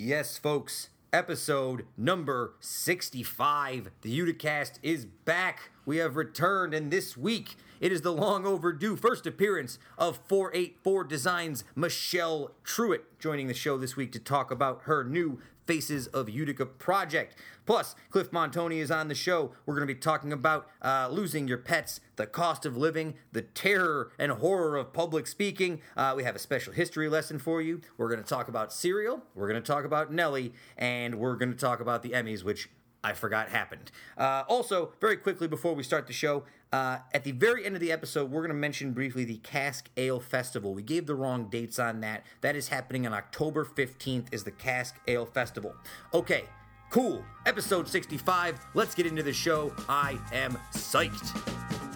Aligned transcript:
Yes, 0.00 0.38
folks, 0.38 0.90
episode 1.12 1.84
number 1.96 2.54
65. 2.60 3.90
The 4.02 4.16
Uticast 4.16 4.78
is 4.80 5.04
back. 5.04 5.72
We 5.88 5.96
have 5.96 6.16
returned, 6.16 6.74
and 6.74 6.90
this 6.90 7.16
week 7.16 7.56
it 7.80 7.92
is 7.92 8.02
the 8.02 8.12
long 8.12 8.44
overdue 8.44 8.94
first 8.94 9.26
appearance 9.26 9.78
of 9.96 10.20
484 10.26 11.04
Designs 11.04 11.64
Michelle 11.74 12.50
Truett 12.62 13.18
joining 13.18 13.46
the 13.46 13.54
show 13.54 13.78
this 13.78 13.96
week 13.96 14.12
to 14.12 14.18
talk 14.18 14.50
about 14.50 14.82
her 14.82 15.02
new 15.02 15.40
Faces 15.66 16.06
of 16.08 16.28
Utica 16.28 16.66
project. 16.66 17.36
Plus, 17.64 17.94
Cliff 18.10 18.30
Montanye 18.30 18.80
is 18.80 18.90
on 18.90 19.08
the 19.08 19.14
show. 19.14 19.52
We're 19.64 19.76
going 19.76 19.88
to 19.88 19.94
be 19.94 19.98
talking 19.98 20.30
about 20.30 20.68
uh, 20.82 21.08
losing 21.10 21.48
your 21.48 21.56
pets, 21.56 22.00
the 22.16 22.26
cost 22.26 22.66
of 22.66 22.76
living, 22.76 23.14
the 23.32 23.42
terror 23.42 24.10
and 24.18 24.32
horror 24.32 24.76
of 24.76 24.92
public 24.92 25.26
speaking. 25.26 25.80
Uh, 25.96 26.12
we 26.14 26.24
have 26.24 26.36
a 26.36 26.38
special 26.38 26.74
history 26.74 27.08
lesson 27.08 27.38
for 27.38 27.62
you. 27.62 27.80
We're 27.96 28.08
going 28.08 28.22
to 28.22 28.28
talk 28.28 28.48
about 28.48 28.74
cereal. 28.74 29.22
We're 29.34 29.48
going 29.48 29.62
to 29.62 29.66
talk 29.66 29.86
about 29.86 30.12
Nelly, 30.12 30.52
and 30.76 31.14
we're 31.14 31.36
going 31.36 31.52
to 31.52 31.58
talk 31.58 31.80
about 31.80 32.02
the 32.02 32.10
Emmys, 32.10 32.44
which 32.44 32.68
I 33.02 33.12
forgot 33.12 33.48
happened. 33.48 33.90
Uh, 34.16 34.44
also, 34.48 34.92
very 35.00 35.16
quickly 35.16 35.48
before 35.48 35.74
we 35.74 35.82
start 35.82 36.06
the 36.06 36.12
show, 36.12 36.44
uh, 36.72 36.98
at 37.14 37.24
the 37.24 37.32
very 37.32 37.64
end 37.64 37.74
of 37.74 37.80
the 37.80 37.92
episode, 37.92 38.30
we're 38.30 38.42
going 38.42 38.50
to 38.50 38.54
mention 38.54 38.92
briefly 38.92 39.24
the 39.24 39.38
Cask 39.38 39.88
Ale 39.96 40.20
Festival. 40.20 40.74
We 40.74 40.82
gave 40.82 41.06
the 41.06 41.14
wrong 41.14 41.48
dates 41.48 41.78
on 41.78 42.00
that. 42.00 42.24
That 42.40 42.56
is 42.56 42.68
happening 42.68 43.06
on 43.06 43.14
October 43.14 43.64
15th 43.64 44.26
is 44.32 44.44
the 44.44 44.50
Cask 44.50 44.96
Ale 45.06 45.26
Festival. 45.26 45.74
Okay, 46.12 46.44
cool. 46.90 47.24
Episode 47.46 47.88
65. 47.88 48.58
Let's 48.74 48.94
get 48.94 49.06
into 49.06 49.22
the 49.22 49.32
show. 49.32 49.72
I 49.88 50.18
am 50.32 50.58
psyched. 50.74 51.87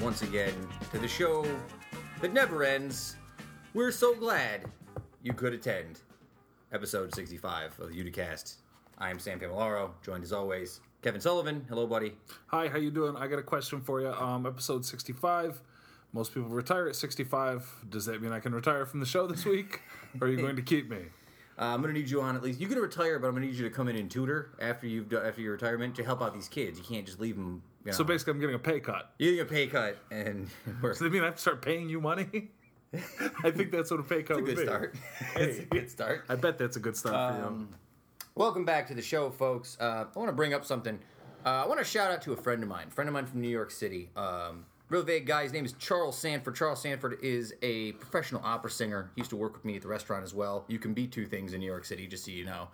Once 0.00 0.22
again 0.22 0.54
to 0.92 0.98
the 0.98 1.08
show 1.08 1.44
that 2.20 2.32
never 2.32 2.64
ends. 2.64 3.16
We're 3.74 3.92
so 3.92 4.14
glad 4.14 4.62
you 5.22 5.32
could 5.34 5.52
attend 5.52 6.00
episode 6.72 7.14
65 7.14 7.78
of 7.78 7.88
the 7.88 7.94
Uticast. 7.94 8.56
I 8.98 9.10
am 9.10 9.18
Sam 9.18 9.38
Pamilaro, 9.38 9.90
joined 10.02 10.24
as 10.24 10.32
always, 10.32 10.80
Kevin 11.02 11.20
Sullivan. 11.20 11.64
Hello, 11.68 11.86
buddy. 11.86 12.14
Hi, 12.46 12.68
how 12.68 12.78
you 12.78 12.90
doing? 12.90 13.14
I 13.16 13.26
got 13.26 13.38
a 13.38 13.42
question 13.42 13.80
for 13.80 14.00
you. 14.00 14.08
Um, 14.08 14.46
episode 14.46 14.84
sixty-five. 14.84 15.60
Most 16.12 16.34
people 16.34 16.48
retire 16.48 16.88
at 16.88 16.96
sixty-five. 16.96 17.66
Does 17.88 18.06
that 18.06 18.22
mean 18.22 18.32
I 18.32 18.40
can 18.40 18.54
retire 18.54 18.86
from 18.86 19.00
the 19.00 19.06
show 19.06 19.26
this 19.26 19.44
week, 19.44 19.80
or 20.20 20.26
are 20.26 20.30
you 20.30 20.36
going 20.38 20.56
to 20.56 20.62
keep 20.62 20.90
me? 20.90 20.98
Uh, 21.58 21.64
I'm 21.74 21.82
gonna 21.82 21.92
need 21.92 22.08
you 22.08 22.22
on 22.22 22.36
at 22.36 22.42
least. 22.42 22.58
You 22.60 22.68
can 22.68 22.78
retire, 22.78 23.18
but 23.18 23.28
I'm 23.28 23.34
gonna 23.34 23.46
need 23.46 23.54
you 23.54 23.64
to 23.68 23.74
come 23.74 23.88
in 23.88 23.96
and 23.96 24.10
tutor 24.10 24.50
after 24.60 24.86
you've 24.86 25.08
done, 25.10 25.26
after 25.26 25.40
your 25.42 25.52
retirement 25.52 25.94
to 25.96 26.04
help 26.04 26.22
out 26.22 26.32
these 26.34 26.48
kids. 26.48 26.78
You 26.78 26.84
can't 26.84 27.04
just 27.06 27.20
leave 27.20 27.36
them. 27.36 27.62
You 27.84 27.90
know, 27.92 27.96
So 27.96 28.04
basically, 28.04 28.32
I'm 28.32 28.40
getting 28.40 28.56
a 28.56 28.58
pay 28.58 28.80
cut. 28.80 29.12
you 29.18 29.36
get 29.36 29.42
a 29.46 29.50
pay 29.50 29.66
cut 29.66 29.96
and 30.10 30.48
work. 30.82 30.92
Does 30.92 30.98
that 31.00 31.12
mean 31.12 31.22
I 31.22 31.26
have 31.26 31.36
to 31.36 31.40
start 31.40 31.62
paying 31.62 31.88
you 31.88 32.00
money? 32.00 32.50
I 33.44 33.50
think 33.50 33.70
that's 33.70 33.90
what 33.90 34.00
a 34.00 34.02
pay 34.02 34.22
cut 34.22 34.38
It's 34.40 34.48
a 34.48 34.54
good 34.54 34.56
be. 34.58 34.64
start. 34.64 34.94
it's 35.36 35.58
a 35.60 35.64
good 35.64 35.90
start. 35.90 36.24
I 36.28 36.34
bet 36.34 36.58
that's 36.58 36.76
a 36.76 36.80
good 36.80 36.96
start 36.96 37.34
for 37.34 37.40
you. 37.40 37.46
Um, 37.46 37.68
welcome 38.34 38.64
back 38.64 38.86
to 38.88 38.94
the 38.94 39.00
show, 39.02 39.30
folks. 39.30 39.76
Uh, 39.80 40.04
I 40.14 40.18
want 40.18 40.28
to 40.28 40.34
bring 40.34 40.52
up 40.52 40.64
something. 40.64 40.98
Uh, 41.46 41.48
I 41.64 41.66
want 41.66 41.78
to 41.78 41.84
shout 41.84 42.10
out 42.10 42.20
to 42.22 42.32
a 42.32 42.36
friend 42.36 42.62
of 42.62 42.68
mine, 42.68 42.90
friend 42.90 43.08
of 43.08 43.14
mine 43.14 43.26
from 43.26 43.40
New 43.40 43.48
York 43.48 43.70
City. 43.70 44.10
Um, 44.14 44.66
real 44.90 45.02
vague 45.02 45.24
guy. 45.24 45.44
His 45.44 45.52
name 45.54 45.64
is 45.64 45.72
Charles 45.74 46.18
Sanford. 46.18 46.54
Charles 46.56 46.82
Sanford 46.82 47.18
is 47.22 47.54
a 47.62 47.92
professional 47.92 48.42
opera 48.44 48.70
singer. 48.70 49.10
He 49.14 49.20
used 49.22 49.30
to 49.30 49.36
work 49.36 49.54
with 49.54 49.64
me 49.64 49.76
at 49.76 49.82
the 49.82 49.88
restaurant 49.88 50.22
as 50.24 50.34
well. 50.34 50.64
You 50.68 50.78
can 50.78 50.92
be 50.92 51.06
two 51.06 51.24
things 51.24 51.54
in 51.54 51.60
New 51.60 51.66
York 51.66 51.86
City, 51.86 52.06
just 52.06 52.24
so 52.26 52.30
you 52.30 52.44
know. 52.44 52.68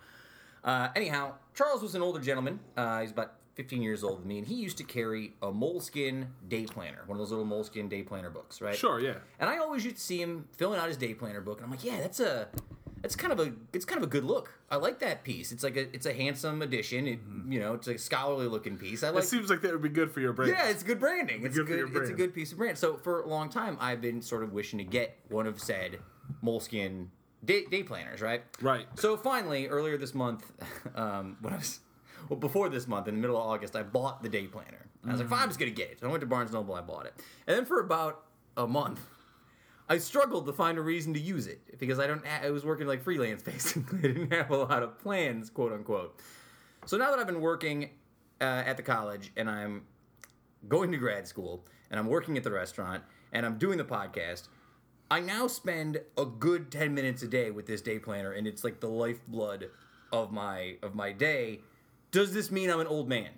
Uh, 0.65 0.89
anyhow, 0.97 1.33
Charles 1.55 1.81
was 1.81 1.95
an 1.95 2.01
older 2.01 2.19
gentleman. 2.19 2.59
Uh, 2.75 2.99
he's 3.01 3.11
about 3.11 3.35
15 3.57 3.81
years 3.81 4.03
older 4.03 4.19
than 4.19 4.27
me, 4.27 4.37
and 4.37 4.47
he 4.47 4.53
used 4.53 4.77
to 4.77 4.83
carry 4.83 5.33
a 5.41 5.51
moleskin 5.51 6.27
day 6.47 6.65
planner, 6.65 6.99
one 7.07 7.17
of 7.17 7.19
those 7.19 7.31
little 7.31 7.43
moleskin 7.43 7.89
day 7.89 8.03
planner 8.03 8.29
books, 8.29 8.61
right? 8.61 8.75
Sure, 8.75 8.99
yeah. 8.99 9.15
And 9.39 9.49
I 9.49 9.57
always 9.57 9.83
used 9.83 9.97
to 9.97 10.01
see 10.01 10.21
him 10.21 10.47
filling 10.55 10.79
out 10.79 10.87
his 10.87 10.97
day 10.97 11.15
planner 11.15 11.41
book, 11.41 11.57
and 11.57 11.65
I'm 11.65 11.71
like, 11.71 11.83
yeah, 11.83 11.99
that's 11.99 12.19
a 12.19 12.47
that's 13.01 13.15
kind 13.15 13.33
of 13.33 13.39
a 13.39 13.51
it's 13.73 13.83
kind 13.83 13.97
of 13.97 14.03
a 14.03 14.11
good 14.11 14.23
look. 14.23 14.53
I 14.69 14.75
like 14.75 14.99
that 14.99 15.23
piece. 15.23 15.51
It's 15.51 15.63
like 15.63 15.75
a 15.75 15.93
it's 15.93 16.05
a 16.05 16.13
handsome 16.13 16.61
addition. 16.61 17.07
It, 17.07 17.19
you 17.49 17.59
know, 17.59 17.73
it's 17.73 17.87
a 17.87 17.97
scholarly 17.97 18.47
looking 18.47 18.77
piece. 18.77 19.03
I 19.03 19.09
like. 19.09 19.23
It 19.23 19.27
seems 19.27 19.49
like 19.49 19.61
that 19.61 19.71
would 19.71 19.81
be 19.81 19.89
good 19.89 20.11
for 20.11 20.19
your 20.19 20.33
brand. 20.33 20.51
yeah, 20.51 20.69
it's 20.69 20.83
good 20.83 20.99
branding. 20.99 21.43
It's 21.43 21.57
a 21.57 21.63
good 21.63 21.67
for 21.67 21.75
your 21.77 21.87
good. 21.87 22.01
It's 22.03 22.11
a 22.11 22.15
good 22.15 22.33
piece 22.33 22.51
of 22.51 22.59
brand. 22.59 22.77
So 22.77 22.95
for 22.97 23.21
a 23.21 23.27
long 23.27 23.49
time, 23.49 23.77
I've 23.79 24.01
been 24.01 24.21
sort 24.21 24.43
of 24.43 24.53
wishing 24.53 24.77
to 24.77 24.85
get 24.85 25.17
one 25.29 25.47
of 25.47 25.59
said 25.59 25.97
moleskin 26.41 27.09
day, 27.43 27.65
day 27.65 27.83
planners, 27.83 28.21
right? 28.21 28.43
Right. 28.61 28.85
So 28.95 29.17
finally, 29.17 29.67
earlier 29.67 29.97
this 29.97 30.13
month, 30.13 30.51
um, 30.95 31.37
when 31.41 31.53
I 31.53 31.57
was 31.57 31.79
well 32.29 32.39
before 32.39 32.69
this 32.69 32.87
month, 32.87 33.07
in 33.07 33.15
the 33.15 33.21
middle 33.21 33.37
of 33.37 33.43
August, 33.43 33.75
I 33.75 33.83
bought 33.83 34.23
the 34.23 34.29
day 34.29 34.47
planner. 34.47 34.85
I 35.05 35.11
was 35.11 35.21
like, 35.21 35.29
fine, 35.29 35.43
I'm 35.43 35.49
just 35.49 35.59
gonna 35.59 35.71
get 35.71 35.91
it. 35.91 35.99
So 36.01 36.07
I 36.07 36.09
went 36.09 36.21
to 36.21 36.27
Barnes 36.27 36.51
Noble, 36.51 36.73
I 36.73 36.81
bought 36.81 37.05
it, 37.05 37.13
and 37.47 37.55
then 37.55 37.65
for 37.65 37.79
about 37.79 38.25
a 38.57 38.67
month, 38.67 38.99
I 39.89 39.97
struggled 39.99 40.45
to 40.47 40.53
find 40.53 40.77
a 40.77 40.81
reason 40.81 41.13
to 41.13 41.19
use 41.19 41.47
it 41.47 41.79
because 41.79 41.99
I 41.99 42.07
don't. 42.07 42.21
I 42.25 42.49
was 42.49 42.65
working 42.65 42.87
like 42.87 43.01
freelance 43.03 43.41
basically. 43.43 43.99
I 43.99 44.13
didn't 44.13 44.33
have 44.33 44.51
a 44.51 44.57
lot 44.57 44.83
of 44.83 44.99
plans, 44.99 45.49
quote 45.49 45.71
unquote. 45.71 46.19
So 46.85 46.97
now 46.97 47.09
that 47.11 47.19
I've 47.19 47.27
been 47.27 47.41
working 47.41 47.89
uh, 48.41 48.63
at 48.65 48.77
the 48.77 48.83
college 48.83 49.31
and 49.35 49.49
I'm 49.49 49.83
going 50.67 50.91
to 50.91 50.97
grad 50.97 51.27
school 51.27 51.65
and 51.89 51.99
I'm 51.99 52.07
working 52.07 52.37
at 52.37 52.43
the 52.43 52.51
restaurant 52.51 53.03
and 53.31 53.45
I'm 53.45 53.57
doing 53.57 53.77
the 53.77 53.83
podcast, 53.83 54.47
I 55.09 55.19
now 55.19 55.47
spend 55.47 56.01
a 56.17 56.25
good 56.25 56.71
10 56.71 56.93
minutes 56.93 57.23
a 57.23 57.27
day 57.27 57.51
with 57.51 57.65
this 57.65 57.81
day 57.81 57.99
planner 57.99 58.31
and 58.31 58.45
it's 58.47 58.63
like 58.63 58.79
the 58.79 58.89
lifeblood 58.89 59.69
of 60.11 60.31
my 60.31 60.77
of 60.81 60.95
my 60.95 61.11
day. 61.11 61.61
Does 62.11 62.33
this 62.33 62.51
mean 62.51 62.69
I'm 62.69 62.79
an 62.79 62.87
old 62.87 63.07
man? 63.09 63.29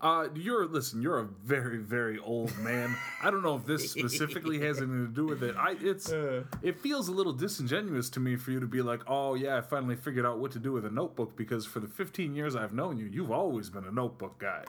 Uh, 0.00 0.28
you're 0.34 0.66
listen. 0.66 1.00
You're 1.00 1.20
a 1.20 1.24
very, 1.24 1.78
very 1.78 2.18
old 2.18 2.56
man. 2.58 2.94
I 3.22 3.30
don't 3.30 3.42
know 3.42 3.56
if 3.56 3.64
this 3.64 3.90
specifically 3.90 4.60
has 4.60 4.78
anything 4.78 5.06
to 5.06 5.12
do 5.12 5.24
with 5.24 5.42
it. 5.42 5.56
I 5.56 5.76
it's 5.80 6.10
it 6.62 6.78
feels 6.80 7.08
a 7.08 7.12
little 7.12 7.32
disingenuous 7.32 8.10
to 8.10 8.20
me 8.20 8.36
for 8.36 8.50
you 8.50 8.60
to 8.60 8.66
be 8.66 8.82
like, 8.82 9.00
oh 9.06 9.34
yeah, 9.34 9.56
I 9.56 9.60
finally 9.62 9.96
figured 9.96 10.26
out 10.26 10.38
what 10.38 10.52
to 10.52 10.58
do 10.58 10.72
with 10.72 10.84
a 10.84 10.90
notebook 10.90 11.36
because 11.36 11.64
for 11.64 11.80
the 11.80 11.88
15 11.88 12.34
years 12.34 12.54
I've 12.54 12.74
known 12.74 12.98
you, 12.98 13.06
you've 13.06 13.30
always 13.30 13.70
been 13.70 13.84
a 13.84 13.92
notebook 13.92 14.38
guy. 14.38 14.64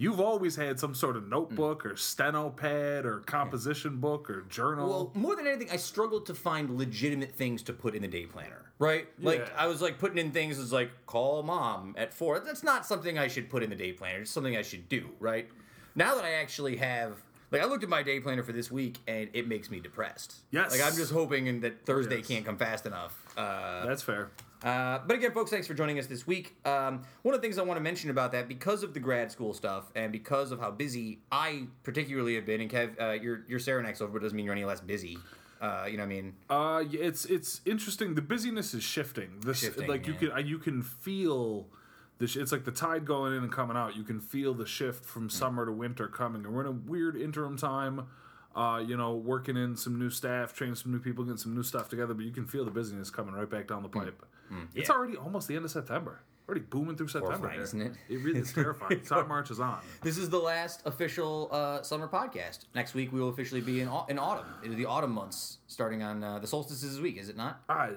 You've 0.00 0.18
always 0.18 0.56
had 0.56 0.80
some 0.80 0.94
sort 0.94 1.14
of 1.18 1.28
notebook 1.28 1.84
or 1.84 1.94
steno 1.94 2.48
pad 2.48 3.04
or 3.04 3.18
composition 3.18 3.98
book 3.98 4.30
or 4.30 4.40
journal. 4.48 4.88
Well, 4.88 5.10
more 5.12 5.36
than 5.36 5.46
anything, 5.46 5.68
I 5.70 5.76
struggled 5.76 6.24
to 6.26 6.34
find 6.34 6.78
legitimate 6.78 7.34
things 7.34 7.62
to 7.64 7.74
put 7.74 7.94
in 7.94 8.00
the 8.00 8.08
day 8.08 8.24
planner. 8.24 8.72
Right? 8.78 9.08
Like 9.20 9.40
Yeah. 9.40 9.48
I 9.58 9.66
was 9.66 9.82
like 9.82 9.98
putting 9.98 10.16
in 10.16 10.30
things 10.30 10.58
as 10.58 10.72
like 10.72 10.90
call 11.04 11.42
mom 11.42 11.94
at 11.98 12.14
four. 12.14 12.40
That's 12.40 12.62
not 12.62 12.86
something 12.86 13.18
I 13.18 13.28
should 13.28 13.50
put 13.50 13.62
in 13.62 13.68
the 13.68 13.76
day 13.76 13.92
planner. 13.92 14.20
It's 14.20 14.30
something 14.30 14.56
I 14.56 14.62
should 14.62 14.88
do. 14.88 15.10
Right? 15.20 15.50
Now 15.94 16.14
that 16.14 16.24
I 16.24 16.32
actually 16.32 16.76
have. 16.76 17.18
Like 17.50 17.60
I 17.60 17.66
looked 17.66 17.82
at 17.84 17.90
my 17.90 18.02
day 18.02 18.20
planner 18.20 18.42
for 18.42 18.52
this 18.52 18.70
week, 18.70 19.00
and 19.06 19.28
it 19.34 19.48
makes 19.48 19.70
me 19.70 19.80
depressed. 19.80 20.36
Yes. 20.50 20.70
Like 20.70 20.80
I'm 20.80 20.96
just 20.96 21.12
hoping 21.12 21.60
that 21.60 21.84
Thursday 21.84 22.18
Yes. 22.18 22.26
can't 22.28 22.46
come 22.46 22.56
fast 22.56 22.86
enough. 22.86 23.22
Uh, 23.36 23.84
That's 23.84 24.02
fair. 24.02 24.30
Uh, 24.62 24.98
but 25.06 25.16
again, 25.16 25.32
folks, 25.32 25.50
thanks 25.50 25.66
for 25.66 25.72
joining 25.74 25.98
us 25.98 26.06
this 26.06 26.26
week. 26.26 26.54
Um, 26.66 27.02
one 27.22 27.34
of 27.34 27.40
the 27.40 27.46
things 27.46 27.58
I 27.58 27.62
want 27.62 27.78
to 27.78 27.82
mention 27.82 28.10
about 28.10 28.32
that, 28.32 28.46
because 28.46 28.82
of 28.82 28.92
the 28.92 29.00
grad 29.00 29.32
school 29.32 29.54
stuff 29.54 29.90
and 29.94 30.12
because 30.12 30.52
of 30.52 30.60
how 30.60 30.70
busy 30.70 31.20
I 31.32 31.64
particularly 31.82 32.34
have 32.34 32.44
been, 32.44 32.60
and 32.60 32.70
Kev, 32.70 33.00
uh, 33.00 33.12
you're 33.12 33.42
you're 33.48 33.58
Saranac's 33.58 34.02
over, 34.02 34.12
but 34.12 34.22
doesn't 34.22 34.36
mean 34.36 34.44
you're 34.44 34.54
any 34.54 34.64
less 34.66 34.80
busy. 34.80 35.16
Uh, 35.62 35.86
you 35.90 35.96
know 35.96 36.02
what 36.02 36.06
I 36.06 36.08
mean? 36.08 36.34
Uh, 36.48 36.84
it's 36.92 37.24
it's 37.26 37.60
interesting. 37.64 38.14
The 38.14 38.22
busyness 38.22 38.74
is 38.74 38.82
shifting. 38.82 39.40
This 39.44 39.60
Shifting, 39.60 39.88
like 39.88 40.06
you 40.06 40.12
yeah. 40.14 40.18
can 40.18 40.32
uh, 40.32 40.38
you 40.38 40.58
can 40.58 40.82
feel 40.82 41.66
the. 42.18 42.26
sh- 42.26 42.36
It's 42.36 42.52
like 42.52 42.64
the 42.64 42.70
tide 42.72 43.04
going 43.06 43.34
in 43.34 43.42
and 43.42 43.52
coming 43.52 43.76
out. 43.78 43.96
You 43.96 44.02
can 44.02 44.20
feel 44.20 44.52
the 44.54 44.66
shift 44.66 45.04
from 45.06 45.28
Mm. 45.28 45.32
summer 45.32 45.64
to 45.66 45.72
winter 45.72 46.06
coming, 46.06 46.44
and 46.44 46.54
we're 46.54 46.62
in 46.62 46.66
a 46.66 46.70
weird 46.72 47.16
interim 47.16 47.56
time. 47.56 48.06
Uh, 48.54 48.82
you 48.84 48.96
know, 48.96 49.14
working 49.14 49.56
in 49.56 49.76
some 49.76 49.98
new 49.98 50.10
staff, 50.10 50.52
training 50.52 50.74
some 50.74 50.90
new 50.90 50.98
people, 50.98 51.22
getting 51.24 51.36
some 51.38 51.54
new 51.54 51.62
stuff 51.62 51.88
together. 51.88 52.14
But 52.14 52.24
you 52.24 52.32
can 52.32 52.46
feel 52.46 52.64
the 52.64 52.70
busyness 52.70 53.08
coming 53.10 53.32
right 53.34 53.48
back 53.48 53.68
down 53.68 53.82
the 53.82 53.88
pipe. 53.88 54.24
It's 54.50 54.52
Mm. 54.52 54.68
yeah. 54.74 54.90
already 54.90 55.16
almost 55.16 55.46
the 55.46 55.54
end 55.54 55.64
of 55.64 55.70
September. 55.70 56.20
Already 56.48 56.62
booming 56.62 56.96
through 56.96 57.06
September, 57.06 57.36
Horrifying, 57.36 57.60
isn't 57.60 57.80
it? 57.80 57.92
It 58.08 58.16
really 58.24 58.40
is 58.40 58.52
terrifying. 58.52 59.02
Top 59.02 59.28
March 59.28 59.52
is 59.52 59.60
on. 59.60 59.78
This 60.02 60.18
is 60.18 60.28
the 60.30 60.38
last 60.40 60.82
official 60.84 61.48
uh, 61.52 61.82
summer 61.82 62.08
podcast. 62.08 62.64
Next 62.74 62.92
week 62.94 63.12
we 63.12 63.20
will 63.20 63.28
officially 63.28 63.60
be 63.60 63.80
in, 63.82 63.86
au- 63.86 64.04
in 64.08 64.18
autumn. 64.18 64.46
Is 64.64 64.74
the 64.74 64.86
autumn 64.86 65.12
months, 65.12 65.58
starting 65.68 66.02
on 66.02 66.24
uh, 66.24 66.40
the 66.40 66.48
solstice 66.48 66.80
this 66.82 66.98
week, 66.98 67.18
is 67.18 67.28
it 67.28 67.36
not? 67.36 67.62
Uh, 67.68 67.90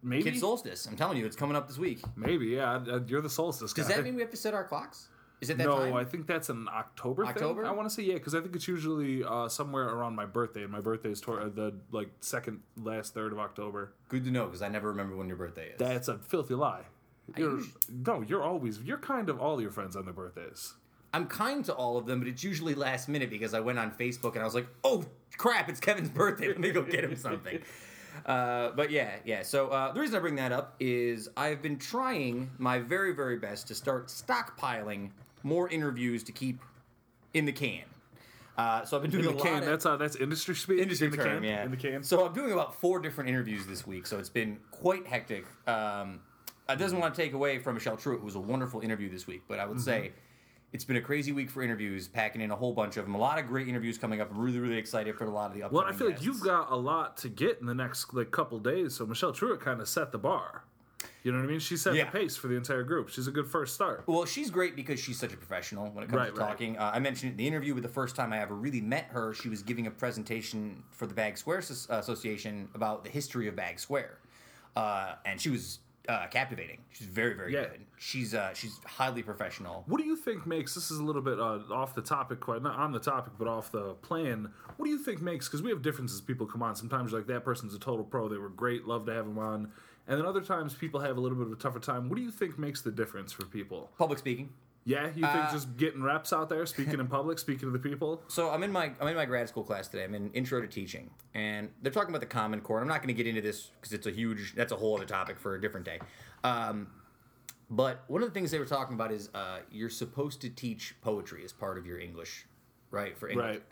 maybe, 0.00 0.22
Kid 0.30 0.38
solstice. 0.38 0.86
I'm 0.86 0.94
telling 0.96 1.18
you, 1.18 1.26
it's 1.26 1.34
coming 1.34 1.56
up 1.56 1.66
this 1.66 1.78
week. 1.78 1.98
maybe, 2.14 2.46
yeah. 2.46 2.78
You're 3.08 3.20
the 3.20 3.28
solstice 3.28 3.72
Does 3.72 3.88
that 3.88 4.04
mean 4.04 4.14
we 4.14 4.20
have 4.20 4.30
to 4.30 4.36
set 4.36 4.54
our 4.54 4.62
clocks? 4.62 5.08
Is 5.42 5.50
it 5.50 5.58
that 5.58 5.66
no, 5.66 5.76
time? 5.76 5.94
I 5.94 6.04
think 6.04 6.28
that's 6.28 6.50
an 6.50 6.68
October, 6.72 7.26
October? 7.26 7.62
thing. 7.62 7.70
I 7.70 7.74
want 7.74 7.88
to 7.88 7.94
say 7.94 8.04
yeah, 8.04 8.14
because 8.14 8.32
I 8.32 8.40
think 8.40 8.54
it's 8.54 8.68
usually 8.68 9.24
uh, 9.24 9.48
somewhere 9.48 9.88
around 9.88 10.14
my 10.14 10.24
birthday, 10.24 10.62
and 10.62 10.70
my 10.70 10.80
birthday 10.80 11.10
is 11.10 11.20
toward 11.20 11.56
the 11.56 11.74
like 11.90 12.10
second 12.20 12.60
last 12.80 13.12
third 13.12 13.32
of 13.32 13.40
October. 13.40 13.92
Good 14.08 14.24
to 14.24 14.30
know 14.30 14.46
because 14.46 14.62
I 14.62 14.68
never 14.68 14.88
remember 14.88 15.16
when 15.16 15.26
your 15.26 15.36
birthday 15.36 15.70
is. 15.70 15.78
That's 15.78 16.06
a 16.06 16.18
filthy 16.18 16.54
lie. 16.54 16.84
You're, 17.36 17.60
no, 18.06 18.22
you're 18.22 18.44
always 18.44 18.78
you're 18.82 18.98
kind 18.98 19.28
of 19.28 19.40
all 19.40 19.60
your 19.60 19.72
friends 19.72 19.96
on 19.96 20.04
their 20.04 20.14
birthdays. 20.14 20.74
I'm 21.12 21.26
kind 21.26 21.64
to 21.64 21.74
all 21.74 21.98
of 21.98 22.06
them, 22.06 22.20
but 22.20 22.28
it's 22.28 22.44
usually 22.44 22.76
last 22.76 23.08
minute 23.08 23.28
because 23.28 23.52
I 23.52 23.58
went 23.58 23.80
on 23.80 23.90
Facebook 23.90 24.34
and 24.34 24.42
I 24.42 24.44
was 24.44 24.54
like, 24.54 24.68
"Oh 24.84 25.04
crap, 25.38 25.68
it's 25.68 25.80
Kevin's 25.80 26.08
birthday. 26.08 26.48
Let 26.48 26.60
me 26.60 26.70
go 26.70 26.82
get 26.82 27.02
him 27.02 27.16
something." 27.16 27.58
Uh, 28.26 28.70
but 28.76 28.90
yeah, 28.90 29.16
yeah. 29.24 29.42
So 29.42 29.68
uh, 29.68 29.92
the 29.92 29.98
reason 29.98 30.14
I 30.16 30.18
bring 30.18 30.36
that 30.36 30.52
up 30.52 30.76
is 30.78 31.30
I've 31.36 31.62
been 31.62 31.78
trying 31.78 32.50
my 32.58 32.78
very, 32.78 33.14
very 33.14 33.38
best 33.38 33.68
to 33.68 33.74
start 33.74 34.08
stockpiling 34.08 35.10
more 35.44 35.68
interviews 35.68 36.22
to 36.24 36.32
keep 36.32 36.60
in 37.34 37.44
the 37.44 37.52
can. 37.52 37.82
Uh, 38.56 38.84
so 38.84 38.96
I've 38.96 39.02
been 39.02 39.10
doing 39.10 39.24
In 39.24 39.36
the 39.36 39.38
a 39.38 39.42
can, 39.42 39.64
that's 39.64 39.86
uh, 39.86 39.96
that's 39.96 40.16
industry 40.16 40.54
speak. 40.54 40.78
industry 40.78 41.06
in 41.06 41.10
the 41.10 41.16
term, 41.16 41.42
can, 41.42 41.44
yeah. 41.44 41.64
in 41.64 41.70
the 41.70 41.76
can. 41.76 42.02
So 42.02 42.26
I'm 42.26 42.34
doing 42.34 42.52
about 42.52 42.74
four 42.74 43.00
different 43.00 43.30
interviews 43.30 43.66
this 43.66 43.86
week, 43.86 44.06
so 44.06 44.18
it's 44.18 44.28
been 44.28 44.58
quite 44.70 45.06
hectic. 45.06 45.46
Um, 45.66 46.20
I 46.68 46.74
doesn't 46.74 46.98
want 46.98 47.14
to 47.14 47.20
take 47.20 47.32
away 47.32 47.58
from 47.58 47.74
Michelle 47.74 47.96
Truett, 47.96 48.20
who 48.20 48.26
was 48.26 48.34
a 48.34 48.40
wonderful 48.40 48.80
interview 48.80 49.08
this 49.10 49.26
week, 49.26 49.42
but 49.48 49.58
I 49.58 49.66
would 49.66 49.80
say 49.80 50.12
it's 50.72 50.84
been 50.84 50.96
a 50.96 51.00
crazy 51.00 51.32
week 51.32 51.50
for 51.50 51.62
interviews, 51.62 52.08
packing 52.08 52.40
in 52.40 52.50
a 52.50 52.56
whole 52.56 52.72
bunch 52.72 52.96
of 52.96 53.04
them. 53.04 53.14
A 53.14 53.18
lot 53.18 53.38
of 53.38 53.46
great 53.46 53.68
interviews 53.68 53.98
coming 53.98 54.20
up. 54.20 54.30
I'm 54.30 54.38
really, 54.38 54.58
really 54.58 54.78
excited 54.78 55.16
for 55.16 55.24
a 55.24 55.30
lot 55.30 55.50
of 55.50 55.56
the 55.56 55.64
upcoming 55.64 55.84
well, 55.84 55.94
I 55.94 55.96
feel 55.96 56.06
like 56.08 56.22
you've 56.22 56.40
got 56.40 56.70
a 56.70 56.76
lot 56.76 57.16
to 57.18 57.28
get 57.28 57.58
in 57.60 57.66
the 57.66 57.74
next 57.74 58.14
like 58.14 58.30
couple 58.30 58.58
days. 58.58 58.94
So 58.94 59.04
Michelle 59.04 59.32
Truett 59.32 59.60
kind 59.60 59.80
of 59.80 59.88
set 59.88 60.12
the 60.12 60.18
bar. 60.18 60.64
You 61.22 61.32
know 61.32 61.38
what 61.38 61.44
I 61.44 61.48
mean? 61.48 61.60
She 61.60 61.76
set 61.76 61.94
Yeah. 61.94 62.04
the 62.04 62.10
pace 62.18 62.36
for 62.36 62.48
the 62.48 62.54
entire 62.56 62.82
group. 62.82 63.08
She's 63.08 63.26
a 63.26 63.30
good 63.30 63.46
first 63.46 63.74
start. 63.74 64.04
Well, 64.06 64.24
she's 64.24 64.50
great 64.50 64.74
because 64.76 64.98
she's 65.00 65.18
such 65.18 65.32
a 65.32 65.36
professional 65.36 65.90
when 65.90 66.04
it 66.04 66.08
comes 66.08 66.18
Right, 66.18 66.34
to 66.34 66.40
right. 66.40 66.48
talking. 66.48 66.78
Uh, 66.78 66.90
I 66.94 66.98
mentioned 66.98 67.30
it 67.30 67.32
in 67.32 67.36
the 67.38 67.46
interview, 67.46 67.74
but 67.74 67.82
the 67.82 67.88
first 67.88 68.16
time 68.16 68.32
I 68.32 68.40
ever 68.40 68.54
really 68.54 68.80
met 68.80 69.04
her, 69.10 69.32
she 69.32 69.48
was 69.48 69.62
giving 69.62 69.86
a 69.86 69.90
presentation 69.90 70.82
for 70.90 71.06
the 71.06 71.14
Bagg's 71.14 71.40
Square 71.40 71.58
As- 71.58 71.86
Association 71.90 72.68
about 72.74 73.04
the 73.04 73.10
history 73.10 73.46
of 73.48 73.54
Bagg's 73.56 73.82
Square, 73.82 74.18
uh, 74.76 75.14
and 75.24 75.40
she 75.40 75.50
was 75.50 75.78
uh, 76.08 76.26
captivating. 76.26 76.78
She's 76.90 77.06
very, 77.06 77.34
very 77.34 77.52
Yeah. 77.52 77.66
good. 77.66 77.86
She's 77.96 78.34
uh, 78.34 78.52
she's 78.54 78.80
highly 78.84 79.22
professional. 79.22 79.84
What 79.86 79.98
do 80.00 80.04
you 80.04 80.16
think 80.16 80.44
makes 80.48 80.74
this 80.74 80.90
is 80.90 80.98
a 80.98 81.04
little 81.04 81.22
bit 81.22 81.38
uh, 81.38 81.60
off 81.70 81.94
the 81.94 82.02
topic, 82.02 82.40
quite 82.40 82.60
not 82.60 82.76
on 82.76 82.90
the 82.90 82.98
topic, 82.98 83.34
but 83.38 83.46
off 83.46 83.70
the 83.70 83.94
plan? 83.94 84.52
What 84.76 84.86
do 84.86 84.90
you 84.90 84.98
think 84.98 85.22
makes? 85.22 85.46
Because 85.46 85.62
we 85.62 85.70
have 85.70 85.80
differences. 85.80 86.20
People 86.20 86.44
come 86.46 86.60
on. 86.60 86.74
Sometimes 86.74 87.12
you're 87.12 87.20
like 87.20 87.28
that 87.28 87.44
person's 87.44 87.72
a 87.72 87.78
total 87.78 88.04
pro. 88.04 88.28
They 88.28 88.36
were 88.36 88.48
great. 88.48 88.84
Love 88.84 89.06
to 89.06 89.12
have 89.12 89.26
them 89.26 89.38
on. 89.38 89.70
And 90.08 90.18
then 90.18 90.26
other 90.26 90.40
times 90.40 90.74
people 90.74 91.00
have 91.00 91.16
a 91.16 91.20
little 91.20 91.38
bit 91.38 91.46
of 91.46 91.52
a 91.52 91.56
tougher 91.56 91.78
time. 91.78 92.08
What 92.08 92.16
do 92.16 92.22
you 92.22 92.30
think 92.30 92.58
makes 92.58 92.80
the 92.82 92.90
difference 92.90 93.32
for 93.32 93.44
people? 93.46 93.90
Public 93.98 94.18
speaking. 94.18 94.50
Yeah, 94.84 95.06
you 95.06 95.12
think 95.12 95.26
Uh, 95.26 95.52
just 95.52 95.76
getting 95.76 96.02
reps 96.02 96.32
out 96.32 96.48
there, 96.48 96.66
speaking 96.66 96.98
in 96.98 97.06
public, 97.06 97.38
speaking 97.38 97.68
to 97.68 97.70
the 97.70 97.78
people. 97.78 98.20
So 98.28 98.50
I'm 98.50 98.64
in 98.64 98.72
my 98.72 98.92
I'm 99.00 99.06
in 99.06 99.14
my 99.14 99.26
grad 99.26 99.48
school 99.48 99.62
class 99.62 99.86
today. 99.86 100.02
I'm 100.02 100.14
in 100.14 100.32
intro 100.32 100.60
to 100.60 100.66
teaching, 100.66 101.08
and 101.34 101.70
they're 101.82 101.92
talking 101.92 102.08
about 102.10 102.20
the 102.20 102.26
Common 102.26 102.60
Core. 102.60 102.80
I'm 102.80 102.88
not 102.88 102.98
going 102.98 103.08
to 103.08 103.14
get 103.14 103.28
into 103.28 103.40
this 103.40 103.70
because 103.80 103.92
it's 103.92 104.08
a 104.08 104.10
huge 104.10 104.56
that's 104.56 104.72
a 104.72 104.76
whole 104.76 104.96
other 104.96 105.06
topic 105.06 105.38
for 105.38 105.54
a 105.54 105.60
different 105.60 105.86
day. 105.86 106.00
Um, 106.42 106.88
but 107.70 108.02
one 108.08 108.22
of 108.22 108.28
the 108.28 108.34
things 108.34 108.50
they 108.50 108.58
were 108.58 108.64
talking 108.66 108.94
about 108.94 109.12
is 109.12 109.30
uh, 109.34 109.60
you're 109.70 109.88
supposed 109.88 110.40
to 110.40 110.50
teach 110.50 110.96
poetry 111.00 111.44
as 111.44 111.52
part 111.52 111.78
of 111.78 111.86
your 111.86 112.00
English, 112.00 112.44
right? 112.90 113.16
For 113.16 113.28
English. 113.28 113.46
Right. 113.46 113.62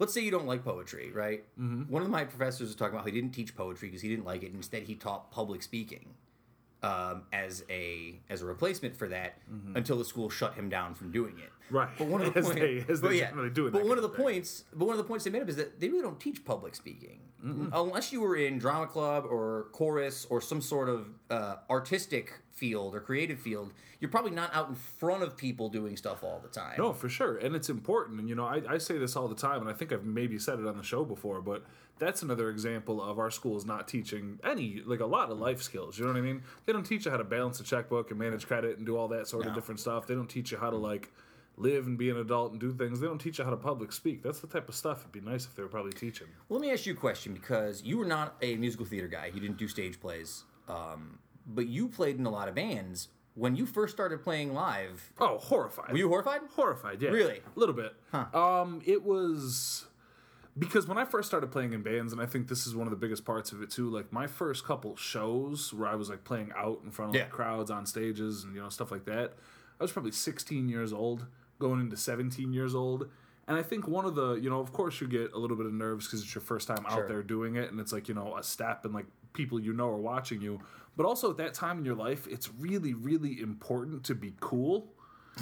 Let's 0.00 0.12
say 0.12 0.22
you 0.22 0.30
don't 0.32 0.46
like 0.46 0.64
poetry, 0.64 1.12
right? 1.12 1.44
Mm-hmm. 1.60 1.92
One 1.92 2.02
of 2.02 2.08
my 2.10 2.24
professors 2.24 2.68
was 2.68 2.74
talking 2.74 2.94
about 2.94 3.02
how 3.02 3.12
he 3.12 3.20
didn't 3.20 3.32
teach 3.32 3.54
poetry 3.54 3.88
because 3.88 4.02
he 4.02 4.08
didn't 4.08 4.24
like 4.24 4.42
it. 4.42 4.52
Instead, 4.52 4.82
he 4.84 4.94
taught 4.96 5.30
public 5.30 5.62
speaking 5.62 6.14
um, 6.82 7.24
as 7.32 7.62
a 7.68 8.18
as 8.30 8.42
a 8.42 8.46
replacement 8.46 8.96
for 8.96 9.08
that 9.08 9.34
until 9.74 9.98
the 9.98 10.04
school 10.04 10.30
shut 10.30 10.54
him 10.54 10.68
down 10.68 10.94
from 10.94 11.12
doing 11.12 11.38
it. 11.38 11.50
Mm-hmm. 11.66 11.76
Right. 11.76 11.88
But 11.98 12.06
one 12.08 12.22
of 12.22 12.34
the 12.34 12.40
they- 12.40 12.84
as 12.88 13.00
but 13.00 13.14
yeah, 13.14 13.30
But 13.32 13.84
one 13.86 13.98
of 13.98 14.02
the 14.02 14.08
points, 14.08 14.64
but 14.74 14.86
one 14.86 14.94
of 14.94 14.98
the 14.98 15.04
points 15.04 15.24
they 15.24 15.30
made 15.30 15.42
up 15.42 15.48
is 15.48 15.56
that 15.56 15.78
they 15.78 15.88
really 15.88 16.02
don't 16.02 16.18
teach 16.18 16.44
public 16.44 16.74
speaking 16.74 17.20
unless 17.72 18.12
you 18.12 18.20
were 18.20 18.36
in 18.36 18.58
drama 18.58 18.86
club 18.86 19.24
or 19.24 19.68
chorus 19.72 20.26
or 20.28 20.42
some 20.42 20.60
sort 20.60 20.90
of 20.90 21.06
uh, 21.30 21.56
artistic 21.70 22.34
field 22.60 22.94
or 22.94 23.00
creative 23.00 23.40
field. 23.40 23.72
You're 23.98 24.10
probably 24.10 24.30
not 24.30 24.54
out 24.54 24.68
in 24.68 24.74
front 24.74 25.22
of 25.22 25.36
people 25.36 25.70
doing 25.70 25.96
stuff 25.96 26.22
all 26.22 26.38
the 26.38 26.48
time. 26.48 26.74
No, 26.78 26.92
for 26.92 27.08
sure, 27.08 27.38
and 27.38 27.56
it's 27.56 27.70
important. 27.70 28.20
And 28.20 28.28
you 28.28 28.34
know, 28.34 28.44
I, 28.44 28.60
I 28.68 28.78
say 28.78 28.98
this 28.98 29.16
all 29.16 29.26
the 29.26 29.34
time, 29.34 29.62
and 29.62 29.70
I 29.70 29.72
think 29.72 29.92
I've 29.92 30.04
maybe 30.04 30.38
said 30.38 30.60
it 30.60 30.66
on 30.66 30.76
the 30.76 30.84
show 30.84 31.04
before, 31.04 31.40
but 31.40 31.64
that's 31.98 32.22
another 32.22 32.50
example 32.50 33.02
of 33.02 33.18
our 33.18 33.30
schools 33.30 33.64
not 33.64 33.88
teaching 33.88 34.38
any 34.44 34.82
like 34.84 35.00
a 35.00 35.06
lot 35.06 35.30
of 35.30 35.38
life 35.38 35.62
skills. 35.62 35.98
You 35.98 36.04
know 36.04 36.12
what 36.12 36.18
I 36.18 36.22
mean? 36.22 36.42
They 36.66 36.72
don't 36.72 36.84
teach 36.84 37.06
you 37.06 37.10
how 37.10 37.16
to 37.16 37.24
balance 37.24 37.58
a 37.60 37.64
checkbook 37.64 38.10
and 38.10 38.18
manage 38.18 38.46
credit 38.46 38.76
and 38.76 38.86
do 38.86 38.96
all 38.96 39.08
that 39.08 39.26
sort 39.26 39.46
of 39.46 39.54
different 39.54 39.80
stuff. 39.80 40.06
They 40.06 40.14
don't 40.14 40.28
teach 40.28 40.52
you 40.52 40.58
how 40.58 40.70
to 40.70 40.76
like 40.76 41.10
live 41.56 41.86
and 41.86 41.98
be 41.98 42.08
an 42.10 42.16
adult 42.16 42.52
and 42.52 42.60
do 42.60 42.72
things. 42.72 43.00
They 43.00 43.06
don't 43.06 43.18
teach 43.18 43.38
you 43.38 43.44
how 43.44 43.50
to 43.50 43.56
public 43.56 43.92
speak. 43.92 44.22
That's 44.22 44.40
the 44.40 44.46
type 44.46 44.68
of 44.68 44.74
stuff 44.74 45.00
it'd 45.00 45.12
be 45.12 45.20
nice 45.20 45.44
if 45.44 45.54
they 45.54 45.62
were 45.62 45.68
probably 45.68 45.92
teaching. 45.92 46.26
Well, 46.48 46.58
let 46.58 46.66
me 46.66 46.72
ask 46.72 46.86
you 46.86 46.94
a 46.94 46.96
question 46.96 47.34
because 47.34 47.82
you 47.82 47.98
were 47.98 48.06
not 48.06 48.36
a 48.40 48.56
musical 48.56 48.86
theater 48.86 49.08
guy. 49.08 49.30
You 49.32 49.40
didn't 49.40 49.58
do 49.58 49.68
stage 49.68 50.00
plays, 50.00 50.44
um, 50.68 51.18
but 51.54 51.66
you 51.66 51.88
played 51.88 52.18
in 52.18 52.26
a 52.26 52.30
lot 52.30 52.48
of 52.48 52.54
bands. 52.54 53.08
When 53.34 53.54
you 53.56 53.64
first 53.64 53.94
started 53.94 54.22
playing 54.22 54.52
live, 54.54 55.12
Oh, 55.18 55.38
horrified. 55.38 55.92
were 55.92 55.98
you 55.98 56.08
horrified? 56.08 56.40
Horrified, 56.56 57.00
yeah. 57.00 57.10
Really? 57.10 57.40
A 57.56 57.58
little 57.58 57.74
bit. 57.74 57.94
Um, 58.34 58.82
it 58.84 59.02
was 59.04 59.86
because 60.58 60.86
when 60.88 60.98
I 60.98 61.04
first 61.04 61.28
started 61.28 61.50
playing 61.52 61.72
in 61.72 61.82
bands, 61.82 62.12
and 62.12 62.20
I 62.20 62.26
think 62.26 62.48
this 62.48 62.66
is 62.66 62.74
one 62.74 62.86
of 62.86 62.90
the 62.90 62.96
biggest 62.96 63.24
parts 63.24 63.52
of 63.52 63.62
it 63.62 63.70
too. 63.70 63.88
Like 63.88 64.12
my 64.12 64.26
first 64.26 64.64
couple 64.64 64.96
shows 64.96 65.72
where 65.72 65.88
I 65.88 65.94
was 65.94 66.10
like 66.10 66.24
playing 66.24 66.52
out 66.56 66.80
in 66.84 66.90
front 66.90 67.10
of 67.10 67.14
like, 67.14 67.24
Yeah. 67.24 67.30
crowds 67.30 67.70
on 67.70 67.86
stages 67.86 68.44
and 68.44 68.54
you 68.54 68.60
know 68.60 68.68
stuff 68.68 68.90
like 68.90 69.04
that. 69.06 69.34
I 69.78 69.84
was 69.84 69.92
probably 69.92 70.12
16 70.12 70.68
years 70.68 70.92
old, 70.92 71.26
going 71.58 71.80
into 71.80 71.96
17 71.96 72.52
years 72.52 72.74
old. 72.74 73.08
And 73.50 73.58
I 73.58 73.62
think 73.62 73.88
one 73.88 74.04
of 74.04 74.14
the, 74.14 74.34
you 74.34 74.48
know, 74.48 74.60
of 74.60 74.72
course 74.72 75.00
you 75.00 75.08
get 75.08 75.32
a 75.32 75.38
little 75.38 75.56
bit 75.56 75.66
of 75.66 75.72
nerves 75.72 76.06
because 76.06 76.22
it's 76.22 76.34
your 76.34 76.40
first 76.42 76.68
time 76.68 76.84
Sure. 76.88 77.02
out 77.02 77.08
there 77.08 77.22
doing 77.22 77.56
it, 77.56 77.70
and 77.70 77.80
it's 77.80 77.92
like 77.92 78.08
you 78.08 78.14
know 78.14 78.36
a 78.36 78.42
step 78.44 78.84
and 78.84 78.94
like 78.94 79.06
people 79.32 79.58
you 79.60 79.72
know 79.72 79.88
are 79.88 79.96
watching 79.96 80.40
you. 80.40 80.60
But 80.96 81.04
also 81.04 81.30
at 81.30 81.36
that 81.38 81.52
time 81.54 81.78
in 81.78 81.84
your 81.84 81.94
life, 81.96 82.26
it's 82.28 82.48
really, 82.58 82.94
really 82.94 83.40
important 83.40 84.04
to 84.04 84.14
be 84.14 84.34
cool. 84.40 84.92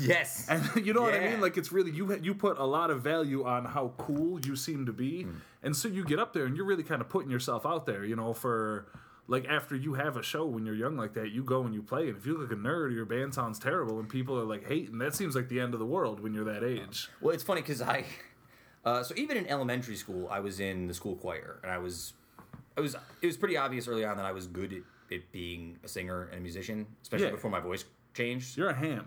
Yes. 0.00 0.46
And 0.50 0.86
you 0.86 0.92
know 0.94 1.02
what 1.02 1.14
I 1.14 1.20
mean? 1.20 1.40
Like 1.40 1.56
it's 1.58 1.70
really 1.70 1.90
you 1.90 2.14
you 2.22 2.34
put 2.34 2.58
a 2.58 2.64
lot 2.64 2.90
of 2.90 3.02
value 3.02 3.44
on 3.44 3.66
how 3.66 3.92
cool 3.98 4.40
you 4.40 4.56
seem 4.56 4.86
to 4.86 4.92
be, 4.92 5.22
Hmm. 5.24 5.30
and 5.62 5.76
so 5.76 5.86
you 5.88 6.02
get 6.04 6.18
up 6.18 6.32
there 6.32 6.46
and 6.46 6.56
you're 6.56 6.66
really 6.66 6.84
kind 6.84 7.00
of 7.02 7.08
putting 7.10 7.30
yourself 7.30 7.66
out 7.66 7.84
there. 7.84 8.04
You 8.06 8.16
know, 8.16 8.32
for 8.32 8.86
like 9.28 9.46
after 9.46 9.76
you 9.76 9.94
have 9.94 10.16
a 10.16 10.22
show 10.22 10.44
when 10.46 10.64
you're 10.66 10.74
young 10.74 10.96
like 10.96 11.12
that, 11.14 11.30
you 11.30 11.44
go 11.44 11.62
and 11.62 11.74
you 11.74 11.82
play, 11.82 12.08
and 12.08 12.16
if 12.16 12.26
you 12.26 12.32
look 12.36 12.50
like 12.50 12.58
a 12.58 12.60
nerd 12.60 12.94
your 12.94 13.04
band 13.04 13.34
sounds 13.34 13.58
terrible 13.58 14.00
and 14.00 14.08
people 14.08 14.38
are 14.38 14.44
like 14.44 14.66
hating, 14.66 14.98
that 14.98 15.14
seems 15.14 15.36
like 15.36 15.48
the 15.48 15.60
end 15.60 15.74
of 15.74 15.80
the 15.80 15.86
world 15.86 16.18
when 16.20 16.32
you're 16.34 16.44
that 16.46 16.64
age. 16.64 17.08
Well, 17.20 17.34
it's 17.34 17.42
funny 17.44 17.60
because 17.60 17.82
I, 17.82 18.04
uh, 18.84 19.02
so 19.02 19.14
even 19.16 19.36
in 19.36 19.46
elementary 19.46 19.96
school, 19.96 20.28
I 20.30 20.40
was 20.40 20.60
in 20.60 20.86
the 20.86 20.94
school 20.94 21.14
choir, 21.14 21.60
and 21.62 21.70
I 21.70 21.78
was, 21.78 22.14
I 22.76 22.80
was, 22.80 22.96
it 23.20 23.26
was 23.26 23.36
pretty 23.36 23.56
obvious 23.56 23.86
early 23.86 24.04
on 24.04 24.16
that 24.16 24.24
I 24.26 24.32
was 24.32 24.46
good 24.46 24.72
at, 24.72 25.14
at 25.14 25.30
being 25.30 25.78
a 25.84 25.88
singer 25.88 26.24
and 26.32 26.38
a 26.38 26.42
musician, 26.42 26.86
especially 27.02 27.26
Yeah. 27.26 27.32
before 27.32 27.50
my 27.50 27.60
voice 27.60 27.84
changed. 28.14 28.56
You're 28.56 28.70
a 28.70 28.74
ham, 28.74 29.06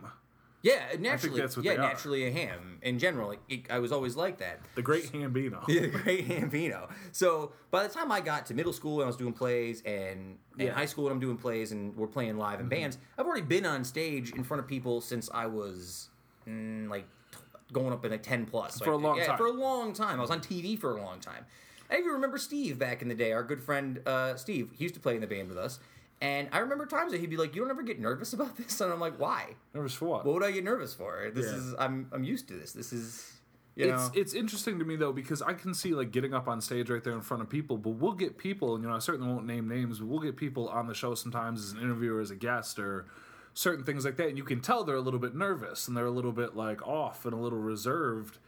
Yeah, 0.63 0.79
naturally, 0.99 1.39
yeah, 1.39 1.47
they 1.47 1.69
are. 1.69 1.77
naturally 1.77 2.27
a 2.27 2.31
ham. 2.31 2.77
In 2.83 2.99
general, 2.99 3.35
it, 3.49 3.61
I 3.69 3.79
was 3.79 3.91
always 3.91 4.15
like 4.15 4.37
that. 4.39 4.59
the 4.75 4.81
great 4.81 5.11
Hambino. 5.11 5.63
Yeah, 5.67 5.81
the 5.81 5.87
great 5.87 6.27
Hambino. 6.27 6.89
So 7.11 7.51
by 7.71 7.83
the 7.87 7.89
time 7.93 8.11
I 8.11 8.21
got 8.21 8.45
to 8.47 8.53
middle 8.53 8.73
school 8.73 8.95
and 8.99 9.05
I 9.05 9.07
was 9.07 9.15
doing 9.17 9.33
plays, 9.33 9.81
and 9.85 9.91
in 9.91 10.37
Yeah. 10.57 10.67
Mm-hmm. 10.67 10.77
high 10.77 10.85
school 10.85 11.05
and 11.07 11.13
I'm 11.13 11.19
doing 11.19 11.37
plays, 11.37 11.71
and 11.71 11.95
we're 11.95 12.07
playing 12.07 12.37
live 12.37 12.59
in 12.59 12.67
bands, 12.69 12.97
I've 13.17 13.25
already 13.25 13.41
been 13.45 13.65
on 13.65 13.83
stage 13.83 14.31
in 14.33 14.43
front 14.43 14.61
of 14.61 14.67
people 14.67 15.01
since 15.01 15.29
I 15.33 15.47
was 15.47 16.09
mm, 16.47 16.87
like 16.89 17.05
t- 17.31 17.37
going 17.73 17.91
up 17.93 18.05
in 18.05 18.13
a 18.13 18.17
ten 18.19 18.45
plus 18.45 18.77
For 18.79 18.91
a 18.91 18.97
long 18.97 19.17
yeah, 19.17 19.27
time. 19.27 19.37
For 19.37 19.47
a 19.47 19.51
long 19.51 19.93
time, 19.93 20.19
I 20.19 20.21
was 20.21 20.31
on 20.31 20.41
TV 20.41 20.77
for 20.79 20.95
a 20.97 21.01
long 21.01 21.19
time. 21.19 21.45
I 21.89 21.95
even 21.97 22.11
remember 22.11 22.37
Steve 22.37 22.79
back 22.79 23.01
in 23.01 23.09
the 23.09 23.15
day, 23.15 23.31
our 23.33 23.43
good 23.43 23.61
friend 23.61 23.99
uh, 24.05 24.35
Steve. 24.35 24.69
He 24.77 24.83
used 24.85 24.93
to 24.95 25.01
play 25.01 25.15
in 25.15 25.21
the 25.21 25.27
band 25.27 25.49
with 25.49 25.57
us, 25.57 25.79
and 26.21 26.47
I 26.51 26.59
remember 26.59 26.85
times 26.85 27.11
that 27.11 27.19
he'd 27.19 27.29
be 27.29 27.37
like, 27.37 27.55
"You 27.55 27.61
don't 27.61 27.71
ever 27.71 27.83
get 27.83 27.99
nervous 27.99 28.33
about 28.33 28.55
this," 28.57 28.79
and 28.79 28.93
I'm 28.93 28.99
like, 28.99 29.19
"Why? 29.19 29.55
Nervous 29.73 29.93
for 29.93 30.05
what? 30.05 30.25
What 30.25 30.35
would 30.35 30.43
I 30.43 30.51
get 30.51 30.63
nervous 30.63 30.93
for? 30.93 31.29
This 31.33 31.47
Yeah. 31.47 31.57
is 31.57 31.75
I'm 31.77 32.07
I'm 32.11 32.23
used 32.23 32.47
to 32.49 32.53
this. 32.53 32.71
This 32.73 32.93
is." 32.93 33.33
You 33.73 33.85
it's 33.87 34.13
know, 34.13 34.21
it's 34.21 34.33
interesting 34.33 34.79
to 34.79 34.85
me 34.85 34.97
though 34.97 35.13
because 35.13 35.41
I 35.41 35.53
can 35.53 35.73
see 35.73 35.93
like 35.93 36.11
getting 36.11 36.33
up 36.33 36.47
on 36.49 36.59
stage 36.59 36.89
right 36.89 37.01
there 37.01 37.13
in 37.13 37.21
front 37.21 37.41
of 37.41 37.49
people, 37.49 37.77
but 37.77 37.91
we'll 37.91 38.11
get 38.13 38.37
people, 38.37 38.75
and 38.75 38.83
you 38.83 38.89
know 38.89 38.95
I 38.95 38.99
certainly 38.99 39.31
won't 39.31 39.45
name 39.45 39.67
names, 39.69 39.99
but 39.99 40.07
we'll 40.09 40.19
get 40.19 40.35
people 40.35 40.67
on 40.67 40.87
the 40.87 40.93
show 40.93 41.15
sometimes 41.15 41.63
as 41.63 41.71
an 41.71 41.79
interviewer, 41.79 42.19
as 42.19 42.31
a 42.31 42.35
guest, 42.35 42.77
or 42.79 43.05
certain 43.53 43.85
things 43.85 44.03
like 44.03 44.17
that, 44.17 44.27
and 44.27 44.37
you 44.37 44.43
can 44.43 44.59
tell 44.59 44.83
they're 44.83 44.95
a 44.97 45.01
little 45.01 45.19
bit 45.21 45.33
nervous 45.35 45.87
and 45.87 45.95
they're 45.95 46.05
a 46.05 46.11
little 46.11 46.31
bit 46.33 46.55
like 46.55 46.85
off 46.85 47.25
and 47.25 47.33
a 47.33 47.37
little 47.37 47.59
reserved. 47.59 48.39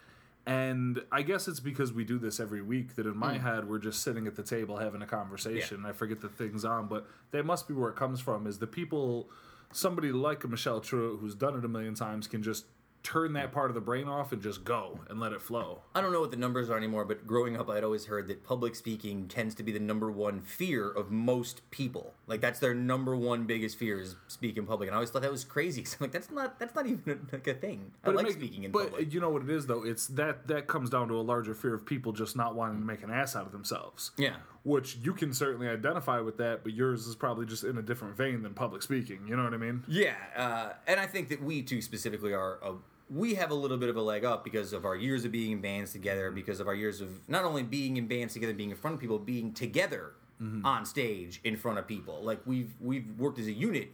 And 0.46 1.02
I 1.12 1.22
guess 1.22 1.48
it's 1.48 1.62
because 1.62 1.94
we 1.94 2.04
do 2.04 2.20
this 2.20 2.40
every 2.40 2.62
week 2.62 2.96
that 2.96 3.06
in 3.06 3.16
my 3.16 3.38
hmm. 3.38 3.46
head 3.46 3.70
we're 3.70 3.80
just 3.80 4.02
sitting 4.02 4.28
at 4.28 4.36
the 4.36 4.44
table 4.44 4.78
having 4.78 5.02
a 5.02 5.06
conversation. 5.06 5.78
and 5.78 5.88
I 5.88 5.94
forget 5.94 6.22
the 6.22 6.30
things 6.30 6.66
on, 6.66 6.88
but 6.88 7.08
that 7.32 7.46
must 7.46 7.68
be 7.68 7.74
where 7.74 7.90
it 7.90 7.96
comes 7.96 8.20
from. 8.20 8.46
Is 8.46 8.60
the 8.60 8.68
people, 8.68 9.30
somebody 9.72 10.12
like 10.12 10.48
Michelle 10.48 10.82
Truett 10.82 11.20
who's 11.20 11.36
done 11.36 11.58
it 11.58 11.64
a 11.64 11.70
million 11.70 11.96
times 11.96 12.28
can 12.28 12.44
just 12.44 12.66
turn 13.04 13.34
that 13.34 13.52
part 13.52 13.70
of 13.70 13.76
the 13.76 13.82
brain 13.82 14.08
off 14.08 14.32
and 14.32 14.42
just 14.42 14.64
go 14.64 15.00
and 15.10 15.20
let 15.20 15.34
it 15.34 15.42
flow. 15.42 15.82
I 15.94 16.00
don't 16.00 16.14
know 16.14 16.22
what 16.22 16.32
the 16.32 16.38
numbers 16.38 16.70
are 16.70 16.78
anymore, 16.78 17.04
but 17.04 17.28
growing 17.28 17.58
up, 17.58 17.70
I'd 17.70 17.84
always 17.84 18.06
heard 18.06 18.28
that 18.28 18.44
public 18.46 18.76
speaking 18.76 19.28
tends 19.28 19.54
to 19.56 19.64
be 19.64 19.74
the 19.74 19.80
number 19.80 20.10
one 20.10 20.40
fear 20.42 20.90
of 20.90 21.12
most 21.12 21.70
people. 21.70 22.14
Like 22.28 22.40
that's 22.40 22.60
their 22.60 22.74
number 22.74 23.16
one 23.16 23.44
biggest 23.46 23.78
fear 23.78 24.00
is 24.00 24.16
speak 24.30 24.58
in 24.58 24.66
public, 24.66 24.88
and 24.88 24.96
I 24.96 24.98
always 24.98 25.10
thought 25.10 25.22
that 25.22 25.32
was 25.32 25.44
crazy. 25.44 25.82
Cause 25.84 25.98
I'm 26.00 26.06
like, 26.06 26.12
that's 26.14 26.32
not 26.32 26.60
that's 26.60 26.76
not 26.76 26.88
even 26.88 27.28
like 27.32 27.46
a 27.48 27.54
thing. 27.54 27.92
I 28.04 28.10
like 28.12 28.26
make- 28.26 28.36
speaking 28.36 28.64
in 28.64 28.72
but 28.72 28.92
public. 28.92 29.14
you 29.14 29.20
know 29.20 29.30
what 29.30 29.44
it 29.44 29.50
is 29.50 29.68
though? 29.68 29.84
It's 29.84 30.08
that 30.08 30.48
that 30.48 30.68
comes 30.68 30.90
down 30.90 31.10
to 31.10 31.16
a 31.16 31.22
larger 31.22 31.54
fear 31.54 31.74
of 31.74 31.86
people 31.86 32.14
just 32.14 32.38
not 32.38 32.56
wanting 32.56 32.80
to 32.80 32.86
make 32.86 33.04
an 33.04 33.12
ass 33.12 33.36
out 33.36 33.46
of 33.46 33.52
themselves. 33.52 34.12
Yeah. 34.18 34.36
Which 34.64 34.96
you 35.04 35.12
can 35.14 35.34
certainly 35.34 35.68
identify 35.68 36.22
with 36.22 36.38
that, 36.38 36.64
but 36.64 36.74
yours 36.74 37.06
is 37.06 37.16
probably 37.18 37.46
just 37.46 37.66
in 37.66 37.78
a 37.78 37.82
different 37.82 38.16
vein 38.16 38.44
than 38.44 38.54
public 38.54 38.82
speaking. 38.82 39.28
You 39.28 39.36
know 39.36 39.44
what 39.44 39.54
I 39.54 39.58
mean? 39.58 39.84
Yeah, 39.90 40.14
uh, 40.38 40.70
and 40.88 41.02
I 41.02 41.06
think 41.06 41.28
that 41.30 41.44
we 41.44 41.62
two 41.64 41.82
specifically 41.82 42.34
are. 42.34 42.60
A, 42.64 42.76
we 43.10 43.36
have 43.36 43.52
a 43.52 43.56
little 43.56 43.78
bit 43.78 43.90
of 43.90 43.96
a 43.98 44.02
leg 44.02 44.24
up 44.26 44.44
because 44.44 44.74
of 44.74 44.86
our 44.86 44.96
years 44.96 45.26
of 45.26 45.32
being 45.32 45.52
in 45.52 45.62
bands 45.62 45.92
together, 45.92 46.32
because 46.32 46.60
of 46.60 46.68
our 46.68 46.76
years 46.76 47.02
of 47.02 47.10
not 47.30 47.44
only 47.46 47.64
being 47.64 47.98
in 47.98 48.08
bands 48.08 48.34
together, 48.34 48.54
being 48.54 48.72
in 48.72 48.76
front 48.78 48.96
of 48.96 49.00
people, 49.00 49.20
being 49.20 49.54
together 49.54 50.14
Mm-hmm. 50.42 50.66
on 50.66 50.84
stage 50.84 51.40
in 51.44 51.56
front 51.56 51.78
of 51.78 51.88
people. 51.88 52.20
Like 52.22 52.42
we've 52.46 52.74
we've 52.82 53.06
worked 53.20 53.38
as 53.38 53.46
a 53.48 53.52
unit 53.52 53.92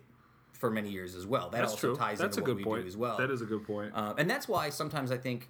for 0.53 0.71
many 0.71 0.89
years 0.89 1.13
as 1.13 1.27
well. 1.27 1.49
That 1.49 1.59
That's 1.59 1.73
also 1.73 1.87
true. 1.89 1.95
ties 1.97 2.17
That's 2.17 2.37
into 2.37 2.39
a 2.39 2.41
what 2.41 2.45
good 2.45 2.57
we 2.57 2.63
point 2.63 2.81
do 2.83 2.87
as 2.87 2.97
well. 2.97 3.17
That 3.17 3.29
is 3.29 3.41
a 3.41 3.45
good 3.45 3.65
point. 3.67 3.91
Uh, 3.93 4.13
and 4.17 4.27
that's 4.27 4.47
why 4.47 4.69
sometimes 4.69 5.11
I 5.11 5.17
think, 5.17 5.49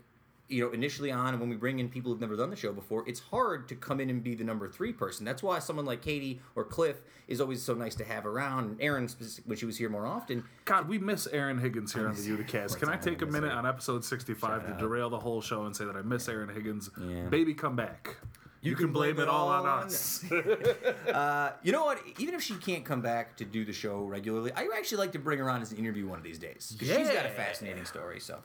you 0.50 0.66
know, 0.66 0.72
initially 0.72 1.12
on 1.12 1.40
when 1.40 1.48
we 1.50 1.56
bring 1.56 1.80
in 1.80 1.88
people 1.90 2.12
who've 2.12 2.20
never 2.20 2.36
done 2.36 2.50
the 2.50 2.56
show 2.56 2.74
before, 2.74 3.04
it's 3.08 3.20
hard 3.20 3.68
to 3.70 3.76
come 3.76 4.00
in 4.00 4.10
and 4.10 4.24
be 4.24 4.34
the 4.36 4.44
number 4.44 4.68
three 4.68 4.92
person. 4.92 5.24
That's 5.24 5.44
why 5.44 5.60
someone 5.60 5.86
like 5.86 6.02
Katie 6.02 6.42
or 6.56 6.64
Cliff 6.64 6.98
is 7.28 7.40
always 7.40 7.62
so 7.62 7.76
nice 7.76 7.94
to 7.96 8.04
have 8.04 8.26
around. 8.26 8.66
And 8.66 8.82
Aaron, 8.82 9.08
when 9.46 9.58
she 9.58 9.66
was 9.66 9.78
here 9.78 9.90
more 9.90 10.08
often, 10.08 10.44
God, 10.66 10.90
we 10.90 10.98
miss 10.98 11.28
Aaron 11.28 11.60
Higgins 11.60 11.94
here 11.94 12.08
on 12.08 12.16
the 12.16 12.22
miss- 12.22 12.52
Uticast. 12.52 12.80
Can 12.80 12.90
I 12.90 12.98
take 12.98 13.22
a 13.22 13.26
I 13.26 13.28
miss 13.28 13.34
minute 13.34 13.48
Aaron. 13.54 13.60
on 13.60 13.66
episode 13.68 14.04
65 14.04 14.66
to 14.68 14.74
derail 14.80 15.10
the 15.10 15.20
whole 15.20 15.42
show 15.42 15.66
and 15.66 15.76
say 15.76 15.86
that 15.86 15.96
I 15.96 16.02
miss 16.02 16.28
Aaron 16.28 16.50
Higgins? 16.50 16.90
Yeah. 17.00 17.24
Baby, 17.30 17.54
come 17.54 17.76
back. 17.76 18.18
You, 18.62 18.76
can 18.76 18.92
blame, 18.92 19.20
it 19.20 19.30
all 19.30 19.48
on 19.48 19.66
us. 19.66 20.24
uh, 21.14 21.52
you 21.64 21.72
know 21.72 21.86
what? 21.86 22.00
Even 22.18 22.36
if 22.36 22.42
she 22.42 22.56
can't 22.56 22.84
come 22.84 23.02
back 23.02 23.38
to 23.38 23.46
do 23.46 23.64
the 23.64 23.72
show 23.72 24.04
regularly, 24.04 24.52
I 24.54 24.68
actually 24.78 24.98
like 24.98 25.14
to 25.14 25.20
bring 25.20 25.40
her 25.40 25.50
on 25.50 25.62
as 25.62 25.72
an 25.72 25.78
interview 25.78 26.08
one 26.08 26.18
of 26.18 26.24
these 26.24 26.38
days. 26.40 26.76
'Cause 26.78 26.88
she's 26.88 27.08
got 27.10 27.26
a 27.26 27.30
fascinating 27.30 27.86
story. 27.86 28.20
So 28.20 28.40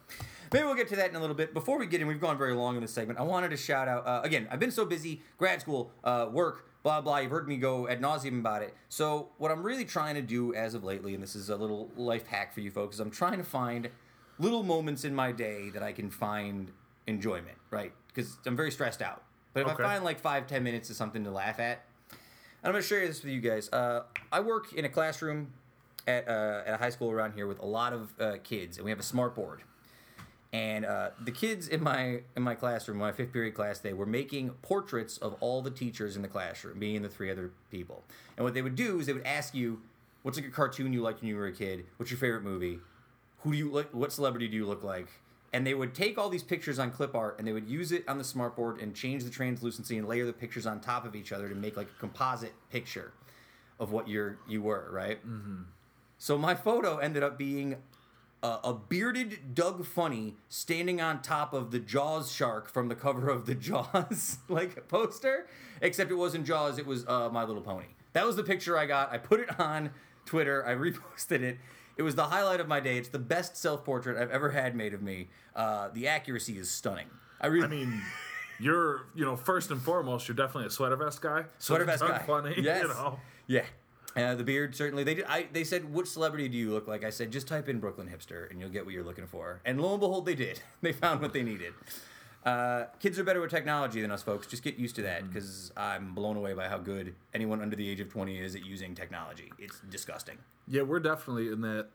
maybe 0.53 0.65
we'll 0.65 0.75
get 0.75 0.87
to 0.89 0.95
that 0.95 1.09
in 1.09 1.15
a 1.17 1.19
little 1.19 1.35
bit. 1.35 1.53
Before 1.53 1.77
we 1.77 1.85
get 1.85 1.99
in, 1.99 2.07
we've 2.07 2.21
gone 2.21 2.37
very 2.37 2.53
long 2.53 2.75
in 2.75 2.81
this 2.81 2.93
segment. 2.93 3.19
I 3.19 3.23
wanted 3.23 3.49
to 3.49 3.57
shout 3.57 3.87
out 3.89 4.07
uh, 4.07 4.21
again. 4.23 4.47
I've 4.49 4.59
been 4.59 4.71
so 4.71 4.85
busy, 4.85 5.21
grad 5.37 5.59
school, 5.59 5.91
uh, 6.05 6.29
work, 6.31 6.65
blah 6.81 7.01
blah. 7.01 7.17
You've 7.17 7.31
heard 7.31 7.47
me 7.49 7.57
go 7.57 7.87
ad 7.89 7.99
nauseum 8.01 8.39
about 8.39 8.61
it. 8.61 8.73
So 8.87 9.29
what 9.37 9.51
I'm 9.51 9.63
really 9.63 9.83
trying 9.85 10.15
to 10.15 10.21
do 10.21 10.53
as 10.53 10.75
of 10.75 10.85
lately, 10.85 11.13
and 11.13 11.21
this 11.21 11.35
is 11.35 11.49
a 11.49 11.57
little 11.57 11.91
life 11.97 12.25
hack 12.27 12.53
for 12.53 12.61
you 12.61 12.71
folks, 12.71 12.95
is 12.95 12.99
I'm 13.01 13.11
trying 13.11 13.37
to 13.37 13.43
find 13.43 13.89
little 14.39 14.63
moments 14.63 15.03
in 15.03 15.13
my 15.13 15.33
day 15.33 15.69
that 15.71 15.83
I 15.83 15.91
can 15.91 16.09
find 16.09 16.71
enjoyment. 17.05 17.57
Right? 17.69 17.91
Because 18.07 18.37
I'm 18.45 18.55
very 18.55 18.71
stressed 18.71 19.01
out. 19.01 19.23
But 19.55 19.61
if 19.61 19.67
Okay. 19.69 19.83
I 19.83 19.87
find 19.87 20.03
like 20.03 20.19
five 20.19 20.47
ten 20.47 20.63
minutes 20.63 20.89
of 20.89 20.97
something 20.97 21.23
to 21.23 21.31
laugh 21.31 21.59
at, 21.59 21.85
and 22.11 22.19
I'm 22.65 22.71
going 22.73 22.81
to 22.81 22.87
share 22.87 23.07
this 23.07 23.23
with 23.23 23.31
you 23.31 23.39
guys. 23.39 23.71
Uh, 23.71 24.03
I 24.29 24.41
work 24.41 24.73
in 24.73 24.83
a 24.83 24.89
classroom 24.89 25.53
at, 26.05 26.27
uh, 26.27 26.63
at 26.65 26.73
a 26.73 26.77
high 26.77 26.89
school 26.89 27.09
around 27.09 27.35
here 27.35 27.47
with 27.47 27.59
a 27.59 27.65
lot 27.65 27.93
of 27.93 28.13
uh, 28.19 28.33
kids, 28.43 28.77
and 28.77 28.83
we 28.83 28.91
have 28.91 28.99
a 28.99 29.03
smart 29.03 29.33
board. 29.33 29.61
And 30.51 30.85
uh, 30.85 31.11
the 31.23 31.31
kids 31.31 31.69
in 31.69 31.81
my 31.81 32.19
in 32.35 32.43
my 32.43 32.53
classroom, 32.53 32.97
my 32.97 33.13
fifth 33.13 33.31
period 33.31 33.53
class, 33.53 33.79
they 33.79 33.93
were 33.93 34.05
making 34.05 34.49
portraits 34.61 35.17
of 35.17 35.35
all 35.39 35.61
the 35.61 35.71
teachers 35.71 36.17
in 36.17 36.21
the 36.21 36.27
classroom, 36.27 36.77
me 36.77 36.97
and 36.97 37.05
the 37.05 37.09
three 37.09 37.31
other 37.31 37.51
people. 37.71 38.03
And 38.35 38.43
what 38.43 38.53
they 38.53 38.61
would 38.61 38.75
do 38.75 38.99
is 38.99 39.05
they 39.05 39.13
would 39.13 39.25
ask 39.25 39.55
you, 39.55 39.81
"What's 40.23 40.37
like 40.37 40.47
a 40.47 40.51
cartoon 40.51 40.91
you 40.91 41.01
liked 41.01 41.21
when 41.21 41.29
you 41.29 41.37
were 41.37 41.47
a 41.47 41.53
kid? 41.53 41.85
What's 41.95 42.11
your 42.11 42.17
favorite 42.17 42.43
movie? 42.43 42.81
Who 43.39 43.51
do 43.53 43.57
you 43.57 43.69
like? 43.69 43.93
What 43.93 44.11
celebrity 44.11 44.49
do 44.49 44.57
you 44.57 44.65
look 44.65 44.83
like?" 44.83 45.07
And 45.53 45.65
they 45.65 45.73
would 45.73 45.93
take 45.93 46.17
all 46.17 46.29
these 46.29 46.43
pictures 46.43 46.79
on 46.79 46.91
clip 46.91 47.15
art 47.15 47.37
and 47.39 47.47
they 47.47 47.53
would 47.53 47.67
use 47.67 47.91
it 47.91 48.03
on 48.07 48.17
the 48.17 48.23
smartboard 48.23 48.81
and 48.81 48.93
change 48.93 49.23
the 49.23 49.29
translucency 49.29 49.97
and 49.97 50.07
layer 50.07 50.25
the 50.25 50.33
pictures 50.33 50.65
on 50.65 50.81
top 50.81 51.05
of 51.05 51.15
each 51.15 51.31
other 51.31 51.47
to 51.47 51.55
make 51.55 51.77
like 51.77 51.87
a 51.87 51.99
composite 51.99 52.53
picture 52.69 53.13
of 53.79 53.91
what 53.91 54.07
you're 54.07 54.37
you 54.47 54.61
were, 54.61 54.89
right? 54.91 55.25
Mm-hmm. 55.25 55.63
So 56.17 56.37
my 56.37 56.55
photo 56.55 56.97
ended 56.97 57.23
up 57.23 57.37
being 57.37 57.77
a, 58.43 58.59
a 58.65 58.73
bearded 58.73 59.55
Doug 59.55 59.85
Funnie 59.85 60.35
standing 60.49 61.01
on 61.01 61.21
top 61.21 61.53
of 61.53 61.71
the 61.71 61.79
Jaws 61.79 62.31
shark 62.31 62.69
from 62.69 62.87
the 62.87 62.95
cover 62.95 63.29
of 63.29 63.45
the 63.45 63.55
Jaws 63.55 64.39
like 64.47 64.87
poster, 64.87 65.47
except 65.81 66.11
it 66.11 66.15
wasn't 66.15 66.45
Jaws, 66.45 66.77
it 66.77 66.85
was 66.85 67.05
uh, 67.07 67.29
My 67.31 67.43
Little 67.43 67.61
Pony. 67.61 67.85
That 68.13 68.25
was 68.25 68.35
the 68.35 68.43
picture 68.43 68.77
I 68.77 68.85
got. 68.85 69.11
I 69.11 69.17
put 69.17 69.39
it 69.39 69.59
on 69.59 69.91
Twitter. 70.25 70.65
I 70.65 70.73
reposted 70.75 71.41
it. 71.41 71.57
It 71.97 72.03
was 72.03 72.15
the 72.15 72.25
highlight 72.25 72.59
of 72.59 72.67
my 72.67 72.79
day. 72.79 72.97
It's 72.97 73.09
the 73.09 73.19
best 73.19 73.55
self 73.57 73.83
portrait 73.85 74.17
I've 74.21 74.31
ever 74.31 74.49
had 74.51 74.75
made 74.75 74.93
of 74.93 75.01
me. 75.01 75.29
Uh, 75.55 75.89
the 75.93 76.07
accuracy 76.07 76.57
is 76.57 76.69
stunning. 76.69 77.07
I 77.39 77.47
really 77.47 77.65
I 77.65 77.69
mean, 77.69 78.01
you're, 78.59 79.07
you 79.15 79.23
know, 79.25 79.35
first 79.35 79.71
and 79.71 79.81
foremost, 79.81 80.27
you're 80.27 80.35
definitely 80.35 80.67
a 80.67 80.71
sweater 80.71 80.95
vest 80.95 81.21
guy. 81.21 81.43
So 81.59 81.73
Sweater 81.73 81.85
vest 81.85 82.01
guy. 82.03 82.19
Funny, 82.19 82.55
Yes. 82.57 82.83
you 82.83 82.87
know. 82.89 83.19
Yeah. 83.47 83.63
Uh, 84.15 84.33
the 84.35 84.43
beard 84.45 84.73
certainly. 84.75 85.03
They 85.03 85.15
did. 85.15 85.25
I, 85.27 85.47
they 85.51 85.65
said, 85.65 85.93
"Which 85.93 86.07
celebrity 86.07 86.47
do 86.47 86.57
you 86.57 86.71
look 86.71 86.87
like?" 86.87 87.03
I 87.03 87.09
said, 87.09 87.31
"Just 87.31 87.47
type 87.49 87.67
in 87.67 87.79
Brooklyn 87.81 88.07
hipster, 88.07 88.49
and 88.49 88.61
you'll 88.61 88.69
get 88.69 88.85
what 88.85 88.93
you're 88.93 89.03
looking 89.03 89.27
for." 89.27 89.59
And 89.65 89.81
lo 89.81 89.91
and 89.91 89.99
behold, 89.99 90.25
they 90.25 90.35
did. 90.35 90.61
They 90.81 90.93
found 90.93 91.19
what 91.21 91.33
they 91.33 91.43
needed. 91.43 91.73
Uh, 92.45 92.85
kids 92.99 93.17
are 93.17 93.23
better 93.23 93.41
with 93.41 93.49
technology 93.49 94.01
than 94.01 94.11
us 94.11 94.21
folks. 94.21 94.45
Just 94.45 94.61
get 94.63 94.77
used 94.77 94.95
to 94.97 95.01
Mm. 95.01 95.05
that 95.05 95.27
because 95.27 95.71
I'm 95.75 96.13
blown 96.13 96.37
away 96.37 96.53
by 96.53 96.67
how 96.67 96.77
good 96.77 97.15
anyone 97.33 97.61
under 97.61 97.75
the 97.75 97.89
age 97.89 97.99
of 97.99 98.09
20 98.09 98.37
is 98.39 98.55
at 98.55 98.63
using 98.63 98.93
technology. 98.93 99.51
It's 99.57 99.79
disgusting. 99.89 100.37
Yeah, 100.67 100.83
we're 100.83 100.99
definitely 100.99 101.51
in 101.51 101.61
that 101.61 101.87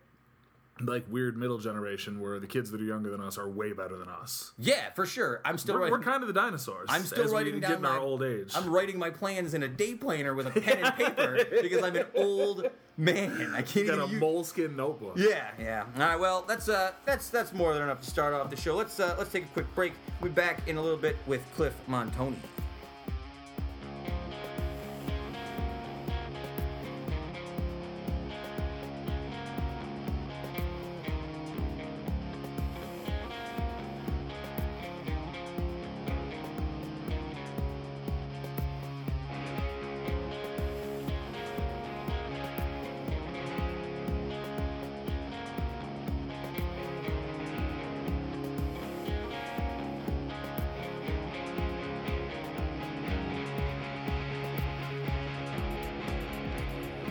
like 0.82 1.04
weird 1.08 1.36
middle 1.36 1.58
generation 1.58 2.20
where 2.20 2.38
the 2.40 2.46
kids 2.46 2.70
that 2.70 2.80
are 2.80 2.84
younger 2.84 3.10
than 3.10 3.20
us 3.20 3.38
are 3.38 3.48
way 3.48 3.72
better 3.72 3.96
than 3.96 4.08
us. 4.08 4.52
Yeah, 4.58 4.90
for 4.94 5.06
sure. 5.06 5.40
I'm 5.44 5.58
still 5.58 5.74
We're, 5.74 5.80
writing. 5.82 5.92
we're 5.98 6.02
kind 6.04 6.22
of 6.22 6.26
the 6.26 6.32
dinosaurs. 6.32 6.86
I'm 6.88 7.02
still 7.02 7.28
writing 7.32 7.60
down 7.60 7.82
my 7.82 7.90
our 7.90 7.98
old 7.98 8.22
age. 8.22 8.52
I'm 8.54 8.68
writing 8.70 8.98
my 8.98 9.10
plans 9.10 9.54
in 9.54 9.62
a 9.62 9.68
day 9.68 9.94
planner 9.94 10.34
with 10.34 10.46
a 10.46 10.60
pen 10.60 10.78
and 10.84 10.94
paper 10.94 11.38
because 11.62 11.82
I'm 11.82 11.96
an 11.96 12.06
old 12.14 12.68
man. 12.96 13.52
I 13.54 13.62
can't 13.62 13.86
got 13.86 13.94
even 13.94 14.00
a 14.00 14.06
use- 14.06 14.20
moleskin 14.20 14.76
notebook. 14.76 15.14
Yeah, 15.16 15.50
yeah. 15.58 15.84
All 15.96 16.00
right, 16.02 16.18
well, 16.18 16.44
that's 16.46 16.68
uh, 16.68 16.92
that's 17.04 17.30
that's 17.30 17.52
more 17.52 17.74
than 17.74 17.82
enough 17.82 18.00
to 18.00 18.10
start 18.10 18.34
off 18.34 18.50
the 18.50 18.56
show. 18.56 18.76
Let's 18.76 18.98
uh, 19.00 19.14
let's 19.18 19.32
take 19.32 19.44
a 19.44 19.48
quick 19.48 19.74
break. 19.74 19.92
We'll 20.20 20.30
be 20.30 20.34
back 20.34 20.66
in 20.68 20.76
a 20.76 20.82
little 20.82 20.98
bit 20.98 21.16
with 21.26 21.42
Cliff 21.56 21.74
Montanye. 21.88 22.34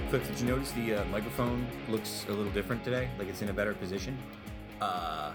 Cliff, 0.09 0.27
did 0.27 0.39
you 0.39 0.47
notice 0.47 0.71
the 0.71 0.95
uh, 0.95 1.05
microphone 1.05 1.67
looks 1.87 2.25
a 2.29 2.31
little 2.31 2.51
different 2.51 2.83
today? 2.83 3.09
Like 3.19 3.27
it's 3.27 3.43
in 3.43 3.49
a 3.49 3.53
better 3.53 3.75
position? 3.75 4.17
Uh, 4.81 5.33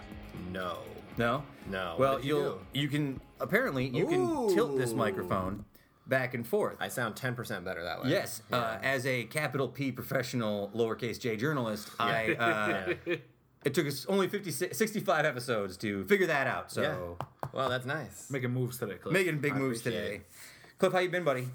no. 0.51 0.79
No. 1.17 1.45
No. 1.71 1.95
Well, 1.97 2.15
What 2.15 2.23
did 2.23 2.29
you 2.29 2.37
you'll 2.39 2.61
you 2.73 2.89
can 2.89 3.21
apparently 3.39 3.87
you 3.87 4.05
can 4.09 4.53
tilt 4.53 4.77
this 4.77 4.93
microphone 4.93 5.65
back 6.09 6.35
and 6.35 6.45
forth. 6.45 6.77
I 6.81 6.89
sound 6.89 7.15
10% 7.15 7.65
better 7.65 7.85
that 7.85 8.03
way. 8.03 8.11
Yes, 8.11 8.43
uh, 8.51 8.79
as 8.83 9.07
a 9.07 9.25
capital 9.25 9.69
P 9.69 9.93
professional, 9.93 10.73
lowercase 10.75 11.21
j 11.21 11.37
journalist, 11.37 11.91
I 12.01 12.35
uh, 12.35 13.15
it 13.65 13.75
took 13.75 13.87
us 13.87 14.07
only 14.07 14.27
50, 14.27 14.51
65 14.51 15.25
episodes 15.25 15.77
to 15.79 16.05
figure 16.07 16.27
that 16.27 16.49
out. 16.49 16.73
So 16.73 16.83
Yeah. 16.83 17.27
Well, 17.53 17.69
that's 17.69 17.87
nice. 17.87 18.29
Making 18.29 18.51
moves 18.51 18.79
today, 18.79 18.97
Cliff. 18.97 19.13
making 19.13 19.39
big 19.39 19.53
I 19.53 19.59
moves 19.59 19.83
today. 19.83 20.17
it. 20.17 20.27
Cliff, 20.79 20.93
how 20.93 20.99
you 20.99 21.11
been, 21.11 21.23
buddy? 21.23 21.47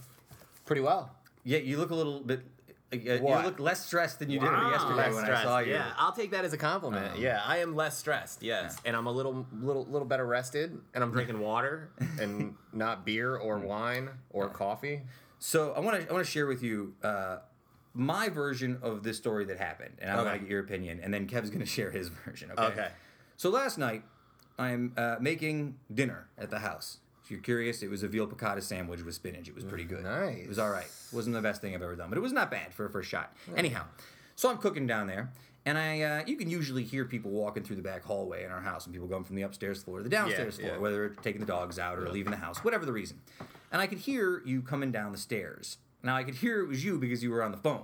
Pretty 0.65 0.81
well. 0.81 1.11
Yeah, 1.43 1.57
you 1.59 1.77
look 1.77 1.89
a 1.89 1.95
little 1.95 2.21
bit. 2.21 2.43
Uh, 2.91 2.95
you 2.97 3.19
What? 3.21 3.45
look 3.45 3.59
less 3.59 3.85
stressed 3.85 4.19
than 4.19 4.29
you 4.29 4.39
did 4.39 4.49
yesterday 4.51 4.95
Less 4.95 5.13
when 5.15 5.23
stressed. 5.23 5.41
I 5.41 5.43
saw 5.45 5.59
you. 5.59 5.73
Yeah, 5.73 5.91
I'll 5.97 6.11
take 6.11 6.31
that 6.31 6.43
as 6.45 6.53
a 6.53 6.57
compliment. 6.57 7.13
Um, 7.15 7.21
yeah, 7.21 7.41
I 7.45 7.57
am 7.57 7.75
less 7.75 7.97
stressed. 7.97 8.41
Yes, 8.41 8.77
and 8.85 8.95
I'm 8.95 9.05
a 9.05 9.11
little, 9.11 9.45
little, 9.61 9.85
little 9.85 10.07
better 10.07 10.25
rested, 10.25 10.75
and 10.93 11.03
I'm 11.03 11.11
drinking 11.11 11.39
water 11.39 11.91
and 12.19 12.55
not 12.73 13.05
beer 13.05 13.35
or 13.35 13.59
wine 13.59 14.09
or 14.31 14.49
coffee. 14.49 15.01
So 15.39 15.71
I 15.73 15.79
want 15.79 16.01
to 16.01 16.09
I 16.09 16.13
want 16.13 16.25
to 16.25 16.31
share 16.31 16.47
with 16.47 16.63
you 16.63 16.95
uh, 17.03 17.37
my 17.93 18.29
version 18.29 18.79
of 18.81 19.03
this 19.03 19.17
story 19.17 19.45
that 19.45 19.57
happened, 19.57 19.95
and 19.99 20.09
I 20.11 20.15
want 20.15 20.27
Okay. 20.29 20.37
to 20.37 20.43
get 20.45 20.49
your 20.51 20.59
opinion, 20.61 20.99
and 21.03 21.13
then 21.13 21.27
Kev's 21.27 21.49
going 21.49 21.59
to 21.65 21.65
share 21.67 21.91
his 21.91 22.09
version. 22.09 22.51
Okay. 22.51 22.63
Okay. 22.63 22.87
So 23.37 23.49
last 23.51 23.77
night, 23.77 24.03
I'm 24.57 24.93
uh, 24.97 25.15
making 25.21 25.77
dinner 25.93 26.27
at 26.37 26.49
the 26.49 26.59
house. 26.59 26.97
If 27.29 27.33
you're 27.33 27.41
curious, 27.41 27.83
it 27.83 27.91
was 27.91 28.01
a 28.01 28.07
veal 28.07 28.25
piccata 28.25 28.59
sandwich 28.59 29.03
with 29.03 29.13
spinach. 29.13 29.47
It 29.47 29.53
was 29.53 29.63
pretty 29.63 29.83
good. 29.83 30.03
Nice. 30.03 30.37
It 30.45 30.49
was 30.49 30.57
all 30.57 30.71
right. 30.71 30.87
wasn't 31.13 31.35
the 31.35 31.41
best 31.43 31.61
thing 31.61 31.75
I've 31.75 31.81
ever 31.83 31.95
done, 31.95 32.09
but 32.09 32.17
it 32.17 32.21
was 32.21 32.33
not 32.33 32.49
bad 32.49 32.73
for 32.73 32.87
a 32.87 32.89
first 32.89 33.07
shot. 33.07 33.35
Anyhow, 33.55 33.83
so 34.35 34.49
I'm 34.49 34.57
cooking 34.57 34.87
down 34.87 35.05
there, 35.05 35.29
And 35.63 35.77
I, 35.77 36.01
uh, 36.01 36.23
you 36.25 36.37
can 36.37 36.49
usually 36.49 36.83
hear 36.83 37.05
people 37.05 37.29
walking 37.29 37.61
through 37.61 37.75
the 37.75 37.83
back 37.83 38.03
hallway 38.03 38.45
in 38.45 38.49
our 38.49 38.61
house, 38.61 38.85
and 38.87 38.93
people 38.95 39.07
going 39.07 39.25
from 39.25 39.35
the 39.35 39.43
upstairs 39.43 39.83
floor 39.83 39.97
to 39.99 40.03
the 40.03 40.09
downstairs 40.09 40.57
Yeah, 40.57 40.65
floor, 40.65 40.75
yeah. 40.77 40.81
whether 40.81 40.95
they're 41.07 41.15
taking 41.21 41.39
the 41.41 41.45
dogs 41.45 41.77
out 41.77 41.99
or 41.99 42.09
leaving 42.09 42.31
the 42.31 42.37
house, 42.37 42.63
whatever 42.63 42.83
the 42.83 42.91
reason. 42.93 43.19
And 43.71 43.79
I 43.79 43.85
could 43.85 43.99
hear 43.99 44.41
you 44.43 44.63
coming 44.63 44.91
down 44.91 45.11
the 45.11 45.19
stairs. 45.19 45.77
Now 46.01 46.15
I 46.15 46.23
could 46.23 46.33
hear 46.35 46.61
it 46.61 46.67
was 46.67 46.83
you 46.83 46.97
because 46.97 47.21
you 47.21 47.29
were 47.29 47.43
on 47.43 47.51
the 47.51 47.57
phone, 47.59 47.83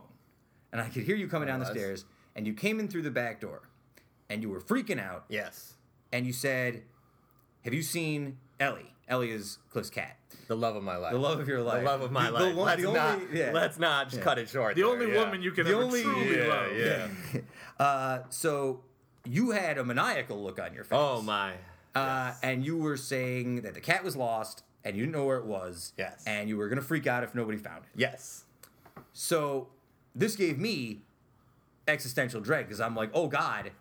and 0.71 0.81
I 0.81 0.89
could 0.89 1.03
hear 1.03 1.15
you 1.15 1.27
coming 1.27 1.47
down 1.49 1.59
the 1.59 1.67
stairs, 1.67 2.05
and 2.35 2.47
you 2.47 2.53
came 2.55 2.79
in 2.79 2.87
through 2.87 3.03
the 3.03 3.11
back 3.11 3.41
door, 3.41 3.61
and 4.27 4.41
you 4.41 4.49
were 4.49 4.59
freaking 4.61 4.99
out, 4.99 5.25
Yes. 5.29 5.75
and 6.11 6.25
you 6.25 6.33
said, 6.33 6.81
"Have 7.63 7.75
you 7.75 7.83
seen 7.83 8.39
Ellie? 8.59 8.94
Ellie 9.07 9.31
is 9.31 9.57
Cliff's 9.71 9.89
cat." 9.89 10.17
The 10.47 10.55
love 10.55 10.75
of 10.75 10.83
my 10.83 10.95
life. 10.97 11.11
The 11.13 11.17
love 11.19 11.39
of 11.39 11.47
your 11.47 11.61
life. 11.63 11.79
The 11.83 11.85
love 11.89 12.01
of 12.01 12.11
my 12.11 12.25
The- 12.29 12.37
the 12.37 12.43
life. 12.45 12.55
one- 12.55 12.65
let's, 12.67 12.81
the 12.83 12.91
not, 12.93 13.15
only- 13.21 13.39
yeah. 13.39 13.51
let's 13.51 13.79
not 13.79 14.09
just 14.09 14.21
cut 14.21 14.37
it 14.37 14.47
short. 14.49 14.75
The 14.75 14.81
there, 14.83 14.91
only 14.91 15.11
yeah. 15.11 15.23
woman 15.23 15.41
you 15.41 15.51
can 15.51 15.65
The 15.65 15.71
ever 15.73 15.83
only- 15.83 16.03
truly 16.03 16.37
Yeah, 16.37 16.47
love. 16.47 16.77
yeah. 16.77 17.41
Uh, 17.79 18.19
so 18.29 18.81
you 19.25 19.51
had 19.51 19.77
a 19.77 19.83
maniacal 19.83 20.41
look 20.41 20.59
on 20.61 20.73
your 20.73 20.83
face. 20.85 20.97
Oh 20.97 21.21
my. 21.21 21.53
Uh, 21.93 22.33
and 22.43 22.63
you 22.65 22.77
were 22.77 22.95
saying 22.97 23.61
that 23.63 23.73
the 23.73 23.81
cat 23.81 24.03
was 24.03 24.15
lost 24.15 24.63
and 24.83 24.95
you 24.95 25.01
didn't 25.03 25.13
know 25.13 25.25
where 25.25 25.37
it 25.37 25.45
was. 25.45 25.91
Yes. 25.97 26.23
And 26.27 26.47
you 26.47 26.55
were 26.57 26.69
gonna 26.69 26.81
freak 26.81 27.05
out 27.07 27.23
if 27.23 27.33
nobody 27.35 27.57
found 27.57 27.83
it. 27.83 27.89
Yes. 27.95 28.45
So 29.13 29.67
this 30.13 30.35
gave 30.35 30.57
me 30.59 31.01
existential 31.87 32.39
dread 32.39 32.65
because 32.65 32.79
I'm 32.79 32.95
like, 32.95 33.09
oh 33.13 33.27
God, 33.27 33.71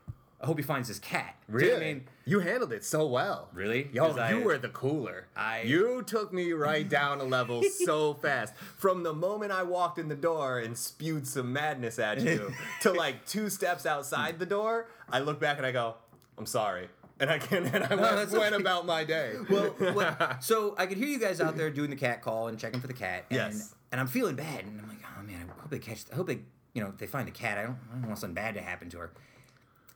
I 0.40 0.46
hope 0.46 0.58
he 0.58 0.62
finds 0.62 0.88
his 0.88 0.98
cat. 0.98 1.36
Do 1.50 1.54
you 1.58 1.60
know 1.70 1.74
Really? 1.76 1.90
I 1.90 1.94
mean? 1.94 2.04
You 2.26 2.40
handled 2.40 2.72
it 2.72 2.84
so 2.84 3.06
well. 3.06 3.48
Really? 3.54 3.88
Yo, 3.92 4.10
I- 4.12 4.30
you 4.32 4.40
were 4.44 4.58
the 4.58 4.68
cooler. 4.68 5.26
I- 5.36 5.62
You 5.62 6.02
took 6.02 6.32
me 6.32 6.52
right 6.52 6.86
down 6.88 7.20
a 7.20 7.24
level 7.24 7.62
so 7.84 8.14
fast. 8.14 8.54
From 8.76 9.02
the 9.04 9.14
moment 9.14 9.52
I 9.52 9.62
walked 9.62 9.98
in 9.98 10.08
the 10.08 10.16
door 10.16 10.58
and 10.58 10.76
spewed 10.76 11.26
some 11.26 11.52
madness 11.52 11.98
at 11.98 12.20
you 12.20 12.52
to 12.82 12.92
like 12.92 13.24
two 13.26 13.48
steps 13.48 13.86
outside 13.86 14.38
the 14.38 14.46
door, 14.46 14.88
I 15.10 15.20
look 15.20 15.40
back 15.40 15.56
and 15.56 15.66
I 15.66 15.72
go, 15.72 15.94
I'm 16.36 16.46
sorry. 16.46 16.88
And 17.20 17.30
I 17.30 17.38
can 17.38 17.64
and 17.66 17.84
I 17.84 17.94
went, 17.94 18.16
that's 18.16 18.32
went 18.32 18.54
about 18.56 18.84
my 18.86 19.04
day. 19.04 19.34
Well, 19.48 19.68
what- 19.94 20.42
so 20.44 20.74
I 20.76 20.86
could 20.86 20.98
hear 20.98 21.08
you 21.08 21.18
guys 21.20 21.40
out 21.40 21.56
there 21.56 21.70
doing 21.70 21.88
the 21.90 21.96
cat 21.96 22.20
call 22.22 22.48
and 22.48 22.58
checking 22.58 22.80
for 22.80 22.86
the 22.88 22.92
cat. 22.92 23.24
And, 23.30 23.36
Yes. 23.36 23.74
And 23.92 24.00
I'm 24.00 24.08
feeling 24.08 24.34
bad, 24.34 24.64
and 24.64 24.80
I'm 24.80 24.88
like, 24.88 24.98
oh 25.16 25.22
man, 25.22 25.48
I 25.56 25.60
hope 25.60 25.70
they 25.70 25.78
catch. 25.78 26.00
I 26.12 26.16
hope 26.16 26.26
they, 26.26 26.40
you 26.74 26.82
know, 26.82 26.92
they 26.98 27.06
find 27.06 27.28
the 27.28 27.32
cat. 27.32 27.56
I 27.58 27.62
don't, 27.62 27.78
I 27.92 27.98
don't 27.98 28.08
want 28.08 28.18
something 28.18 28.34
bad 28.34 28.54
to 28.56 28.60
happen 28.60 28.90
to 28.90 28.98
her. 28.98 29.12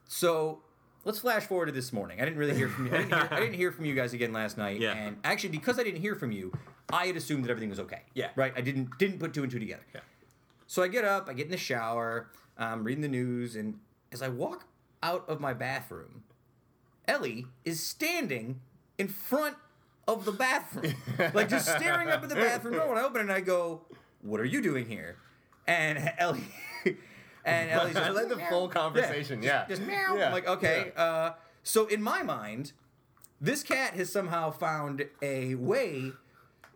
So 0.08 0.62
let's 1.04 1.20
flash 1.20 1.44
forward 1.44 1.66
to 1.66 1.72
this 1.72 1.92
morning. 1.92 2.20
I 2.20 2.24
didn't 2.24 2.38
really 2.38 2.54
hear 2.54 2.68
from 2.68 2.86
you. 2.86 2.94
I 2.94 2.98
didn't 2.98 3.12
hear, 3.12 3.28
I 3.30 3.40
didn't 3.40 3.54
hear 3.54 3.70
from 3.70 3.84
you 3.84 3.94
guys 3.94 4.12
again 4.14 4.32
last 4.32 4.58
night. 4.58 4.80
Yeah. 4.80 4.94
And 4.94 5.18
actually, 5.22 5.50
because 5.50 5.78
I 5.78 5.84
didn't 5.84 6.00
hear 6.00 6.16
from 6.16 6.32
you, 6.32 6.52
I 6.90 7.06
had 7.06 7.16
assumed 7.16 7.44
that 7.44 7.50
everything 7.50 7.70
was 7.70 7.78
okay. 7.80 8.02
Yeah. 8.14 8.30
Right. 8.34 8.52
I 8.56 8.62
didn't 8.62 8.98
didn't 8.98 9.18
put 9.20 9.32
two 9.32 9.42
and 9.42 9.52
two 9.52 9.58
together. 9.58 9.84
Yeah. 9.94 10.00
So 10.66 10.82
I 10.82 10.88
get 10.88 11.04
up, 11.04 11.28
I 11.28 11.34
get 11.34 11.46
in 11.46 11.50
the 11.50 11.56
shower, 11.56 12.28
I'm 12.58 12.84
reading 12.84 13.02
the 13.02 13.08
news, 13.08 13.56
and 13.56 13.78
as 14.12 14.20
I 14.22 14.28
walk 14.28 14.66
out 15.02 15.28
of 15.28 15.40
my 15.40 15.54
bathroom, 15.54 16.24
Ellie 17.06 17.46
is 17.64 17.82
standing 17.82 18.60
in 18.98 19.08
front 19.08 19.56
of 20.06 20.24
the 20.24 20.32
bathroom, 20.32 20.94
like 21.34 21.48
just 21.48 21.68
staring 21.74 22.08
up 22.08 22.22
at 22.22 22.28
the 22.28 22.34
bathroom 22.34 22.74
door. 22.74 22.88
When 22.88 22.98
I 22.98 23.02
open 23.02 23.20
it, 23.20 23.24
and 23.24 23.32
I 23.32 23.40
go, 23.40 23.82
"What 24.22 24.40
are 24.40 24.44
you 24.44 24.60
doing 24.60 24.86
here?" 24.86 25.16
And 25.66 26.12
Ellie, 26.18 26.44
and 27.49 27.71
Ellie's 27.81 27.95
just 27.95 28.07
I 28.07 28.11
like 28.11 28.28
the 28.28 28.37
full 28.49 28.69
conversation. 28.69 29.43
Yeah. 29.43 29.67
just 29.69 29.83
meow. 29.83 30.17
Yeah. 30.17 30.26
I'm 30.26 30.33
like, 30.33 30.47
okay. 30.47 30.93
Yeah. 30.95 31.02
Uh, 31.02 31.33
so 31.62 31.87
in 31.87 32.02
my 32.02 32.23
mind, 32.23 32.73
this 33.40 33.62
cat 33.62 33.95
has 33.95 34.11
somehow 34.11 34.50
found 34.50 35.07
a 35.23 35.55
way 35.55 36.12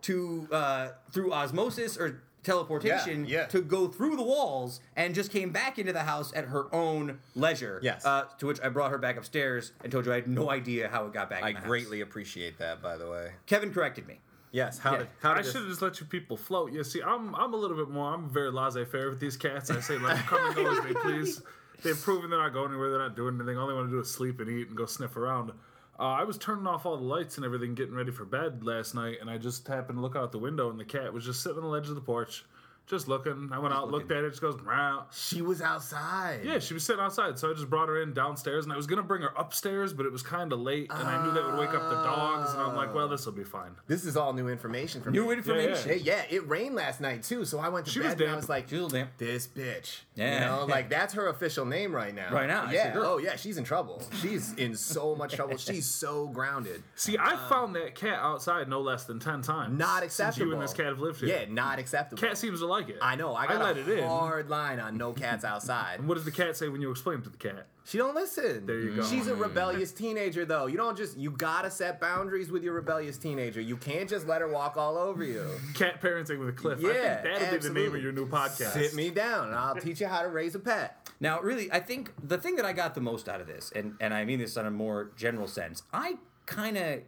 to 0.02 0.48
uh, 0.50 0.88
through 1.12 1.32
osmosis 1.32 1.96
or 1.96 2.22
teleportation 2.42 3.24
Yeah, 3.24 3.40
yeah. 3.42 3.46
to 3.46 3.62
go 3.62 3.86
through 3.86 4.16
the 4.16 4.22
walls 4.22 4.80
and 4.96 5.14
just 5.14 5.30
came 5.30 5.50
back 5.50 5.78
into 5.78 5.92
the 5.92 6.02
house 6.02 6.32
at 6.34 6.46
her 6.46 6.72
own 6.74 7.18
leisure. 7.36 7.78
Yes. 7.82 8.04
Uh, 8.04 8.24
to 8.38 8.46
which 8.46 8.60
I 8.60 8.68
brought 8.68 8.90
her 8.90 8.98
back 8.98 9.16
upstairs 9.16 9.72
and 9.82 9.92
told 9.92 10.06
you 10.06 10.12
I 10.12 10.16
had 10.16 10.26
no 10.26 10.50
idea 10.50 10.88
how 10.88 11.06
it 11.06 11.12
got 11.12 11.30
back. 11.30 11.44
I 11.44 11.48
in 11.50 11.54
the 11.54 11.60
house. 11.60 11.68
greatly 11.68 12.00
appreciate 12.00 12.58
that, 12.58 12.82
by 12.82 12.96
the 12.96 13.08
way. 13.08 13.32
Kevin 13.46 13.72
corrected 13.72 14.06
me. 14.08 14.20
Yes. 14.52 14.78
How 14.78 14.92
Yeah. 14.92 14.98
did 14.98 15.08
how 15.22 15.32
I 15.32 15.34
did 15.36 15.44
this- 15.44 15.52
should 15.52 15.60
have 15.62 15.70
just 15.70 15.82
let 15.82 15.98
you 16.00 16.06
people 16.06 16.36
float. 16.36 16.72
You 16.72 16.84
see, 16.84 17.02
I'm 17.02 17.34
I'm 17.34 17.52
a 17.54 17.56
little 17.56 17.76
bit 17.76 17.88
more. 17.88 18.12
I'm 18.14 18.28
very 18.28 18.50
laissez-faire 18.52 19.08
with 19.10 19.18
these 19.18 19.36
cats. 19.36 19.70
I 19.70 19.80
say 19.80 19.98
let 19.98 20.16
them 20.16 20.24
come 20.26 20.44
and 20.46 20.54
go 20.54 20.70
as 20.78 20.84
they 20.84 20.94
please. 20.94 21.42
They've 21.82 22.00
proven 22.00 22.30
they're 22.30 22.38
not 22.38 22.52
going 22.52 22.70
anywhere. 22.70 22.90
They're 22.90 22.98
not 23.00 23.16
doing 23.16 23.34
anything. 23.36 23.58
All 23.58 23.66
they 23.66 23.74
want 23.74 23.88
to 23.88 23.90
do 23.90 23.98
is 23.98 24.08
sleep 24.08 24.38
and 24.38 24.48
eat 24.48 24.68
and 24.68 24.76
go 24.76 24.86
sniff 24.86 25.16
around. 25.16 25.50
Uh, 25.98 26.02
I 26.04 26.22
was 26.22 26.38
turning 26.38 26.66
off 26.66 26.86
all 26.86 26.96
the 26.96 27.02
lights 27.02 27.38
and 27.38 27.44
everything, 27.44 27.74
getting 27.74 27.94
ready 27.94 28.12
for 28.12 28.24
bed 28.24 28.62
last 28.64 28.94
night, 28.94 29.18
and 29.20 29.28
I 29.28 29.36
just 29.36 29.66
happened 29.66 29.98
to 29.98 30.02
look 30.02 30.14
out 30.14 30.30
the 30.30 30.38
window, 30.38 30.70
and 30.70 30.78
the 30.78 30.84
cat 30.84 31.12
was 31.12 31.24
just 31.24 31.42
sitting 31.42 31.58
on 31.58 31.64
the 31.64 31.68
ledge 31.70 31.88
of 31.88 31.96
the 31.96 32.00
porch, 32.00 32.44
just 32.86 33.08
looking. 33.08 33.50
I 33.52 33.58
went 33.58 33.72
out, 33.74 33.90
looked 33.90 34.10
at 34.10 34.24
it, 34.24 34.30
just 34.30 34.42
goes 34.42 34.56
meow. 34.64 35.06
She 35.12 35.40
was 35.42 35.62
outside. 35.62 36.40
Yeah, 36.44 36.58
she 36.58 36.74
was 36.74 36.84
sitting 36.84 37.00
outside, 37.02 37.38
so 37.38 37.50
I 37.50 37.54
just 37.54 37.70
brought 37.70 37.88
her 37.88 38.02
in 38.02 38.12
downstairs, 38.12 38.64
and 38.64 38.72
I 38.72 38.76
was 38.76 38.86
gonna 38.86 39.02
bring 39.02 39.22
her 39.22 39.32
upstairs, 39.36 39.92
but 39.92 40.04
it 40.06 40.12
was 40.12 40.22
kind 40.22 40.52
of 40.52 40.60
late, 40.60 40.90
and 40.92 41.08
I 41.08 41.24
knew 41.24 41.32
that 41.32 41.44
would 41.46 41.58
wake 41.58 41.70
up 41.74 41.88
the 41.88 42.02
dogs, 42.02 42.52
and 42.52 42.60
I'm 42.60 42.74
like, 42.76 42.94
well, 42.94 43.08
this 43.08 43.24
will 43.24 43.32
be 43.32 43.44
fine. 43.44 43.70
This 43.86 44.04
is 44.04 44.16
all 44.16 44.32
new 44.32 44.48
information 44.48 45.00
for 45.00 45.10
New 45.10 45.28
me. 45.28 45.34
information. 45.34 45.88
Hey, 45.90 45.96
yeah, 45.98 46.22
it 46.28 46.46
rained 46.48 46.74
last 46.74 47.00
night 47.00 47.22
too, 47.22 47.44
so 47.44 47.58
I 47.60 47.68
went 47.68 47.86
to 47.86 47.92
She 47.92 48.00
bed 48.00 48.18
was 48.18 48.20
and 48.20 48.30
I 48.30 48.36
was 48.36 48.48
like, 48.48 48.68
She 48.68 48.76
was 48.76 48.92
damp. 48.92 49.10
this 49.18 49.46
bitch. 49.48 50.00
Yeah. 50.14 50.34
You 50.34 50.40
know, 50.60 50.64
like 50.66 50.88
that's 50.90 51.14
her 51.14 51.28
official 51.28 51.64
name 51.64 51.94
right 51.94 52.14
now. 52.14 52.32
Right 52.32 52.48
now, 52.48 52.70
Yeah. 52.70 52.94
Oh 52.96 53.18
yeah, 53.18 53.36
she's 53.36 53.56
in 53.56 53.64
trouble. 53.64 54.02
She's 54.20 54.52
in 54.54 54.74
so 54.76 55.14
much 55.14 55.34
trouble. 55.34 55.56
She's 55.62 55.86
so 55.86 56.26
grounded. 56.28 56.82
See, 56.96 57.16
I 57.16 57.32
um, 57.32 57.38
found 57.48 57.76
that 57.76 57.94
cat 57.94 58.18
outside 58.20 58.68
no 58.68 58.80
less 58.80 59.04
than 59.04 59.18
ten 59.20 59.40
times. 59.42 59.78
Not 59.78 60.00
Since 60.00 60.12
acceptable. 60.12 60.46
you 60.48 60.52
and 60.54 60.62
this 60.62 60.72
cat 60.72 60.86
have 60.86 60.98
lived 60.98 61.20
here. 61.20 61.28
Yeah, 61.28 61.44
not 61.48 61.78
acceptable. 61.78 62.20
Cat 62.20 62.36
seems 62.36 62.60
to 62.60 62.66
like 62.72 62.88
it. 62.88 62.98
I 63.00 63.14
know. 63.16 63.34
I 63.34 63.46
got 63.46 63.60
let 63.62 63.76
a 63.76 63.80
it 63.80 63.98
in. 64.00 64.04
hard 64.04 64.50
line 64.50 64.80
on 64.80 64.96
no 64.96 65.12
cats 65.12 65.44
outside. 65.44 66.04
What 66.06 66.14
does 66.16 66.24
the 66.24 66.30
cat 66.32 66.56
say 66.56 66.68
when 66.68 66.80
you 66.80 66.90
explain 66.90 67.22
to 67.22 67.30
the 67.30 67.36
cat? 67.36 67.66
She 67.84 67.98
don't 67.98 68.14
listen. 68.14 68.64
There 68.66 68.78
you 68.78 68.96
go. 68.96 69.02
She's 69.04 69.26
a 69.26 69.34
rebellious 69.34 69.90
teenager, 69.92 70.44
though. 70.44 70.66
You 70.66 70.76
don't 70.76 70.96
just 70.96 71.16
you 71.18 71.30
gotta 71.30 71.70
set 71.70 72.00
boundaries 72.00 72.50
with 72.50 72.62
your 72.62 72.74
rebellious 72.74 73.18
teenager. 73.18 73.60
You 73.60 73.76
can't 73.76 74.08
just 74.08 74.26
let 74.28 74.40
her 74.40 74.48
walk 74.48 74.76
all 74.76 74.96
over 74.96 75.24
you. 75.24 75.48
Cat 75.74 76.00
parenting 76.00 76.38
with 76.38 76.48
a 76.48 76.52
cliff. 76.52 76.78
I 76.84 76.88
Yeah, 76.88 77.22
think 77.22 77.38
that'll 77.38 77.58
be 77.58 77.68
the 77.68 77.74
name 77.74 77.94
of 77.94 78.02
your 78.02 78.12
new 78.12 78.28
podcast. 78.28 78.72
Sit 78.72 78.94
me 78.94 79.10
down, 79.10 79.48
and 79.48 79.56
I'll 79.56 79.74
teach 79.76 80.00
you 80.00 80.06
how 80.06 80.22
to 80.22 80.28
raise 80.28 80.54
a 80.54 80.60
pet. 80.60 81.10
Now, 81.18 81.40
really, 81.40 81.70
I 81.72 81.80
think 81.80 82.12
the 82.22 82.38
thing 82.38 82.56
that 82.56 82.64
I 82.64 82.72
got 82.72 82.94
the 82.94 83.00
most 83.00 83.28
out 83.28 83.40
of 83.40 83.46
this, 83.46 83.72
and, 83.74 83.94
and 84.00 84.12
I 84.14 84.24
mean 84.24 84.38
this 84.38 84.56
on 84.56 84.66
a 84.66 84.70
more 84.70 85.10
general 85.16 85.46
sense, 85.48 85.82
I 85.92 86.18
kind 86.46 86.76
of 86.78 87.00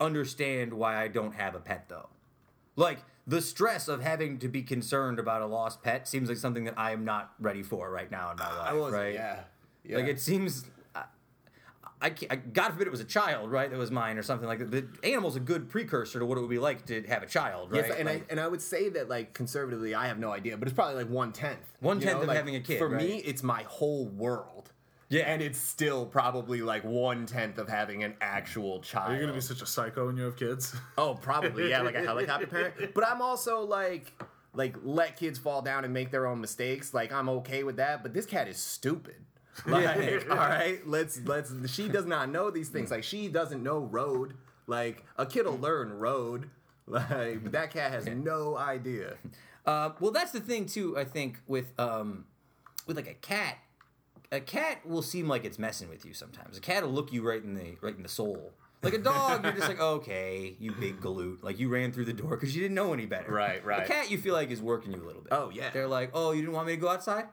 understand 0.00 0.72
why 0.72 1.02
I 1.02 1.08
don't 1.08 1.34
have 1.34 1.54
a 1.54 1.60
pet, 1.60 1.88
though. 1.88 2.08
Like, 2.76 2.98
the 3.26 3.40
stress 3.40 3.88
of 3.88 4.02
having 4.02 4.38
to 4.38 4.48
be 4.48 4.62
concerned 4.62 5.18
about 5.18 5.40
a 5.42 5.46
lost 5.46 5.82
pet 5.82 6.06
seems 6.06 6.28
like 6.28 6.38
something 6.38 6.64
that 6.64 6.74
I 6.78 6.92
am 6.92 7.04
not 7.04 7.32
ready 7.40 7.62
for 7.62 7.90
right 7.90 8.10
now 8.10 8.30
in 8.30 8.36
my 8.38 8.48
life, 8.56 8.68
I 8.70 8.74
wasn't. 8.74 9.02
right? 9.02 9.14
Yeah. 9.14 9.40
yeah. 9.84 9.96
Like, 9.96 10.06
it 10.06 10.20
seems. 10.20 10.66
I, 10.94 11.04
I, 12.02 12.10
can't, 12.10 12.30
I, 12.32 12.36
God 12.36 12.72
forbid 12.72 12.86
it 12.86 12.90
was 12.90 13.00
a 13.00 13.04
child, 13.04 13.50
right? 13.50 13.70
That 13.70 13.78
was 13.78 13.90
mine 13.90 14.18
or 14.18 14.22
something 14.22 14.46
like 14.46 14.58
that. 14.58 14.70
The 14.70 14.86
animal's 15.08 15.36
a 15.36 15.40
good 15.40 15.70
precursor 15.70 16.18
to 16.18 16.26
what 16.26 16.36
it 16.36 16.42
would 16.42 16.50
be 16.50 16.58
like 16.58 16.84
to 16.86 17.02
have 17.04 17.22
a 17.22 17.26
child, 17.26 17.72
right? 17.72 17.86
Yes, 17.86 17.96
and 17.98 18.06
Like- 18.08 18.22
I 18.28 18.32
and 18.32 18.40
I 18.40 18.46
would 18.46 18.60
say 18.60 18.90
that 18.90 19.08
like 19.08 19.32
conservatively, 19.32 19.94
I 19.94 20.06
have 20.08 20.18
no 20.18 20.30
idea, 20.30 20.58
but 20.58 20.68
it's 20.68 20.74
probably 20.74 20.96
like 20.96 21.08
one 21.10 21.32
tenth. 21.32 21.60
One-tenth 21.80 22.22
of 22.22 22.28
having 22.28 22.56
a 22.56 22.60
kid, 22.60 22.78
For 22.78 22.90
me, 22.90 23.22
it's 23.24 23.42
my 23.42 23.62
whole 23.62 24.06
world. 24.06 24.53
Yeah. 25.14 25.32
and 25.32 25.42
it's 25.42 25.58
still 25.58 26.06
probably 26.06 26.60
like 26.62 26.84
one 26.84 27.26
tenth 27.26 27.58
of 27.58 27.68
having 27.68 28.04
an 28.04 28.14
actual 28.20 28.80
child. 28.80 29.12
You're 29.12 29.20
you 29.20 29.26
gonna 29.26 29.34
be 29.34 29.40
such 29.40 29.62
a 29.62 29.66
psycho 29.66 30.06
when 30.06 30.16
you 30.16 30.24
have 30.24 30.36
kids? 30.36 30.74
Oh, 30.98 31.14
probably 31.14 31.70
yeah, 31.70 31.82
like 31.82 31.94
a 31.94 32.02
helicopter 32.04 32.46
parent. 32.46 32.94
But 32.94 33.06
I'm 33.06 33.20
also 33.22 33.60
like, 33.60 34.12
like 34.54 34.76
let 34.82 35.16
kids 35.16 35.38
fall 35.38 35.62
down 35.62 35.84
and 35.84 35.92
make 35.92 36.10
their 36.10 36.26
own 36.26 36.40
mistakes. 36.40 36.94
Like 36.94 37.12
I'm 37.12 37.28
okay 37.28 37.64
with 37.64 37.76
that. 37.76 38.02
But 38.02 38.14
this 38.14 38.26
cat 38.26 38.48
is 38.48 38.58
stupid. 38.58 39.16
Like, 39.66 40.28
all 40.28 40.36
right, 40.36 40.84
let's 40.84 41.20
let's. 41.24 41.52
She 41.72 41.88
does 41.88 42.06
not 42.06 42.28
know 42.28 42.50
these 42.50 42.70
things. 42.70 42.90
Like 42.90 43.04
she 43.04 43.28
doesn't 43.28 43.62
know 43.62 43.78
road. 43.78 44.34
Like 44.66 45.04
a 45.16 45.26
kid 45.26 45.46
will 45.46 45.58
learn 45.58 45.92
road. 45.92 46.50
Like 46.86 47.42
but 47.42 47.52
that 47.52 47.70
cat 47.70 47.92
has 47.92 48.06
no 48.06 48.58
idea. 48.58 49.14
Uh, 49.64 49.90
well, 50.00 50.10
that's 50.10 50.32
the 50.32 50.40
thing 50.40 50.66
too. 50.66 50.98
I 50.98 51.04
think 51.04 51.38
with 51.46 51.72
um, 51.78 52.24
with 52.86 52.96
like 52.96 53.06
a 53.08 53.14
cat, 53.14 53.56
a 54.32 54.40
cat 54.40 54.84
will 54.86 55.02
seem 55.02 55.28
like 55.28 55.44
it's 55.44 55.58
messing 55.58 55.88
with 55.88 56.04
you 56.04 56.14
sometimes. 56.14 56.56
A 56.56 56.60
cat 56.60 56.82
will 56.82 56.90
look 56.90 57.12
you 57.12 57.22
right 57.22 57.42
in 57.42 57.54
the 57.54 57.76
right 57.80 57.96
in 57.96 58.02
the 58.02 58.08
soul. 58.08 58.52
Like 58.82 58.94
a 58.94 58.98
dog, 58.98 59.44
you're 59.44 59.52
just 59.52 59.68
like, 59.68 59.80
okay, 59.98 60.56
you 60.60 60.72
big 60.72 61.00
galoot. 61.00 61.42
Like 61.42 61.58
you 61.58 61.70
ran 61.70 61.90
through 61.90 62.04
the 62.04 62.12
door 62.12 62.30
because 62.30 62.54
you 62.54 62.60
didn't 62.60 62.74
know 62.74 62.92
any 62.92 63.06
better. 63.06 63.32
Right, 63.32 63.64
right. 63.64 63.82
A 63.82 63.86
cat, 63.86 64.10
you 64.10 64.18
feel 64.18 64.34
like 64.34 64.50
is 64.50 64.60
working 64.60 64.92
you 64.92 65.02
a 65.02 65.06
little 65.06 65.22
bit. 65.22 65.32
Oh, 65.32 65.50
yeah. 65.50 65.70
They're 65.70 65.88
like, 65.88 66.10
oh, 66.12 66.32
you 66.32 66.42
didn't 66.42 66.52
want 66.52 66.66
me 66.66 66.74
to 66.74 66.80
go 66.80 66.88
outside? 66.88 67.24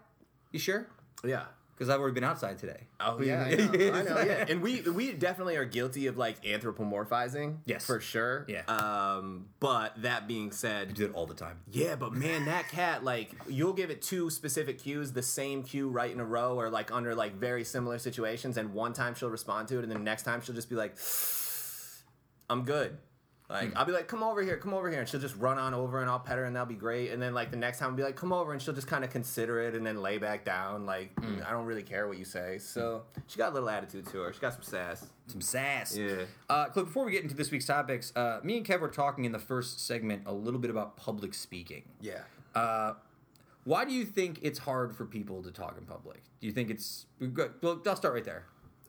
You 0.53 0.59
sure? 0.59 0.87
Yeah. 1.25 1.43
Because 1.81 1.89
I've 1.95 1.99
already 1.99 2.13
been 2.13 2.23
outside 2.23 2.59
today. 2.59 2.81
Oh 2.99 3.19
yeah, 3.23 3.41
I 3.41 3.55
know, 3.55 3.71
I 3.71 4.03
know, 4.03 4.21
yeah. 4.23 4.45
And 4.47 4.61
we 4.61 4.81
we 4.81 5.13
definitely 5.13 5.55
are 5.55 5.65
guilty 5.65 6.05
of 6.05 6.15
like 6.15 6.43
anthropomorphizing. 6.43 7.57
Yes. 7.65 7.87
for 7.87 7.99
sure. 7.99 8.45
Yeah. 8.47 8.61
Um, 8.67 9.47
but 9.59 9.99
that 10.03 10.27
being 10.27 10.49
I 10.49 10.51
said, 10.51 10.93
do 10.93 11.05
it 11.05 11.13
all 11.15 11.25
the 11.25 11.33
time. 11.33 11.61
yeah, 11.71 11.95
but 11.95 12.13
man, 12.13 12.45
that 12.45 12.69
cat 12.69 13.03
like 13.03 13.31
you'll 13.47 13.73
give 13.73 13.89
it 13.89 14.03
two 14.03 14.29
specific 14.29 14.77
cues, 14.77 15.13
the 15.13 15.23
same 15.23 15.63
cue 15.63 15.89
right 15.89 16.11
in 16.11 16.19
a 16.19 16.23
row, 16.23 16.53
or 16.53 16.69
like 16.69 16.91
under 16.91 17.15
like 17.15 17.33
very 17.33 17.63
similar 17.63 17.97
situations, 17.97 18.57
and 18.57 18.75
one 18.75 18.93
time 18.93 19.15
she'll 19.15 19.31
respond 19.31 19.67
to 19.69 19.79
it, 19.79 19.81
and 19.81 19.91
then 19.91 19.97
the 19.97 20.03
next 20.03 20.21
time 20.21 20.39
she'll 20.41 20.53
just 20.53 20.69
be 20.69 20.75
like, 20.75 20.95
"I'm 22.47 22.63
good." 22.63 22.95
Like 23.51 23.75
I'll 23.75 23.85
be 23.85 23.91
like, 23.91 24.07
"Come 24.07 24.23
over 24.23 24.41
here, 24.41 24.57
come 24.57 24.73
over 24.73 24.89
here," 24.89 24.99
and 25.01 25.07
she'll 25.09 25.19
just 25.19 25.35
run 25.35 25.57
on 25.57 25.73
over, 25.73 25.99
and 26.01 26.09
I'll 26.09 26.19
pet 26.19 26.37
her, 26.37 26.45
and 26.45 26.55
that'll 26.55 26.65
be 26.67 26.75
great. 26.75 27.11
And 27.11 27.21
then 27.21 27.33
like 27.33 27.51
the 27.51 27.57
next 27.57 27.79
time, 27.79 27.89
I'll 27.89 27.95
be 27.95 28.03
like, 28.03 28.15
"Come 28.15 28.31
over," 28.31 28.53
and 28.53 28.61
she'll 28.61 28.73
just 28.73 28.87
kind 28.87 29.03
of 29.03 29.09
consider 29.09 29.61
it, 29.61 29.75
and 29.75 29.85
then 29.85 30.01
lay 30.01 30.17
back 30.17 30.45
down. 30.45 30.85
Like 30.85 31.11
I 31.45 31.51
don't 31.51 31.65
really 31.65 31.83
care 31.83 32.07
what 32.07 32.17
you 32.17 32.25
say. 32.25 32.57
So 32.57 33.03
she 33.27 33.37
got 33.37 33.51
a 33.51 33.53
little 33.53 33.69
attitude 33.69 34.07
to 34.07 34.21
her. 34.21 34.31
She 34.33 34.39
got 34.39 34.53
some 34.53 34.63
sass. 34.63 35.05
Some 35.27 35.41
sass. 35.41 35.95
Yeah. 35.97 36.23
Uh, 36.49 36.65
Cliff, 36.67 36.85
before 36.85 37.05
we 37.05 37.11
get 37.11 37.23
into 37.23 37.35
this 37.35 37.51
week's 37.51 37.65
topics, 37.65 38.11
uh, 38.15 38.39
me 38.43 38.57
and 38.57 38.65
Kev 38.65 38.79
were 38.79 38.87
talking 38.87 39.25
in 39.25 39.31
the 39.31 39.39
first 39.39 39.85
segment 39.85 40.23
a 40.25 40.33
little 40.33 40.59
bit 40.59 40.71
about 40.71 40.95
public 40.97 41.33
speaking. 41.33 41.83
Yeah. 42.01 42.21
Uh, 42.55 42.93
why 43.63 43.85
do 43.85 43.93
you 43.93 44.05
think 44.05 44.39
it's 44.41 44.59
hard 44.59 44.95
for 44.95 45.05
people 45.05 45.43
to 45.43 45.51
talk 45.51 45.77
in 45.77 45.85
public? 45.85 46.23
Do 46.39 46.47
you 46.47 46.53
think 46.53 46.69
it's 46.69 47.05
good? 47.33 47.53
Well, 47.61 47.81
I'll 47.85 47.95
start 47.95 48.13
right 48.13 48.23
there. 48.25 48.45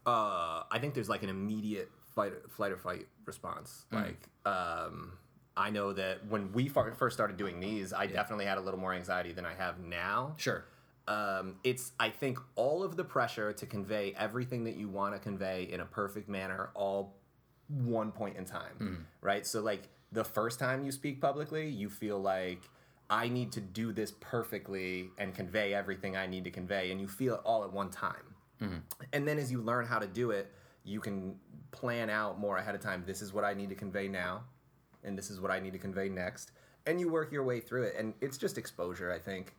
uh, 0.07 0.63
I 0.71 0.79
think 0.81 0.95
there's 0.95 1.09
like 1.09 1.23
an 1.23 1.29
immediate 1.29 1.91
fight, 2.15 2.33
flight 2.51 2.73
or 2.73 2.79
fight 2.79 3.07
response. 3.25 3.87
Like, 3.91 4.29
um, 4.47 5.13
I 5.57 5.71
know 5.71 5.93
that 5.93 6.27
when 6.29 6.53
we 6.53 6.69
fir- 6.69 6.95
first 6.95 7.15
started 7.15 7.37
doing 7.37 7.61
these, 7.61 7.93
I 7.93 8.07
definitely 8.07 8.47
had 8.47 8.59
a 8.59 8.61
little 8.61 8.81
more 8.81 8.95
anxiety 8.95 9.33
than 9.33 9.45
I 9.45 9.55
have 9.55 9.79
now. 9.81 10.35
Sure. 10.37 10.65
Um, 11.09 11.57
it's 11.65 11.93
I 11.99 12.11
think 12.11 12.39
all 12.55 12.83
of 12.83 12.97
the 12.97 13.05
pressure 13.05 13.53
to 13.53 13.67
convey 13.67 14.15
everything 14.17 14.65
that 14.65 14.77
you 14.77 14.89
want 14.89 15.15
to 15.15 15.19
convey 15.19 15.65
in 15.65 15.81
a 15.81 15.85
perfect 15.85 16.29
manner, 16.29 16.71
all 16.75 17.17
one 17.69 18.13
point 18.13 18.37
in 18.37 18.45
time, 18.45 19.07
right? 19.21 19.45
So 19.47 19.61
like 19.61 19.89
the 20.13 20.25
first 20.25 20.59
time 20.59 20.85
you 20.85 20.93
speak 20.93 21.21
publicly, 21.21 21.69
you 21.69 21.91
feel 21.91 22.21
like 22.21 22.63
I 23.11 23.29
need 23.29 23.51
to 23.53 23.61
do 23.61 23.93
this 23.93 24.13
perfectly 24.21 25.11
and 25.19 25.35
convey 25.35 25.75
everything 25.75 26.17
I 26.17 26.27
need 26.27 26.45
to 26.45 26.51
convey, 26.51 26.93
and 26.93 27.01
you 27.01 27.09
feel 27.09 27.35
it 27.35 27.41
all 27.45 27.65
at 27.65 27.73
one 27.73 27.91
time. 27.91 28.35
And 29.13 29.27
then 29.27 29.39
as 29.39 29.51
you 29.51 29.61
learn 29.61 29.87
how 29.87 29.99
to 29.99 30.07
do 30.07 30.31
it, 30.31 30.53
you 30.85 31.01
can 31.01 31.35
plan 31.73 32.09
out 32.09 32.39
more 32.39 32.59
ahead 32.59 32.75
of 32.75 32.81
time. 32.81 33.03
This 33.07 33.21
is 33.21 33.33
what 33.33 33.45
I 33.45 33.55
need 33.55 33.69
to 33.71 33.75
convey 33.75 34.07
now, 34.07 34.45
and 35.03 35.19
this 35.19 35.31
is 35.31 35.41
what 35.41 35.51
I 35.51 35.59
need 35.59 35.73
to 35.73 35.79
convey 35.79 36.09
next. 36.09 36.53
And 36.87 37.01
you 37.01 37.11
work 37.11 37.33
your 37.33 37.43
way 37.43 37.61
through 37.61 37.85
it. 37.85 37.95
And 37.99 38.15
it's 38.21 38.39
just 38.39 38.57
exposure, 38.59 39.11
I 39.11 39.19
think. 39.19 39.55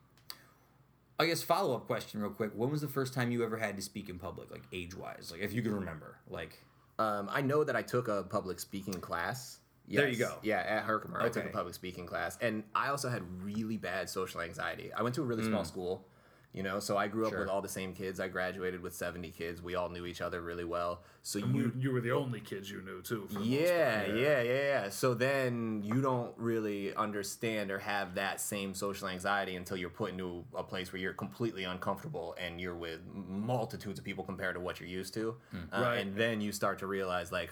I 1.20 1.26
guess 1.26 1.44
follow 1.44 1.76
up 1.76 1.86
question, 1.86 2.22
real 2.22 2.32
quick. 2.32 2.52
When 2.56 2.70
was 2.70 2.82
the 2.82 2.88
first 2.88 3.14
time 3.14 3.32
you 3.32 3.44
ever 3.44 3.58
had 3.58 3.76
to 3.76 3.82
speak 3.82 4.10
in 4.10 4.18
public, 4.18 4.50
like 4.52 4.64
age 4.72 4.96
wise, 4.96 5.30
like 5.32 5.42
if 5.42 5.54
you 5.54 5.62
can 5.62 5.74
remember, 5.74 6.18
like 6.30 6.60
Um, 7.00 7.30
I 7.32 7.42
know 7.42 7.64
that 7.64 7.76
I 7.76 7.82
took 7.82 8.08
a 8.08 8.24
public 8.24 8.60
speaking 8.60 9.00
class. 9.00 9.60
There 9.88 10.08
you 10.08 10.16
go. 10.16 10.38
Yeah, 10.44 10.60
at 10.60 10.84
Herkimer, 10.84 11.22
I 11.22 11.30
took 11.30 11.46
a 11.46 11.50
public 11.50 11.74
speaking 11.74 12.06
class, 12.06 12.38
and 12.42 12.64
I 12.74 12.88
also 12.90 13.10
had 13.10 13.22
really 13.44 13.78
bad 13.78 14.10
social 14.10 14.42
anxiety. 14.42 14.94
I 14.94 15.02
went 15.02 15.14
to 15.16 15.22
a 15.22 15.26
really 15.26 15.44
small 15.44 15.66
school, 15.66 16.06
you 16.54 16.62
know, 16.62 16.80
so 16.80 16.96
I 16.98 17.08
grew 17.08 17.26
up 17.26 17.30
Mm. 17.32 17.36
Sure. 17.36 17.40
with 17.42 17.50
all 17.50 17.62
the 17.64 17.68
same 17.70 17.94
kids. 17.94 18.20
I 18.20 18.28
graduated 18.28 18.82
with 18.82 18.94
seventy 18.94 19.32
kids. 19.32 19.62
We 19.62 19.74
all 19.76 19.90
knew 19.90 20.06
each 20.06 20.22
other 20.22 20.40
really 20.42 20.64
well. 20.64 21.02
So 21.24 21.40
You, 21.40 21.48
you 21.48 21.74
you 21.80 21.92
were 21.92 22.02
the 22.02 22.12
only 22.12 22.40
kids 22.42 22.70
you 22.70 22.82
knew 22.82 23.02
too. 23.02 23.28
for 23.28 23.40
the 23.40 23.46
Yeah, 23.46 24.06
yeah, 24.06 24.42
yeah, 24.42 24.62
yeah. 24.74 24.90
So 24.90 25.14
then 25.16 25.82
you 25.84 26.02
don't 26.02 26.34
really 26.38 26.94
understand 26.96 27.72
or 27.72 27.80
have 27.80 28.14
that 28.16 28.40
same 28.40 28.74
social 28.76 29.08
anxiety 29.08 29.56
until 29.56 29.78
you're 29.78 29.90
put 29.90 30.12
into 30.12 30.46
a 30.56 30.64
place 30.64 30.94
where 30.94 31.02
you're 31.02 31.14
completely 31.14 31.64
uncomfortable 31.64 32.36
and 32.38 32.62
you're 32.62 32.76
with 32.76 33.00
multitudes 33.14 33.98
of 34.00 34.06
people 34.06 34.24
compared 34.24 34.54
to 34.56 34.62
what 34.62 34.80
you're 34.80 34.90
used 34.90 35.14
to. 35.16 35.36
Uh, 35.54 35.82
Right. 35.82 35.98
And 35.98 36.16
then 36.16 36.40
you 36.42 36.52
start 36.52 36.78
to 36.80 36.88
realize, 36.88 37.32
like, 37.32 37.50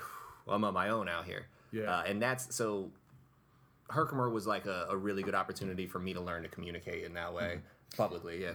I'm 0.48 0.64
on 0.64 0.74
my 0.74 0.90
own 0.90 1.08
out 1.10 1.26
here. 1.26 1.48
Yeah. 1.72 1.92
Uh, 1.92 2.04
and 2.06 2.22
that's 2.22 2.54
so. 2.56 2.92
Herkimer 3.90 4.30
was 4.30 4.48
like 4.48 4.66
a, 4.68 4.88
a 4.90 4.96
really 4.98 5.22
good 5.24 5.36
opportunity 5.36 5.86
for 5.88 6.00
me 6.00 6.14
to 6.14 6.22
learn 6.22 6.44
to 6.44 6.50
communicate 6.50 7.04
in 7.04 7.14
that 7.16 7.34
way 7.34 7.60
publicly. 7.98 8.42
Yeah. 8.42 8.54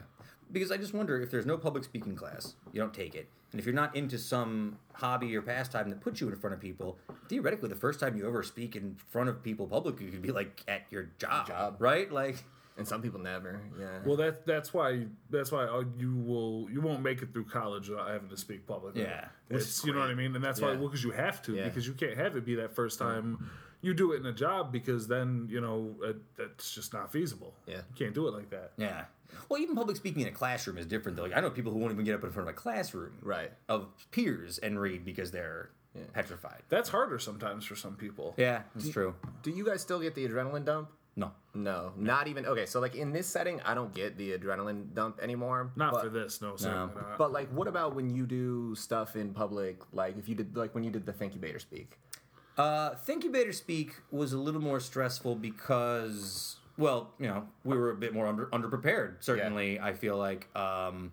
Because 0.53 0.71
I 0.71 0.77
just 0.77 0.95
wonder 0.95 1.21
if 1.21 1.31
there's 1.31 1.47
no 1.47 1.57
public 1.59 1.85
speaking 1.85 2.15
class, 2.17 2.55
you 2.73 2.81
don't 2.81 2.95
take 2.95 3.15
it, 3.15 3.29
and 3.53 3.61
if 3.61 3.67
you're 3.67 3.75
not 3.75 3.95
into 3.97 4.19
some 4.19 4.79
hobby 4.95 5.35
or 5.37 5.43
pastime 5.43 5.89
that 5.91 6.01
puts 6.01 6.21
you 6.21 6.29
in 6.29 6.37
front 6.37 6.55
of 6.55 6.61
people, 6.61 6.99
theoretically, 7.29 7.69
the 7.69 7.75
first 7.75 8.01
time 8.01 8.17
you 8.17 8.27
ever 8.27 8.43
speak 8.43 8.77
in 8.77 8.97
front 9.11 9.29
of 9.29 9.43
people 9.43 9.67
publicly 9.67 10.07
could 10.07 10.23
be 10.23 10.33
like 10.33 10.63
at 10.69 10.83
your 10.91 11.09
job, 11.19 11.47
Job. 11.49 11.77
right? 11.79 12.11
Like, 12.11 12.45
And 12.79 12.87
some 12.87 13.01
people 13.01 13.19
never. 13.21 13.61
Yeah. 13.81 14.01
Well, 14.05 14.17
that 14.19 14.45
that's 14.47 14.75
why 14.75 15.07
that's 15.31 15.51
why 15.51 15.65
uh, 15.65 15.85
you 15.99 16.15
will 16.15 16.69
you 16.71 16.81
won't 16.83 17.03
make 17.03 17.23
it 17.23 17.33
through 17.33 17.47
college 17.47 17.89
without 17.89 18.09
having 18.09 18.29
to 18.29 18.37
speak 18.37 18.67
publicly. 18.67 19.03
Yeah. 19.03 19.29
Which 19.49 19.63
it's, 19.63 19.79
is 19.79 19.85
you 19.87 19.95
know 19.95 20.01
what 20.01 20.11
I 20.11 20.15
mean, 20.15 20.35
and 20.37 20.45
that's 20.45 20.61
why 20.61 20.73
Yeah. 20.73 20.77
well 20.79 20.89
because 20.89 21.03
you 21.03 21.13
have 21.13 21.41
to 21.43 21.55
Yeah. 21.55 21.65
because 21.69 21.87
you 21.87 21.95
can't 21.95 22.17
have 22.19 22.37
it 22.37 22.45
be 22.45 22.55
that 22.57 22.75
first 22.75 22.99
time 22.99 23.49
you 23.83 23.95
do 23.95 24.13
it 24.13 24.21
in 24.21 24.27
a 24.27 24.33
job 24.33 24.73
because 24.73 25.07
then 25.09 25.47
you 25.51 25.61
know 25.61 25.95
uh, 26.07 26.13
that's 26.37 26.75
just 26.75 26.93
not 26.93 27.11
feasible. 27.13 27.55
Yeah. 27.67 27.77
you 27.77 27.95
can't 27.97 28.15
do 28.15 28.29
it 28.29 28.35
like 28.35 28.51
that. 28.51 28.73
yeah. 28.77 29.05
Well, 29.49 29.61
even 29.61 29.77
public 29.77 29.97
speaking 29.97 30.23
in 30.23 30.29
a 30.29 30.33
classroom 30.33 30.79
is 30.79 30.87
different. 30.87 31.17
Though. 31.17 31.25
Like, 31.25 31.37
I 31.37 31.41
know 31.41 31.51
people 31.51 31.73
who 31.73 31.79
won't 31.79 31.93
even 31.93 32.05
get 32.05 32.15
up 32.15 32.25
in 32.25 32.31
front 32.31 32.49
of 32.49 32.55
a 32.55 32.57
classroom 32.57 33.13
Right. 33.23 33.53
of 33.69 33.89
peers 34.11 34.59
and 34.59 34.81
read 34.81 35.05
because 35.05 35.31
they're 35.31 35.71
petrified. 36.13 36.63
That's 36.69 36.89
harder 36.91 37.19
sometimes 37.19 37.65
for 37.65 37.75
some 37.77 37.97
people. 37.97 38.35
Yeah, 38.37 38.63
that's 38.75 38.91
true. 38.91 39.15
Do 39.43 39.51
you 39.51 39.65
guys 39.65 39.81
still 39.81 40.01
get 40.01 40.15
the 40.15 40.29
adrenaline 40.29 40.65
dump? 40.65 40.91
No. 41.19 41.33
No, 41.55 41.93
not 41.97 42.29
even. 42.29 42.45
Okay, 42.45 42.67
so 42.67 42.81
like 42.81 42.95
in 42.95 43.13
this 43.13 43.27
setting, 43.27 43.63
I 43.63 43.73
don't 43.73 43.95
get 43.95 44.19
the 44.19 44.37
adrenaline 44.37 44.93
dump 44.93 45.19
anymore. 45.23 45.71
Not 45.75 45.93
but, 45.95 46.03
for 46.03 46.09
this, 46.11 46.43
no, 46.43 46.57
certainly 46.57 46.95
not. 46.95 47.17
But 47.17 47.33
like, 47.33 47.49
what 47.49 47.67
about 47.69 47.95
when 47.95 48.11
you 48.11 48.27
do 48.27 48.75
stuff 48.75 49.17
in 49.17 49.33
public? 49.33 49.79
Like 49.95 50.19
if 50.19 50.29
you 50.29 50.35
did, 50.35 50.55
like 50.55 50.75
when 50.75 50.85
you 50.85 50.91
did 50.91 51.07
the 51.07 51.15
Thank 51.15 51.35
You 51.35 51.41
Bader 51.41 51.59
speak. 51.59 51.99
Uh, 52.59 52.95
Think 52.95 53.25
You 53.25 53.31
Better 53.31 53.53
Speak 53.53 53.97
was 54.11 54.33
a 54.33 54.39
little 54.39 54.63
more 54.63 54.81
stressful 54.81 55.35
because, 55.37 56.57
well, 56.79 57.13
you 57.19 57.27
know, 57.27 57.47
we 57.65 57.77
were 57.77 57.91
a 57.91 57.97
bit 57.97 58.13
more 58.15 58.27
under 58.27 58.47
underprepared. 58.47 59.17
Certainly, 59.21 59.81
I 59.81 59.93
feel 59.95 60.17
like 60.17 60.49
um, 60.57 61.13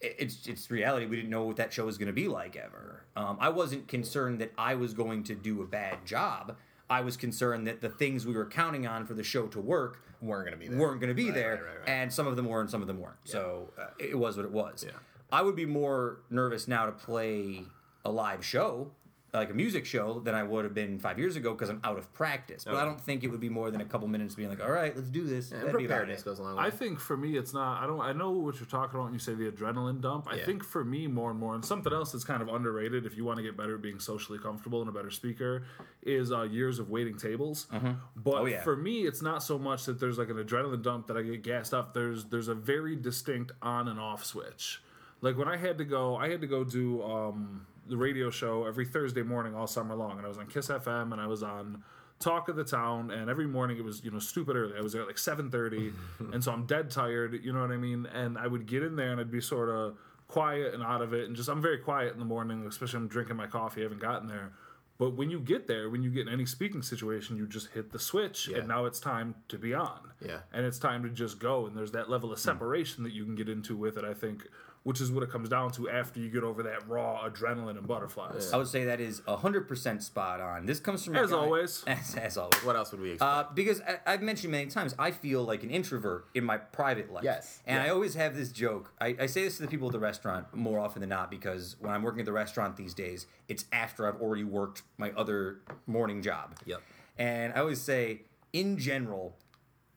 it- 0.00 0.16
it's 0.18 0.46
it's 0.46 0.70
reality. 0.70 1.06
We 1.06 1.16
didn't 1.16 1.30
know 1.30 1.44
what 1.44 1.56
that 1.56 1.72
show 1.72 1.86
was 1.86 1.98
going 1.98 2.06
to 2.08 2.12
be 2.12 2.28
like 2.28 2.56
ever. 2.56 3.04
Um, 3.16 3.36
I 3.40 3.48
wasn't 3.50 3.88
concerned 3.88 4.40
that 4.40 4.52
I 4.56 4.74
was 4.74 4.94
going 4.94 5.24
to 5.24 5.34
do 5.34 5.62
a 5.62 5.66
bad 5.66 6.04
job. 6.06 6.56
I 6.90 7.00
was 7.00 7.16
concerned 7.16 7.66
that 7.66 7.80
the 7.80 7.88
things 7.88 8.26
we 8.26 8.34
were 8.34 8.46
counting 8.46 8.86
on 8.86 9.06
for 9.06 9.14
the 9.14 9.22
show 9.22 9.46
to 9.48 9.60
work 9.60 10.02
Weren't 10.20 10.44
gonna 10.46 10.56
be 10.56 10.68
there. 10.68 10.78
weren't 10.78 11.00
going 11.00 11.08
to 11.08 11.14
be 11.14 11.26
Right, 11.26 11.34
there, 11.34 11.54
right, 11.54 11.78
right, 11.80 11.88
and 11.88 12.12
some 12.12 12.26
of 12.26 12.36
them 12.36 12.46
were, 12.46 12.60
and 12.60 12.68
some 12.70 12.80
of 12.82 12.86
them 12.86 13.00
weren't. 13.00 13.16
So 13.24 13.70
uh, 13.80 13.86
it 13.98 14.18
was 14.18 14.36
what 14.36 14.44
it 14.44 14.52
was. 14.52 14.84
Yeah. 14.86 14.92
I 15.32 15.40
would 15.42 15.56
be 15.56 15.64
more 15.66 16.18
nervous 16.28 16.68
now 16.68 16.84
to 16.86 16.92
play 16.92 17.64
a 18.04 18.10
live 18.10 18.44
show, 18.44 18.90
like 19.34 19.48
a 19.50 19.54
music 19.54 19.86
show, 19.86 20.20
than 20.20 20.34
I 20.34 20.42
would 20.42 20.64
have 20.64 20.74
been 20.74 20.98
five 20.98 21.18
years 21.18 21.36
ago 21.36 21.52
because 21.54 21.70
I'm 21.70 21.80
out 21.84 21.96
of 21.96 22.12
practice. 22.12 22.64
But 22.64 22.74
I 22.74 22.84
don't 22.84 23.00
think 23.00 23.24
it 23.24 23.28
would 23.28 23.40
be 23.40 23.48
more 23.48 23.70
than 23.70 23.80
a 23.80 23.84
couple 23.86 24.06
minutes 24.06 24.34
being 24.34 24.50
like, 24.50 24.62
"All 24.62 24.70
right, 24.70 24.94
let's 24.94 25.08
do 25.08 25.24
this." 25.24 25.52
And 25.52 25.62
That'd 25.62 25.72
be 25.78 25.86
preparedness 25.86 26.20
it. 26.20 26.24
goes 26.26 26.38
along. 26.38 26.56
With 26.56 26.64
I 26.66 26.68
think 26.70 27.00
for 27.00 27.16
me, 27.16 27.38
it's 27.38 27.54
not. 27.54 27.82
I 27.82 27.86
don't. 27.86 28.00
I 28.00 28.12
know 28.12 28.30
what 28.32 28.56
you're 28.60 28.66
talking 28.66 28.94
about 28.96 29.04
when 29.04 29.14
you 29.14 29.18
say 29.18 29.32
the 29.32 29.50
adrenaline 29.50 30.02
dump. 30.02 30.28
I 30.30 30.36
Yeah. 30.36 30.44
think 30.44 30.62
for 30.62 30.84
me, 30.84 31.06
more 31.06 31.30
and 31.30 31.40
more, 31.40 31.54
and 31.54 31.64
something 31.64 31.92
else 31.92 32.12
that's 32.12 32.24
kind 32.24 32.42
of 32.42 32.48
underrated, 32.48 33.06
if 33.06 33.16
you 33.16 33.24
want 33.24 33.38
to 33.38 33.42
get 33.42 33.56
better 33.56 33.76
at 33.76 33.80
being 33.82 34.00
socially 34.00 34.38
comfortable 34.38 34.80
and 34.80 34.88
a 34.90 34.92
better 34.92 35.10
speaker, 35.10 35.62
is 36.02 36.30
uh, 36.30 36.42
years 36.42 36.78
of 36.78 36.90
waiting 36.90 37.16
tables. 37.16 37.68
But 38.14 38.34
Oh, 38.34 38.44
yeah. 38.44 38.62
for 38.62 38.76
me, 38.76 39.06
it's 39.06 39.22
not 39.22 39.42
so 39.42 39.58
much 39.58 39.86
that 39.86 39.98
there's 39.98 40.18
like 40.18 40.28
an 40.28 40.36
adrenaline 40.36 40.82
dump 40.82 41.06
that 41.06 41.16
I 41.16 41.22
get 41.22 41.42
gassed 41.42 41.72
up. 41.72 41.94
There's 41.94 42.26
there's 42.26 42.48
a 42.48 42.54
very 42.54 42.96
distinct 42.96 43.52
on 43.62 43.88
and 43.88 43.98
off 43.98 44.26
switch. 44.26 44.82
Like 45.22 45.38
when 45.38 45.48
I 45.48 45.56
had 45.56 45.78
to 45.78 45.84
go, 45.86 46.16
I 46.16 46.28
had 46.28 46.42
to 46.42 46.46
go 46.46 46.64
do 46.64 47.02
um, 47.02 47.66
the 47.86 47.96
radio 47.96 48.30
show 48.30 48.64
every 48.64 48.86
Thursday 48.86 49.22
morning 49.22 49.54
all 49.54 49.66
summer 49.66 49.94
long, 49.94 50.18
and 50.18 50.24
I 50.24 50.28
was 50.28 50.38
on 50.38 50.46
Kiss 50.46 50.68
FM 50.68 51.12
and 51.12 51.20
I 51.20 51.26
was 51.26 51.42
on 51.42 51.82
Talk 52.20 52.48
of 52.48 52.56
the 52.56 52.64
Town, 52.64 53.10
and 53.10 53.28
every 53.28 53.46
morning 53.46 53.78
it 53.78 53.84
was 53.84 54.04
you 54.04 54.10
know 54.10 54.18
stupid 54.18 54.56
early. 54.56 54.74
I 54.78 54.80
was 54.80 54.92
there 54.92 55.02
at 55.02 55.08
like 55.08 55.18
seven 55.18 55.50
thirty, 55.50 55.92
and 56.32 56.42
so 56.42 56.52
I'm 56.52 56.66
dead 56.66 56.90
tired. 56.90 57.38
You 57.42 57.52
know 57.52 57.60
what 57.60 57.70
I 57.70 57.76
mean? 57.76 58.06
And 58.06 58.38
I 58.38 58.46
would 58.46 58.66
get 58.66 58.82
in 58.82 58.96
there 58.96 59.10
and 59.10 59.20
I'd 59.20 59.30
be 59.30 59.40
sort 59.40 59.68
of 59.68 59.96
quiet 60.28 60.72
and 60.72 60.82
out 60.82 61.02
of 61.02 61.12
it, 61.12 61.26
and 61.26 61.36
just 61.36 61.48
I'm 61.48 61.60
very 61.60 61.78
quiet 61.78 62.12
in 62.12 62.18
the 62.18 62.24
morning, 62.24 62.64
especially 62.66 62.98
I'm 62.98 63.08
drinking 63.08 63.36
my 63.36 63.46
coffee. 63.46 63.80
I 63.80 63.84
haven't 63.84 64.00
gotten 64.00 64.28
there. 64.28 64.52
But 64.98 65.16
when 65.16 65.30
you 65.30 65.40
get 65.40 65.66
there, 65.66 65.90
when 65.90 66.02
you 66.04 66.10
get 66.10 66.28
in 66.28 66.32
any 66.32 66.46
speaking 66.46 66.80
situation, 66.80 67.36
you 67.36 67.48
just 67.48 67.68
hit 67.70 67.90
the 67.90 67.98
switch, 67.98 68.46
Yeah. 68.48 68.58
and 68.58 68.68
now 68.68 68.84
it's 68.84 69.00
time 69.00 69.34
to 69.48 69.58
be 69.58 69.74
on. 69.74 69.98
Yeah. 70.24 70.40
And 70.52 70.64
it's 70.64 70.78
time 70.78 71.02
to 71.02 71.08
just 71.08 71.40
go. 71.40 71.66
And 71.66 71.76
there's 71.76 71.90
that 71.92 72.08
level 72.08 72.32
of 72.32 72.38
hmm. 72.38 72.44
separation 72.44 73.02
that 73.02 73.12
you 73.12 73.24
can 73.24 73.34
get 73.34 73.48
into 73.48 73.76
with 73.76 73.96
it, 73.96 74.04
I 74.04 74.14
think, 74.14 74.46
which 74.84 75.00
is 75.00 75.12
what 75.12 75.22
it 75.22 75.30
comes 75.30 75.48
down 75.48 75.70
to 75.70 75.88
after 75.88 76.18
you 76.18 76.28
get 76.28 76.42
over 76.42 76.62
that 76.64 76.88
raw 76.88 77.28
adrenaline 77.28 77.78
and 77.78 77.86
butterflies. 77.86 78.52
I 78.52 78.56
would 78.56 78.66
say 78.66 78.84
that 78.86 79.00
is 79.00 79.22
hundred 79.28 79.68
percent 79.68 80.02
spot 80.02 80.40
on. 80.40 80.66
This 80.66 80.80
comes 80.80 81.04
from 81.04 81.16
As 81.16 81.30
guy- 81.30 81.36
always. 81.36 81.84
As, 81.86 82.14
as 82.16 82.36
always. 82.36 82.64
what 82.64 82.74
else 82.76 82.90
would 82.92 83.00
we 83.00 83.12
expect? 83.12 83.30
Uh, 83.30 83.44
because 83.54 83.80
I, 83.82 83.98
I've 84.06 84.22
mentioned 84.22 84.50
many 84.50 84.66
times, 84.70 84.94
I 84.98 85.10
feel 85.12 85.44
like 85.44 85.62
an 85.62 85.70
introvert 85.70 86.26
in 86.34 86.44
my 86.44 86.56
private 86.56 87.12
life. 87.12 87.24
Yes, 87.24 87.60
And 87.66 87.76
yeah. 87.82 87.90
I 87.90 87.94
always 87.94 88.14
have 88.14 88.34
this 88.36 88.50
joke. 88.50 88.92
I, 89.00 89.16
I 89.20 89.26
say 89.26 89.44
this 89.44 89.56
to 89.56 89.62
the 89.62 89.68
people 89.68 89.88
at 89.88 89.92
the 89.92 89.98
restaurant 90.00 90.52
more 90.54 90.78
often 90.80 91.00
than 91.00 91.10
not 91.10 91.30
because 91.30 91.76
when 91.80 91.92
I'm 91.92 92.02
working 92.02 92.20
at 92.20 92.26
the 92.26 92.32
restaurant 92.32 92.76
these 92.76 92.94
days, 92.94 93.26
it's 93.48 93.66
after 93.72 94.06
I've 94.08 94.20
already 94.20 94.44
worked 94.44 94.82
my 94.98 95.12
other 95.12 95.60
morning 95.86 96.22
job. 96.22 96.56
Yep. 96.66 96.80
And 97.18 97.52
I 97.52 97.60
always 97.60 97.80
say, 97.80 98.22
in 98.52 98.78
general, 98.78 99.36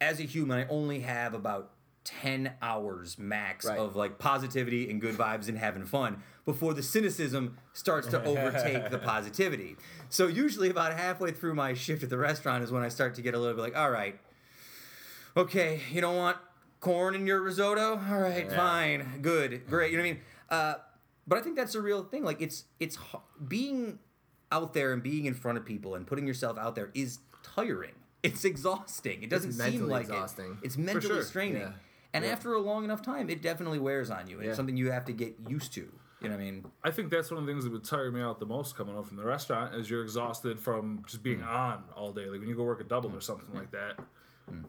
as 0.02 0.20
a 0.20 0.24
human, 0.24 0.60
I 0.60 0.68
only 0.68 1.00
have 1.00 1.34
about 1.34 1.72
10 2.06 2.54
hours 2.62 3.18
max 3.18 3.66
Right. 3.66 3.78
of 3.78 3.96
like 3.96 4.18
positivity 4.20 4.90
and 4.90 5.02
good 5.02 5.16
vibes 5.16 5.50
and 5.50 5.58
having 5.58 5.84
fun 5.86 6.24
before 6.46 6.74
the 6.74 6.84
cynicism 6.84 7.58
starts 7.74 8.08
to 8.10 8.24
overtake 8.32 8.90
the 8.92 9.00
positivity. 9.00 9.76
So 10.10 10.28
usually 10.28 10.70
about 10.70 10.94
halfway 10.94 11.32
through 11.32 11.56
my 11.56 11.74
shift 11.74 12.04
at 12.04 12.10
the 12.10 12.18
restaurant 12.18 12.64
is 12.64 12.72
when 12.72 12.84
I 12.84 12.90
start 12.90 13.16
to 13.16 13.22
get 13.22 13.34
a 13.34 13.40
little 13.40 13.56
bit 13.56 13.62
like, 13.62 13.76
all 13.78 13.90
right, 13.92 14.18
okay, 15.36 15.82
you 15.92 16.02
don't 16.02 16.16
want 16.16 16.38
corn 16.80 17.16
in 17.16 17.26
your 17.28 17.42
risotto? 17.42 18.00
All 18.10 18.20
right, 18.20 18.52
fine, 18.52 19.20
good, 19.22 19.68
great. 19.68 19.92
You 19.92 19.98
know 19.98 20.04
what 20.04 20.10
I 20.10 20.14
mean? 20.14 20.22
Uh, 20.50 20.74
but 21.28 21.40
I 21.40 21.42
think 21.42 21.56
that's 21.56 21.76
a 21.76 21.82
real 21.82 22.04
thing. 22.04 22.24
Like 22.24 22.42
it's 22.42 22.66
it's 22.80 22.98
being 23.48 24.00
out 24.52 24.74
there 24.74 24.94
and 24.94 25.02
being 25.02 25.26
in 25.26 25.34
front 25.34 25.58
of 25.58 25.66
people 25.66 25.96
and 25.96 26.06
putting 26.06 26.28
yourself 26.28 26.58
out 26.58 26.76
there 26.76 26.92
is 26.94 27.20
tiring. 27.42 27.94
It's 28.22 28.46
exhausting. 28.46 29.24
It 29.24 29.30
doesn't 29.30 29.54
seem 29.54 29.88
like 29.88 30.04
exhausting. 30.04 30.58
it. 30.62 30.66
It's 30.66 30.78
mentally 30.78 31.16
sure. 31.16 31.24
straining. 31.24 31.62
Yeah. 31.62 31.72
And 32.16 32.24
Yeah. 32.24 32.32
after 32.32 32.54
a 32.54 32.60
long 32.60 32.84
enough 32.86 33.02
time, 33.02 33.30
it 33.30 33.42
definitely 33.42 33.80
wears 33.80 34.10
on 34.10 34.28
you. 34.28 34.38
And 34.38 34.46
Yeah. 34.46 34.50
It's 34.52 34.58
something 34.58 34.78
you 34.78 34.90
have 34.92 35.06
to 35.06 35.12
get 35.14 35.36
used 35.48 35.74
to. 35.74 35.82
You 36.22 36.30
know 36.30 36.36
what 36.38 36.42
I 36.42 36.46
mean? 36.46 36.66
I 36.84 36.92
think 36.92 37.12
that's 37.12 37.30
one 37.30 37.40
of 37.42 37.46
the 37.46 37.52
things 37.52 37.66
that 37.66 37.74
would 37.74 37.84
tire 37.84 38.10
me 38.10 38.22
out 38.22 38.40
the 38.40 38.46
most 38.46 38.76
coming 38.78 38.96
home 38.96 39.04
from 39.04 39.18
the 39.18 39.26
restaurant 39.26 39.76
is 39.76 39.90
you're 39.90 40.02
exhausted 40.02 40.60
from 40.60 41.04
just 41.06 41.22
being 41.22 41.42
Hmm. 41.42 41.48
on 41.50 41.84
all 41.96 42.14
day. 42.14 42.28
Like 42.30 42.40
when 42.40 42.48
you 42.50 42.56
go 42.56 42.64
work 42.64 42.80
a 42.80 42.86
double 42.86 43.14
or 43.16 43.20
something 43.22 43.54
like 43.54 43.72
that. 43.72 44.00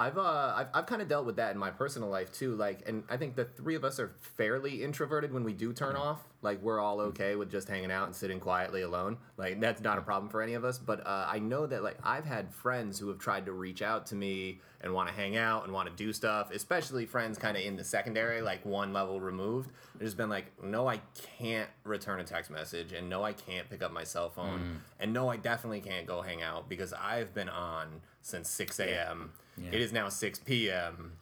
I've 0.00 0.16
uh 0.18 0.54
I've, 0.56 0.66
I've 0.72 0.86
kind 0.86 1.02
of 1.02 1.08
dealt 1.08 1.26
with 1.26 1.36
that 1.36 1.52
in 1.52 1.58
my 1.58 1.70
personal 1.70 2.08
life 2.08 2.32
too. 2.32 2.54
Like, 2.54 2.80
and 2.86 3.04
I 3.10 3.16
think 3.16 3.36
the 3.36 3.44
three 3.44 3.74
of 3.74 3.84
us 3.84 4.00
are 4.00 4.12
fairly 4.20 4.82
introverted 4.82 5.32
when 5.32 5.44
we 5.44 5.52
do 5.52 5.72
turn 5.72 5.96
off. 5.96 6.24
Like, 6.42 6.62
we're 6.62 6.80
all 6.80 7.00
okay 7.00 7.34
with 7.34 7.50
just 7.50 7.68
hanging 7.68 7.90
out 7.90 8.06
and 8.06 8.14
sitting 8.14 8.38
quietly 8.38 8.82
alone. 8.82 9.18
Like, 9.36 9.60
that's 9.60 9.82
not 9.82 9.98
a 9.98 10.00
problem 10.00 10.30
for 10.30 10.42
any 10.42 10.54
of 10.54 10.64
us. 10.64 10.78
But 10.78 11.06
uh, 11.06 11.26
I 11.28 11.38
know 11.40 11.66
that 11.66 11.82
like 11.82 11.98
I've 12.02 12.24
had 12.24 12.52
friends 12.52 12.98
who 12.98 13.08
have 13.08 13.18
tried 13.18 13.46
to 13.46 13.52
reach 13.52 13.82
out 13.82 14.06
to 14.06 14.14
me 14.14 14.60
and 14.80 14.92
want 14.92 15.08
to 15.08 15.14
hang 15.14 15.36
out 15.36 15.64
and 15.64 15.72
want 15.72 15.88
to 15.88 15.94
do 15.94 16.12
stuff. 16.12 16.50
Especially 16.52 17.04
friends 17.06 17.38
kind 17.38 17.56
of 17.56 17.62
in 17.62 17.76
the 17.76 17.84
secondary, 17.84 18.40
like 18.40 18.64
one 18.64 18.92
level 18.92 19.20
removed. 19.20 19.70
They've 19.94 20.06
just 20.06 20.16
been 20.16 20.28
like, 20.30 20.46
no, 20.62 20.88
I 20.88 21.00
can't 21.38 21.68
return 21.84 22.20
a 22.20 22.24
text 22.24 22.50
message, 22.50 22.92
and 22.92 23.08
no, 23.08 23.22
I 23.22 23.32
can't 23.32 23.68
pick 23.68 23.82
up 23.82 23.92
my 23.92 24.04
cell 24.04 24.28
phone, 24.28 24.80
and 25.00 25.12
no, 25.12 25.28
I 25.30 25.36
definitely 25.38 25.80
can't 25.80 26.06
go 26.06 26.20
hang 26.20 26.42
out 26.42 26.68
because 26.68 26.92
I've 26.92 27.32
been 27.34 27.48
on 27.48 28.02
since 28.20 28.48
six 28.50 28.78
a.m. 28.78 29.32
It 29.72 29.80
is 29.80 29.92
now 29.92 30.08
6 30.08 30.38
p.m. 30.40 31.12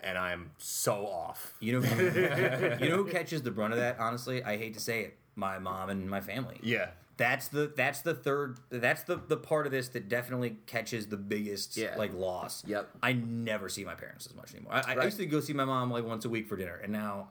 and 0.00 0.18
I'm 0.18 0.50
so 0.58 1.06
off. 1.06 1.54
You 1.60 1.80
know, 1.80 1.86
you 2.80 2.88
know 2.88 2.96
who 2.96 3.08
catches 3.10 3.42
the 3.42 3.50
brunt 3.50 3.72
of 3.72 3.78
that? 3.78 3.98
Honestly, 3.98 4.42
I 4.42 4.56
hate 4.56 4.74
to 4.74 4.80
say 4.80 5.02
it, 5.02 5.16
my 5.36 5.58
mom 5.58 5.88
and 5.90 6.08
my 6.08 6.20
family. 6.20 6.58
Yeah. 6.62 6.90
That's 7.18 7.48
the 7.48 7.72
that's 7.74 8.02
the 8.02 8.12
third 8.12 8.58
that's 8.68 9.04
the 9.04 9.16
the 9.16 9.38
part 9.38 9.64
of 9.64 9.72
this 9.72 9.88
that 9.90 10.06
definitely 10.10 10.58
catches 10.66 11.06
the 11.06 11.16
biggest 11.16 11.74
Yeah. 11.76 11.94
like 11.96 12.12
loss. 12.12 12.62
Yep. 12.66 12.90
I 13.02 13.14
never 13.14 13.70
see 13.70 13.86
my 13.86 13.94
parents 13.94 14.26
as 14.26 14.34
much 14.34 14.52
anymore. 14.54 14.74
I, 14.74 14.80
I 14.92 14.96
Right. 14.96 15.04
used 15.06 15.16
to 15.16 15.24
go 15.24 15.40
see 15.40 15.54
my 15.54 15.64
mom 15.64 15.90
like 15.90 16.04
once 16.04 16.26
a 16.26 16.28
week 16.28 16.46
for 16.46 16.56
dinner, 16.56 16.78
and 16.82 16.92
now, 16.92 17.28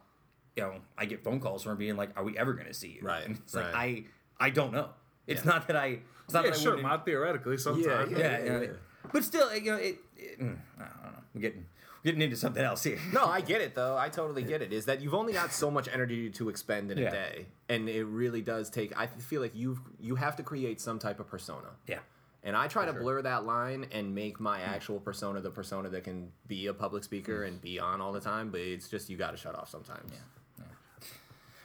you 0.56 0.64
know, 0.64 0.74
I 0.98 1.06
get 1.06 1.24
phone 1.24 1.40
calls 1.40 1.62
from 1.62 1.72
her 1.72 1.76
being 1.76 1.98
like, 1.98 2.10
"Are 2.18 2.24
we 2.24 2.36
ever 2.36 2.54
going 2.54 2.66
to 2.66 2.74
see 2.74 2.98
you?" 3.00 3.02
Right, 3.08 3.26
And 3.26 3.36
it's 3.38 3.54
like 3.54 3.66
right. 3.76 4.06
I 4.40 4.46
I 4.48 4.50
don't 4.50 4.74
know. 4.74 4.90
It's 5.28 5.46
Yeah. 5.46 5.52
not 5.52 5.68
that 5.68 5.76
I. 5.76 6.00
It's 6.24 6.34
not 6.34 6.46
Yeah, 6.46 6.50
that 6.50 6.58
I 6.58 6.62
sure, 6.62 6.72
wouldn't- 6.72 6.88
not 6.90 7.06
theoretically 7.06 7.58
sometimes. 7.60 8.12
yeah. 8.12 8.18
Yeah, 8.18 8.40
you 8.44 8.50
know, 8.50 8.76
but 9.14 9.24
still, 9.24 9.56
you 9.56 9.70
know, 9.72 9.78
it. 9.78 10.00
Mm, 10.20 10.58
I 10.78 10.80
don't 10.80 11.04
know. 11.04 11.20
I'm 11.36 11.42
getting 11.42 11.66
getting 12.04 12.22
into 12.22 12.36
something 12.36 12.64
else 12.64 12.84
here. 12.84 13.00
No, 13.14 13.26
I 13.26 13.42
get 13.52 13.62
it 13.62 13.76
though. 13.76 13.98
I 13.98 14.10
totally 14.10 14.44
get 14.44 14.62
it. 14.62 14.72
Is 14.74 14.86
that 14.86 15.02
you've 15.02 15.14
only 15.14 15.34
got 15.34 15.52
so 15.54 15.70
much 15.72 15.88
energy 15.92 16.30
to 16.32 16.50
expend 16.50 16.92
in 16.92 16.98
Yeah. 16.98 17.08
a 17.10 17.12
day, 17.12 17.46
and 17.70 17.90
it 17.90 18.04
really 18.06 18.42
does 18.42 18.70
take. 18.70 18.98
I 19.00 19.08
feel 19.08 19.42
like 19.42 19.56
you 19.56 19.80
you 20.00 20.16
have 20.16 20.36
to 20.38 20.44
create 20.44 20.80
some 20.82 21.00
type 21.00 21.20
of 21.20 21.28
persona. 21.28 21.70
Yeah. 21.88 22.00
And 22.44 22.56
I 22.56 22.68
try 22.68 22.86
to 22.86 22.94
blur 22.94 23.24
that 23.24 23.44
line 23.44 23.88
and 23.92 24.14
make 24.14 24.40
my 24.40 24.62
actual 24.62 25.00
persona 25.00 25.42
the 25.42 25.50
persona 25.50 25.90
that 25.90 26.04
can 26.04 26.32
be 26.48 26.68
a 26.68 26.74
public 26.76 27.04
speaker 27.04 27.40
Mm. 27.42 27.48
and 27.48 27.62
be 27.62 27.80
on 27.80 28.02
all 28.02 28.12
the 28.14 28.20
time. 28.20 28.52
But 28.52 28.62
it's 28.62 28.88
just 28.88 29.10
you 29.10 29.18
got 29.18 29.32
to 29.32 29.38
shut 29.38 29.56
off 29.56 29.68
sometimes. 29.70 30.12
Yeah. 30.14 30.20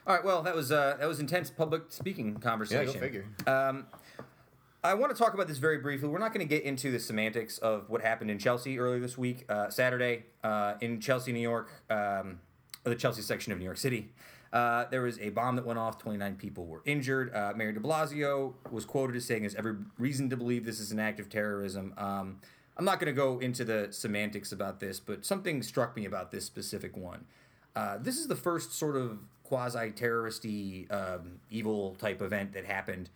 All 0.06 0.14
right. 0.16 0.24
Well, 0.24 0.42
that 0.42 0.56
was 0.56 0.72
uh, 0.72 0.96
that 0.98 1.06
was 1.06 1.20
intense 1.20 1.50
public 1.50 1.82
speaking 1.90 2.36
conversation. 2.38 2.86
Yeah, 2.86 2.92
go 2.94 2.98
figure. 2.98 3.26
Um, 3.46 3.86
I 4.82 4.94
want 4.94 5.14
to 5.14 5.22
talk 5.22 5.34
about 5.34 5.46
this 5.46 5.58
very 5.58 5.76
briefly. 5.76 6.08
We're 6.08 6.20
not 6.20 6.32
going 6.32 6.46
to 6.46 6.48
get 6.48 6.64
into 6.64 6.90
the 6.90 6.98
semantics 6.98 7.58
of 7.58 7.90
what 7.90 8.00
happened 8.00 8.30
in 8.30 8.38
Chelsea 8.38 8.78
earlier 8.78 8.98
this 8.98 9.18
week, 9.18 9.44
uh, 9.50 9.68
Saturday, 9.68 10.24
uh, 10.42 10.74
in 10.80 11.00
Chelsea, 11.00 11.32
New 11.32 11.40
York, 11.40 11.70
um, 11.90 12.40
the 12.84 12.94
Chelsea 12.94 13.20
section 13.20 13.52
of 13.52 13.58
New 13.58 13.66
York 13.66 13.76
City. 13.76 14.08
Uh, 14.54 14.86
there 14.90 15.02
was 15.02 15.18
a 15.18 15.28
bomb 15.30 15.56
that 15.56 15.66
went 15.66 15.78
off. 15.78 15.98
29 15.98 16.34
people 16.36 16.64
were 16.64 16.80
injured. 16.86 17.34
Uh, 17.34 17.52
Mayor 17.54 17.72
de 17.72 17.80
Blasio 17.80 18.54
was 18.70 18.86
quoted 18.86 19.16
as 19.16 19.26
saying, 19.26 19.42
There's 19.42 19.54
every 19.54 19.76
reason 19.98 20.30
to 20.30 20.36
believe 20.36 20.64
this 20.64 20.80
is 20.80 20.92
an 20.92 20.98
act 20.98 21.20
of 21.20 21.28
terrorism. 21.28 21.92
Um, 21.98 22.40
I'm 22.78 22.86
not 22.86 23.00
going 23.00 23.14
to 23.14 23.16
go 23.16 23.38
into 23.38 23.66
the 23.66 23.88
semantics 23.90 24.50
about 24.50 24.80
this, 24.80 24.98
but 24.98 25.26
something 25.26 25.62
struck 25.62 25.94
me 25.94 26.06
about 26.06 26.30
this 26.30 26.46
specific 26.46 26.96
one. 26.96 27.26
Uh, 27.76 27.98
this 27.98 28.16
is 28.16 28.28
the 28.28 28.36
first 28.36 28.72
sort 28.72 28.96
of 28.96 29.18
quasi 29.44 29.90
terroristy, 29.90 30.90
um, 30.90 31.40
evil 31.50 31.96
type 31.96 32.22
event 32.22 32.54
that 32.54 32.64
happened 32.64 33.10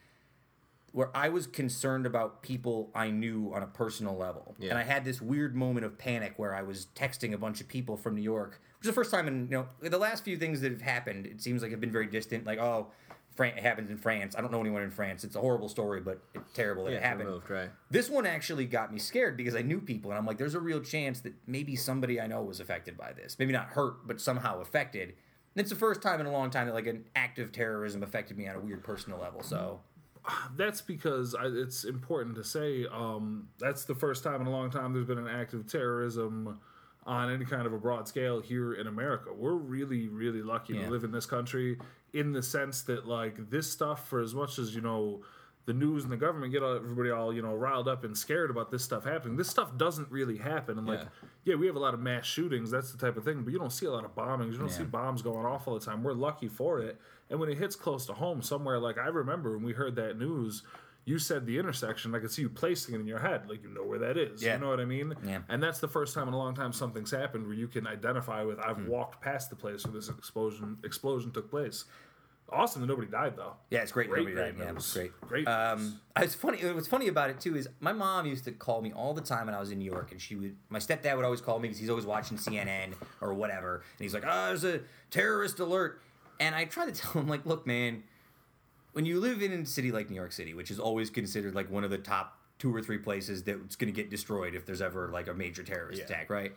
where 0.94 1.10
I 1.14 1.28
was 1.28 1.48
concerned 1.48 2.06
about 2.06 2.40
people 2.40 2.90
I 2.94 3.10
knew 3.10 3.50
on 3.52 3.64
a 3.64 3.66
personal 3.66 4.16
level. 4.16 4.54
Yeah. 4.60 4.70
And 4.70 4.78
I 4.78 4.84
had 4.84 5.04
this 5.04 5.20
weird 5.20 5.56
moment 5.56 5.84
of 5.84 5.98
panic 5.98 6.34
where 6.36 6.54
I 6.54 6.62
was 6.62 6.86
texting 6.94 7.32
a 7.34 7.36
bunch 7.38 7.60
of 7.60 7.66
people 7.66 7.96
from 7.96 8.14
New 8.14 8.22
York, 8.22 8.60
which 8.78 8.86
is 8.86 8.90
the 8.90 8.92
first 8.94 9.10
time 9.10 9.26
in, 9.26 9.48
you 9.50 9.50
know, 9.50 9.66
the 9.82 9.98
last 9.98 10.22
few 10.22 10.36
things 10.36 10.60
that 10.60 10.70
have 10.70 10.82
happened, 10.82 11.26
it 11.26 11.42
seems 11.42 11.62
like 11.62 11.72
have 11.72 11.80
been 11.80 11.90
very 11.90 12.06
distant. 12.06 12.46
Like, 12.46 12.60
oh, 12.60 12.92
Fran- 13.34 13.58
it 13.58 13.64
happens 13.64 13.90
in 13.90 13.96
France. 13.96 14.36
I 14.38 14.40
don't 14.40 14.52
know 14.52 14.60
anyone 14.60 14.82
in 14.82 14.92
France. 14.92 15.24
It's 15.24 15.34
a 15.34 15.40
horrible 15.40 15.68
story, 15.68 16.00
but 16.00 16.22
it's 16.32 16.52
terrible 16.52 16.84
that 16.84 16.92
Yeah, 16.92 16.98
it 16.98 17.02
happened. 17.02 17.26
removed, 17.26 17.50
right. 17.50 17.70
This 17.90 18.08
one 18.08 18.24
actually 18.24 18.64
got 18.66 18.92
me 18.92 19.00
scared 19.00 19.36
because 19.36 19.56
I 19.56 19.62
knew 19.62 19.80
people, 19.80 20.12
and 20.12 20.18
I'm 20.18 20.24
like, 20.24 20.38
there's 20.38 20.54
a 20.54 20.60
real 20.60 20.80
chance 20.80 21.18
that 21.22 21.32
maybe 21.44 21.74
somebody 21.74 22.20
I 22.20 22.28
know 22.28 22.44
was 22.44 22.60
affected 22.60 22.96
by 22.96 23.12
this. 23.12 23.36
Maybe 23.36 23.52
not 23.52 23.66
hurt, 23.70 24.06
but 24.06 24.20
somehow 24.20 24.60
affected. 24.60 25.08
And 25.08 25.60
it's 25.60 25.70
the 25.70 25.74
first 25.76 26.00
time 26.00 26.20
in 26.20 26.26
a 26.26 26.30
long 26.30 26.50
time 26.50 26.68
that 26.68 26.74
like 26.74 26.86
an 26.86 27.06
act 27.16 27.40
of 27.40 27.50
terrorism 27.50 28.04
affected 28.04 28.38
me 28.38 28.46
on 28.46 28.54
a 28.54 28.60
weird 28.60 28.84
personal 28.84 29.18
level. 29.18 29.42
So 29.42 29.80
That's 30.56 30.80
because 30.80 31.34
I, 31.34 31.46
it's 31.46 31.84
important 31.84 32.36
to 32.36 32.44
say 32.44 32.86
um, 32.90 33.48
that's 33.58 33.84
the 33.84 33.94
first 33.94 34.24
time 34.24 34.40
in 34.40 34.46
a 34.46 34.50
long 34.50 34.70
time 34.70 34.92
there's 34.92 35.06
been 35.06 35.18
an 35.18 35.28
act 35.28 35.52
of 35.54 35.66
terrorism 35.66 36.58
on 37.06 37.30
any 37.30 37.44
kind 37.44 37.66
of 37.66 37.72
a 37.74 37.78
broad 37.78 38.08
scale 38.08 38.40
here 38.40 38.72
in 38.74 38.86
America. 38.86 39.30
We're 39.36 39.52
really, 39.52 40.08
really 40.08 40.40
lucky 40.42 40.74
Yeah. 40.74 40.86
to 40.86 40.90
live 40.90 41.04
in 41.04 41.12
this 41.12 41.26
country 41.26 41.78
in 42.14 42.32
the 42.32 42.42
sense 42.42 42.82
that, 42.82 43.06
like, 43.06 43.50
this 43.50 43.70
stuff, 43.70 44.08
for 44.08 44.20
as 44.22 44.34
much 44.34 44.58
as, 44.58 44.74
you 44.74 44.80
know, 44.80 45.20
the 45.66 45.72
news 45.72 46.02
and 46.04 46.12
the 46.12 46.16
government 46.16 46.52
get 46.52 46.62
all, 46.62 46.76
everybody 46.76 47.10
all, 47.10 47.32
you 47.32 47.40
know, 47.40 47.54
riled 47.54 47.88
up 47.88 48.04
and 48.04 48.16
scared 48.16 48.50
about 48.50 48.70
this 48.70 48.84
stuff 48.84 49.04
happening, 49.04 49.36
this 49.36 49.48
stuff 49.48 49.76
doesn't 49.78 50.10
really 50.10 50.36
happen. 50.36 50.76
And, 50.78 50.86
like, 50.86 51.00
Yeah. 51.00 51.28
yeah, 51.44 51.54
we 51.54 51.66
have 51.66 51.76
a 51.76 51.78
lot 51.78 51.94
of 51.94 52.00
mass 52.00 52.26
shootings, 52.26 52.70
that's 52.70 52.92
the 52.92 52.98
type 52.98 53.16
of 53.16 53.24
thing, 53.24 53.42
but 53.42 53.52
you 53.52 53.58
don't 53.58 53.72
see 53.72 53.86
a 53.86 53.90
lot 53.90 54.04
of 54.04 54.14
bombings. 54.14 54.52
You 54.52 54.58
don't 54.58 54.68
Yeah. 54.68 54.74
see 54.78 54.84
bombs 54.84 55.22
going 55.22 55.46
off 55.46 55.66
all 55.66 55.78
the 55.78 55.84
time. 55.84 56.02
We're 56.02 56.12
lucky 56.12 56.48
for 56.48 56.80
it. 56.80 57.00
And 57.30 57.40
when 57.40 57.48
it 57.48 57.56
hits 57.56 57.76
close 57.76 58.04
to 58.06 58.12
home, 58.12 58.42
somewhere 58.42 58.78
like 58.78 58.98
I 58.98 59.06
remember 59.06 59.52
when 59.56 59.64
we 59.64 59.72
heard 59.72 59.96
that 59.96 60.18
news, 60.18 60.62
you 61.06 61.18
said 61.18 61.44
the 61.46 61.58
intersection. 61.58 62.14
I 62.14 62.18
could 62.18 62.30
see 62.30 62.42
you 62.42 62.48
placing 62.50 62.94
it 62.94 62.98
in 63.00 63.06
your 63.06 63.18
head, 63.18 63.46
like 63.48 63.62
you 63.62 63.68
know 63.68 63.84
where 63.84 63.98
that 63.98 64.16
is. 64.16 64.42
Yeah. 64.42 64.54
You 64.54 64.60
know 64.60 64.68
what 64.70 64.80
I 64.80 64.84
mean? 64.86 65.14
Yeah. 65.24 65.40
And 65.50 65.62
that's 65.62 65.78
the 65.78 65.88
first 65.88 66.14
time 66.14 66.28
in 66.28 66.34
a 66.34 66.38
long 66.38 66.54
time 66.54 66.72
something's 66.72 67.10
happened 67.10 67.46
where 67.46 67.54
you 67.56 67.68
can 67.68 67.86
identify 67.86 68.42
with. 68.42 68.58
I've 68.58 68.78
Hmm. 68.78 68.86
walked 68.88 69.20
past 69.22 69.48
the 69.50 69.56
place 69.56 69.84
where 69.84 69.92
this 69.94 70.08
explosion 70.10 70.78
explosion 70.82 71.30
took 71.30 71.50
place. 71.50 71.84
Awesome 72.52 72.82
that 72.82 72.86
nobody 72.88 73.08
died 73.08 73.34
though. 73.36 73.54
Yeah, 73.70 73.80
it's 73.80 73.90
great. 73.90 74.08
Great, 74.08 74.20
Nobody 74.20 74.34
great 74.36 74.56
died. 74.58 74.64
Yeah, 74.66 74.72
news. 74.72 74.92
great. 74.92 75.20
Great 75.22 75.48
Um, 75.48 75.98
it's 76.16 76.34
funny. 76.34 76.58
What's 76.72 76.86
funny 76.86 77.08
about 77.08 77.30
it 77.30 77.40
too 77.40 77.56
is 77.56 77.68
my 77.80 77.92
mom 77.92 78.26
used 78.26 78.44
to 78.44 78.52
call 78.52 78.80
me 78.82 78.92
all 78.92 79.14
the 79.14 79.22
time 79.22 79.46
when 79.46 79.54
I 79.54 79.60
was 79.60 79.70
in 79.70 79.78
New 79.78 79.90
York, 79.90 80.12
and 80.12 80.20
she 80.20 80.36
would. 80.36 80.56
My 80.68 80.78
stepdad 80.78 81.16
would 81.16 81.24
always 81.24 81.40
call 81.40 81.58
me 81.58 81.68
because 81.68 81.78
he's 81.80 81.90
always 81.90 82.06
watching 82.06 82.36
CNN 82.36 82.94
or 83.20 83.32
whatever, 83.34 83.76
and 83.76 83.82
he's 84.04 84.14
like, 84.14 84.24
"Oh, 84.26 84.46
there's 84.48 84.64
a 84.64 84.80
terrorist 85.10 85.58
alert," 85.58 86.00
and 86.38 86.54
I 86.54 86.66
try 86.66 86.84
to 86.86 86.92
tell 87.00 87.22
him 87.22 87.28
like, 87.28 87.44
"Look, 87.46 87.66
man, 87.66 88.04
when 88.92 89.06
you 89.06 89.20
live 89.20 89.42
in 89.42 89.52
a 89.52 89.66
city 89.66 89.90
like 89.90 90.10
New 90.10 90.16
York 90.16 90.32
City, 90.32 90.54
which 90.54 90.70
is 90.70 90.78
always 90.78 91.10
considered 91.10 91.54
like 91.54 91.70
one 91.70 91.82
of 91.82 91.90
the 91.90 91.98
top 91.98 92.38
two 92.58 92.74
or 92.74 92.80
three 92.82 92.98
places 92.98 93.42
that's 93.42 93.74
going 93.74 93.92
to 93.92 93.96
get 94.00 94.10
destroyed 94.10 94.54
if 94.54 94.64
there's 94.64 94.82
ever 94.82 95.08
like 95.08 95.26
a 95.28 95.34
major 95.34 95.62
terrorist 95.64 95.98
Yeah. 95.98 96.04
attack, 96.04 96.30
right?" 96.30 96.52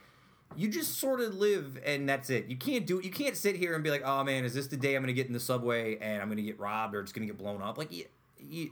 You 0.55 0.69
just 0.69 0.99
sort 0.99 1.19
of 1.19 1.35
live 1.35 1.79
and 1.85 2.07
that's 2.07 2.29
it. 2.29 2.47
You 2.47 2.57
can't 2.57 2.85
do 2.85 2.99
it. 2.99 3.05
You 3.05 3.11
can't 3.11 3.35
sit 3.35 3.55
here 3.55 3.75
and 3.75 3.83
be 3.83 3.91
like, 3.91 4.03
"Oh 4.05 4.23
man, 4.23 4.45
is 4.45 4.53
this 4.53 4.67
the 4.67 4.77
day 4.77 4.95
I'm 4.95 5.03
going 5.03 5.07
to 5.07 5.13
get 5.13 5.27
in 5.27 5.33
the 5.33 5.39
subway 5.39 5.97
and 5.97 6.21
I'm 6.21 6.29
going 6.29 6.37
to 6.37 6.43
get 6.43 6.59
robbed 6.59 6.95
or 6.95 7.01
it's 7.01 7.11
going 7.11 7.27
to 7.27 7.33
get 7.33 7.37
blown 7.37 7.61
up?" 7.61 7.77
Like, 7.77 7.91
you, 7.91 8.05
you, 8.39 8.71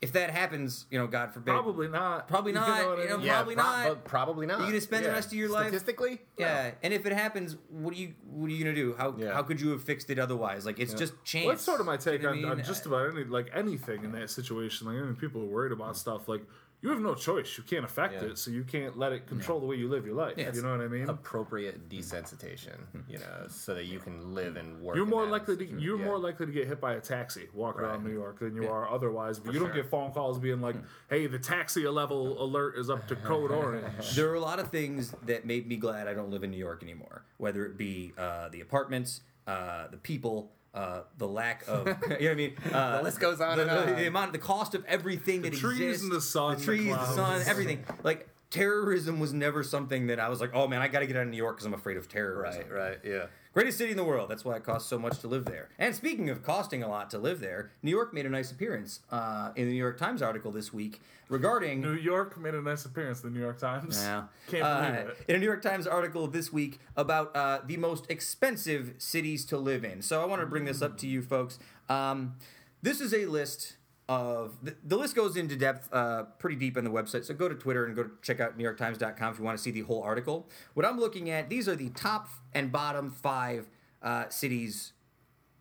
if 0.00 0.12
that 0.12 0.30
happens, 0.30 0.86
you 0.90 0.98
know, 0.98 1.06
God 1.06 1.34
forbid, 1.34 1.52
Probably 1.52 1.86
not. 1.86 2.26
Probably 2.26 2.52
You 2.52 2.58
not, 2.58 2.82
know 2.82 2.88
what 2.88 2.98
I 2.98 3.02
you 3.02 3.08
know, 3.10 3.16
mean? 3.18 3.26
Yeah, 3.26 3.34
Probably 3.34 3.54
pro- 3.54 3.64
not. 3.64 3.88
but 3.88 4.04
probably 4.04 4.46
not. 4.46 4.58
You're 4.60 4.68
gonna 4.68 4.80
spend 4.80 5.04
the 5.04 5.10
rest 5.10 5.28
of 5.28 5.34
your 5.34 5.50
life- 5.50 5.68
statistically. 5.68 6.20
Yeah, 6.38 6.70
and 6.82 6.94
if 6.94 7.04
it 7.04 7.12
happens, 7.12 7.56
what 7.68 7.92
do 7.94 8.00
you 8.00 8.14
what 8.30 8.46
are 8.46 8.54
you 8.54 8.64
gonna 8.64 8.74
do? 8.74 8.94
How 8.96 9.14
Yeah. 9.18 9.34
how 9.34 9.42
could 9.42 9.60
you 9.60 9.70
have 9.70 9.84
fixed 9.84 10.08
it 10.08 10.18
otherwise? 10.18 10.64
Like 10.64 10.78
it's 10.78 10.94
just 10.94 11.22
chance. 11.22 11.44
Well, 11.44 11.54
that's 11.54 11.64
sort 11.64 11.80
of 11.80 11.86
my 11.86 11.98
take 11.98 12.22
You 12.22 12.28
know 12.28 12.32
on, 12.32 12.42
what 12.42 12.48
I 12.48 12.60
on 12.60 12.64
just 12.64 12.86
about 12.86 13.10
any 13.10 13.24
like 13.24 13.50
anything 13.52 14.04
in 14.04 14.12
that 14.12 14.30
situation. 14.30 14.86
Like, 14.86 14.96
I 14.96 15.00
mean, 15.00 15.16
people 15.16 15.42
are 15.42 15.46
worried 15.46 15.72
about 15.72 15.92
mm. 15.92 15.96
stuff. 15.96 16.28
Like, 16.28 16.44
you 16.82 16.88
have 16.90 17.00
no 17.00 17.14
choice. 17.14 17.56
You 17.58 17.64
can't 17.64 17.84
affect 17.84 18.14
Yeah. 18.14 18.28
it, 18.30 18.38
so 18.38 18.50
you 18.50 18.64
can't 18.64 18.96
let 18.98 19.12
it 19.12 19.26
control 19.26 19.60
the 19.60 19.66
way 19.66 19.76
you 19.76 19.88
live 19.88 20.06
your 20.06 20.14
life. 20.14 20.34
Yeah, 20.38 20.50
you 20.54 20.62
know 20.62 20.70
what 20.72 20.80
I 20.80 20.88
mean? 20.88 21.08
Appropriate 21.08 21.88
desensitization, 21.88 22.76
you 23.08 23.18
know, 23.18 23.46
so 23.48 23.74
that 23.74 23.84
you 23.84 23.98
can 23.98 24.34
live 24.34 24.56
and 24.56 24.80
work. 24.80 24.96
You're 24.96 25.06
more 25.06 25.26
likely 25.26 25.56
to 25.56 25.64
you're 25.80 25.98
Yeah. 25.98 26.04
more 26.04 26.18
likely 26.18 26.46
to 26.46 26.52
get 26.52 26.66
hit 26.68 26.80
by 26.80 26.94
a 26.94 27.00
taxi 27.00 27.48
walking 27.52 27.82
around 27.82 28.04
New 28.04 28.12
York 28.12 28.38
than 28.40 28.54
you 28.54 28.68
are 28.68 28.88
otherwise. 28.90 29.38
But 29.38 29.52
you 29.54 29.60
don't 29.60 29.68
sure. 29.68 29.82
get 29.82 29.90
phone 29.90 30.12
calls 30.12 30.38
being 30.38 30.60
like, 30.60 30.76
"Hey, 31.08 31.26
the 31.26 31.38
taxi 31.38 31.86
level 31.86 32.42
alert 32.42 32.76
is 32.76 32.90
up 32.90 33.06
to 33.08 33.16
code 33.16 33.50
orange." 33.50 34.14
There 34.16 34.30
are 34.30 34.34
a 34.34 34.40
lot 34.40 34.58
of 34.58 34.68
things 34.70 35.14
that 35.26 35.44
made 35.46 35.66
me 35.66 35.76
glad 35.76 36.08
I 36.08 36.14
don't 36.14 36.30
live 36.30 36.44
in 36.44 36.50
New 36.50 36.56
York 36.58 36.82
anymore. 36.82 37.24
Whether 37.38 37.64
it 37.66 37.76
be 37.76 38.12
uh, 38.18 38.48
the 38.48 38.60
apartments, 38.60 39.20
uh, 39.46 39.88
the 39.88 39.96
people, 39.96 40.52
uh, 40.74 41.00
the 41.18 41.26
lack 41.26 41.64
of 41.68 41.86
you 41.86 41.92
know 41.92 41.94
what 42.08 42.22
I 42.30 42.34
mean. 42.34 42.56
Uh, 42.72 42.96
The 42.98 43.02
list 43.04 43.20
goes 43.20 43.40
on 43.40 43.56
the, 43.56 43.62
and 43.62 43.70
the- 43.70 43.90
on. 43.92 43.96
the 43.96 44.06
amount, 44.06 44.32
the 44.32 44.38
cost 44.38 44.74
of 44.74 44.84
everything 44.86 45.42
that 45.42 45.52
trees 45.54 45.80
exists, 45.80 46.02
and 46.04 46.12
the 46.12 46.20
sun, 46.20 46.52
the 46.54 46.56
the 46.60 46.64
trees, 46.64 46.84
the, 46.88 46.94
clouds. 46.94 47.14
sun, 47.16 47.42
everything. 47.46 47.84
Like 48.04 48.28
terrorism 48.50 49.20
was 49.20 49.32
never 49.32 49.62
something 49.62 50.08
that 50.08 50.18
I 50.20 50.28
was 50.28 50.40
like, 50.40 50.50
oh 50.54 50.66
man, 50.66 50.82
I 50.82 50.88
got 50.88 51.00
to 51.00 51.06
get 51.06 51.16
out 51.16 51.22
of 51.22 51.28
New 51.28 51.36
York 51.36 51.56
because 51.56 51.66
I'm 51.66 51.74
afraid 51.74 51.96
of 51.96 52.08
terrorism. 52.08 52.62
Right, 52.68 52.72
right, 52.72 52.98
yeah. 53.04 53.26
Greatest 53.52 53.78
city 53.78 53.90
in 53.90 53.96
the 53.96 54.04
world. 54.04 54.30
That's 54.30 54.44
why 54.44 54.54
it 54.56 54.62
costs 54.64 54.88
so 54.88 54.96
much 54.96 55.18
to 55.20 55.26
live 55.28 55.44
there. 55.44 55.70
And 55.76 55.92
speaking 55.94 56.30
of 56.30 56.42
costing 56.44 56.84
a 56.84 56.88
lot 56.88 57.10
to 57.10 57.18
live 57.18 57.40
there, 57.40 57.72
New 57.82 57.90
York 57.90 58.14
made 58.14 58.24
a 58.24 58.28
nice 58.28 58.52
appearance 58.52 59.00
uh, 59.10 59.50
in 59.56 59.66
the 59.66 59.72
New 59.72 59.78
York 59.78 59.98
Times 59.98 60.22
article 60.22 60.52
this 60.52 60.72
week 60.72 61.00
regarding. 61.28 61.80
New 61.80 61.94
York 61.94 62.38
made 62.38 62.54
a 62.54 62.62
nice 62.62 62.84
appearance 62.84 63.22
in 63.24 63.32
the 63.32 63.34
New 63.36 63.44
York 63.44 63.58
Times. 63.58 64.00
Yeah. 64.00 64.24
Can't 64.48 64.62
Uh, 64.62 64.80
believe 64.80 64.94
it. 65.08 65.16
In 65.28 65.34
a 65.34 65.38
New 65.40 65.46
York 65.46 65.62
Times 65.62 65.88
article 65.88 66.28
this 66.28 66.52
week 66.52 66.78
about 66.96 67.34
uh, 67.34 67.60
the 67.66 67.76
most 67.76 68.08
expensive 68.08 68.94
cities 68.98 69.44
to 69.46 69.58
live 69.58 69.84
in. 69.84 70.00
So 70.00 70.22
I 70.22 70.26
want 70.26 70.40
to 70.42 70.46
bring 70.46 70.64
this 70.64 70.80
up 70.80 70.96
to 70.98 71.08
you 71.08 71.20
folks. 71.20 71.58
Um, 71.88 72.36
this 72.82 73.00
is 73.00 73.12
a 73.12 73.26
list 73.26 73.76
of 74.10 74.56
the, 74.64 74.74
the 74.84 74.96
list 74.96 75.14
goes 75.14 75.36
into 75.36 75.54
depth 75.54 75.88
uh, 75.92 76.24
pretty 76.40 76.56
deep 76.56 76.76
on 76.76 76.82
the 76.82 76.90
website. 76.90 77.24
So 77.24 77.32
go 77.32 77.48
to 77.48 77.54
Twitter 77.54 77.86
and 77.86 77.94
go 77.94 78.02
to 78.02 78.10
check 78.22 78.40
out 78.40 78.58
NewYorkTimes.com 78.58 79.32
if 79.32 79.38
you 79.38 79.44
want 79.44 79.56
to 79.56 79.62
see 79.62 79.70
the 79.70 79.82
whole 79.82 80.02
article. 80.02 80.48
What 80.74 80.84
I'm 80.84 80.98
looking 80.98 81.30
at, 81.30 81.48
these 81.48 81.68
are 81.68 81.76
the 81.76 81.90
top 81.90 82.28
and 82.52 82.72
bottom 82.72 83.12
five 83.12 83.68
uh, 84.02 84.28
cities. 84.28 84.94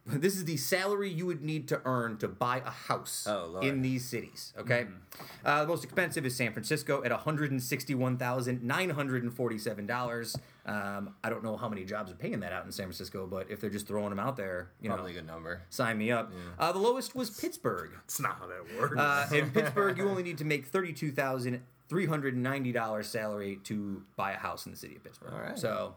This 0.19 0.35
is 0.35 0.45
the 0.45 0.57
salary 0.57 1.09
you 1.09 1.25
would 1.25 1.41
need 1.43 1.67
to 1.69 1.81
earn 1.85 2.17
to 2.17 2.27
buy 2.27 2.61
a 2.65 2.69
house 2.69 3.25
Oh, 3.27 3.59
in 3.61 3.81
these 3.81 4.05
cities. 4.05 4.53
Okay, 4.57 4.87
uh, 5.45 5.61
the 5.61 5.67
most 5.67 5.83
expensive 5.83 6.25
is 6.25 6.35
San 6.35 6.51
Francisco 6.53 7.03
at 7.03 7.11
one 7.11 7.19
hundred 7.19 7.51
and 7.51 7.61
sixty-one 7.61 8.17
thousand 8.17 8.63
nine 8.63 8.89
hundred 8.89 9.23
and 9.23 9.33
forty-seven 9.33 9.85
dollars. 9.85 10.35
Um, 10.65 11.15
I 11.23 11.29
don't 11.29 11.43
know 11.43 11.57
how 11.57 11.67
many 11.69 11.83
jobs 11.85 12.11
are 12.11 12.15
paying 12.15 12.39
that 12.41 12.51
out 12.53 12.65
in 12.65 12.71
San 12.71 12.85
Francisco, 12.85 13.25
but 13.25 13.49
if 13.49 13.59
they're 13.59 13.69
just 13.69 13.87
throwing 13.87 14.09
them 14.09 14.19
out 14.19 14.35
there, 14.37 14.69
you 14.81 14.89
Probably 14.89 15.11
a 15.11 15.15
know, 15.15 15.21
good 15.21 15.27
number. 15.27 15.61
sign 15.69 15.97
me 15.97 16.11
up. 16.11 16.31
Uh, 16.59 16.71
the 16.71 16.79
lowest 16.79 17.15
was 17.15 17.29
Pittsburgh. 17.29 17.91
It's 18.05 18.19
not 18.19 18.37
how 18.39 18.47
that 18.47 18.79
works. 18.79 18.97
Uh, 18.97 19.27
in 19.33 19.49
Pittsburgh, 19.53 19.97
you 19.97 20.07
only 20.07 20.23
need 20.23 20.37
to 20.39 20.45
make 20.45 20.67
thirty-two 20.67 21.11
thousand 21.11 21.61
three 21.87 22.05
hundred 22.05 22.35
ninety 22.37 22.71
dollars 22.71 23.07
salary 23.07 23.59
to 23.63 24.03
buy 24.15 24.33
a 24.33 24.37
house 24.37 24.65
in 24.65 24.71
the 24.71 24.77
city 24.77 24.95
of 24.95 25.03
Pittsburgh. 25.03 25.33
All 25.33 25.39
right. 25.41 25.57
So. 25.57 25.95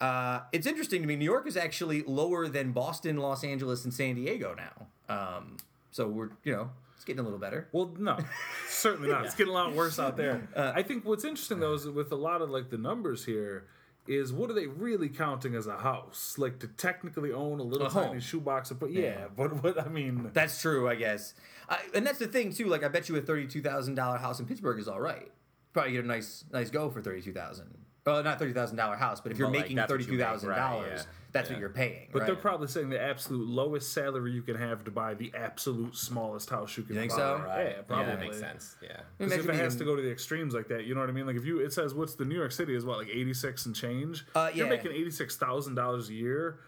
Uh, 0.00 0.40
it's 0.52 0.66
interesting 0.66 1.00
to 1.02 1.08
me. 1.08 1.16
New 1.16 1.24
York 1.24 1.46
is 1.46 1.56
actually 1.56 2.02
lower 2.02 2.48
than 2.48 2.72
Boston, 2.72 3.16
Los 3.16 3.44
Angeles, 3.44 3.84
and 3.84 3.94
San 3.94 4.14
Diego 4.16 4.54
now. 4.56 4.86
Um, 5.14 5.56
so 5.90 6.06
we're, 6.08 6.30
you 6.44 6.52
know, 6.52 6.70
it's 6.94 7.04
getting 7.04 7.20
a 7.20 7.22
little 7.22 7.38
better. 7.38 7.68
Well, 7.72 7.94
no, 7.98 8.18
certainly 8.68 9.08
not. 9.08 9.24
It's 9.24 9.34
getting 9.34 9.52
a 9.52 9.54
lot 9.54 9.72
worse 9.74 9.98
out 9.98 10.16
there. 10.16 10.48
Uh, 10.54 10.72
I 10.74 10.82
think 10.82 11.04
what's 11.04 11.24
interesting 11.24 11.60
though 11.60 11.74
is 11.74 11.86
with 11.86 12.12
a 12.12 12.16
lot 12.16 12.42
of 12.42 12.50
like 12.50 12.68
the 12.70 12.78
numbers 12.78 13.24
here 13.24 13.64
is 14.06 14.32
what 14.32 14.48
are 14.50 14.52
they 14.52 14.66
really 14.66 15.08
counting 15.08 15.54
as 15.54 15.66
a 15.66 15.78
house? 15.78 16.34
Like 16.36 16.58
to 16.60 16.68
technically 16.68 17.32
own 17.32 17.58
a 17.58 17.62
little 17.62 17.86
A 17.86 17.90
tiny 17.90 18.06
home. 18.08 18.20
shoebox, 18.20 18.70
but 18.72 18.92
yeah, 18.92 19.26
but 19.34 19.62
what 19.62 19.80
I 19.80 19.88
mean, 19.88 20.30
That's 20.32 20.60
true, 20.60 20.88
I 20.88 20.94
guess. 20.94 21.34
I, 21.68 21.78
and 21.94 22.06
that's 22.06 22.18
the 22.18 22.28
thing 22.28 22.52
too. 22.52 22.66
Like, 22.66 22.84
I 22.84 22.88
bet 22.88 23.08
you 23.08 23.16
a 23.16 23.20
thirty-two 23.20 23.62
thousand 23.62 23.94
dollar 23.94 24.18
house 24.18 24.38
in 24.40 24.46
Pittsburgh 24.46 24.78
is 24.78 24.86
all 24.88 25.00
right. 25.00 25.30
Probably 25.72 25.92
get 25.92 26.04
a 26.04 26.06
nice, 26.06 26.44
nice 26.52 26.70
go 26.70 26.88
for 26.90 27.00
thirty-two 27.02 27.32
thousand. 27.32 27.76
Well, 28.06 28.22
not 28.22 28.38
thirty 28.38 28.52
thousand 28.52 28.76
dollar 28.76 28.94
house, 28.96 29.20
but 29.20 29.32
if 29.32 29.38
you're 29.38 29.48
But, 29.48 29.58
making 29.58 29.76
that's 29.76 29.90
what 29.90 29.98
you 29.98 30.06
thirty 30.06 30.16
two 30.16 30.22
thousand 30.22 30.50
right, 30.50 30.56
dollars, 30.58 31.00
yeah. 31.00 31.02
that's 31.32 31.48
Yeah. 31.50 31.56
what 31.56 31.60
you're 31.60 31.68
paying. 31.70 32.06
but 32.12 32.20
right? 32.20 32.26
they're 32.26 32.36
probably 32.36 32.68
saying 32.68 32.88
the 32.88 33.02
absolute 33.02 33.48
lowest 33.48 33.92
salary 33.92 34.30
you 34.30 34.42
can 34.42 34.54
have 34.54 34.84
to 34.84 34.92
buy 34.92 35.14
the 35.14 35.32
absolute 35.34 35.96
smallest 35.96 36.48
house 36.48 36.76
you 36.76 36.84
can. 36.84 36.94
You 36.94 37.00
think 37.00 37.10
buy. 37.12 37.18
so? 37.18 37.42
Right. 37.44 37.64
Yeah, 37.76 37.82
probably. 37.82 38.04
Yeah, 38.06 38.10
that 38.12 38.20
makes 38.20 38.38
sense. 38.38 38.76
Yeah. 38.80 38.92
'Cause 38.94 39.02
Imagine 39.18 39.40
if 39.40 39.48
it 39.48 39.54
has 39.56 39.74
being- 39.74 39.78
to 39.80 39.84
go 39.86 39.96
to 39.96 40.02
the 40.02 40.10
extremes 40.10 40.54
like 40.54 40.68
that, 40.68 40.84
you 40.84 40.94
know 40.94 41.00
what 41.00 41.08
I 41.08 41.12
mean? 41.12 41.26
Like 41.26 41.34
if 41.36 41.44
you, 41.44 41.58
it 41.58 41.72
says 41.72 41.94
what's 41.94 42.14
the 42.14 42.24
New 42.24 42.36
York 42.36 42.52
City 42.52 42.76
is 42.76 42.84
what 42.84 42.98
like 42.98 43.08
eighty 43.08 43.34
six 43.34 43.66
and 43.66 43.74
change. 43.74 44.24
Uh, 44.36 44.50
You're 44.54 44.68
making 44.68 44.92
eighty 44.92 45.10
six 45.10 45.36
thousand 45.36 45.74
dollars 45.74 46.08
a 46.08 46.14
year. 46.14 46.60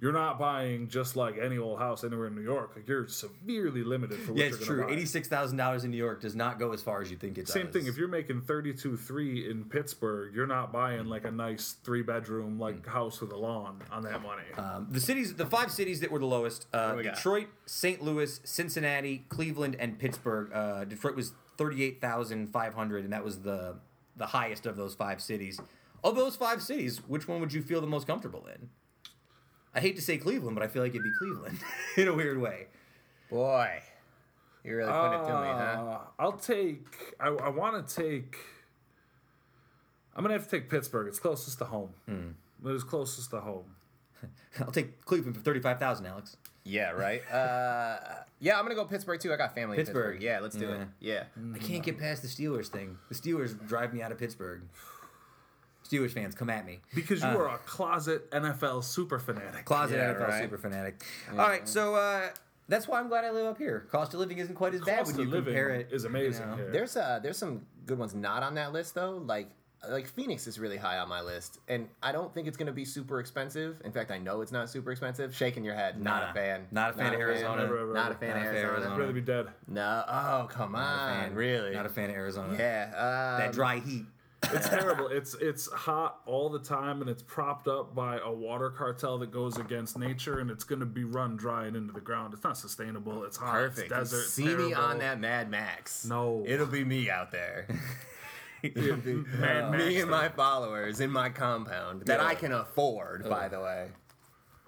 You're 0.00 0.12
not 0.12 0.38
buying 0.38 0.86
just 0.86 1.16
like 1.16 1.38
any 1.38 1.58
old 1.58 1.80
house 1.80 2.04
anywhere 2.04 2.28
in 2.28 2.36
New 2.36 2.42
York. 2.42 2.74
Like 2.76 2.86
you're 2.86 3.08
severely 3.08 3.82
limited 3.82 4.20
for 4.20 4.32
what 4.32 4.38
yeah, 4.38 4.46
you're 4.46 4.56
it's 4.56 4.68
gonna 4.68 4.82
true. 4.84 4.92
Eighty-six 4.92 5.26
thousand 5.26 5.56
dollars 5.56 5.82
in 5.82 5.90
New 5.90 5.96
York 5.96 6.20
does 6.20 6.36
not 6.36 6.60
go 6.60 6.72
as 6.72 6.80
far 6.80 7.02
as 7.02 7.10
you 7.10 7.16
think 7.16 7.36
it 7.36 7.46
does. 7.46 7.52
Same 7.52 7.66
thing. 7.66 7.86
If 7.86 7.96
you're 7.96 8.06
making 8.06 8.42
thirty 8.42 8.72
two 8.72 8.96
three 8.96 9.50
in 9.50 9.64
Pittsburgh, 9.64 10.32
you're 10.32 10.46
not 10.46 10.72
buying 10.72 11.06
like 11.06 11.24
a 11.24 11.32
nice 11.32 11.74
three 11.82 12.02
bedroom 12.02 12.60
like 12.60 12.86
house 12.86 13.20
with 13.20 13.32
a 13.32 13.36
lawn 13.36 13.82
on 13.90 14.04
that 14.04 14.22
money. 14.22 14.44
Um, 14.56 14.86
the 14.88 15.00
cities, 15.00 15.34
the 15.34 15.46
five 15.46 15.72
cities 15.72 15.98
that 15.98 16.12
were 16.12 16.20
the 16.20 16.26
lowest: 16.26 16.68
uh, 16.72 16.94
we? 16.96 17.02
Detroit, 17.02 17.48
St. 17.66 18.00
Louis, 18.00 18.40
Cincinnati, 18.44 19.24
Cleveland, 19.28 19.74
and 19.80 19.98
Pittsburgh. 19.98 20.52
Uh, 20.52 20.84
Detroit 20.84 21.16
was 21.16 21.32
thirty-eight 21.56 22.00
thousand 22.00 22.52
five 22.52 22.72
hundred, 22.72 23.02
and 23.02 23.12
that 23.12 23.24
was 23.24 23.40
the 23.40 23.74
the 24.16 24.26
highest 24.26 24.64
of 24.64 24.76
those 24.76 24.94
five 24.94 25.20
cities. 25.20 25.60
Of 26.04 26.14
those 26.14 26.36
five 26.36 26.62
cities, 26.62 26.98
which 27.08 27.26
one 27.26 27.40
would 27.40 27.52
you 27.52 27.62
feel 27.62 27.80
the 27.80 27.88
most 27.88 28.06
comfortable 28.06 28.46
in? 28.46 28.68
I 29.74 29.80
hate 29.80 29.96
to 29.96 30.02
say 30.02 30.18
Cleveland, 30.18 30.56
but 30.56 30.64
I 30.64 30.68
feel 30.68 30.82
like 30.82 30.90
it'd 30.90 31.02
be 31.02 31.12
Cleveland 31.18 31.58
in 31.96 32.08
a 32.08 32.14
weird 32.14 32.38
way. 32.38 32.66
Boy, 33.30 33.82
you 34.64 34.76
really 34.76 34.90
put 34.90 35.12
it 35.14 35.26
to 35.26 35.40
me, 35.40 35.48
huh? 35.48 35.52
Uh, 35.52 35.98
I'll 36.18 36.32
take. 36.32 37.14
I, 37.20 37.28
I 37.28 37.48
want 37.48 37.86
to 37.86 37.94
take. 38.02 38.36
I'm 40.16 40.22
gonna 40.24 40.34
have 40.34 40.44
to 40.44 40.50
take 40.50 40.68
Pittsburgh. 40.68 41.06
It's 41.08 41.18
closest 41.20 41.58
to 41.58 41.64
home. 41.66 41.90
Hmm. 42.06 42.30
It 42.66 42.72
is 42.72 42.82
closest 42.84 43.30
to 43.30 43.40
home. 43.40 43.76
I'll 44.60 44.72
take 44.72 45.04
Cleveland 45.04 45.36
for 45.36 45.42
thirty-five 45.42 45.78
thousand, 45.78 46.06
Alex. 46.06 46.36
Yeah, 46.64 46.90
right. 46.90 47.22
Uh, 47.30 47.98
yeah, 48.40 48.58
I'm 48.58 48.64
gonna 48.64 48.74
go 48.74 48.84
Pittsburgh 48.84 49.20
too. 49.20 49.32
I 49.32 49.36
got 49.36 49.54
family 49.54 49.76
Pittsburgh. 49.76 50.16
in 50.16 50.20
Pittsburgh. 50.20 50.22
Yeah, 50.22 50.40
let's 50.40 50.56
do 50.56 50.70
it. 50.70 50.88
Yeah. 51.00 51.24
I 51.54 51.58
can't 51.58 51.82
get 51.82 51.98
past 51.98 52.22
the 52.22 52.28
Steelers 52.28 52.66
thing. 52.66 52.98
The 53.08 53.14
Steelers 53.14 53.66
drive 53.66 53.94
me 53.94 54.02
out 54.02 54.12
of 54.12 54.18
Pittsburgh. 54.18 54.62
Steelers 55.88 56.10
fans, 56.12 56.34
come 56.34 56.50
at 56.50 56.66
me. 56.66 56.80
Because 56.94 57.22
you 57.22 57.28
are 57.28 57.48
a 57.48 57.58
closet 57.58 58.30
NFL 58.30 58.84
super 58.84 59.18
fanatic. 59.18 59.64
Closet 59.64 59.96
Yeah, 59.96 60.12
NFL 60.14 60.28
right. 60.28 60.42
super 60.42 60.58
fanatic. 60.58 61.02
All 61.30 61.36
right, 61.38 61.66
so 61.68 61.94
uh, 61.94 62.28
that's 62.68 62.86
why 62.86 63.00
I'm 63.00 63.08
glad 63.08 63.24
I 63.24 63.30
live 63.30 63.46
up 63.46 63.58
here. 63.58 63.86
Cost 63.90 64.12
of 64.14 64.20
living 64.20 64.38
isn't 64.38 64.54
quite 64.54 64.74
as 64.74 64.82
bad 64.82 64.98
Cost 64.98 65.12
when 65.12 65.20
you 65.20 65.26
of 65.26 65.32
living 65.32 65.44
compare 65.54 65.70
it. 65.70 65.88
is 65.90 66.04
amazing 66.04 66.44
you 66.44 66.50
know. 66.50 66.56
here. 66.56 66.70
There's 66.70 66.96
uh 66.96 67.18
there's 67.22 67.38
some 67.38 67.62
good 67.86 67.98
ones 67.98 68.14
not 68.14 68.42
on 68.42 68.54
that 68.56 68.72
list 68.72 68.94
though. 68.94 69.22
Like 69.24 69.48
like 69.88 70.08
Phoenix 70.08 70.48
is 70.48 70.58
really 70.58 70.76
high 70.76 70.98
on 70.98 71.08
my 71.08 71.20
list, 71.22 71.60
and 71.68 71.88
I 72.02 72.10
don't 72.10 72.34
think 72.34 72.48
it's 72.48 72.56
gonna 72.56 72.72
be 72.72 72.84
super 72.84 73.20
expensive. 73.20 73.80
In 73.84 73.92
fact, 73.92 74.10
I 74.10 74.18
know 74.18 74.40
it's 74.40 74.50
not 74.52 74.68
super 74.68 74.90
expensive. 74.90 75.34
Shaking 75.34 75.64
your 75.64 75.74
head, 75.76 76.02
not 76.02 76.22
Nah, 76.24 76.30
a 76.30 76.34
fan. 76.34 76.66
not 76.72 76.90
a 76.90 76.92
fan 76.94 77.14
of 77.14 77.20
Arizona. 77.20 77.62
Never, 77.62 77.78
ever, 77.78 77.94
Not 77.94 78.10
a 78.10 78.14
fan 78.16 78.30
Not 78.30 78.38
of 78.38 78.42
a 78.42 78.44
fan 78.46 78.50
of 78.50 78.54
Arizona. 78.56 78.72
Arizona. 78.72 78.94
I'd 78.94 78.98
rather 78.98 79.12
be 79.12 79.20
dead. 79.20 79.46
No, 79.68 80.04
oh 80.08 80.48
come 80.50 80.72
Not 80.72 81.26
on, 81.28 81.34
really? 81.34 81.70
Not 81.74 81.86
a 81.86 81.88
fan 81.88 82.10
of 82.10 82.16
Arizona. 82.16 82.54
yeah, 82.58 82.86
um, 83.36 83.40
That 83.40 83.52
dry 83.52 83.78
heat. 83.78 84.04
It's 84.52 84.68
terrible. 84.68 85.08
It's 85.08 85.34
it's 85.34 85.70
hot 85.72 86.20
all 86.24 86.48
the 86.48 86.60
time, 86.60 87.00
and 87.00 87.10
it's 87.10 87.22
propped 87.22 87.66
up 87.68 87.94
by 87.94 88.18
a 88.24 88.32
water 88.32 88.70
cartel 88.70 89.18
that 89.18 89.30
goes 89.30 89.58
against 89.58 89.98
nature, 89.98 90.38
and 90.38 90.50
it's 90.50 90.64
going 90.64 90.80
to 90.80 90.86
be 90.86 91.04
run 91.04 91.36
dry 91.36 91.66
and 91.66 91.76
into 91.76 91.92
the 91.92 92.00
ground. 92.00 92.32
It's 92.34 92.44
not 92.44 92.56
sustainable. 92.56 93.24
It's 93.24 93.36
hot. 93.36 93.52
Perfect. 93.52 93.90
It's 93.90 94.10
desert. 94.10 94.24
See 94.28 94.54
me 94.54 94.72
on 94.72 94.98
that 95.00 95.20
Mad 95.20 95.50
Max. 95.50 96.04
No. 96.04 96.44
it'll 96.46 96.66
be 96.66 96.84
me 96.84 97.10
out 97.10 97.30
there. 97.32 97.66
It'll 98.62 98.96
be 98.96 99.14
Mad 99.14 99.70
Max. 99.70 99.84
me 99.84 100.00
and 100.00 100.10
my 100.10 100.28
followers 100.30 100.98
in 101.00 101.10
my 101.10 101.28
compound 101.30 102.02
that 102.06 102.18
Yeah. 102.18 102.26
I 102.26 102.34
can 102.34 102.52
afford. 102.52 103.28
By 103.28 103.46
the 103.48 103.60
way, 103.60 103.88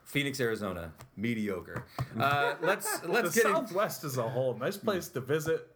Phoenix, 0.05 0.39
Arizona, 0.41 0.93
mediocre. 1.17 1.85
Uh, 2.19 2.55
let's 2.61 3.03
let's 3.05 3.35
get 3.35 3.47
in, 3.47 3.53
Southwest 3.53 4.05
as 4.05 4.17
a 4.17 4.29
whole, 4.29 4.55
nice 4.55 4.77
place 4.77 5.09
to 5.09 5.21
visit, 5.21 5.69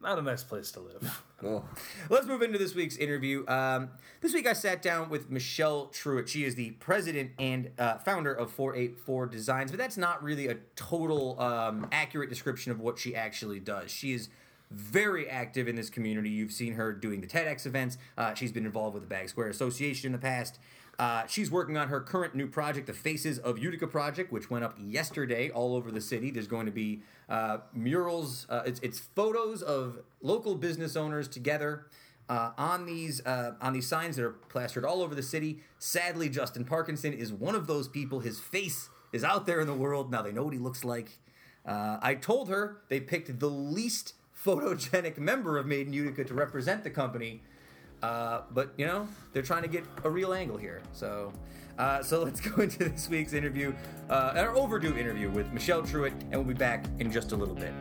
not 0.00 0.18
a 0.18 0.22
nice 0.22 0.42
place 0.42 0.70
to 0.72 0.80
live. 0.80 1.22
cool. 1.38 1.64
let's 2.08 2.26
move 2.26 2.42
into 2.42 2.58
this 2.58 2.74
week's 2.74 2.96
interview. 2.96 3.46
Um, 3.48 3.90
this 4.20 4.32
week 4.32 4.46
I 4.46 4.52
sat 4.52 4.82
down 4.82 5.08
with 5.10 5.30
Michelle 5.30 5.86
Truett. 5.86 6.28
She 6.28 6.44
is 6.44 6.54
the 6.54 6.70
president 6.72 7.32
and 7.38 7.70
uh, 7.78 7.98
founder 7.98 8.32
of 8.32 8.50
484 8.52 9.26
Designs, 9.26 9.70
but 9.70 9.78
that's 9.78 9.96
not 9.96 10.22
really 10.22 10.48
a 10.48 10.56
total 10.76 11.40
um, 11.40 11.88
accurate 11.90 12.28
description 12.28 12.72
of 12.72 12.80
what 12.80 12.98
she 12.98 13.14
actually 13.14 13.60
does. 13.60 13.90
She 13.90 14.12
is 14.12 14.28
very 14.70 15.28
active 15.28 15.66
in 15.66 15.76
this 15.76 15.90
community. 15.90 16.28
You've 16.28 16.52
seen 16.52 16.74
her 16.74 16.92
doing 16.92 17.20
the 17.20 17.26
TEDx 17.26 17.66
events. 17.66 17.96
Uh, 18.16 18.34
she's 18.34 18.52
been 18.52 18.66
involved 18.66 18.94
with 18.94 19.02
the 19.02 19.08
Bagg's 19.08 19.30
Square 19.30 19.48
Association 19.48 20.06
in 20.06 20.12
the 20.12 20.18
past. 20.18 20.58
Uh, 20.98 21.24
she's 21.28 21.50
working 21.50 21.76
on 21.76 21.88
her 21.88 22.00
current 22.00 22.34
new 22.34 22.48
project, 22.48 22.88
the 22.88 22.92
Faces 22.92 23.38
of 23.38 23.58
Utica 23.58 23.86
project, 23.86 24.32
which 24.32 24.50
went 24.50 24.64
up 24.64 24.76
yesterday 24.80 25.48
all 25.48 25.76
over 25.76 25.92
the 25.92 26.00
city. 26.00 26.32
There's 26.32 26.48
going 26.48 26.66
to 26.66 26.72
be 26.72 27.02
uh, 27.28 27.58
murals. 27.72 28.46
Uh, 28.50 28.62
it's, 28.66 28.80
it's 28.80 28.98
photos 28.98 29.62
of 29.62 30.00
local 30.22 30.56
business 30.56 30.96
owners 30.96 31.28
together 31.28 31.86
uh, 32.28 32.50
on 32.58 32.84
these 32.84 33.24
uh, 33.24 33.52
on 33.60 33.72
these 33.72 33.86
signs 33.86 34.16
that 34.16 34.24
are 34.24 34.32
plastered 34.32 34.84
all 34.84 35.00
over 35.00 35.14
the 35.14 35.22
city. 35.22 35.60
Sadly, 35.78 36.28
Justin 36.28 36.64
Parkinson 36.64 37.12
is 37.12 37.32
one 37.32 37.54
of 37.54 37.66
those 37.66 37.86
people. 37.86 38.20
His 38.20 38.40
face 38.40 38.90
is 39.12 39.22
out 39.22 39.46
there 39.46 39.60
in 39.60 39.66
the 39.66 39.74
world 39.74 40.10
now. 40.10 40.22
They 40.22 40.32
know 40.32 40.44
what 40.44 40.52
he 40.52 40.58
looks 40.58 40.84
like. 40.84 41.18
Uh, 41.64 41.98
I 42.02 42.14
told 42.14 42.48
her 42.48 42.78
they 42.88 43.00
picked 43.00 43.38
the 43.38 43.48
least 43.50 44.14
photogenic 44.44 45.18
member 45.18 45.58
of 45.58 45.66
Made 45.66 45.86
in 45.86 45.92
Utica 45.92 46.24
to 46.24 46.34
represent 46.34 46.84
the 46.84 46.90
company. 46.90 47.42
Uh, 48.02 48.42
but 48.52 48.72
you 48.76 48.86
know 48.86 49.08
they're 49.32 49.42
trying 49.42 49.62
to 49.62 49.68
get 49.68 49.84
a 50.04 50.10
real 50.10 50.32
angle 50.32 50.56
here. 50.56 50.82
So, 50.92 51.32
uh, 51.78 52.02
so 52.02 52.22
let's 52.24 52.40
go 52.40 52.62
into 52.62 52.78
this 52.78 53.08
week's 53.08 53.32
interview, 53.32 53.74
uh, 54.10 54.32
our 54.36 54.56
overdue 54.56 54.96
interview 54.96 55.30
with 55.30 55.52
Michelle 55.52 55.82
Truett, 55.82 56.12
and 56.12 56.34
we'll 56.34 56.44
be 56.44 56.54
back 56.54 56.86
in 56.98 57.10
just 57.10 57.32
a 57.32 57.36
little 57.36 57.54
bit. 57.54 57.74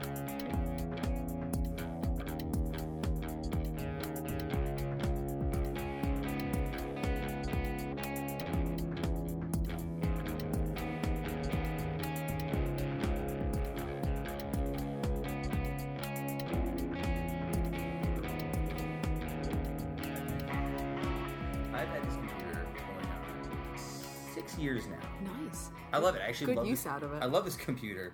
Good 26.55 26.67
use 26.67 26.83
this, 26.83 26.91
out 26.91 27.03
of 27.03 27.13
it. 27.13 27.21
I 27.21 27.25
love 27.25 27.45
this 27.45 27.55
computer, 27.55 28.13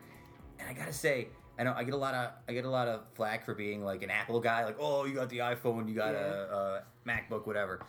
and 0.59 0.69
I 0.69 0.73
gotta 0.73 0.93
say, 0.93 1.29
I 1.57 1.63
know 1.63 1.73
I 1.75 1.84
get 1.84 1.93
a 1.93 1.97
lot 1.97 2.13
of 2.13 2.31
I 2.47 2.53
get 2.53 2.65
a 2.65 2.69
lot 2.69 2.88
of 2.88 3.01
flack 3.13 3.45
for 3.45 3.53
being 3.53 3.84
like 3.84 4.03
an 4.03 4.09
Apple 4.09 4.39
guy, 4.39 4.65
like 4.65 4.77
oh 4.79 5.05
you 5.05 5.15
got 5.15 5.29
the 5.29 5.39
iPhone, 5.39 5.88
you 5.88 5.95
got 5.95 6.15
a, 6.15 6.84
a 7.05 7.09
MacBook, 7.09 7.45
whatever. 7.45 7.81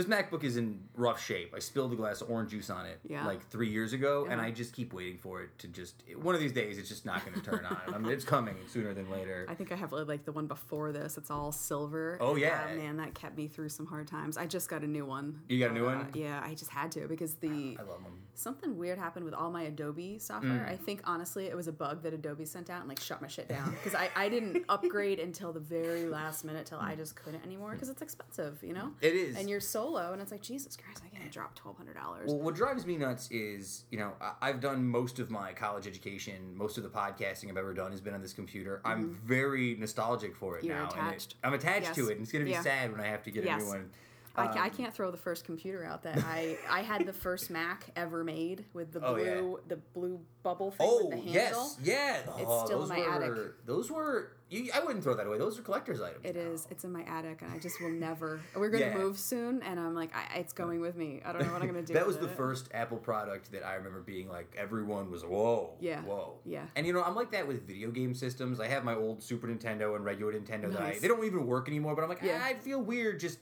This 0.00 0.08
MacBook 0.08 0.44
is 0.44 0.56
in 0.56 0.80
rough 0.96 1.22
shape. 1.22 1.52
I 1.54 1.58
spilled 1.58 1.92
a 1.92 1.96
glass 1.96 2.22
of 2.22 2.30
orange 2.30 2.52
juice 2.52 2.70
on 2.70 2.86
it 2.86 3.00
Yeah. 3.06 3.26
like 3.26 3.46
three 3.50 3.68
years 3.68 3.92
ago, 3.92 4.26
and 4.30 4.40
I 4.40 4.50
just 4.50 4.72
keep 4.72 4.94
waiting 4.94 5.18
for 5.18 5.42
it 5.42 5.58
to 5.58 5.68
just. 5.68 6.02
One 6.22 6.34
of 6.34 6.40
these 6.40 6.52
days, 6.52 6.78
it's 6.78 6.88
just 6.88 7.04
not 7.04 7.22
going 7.26 7.38
to 7.38 7.42
turn 7.50 7.66
on. 7.66 7.76
I 7.94 7.98
mean, 7.98 8.10
it's 8.10 8.24
coming 8.24 8.54
sooner 8.66 8.94
than 8.94 9.10
later. 9.10 9.44
I 9.46 9.54
think 9.54 9.72
I 9.72 9.74
have 9.76 9.92
like 9.92 10.24
the 10.24 10.32
one 10.32 10.46
before 10.46 10.90
this. 10.90 11.18
It's 11.18 11.30
all 11.30 11.52
silver. 11.52 12.16
Oh, 12.18 12.34
yeah. 12.36 12.68
Uh, 12.72 12.76
man, 12.76 12.96
that 12.96 13.12
kept 13.14 13.36
me 13.36 13.46
through 13.46 13.68
some 13.68 13.84
hard 13.84 14.06
times. 14.08 14.38
I 14.38 14.46
just 14.46 14.70
got 14.70 14.82
a 14.82 14.86
new 14.86 15.04
one. 15.04 15.42
You 15.50 15.58
got 15.58 15.72
a 15.72 15.74
new 15.74 15.86
Uh, 15.86 15.96
one? 15.96 16.08
yeah, 16.14 16.40
I 16.42 16.54
just 16.54 16.70
had 16.70 16.90
to 16.92 17.06
because 17.06 17.34
the 17.34 17.76
I 17.78 17.82
love 17.82 18.02
them. 18.02 18.20
something 18.32 18.78
weird 18.78 18.96
happened 18.98 19.26
with 19.26 19.34
all 19.34 19.50
my 19.50 19.64
Adobe 19.64 20.14
Mm. 20.16 20.22
software. 20.22 20.66
I 20.66 20.76
think 20.76 21.02
honestly 21.04 21.44
it 21.44 21.54
was 21.56 21.68
a 21.68 21.72
bug 21.72 22.04
that 22.04 22.14
Adobe 22.14 22.46
sent 22.46 22.70
out 22.70 22.80
and 22.80 22.88
like 22.88 23.00
shut 23.00 23.20
my 23.20 23.28
shit 23.28 23.48
down 23.48 23.72
because 23.72 23.94
I, 23.94 24.08
I 24.16 24.30
didn't 24.30 24.64
upgrade 24.70 25.18
until 25.20 25.52
the 25.52 25.60
very 25.60 26.06
last 26.06 26.42
minute 26.46 26.64
till 26.64 26.78
I 26.78 26.94
just 26.94 27.16
couldn't 27.16 27.44
anymore 27.44 27.72
because 27.72 27.90
it's 27.90 28.00
expensive, 28.00 28.62
you 28.62 28.72
know. 28.72 28.92
It 29.02 29.12
is. 29.14 29.36
And 29.36 29.50
you're 29.50 29.60
solo, 29.90 30.12
and 30.12 30.22
it's 30.22 30.30
like 30.32 30.42
Jesus 30.42 30.76
Christ, 30.76 31.02
I 31.04 31.16
can't 31.16 31.30
drop 31.32 31.54
twelve 31.54 31.76
hundred 31.76 31.94
dollars. 31.96 32.28
Well, 32.28 32.38
what 32.38 32.54
drives 32.54 32.86
me 32.86 32.96
nuts 32.96 33.30
is, 33.30 33.84
you 33.90 33.98
know, 33.98 34.12
I- 34.20 34.34
I've 34.42 34.60
done 34.60 34.86
most 34.86 35.18
of 35.18 35.30
my 35.30 35.52
college 35.52 35.86
education, 35.86 36.56
most 36.56 36.76
of 36.78 36.82
the 36.84 36.88
podcasting 36.88 37.48
I've 37.50 37.56
ever 37.56 37.74
done 37.74 37.90
has 37.90 38.00
been 38.00 38.14
on 38.14 38.22
this 38.22 38.32
computer. 38.32 38.80
I'm 38.84 39.18
very 39.24 39.76
nostalgic 39.76 40.36
for 40.36 40.56
it 40.56 40.60
Mm-hmm. 40.60 40.66
You're 40.68 40.76
now. 40.76 40.90
and 41.06 41.14
it- 41.14 41.34
I'm 41.44 41.54
attached 41.54 41.94
to 41.94 42.08
it, 42.08 42.12
and 42.12 42.22
it's 42.22 42.32
going 42.32 42.44
to 42.44 42.48
be 42.48 42.52
Yeah. 42.52 42.62
sad 42.62 42.92
when 42.92 43.00
I 43.00 43.06
have 43.06 43.22
to 43.24 43.30
get 43.30 43.44
a 43.46 43.56
new 43.56 43.66
one. 43.66 43.90
I, 44.36 44.46
ca- 44.46 44.60
I 44.60 44.64
Um, 44.66 44.70
can't 44.70 44.94
throw 44.94 45.10
the 45.10 45.16
first 45.16 45.44
computer 45.44 45.84
out 45.84 46.04
that 46.04 46.18
I 46.18 46.56
I 46.70 46.82
had 46.82 47.04
the 47.04 47.12
first 47.12 47.50
Mac 47.50 47.90
ever 47.96 48.22
made 48.22 48.64
with 48.72 48.92
the 48.92 49.00
Oh, 49.04 49.16
yeah. 49.16 49.34
blue 49.40 49.60
the 49.66 49.76
blue 49.76 50.20
bubble 50.44 50.70
thing 50.70 50.86
Oh 50.88 51.06
with 51.06 51.10
the 51.10 51.16
handle. 51.16 51.32
yes, 51.34 51.76
yeah. 51.82 52.22
oh, 52.46 52.64
still 52.64 52.82
in 52.84 52.88
my 52.88 53.00
were, 53.00 53.10
attic. 53.12 53.66
Those 53.66 53.90
were. 53.90 54.32
You, 54.50 54.68
I 54.74 54.80
wouldn't 54.80 55.04
throw 55.04 55.14
that 55.14 55.26
away. 55.26 55.38
Those 55.38 55.58
are 55.58 55.62
collector's 55.62 56.00
items. 56.02 56.24
It 56.24 56.34
now. 56.34 56.42
is. 56.42 56.66
It's 56.70 56.82
in 56.82 56.92
my 56.92 57.02
attic, 57.04 57.40
and 57.42 57.52
I 57.52 57.58
just 57.58 57.80
will 57.80 57.90
never. 57.90 58.40
We're 58.56 58.68
going 58.68 58.82
to 58.82 58.88
Yeah. 58.90 58.98
move 58.98 59.16
soon, 59.16 59.62
and 59.62 59.78
I'm 59.78 59.94
like, 59.94 60.10
I, 60.14 60.38
it's 60.40 60.52
going 60.52 60.80
with 60.80 60.96
me. 60.96 61.20
I 61.24 61.32
don't 61.32 61.46
know 61.46 61.52
what 61.52 61.62
I'm 61.62 61.68
going 61.72 61.80
to 61.86 61.86
do. 61.86 61.94
that 61.94 62.04
was 62.06 62.18
the 62.18 62.26
it. 62.26 62.36
first 62.36 62.68
Apple 62.74 62.98
product 62.98 63.52
that 63.52 63.64
I 63.64 63.74
remember 63.76 64.00
being 64.00 64.28
like 64.28 64.52
everyone 64.58 65.08
was 65.10 65.24
whoa, 65.24 65.74
Yeah. 65.80 66.02
whoa, 66.02 66.34
Yeah. 66.44 66.64
And 66.74 66.84
you 66.86 66.92
know 66.92 67.02
I'm 67.02 67.14
like 67.14 67.30
that 67.30 67.46
with 67.46 67.64
video 67.66 67.90
game 67.92 68.12
systems. 68.14 68.58
I 68.58 68.66
have 68.66 68.82
my 68.84 68.94
old 68.96 69.22
Super 69.22 69.46
Nintendo 69.46 69.94
and 69.94 70.04
regular 70.04 70.32
Nintendo 70.32 70.72
that 70.72 70.82
I 70.82 70.98
they 70.98 71.06
don't 71.08 71.24
even 71.24 71.46
work 71.46 71.68
anymore. 71.68 71.94
But 71.94 72.02
I'm 72.02 72.08
like 72.08 72.20
Yeah. 72.22 72.40
ah, 72.42 72.46
I 72.46 72.54
feel 72.54 72.80
weird 72.82 73.20
just 73.20 73.38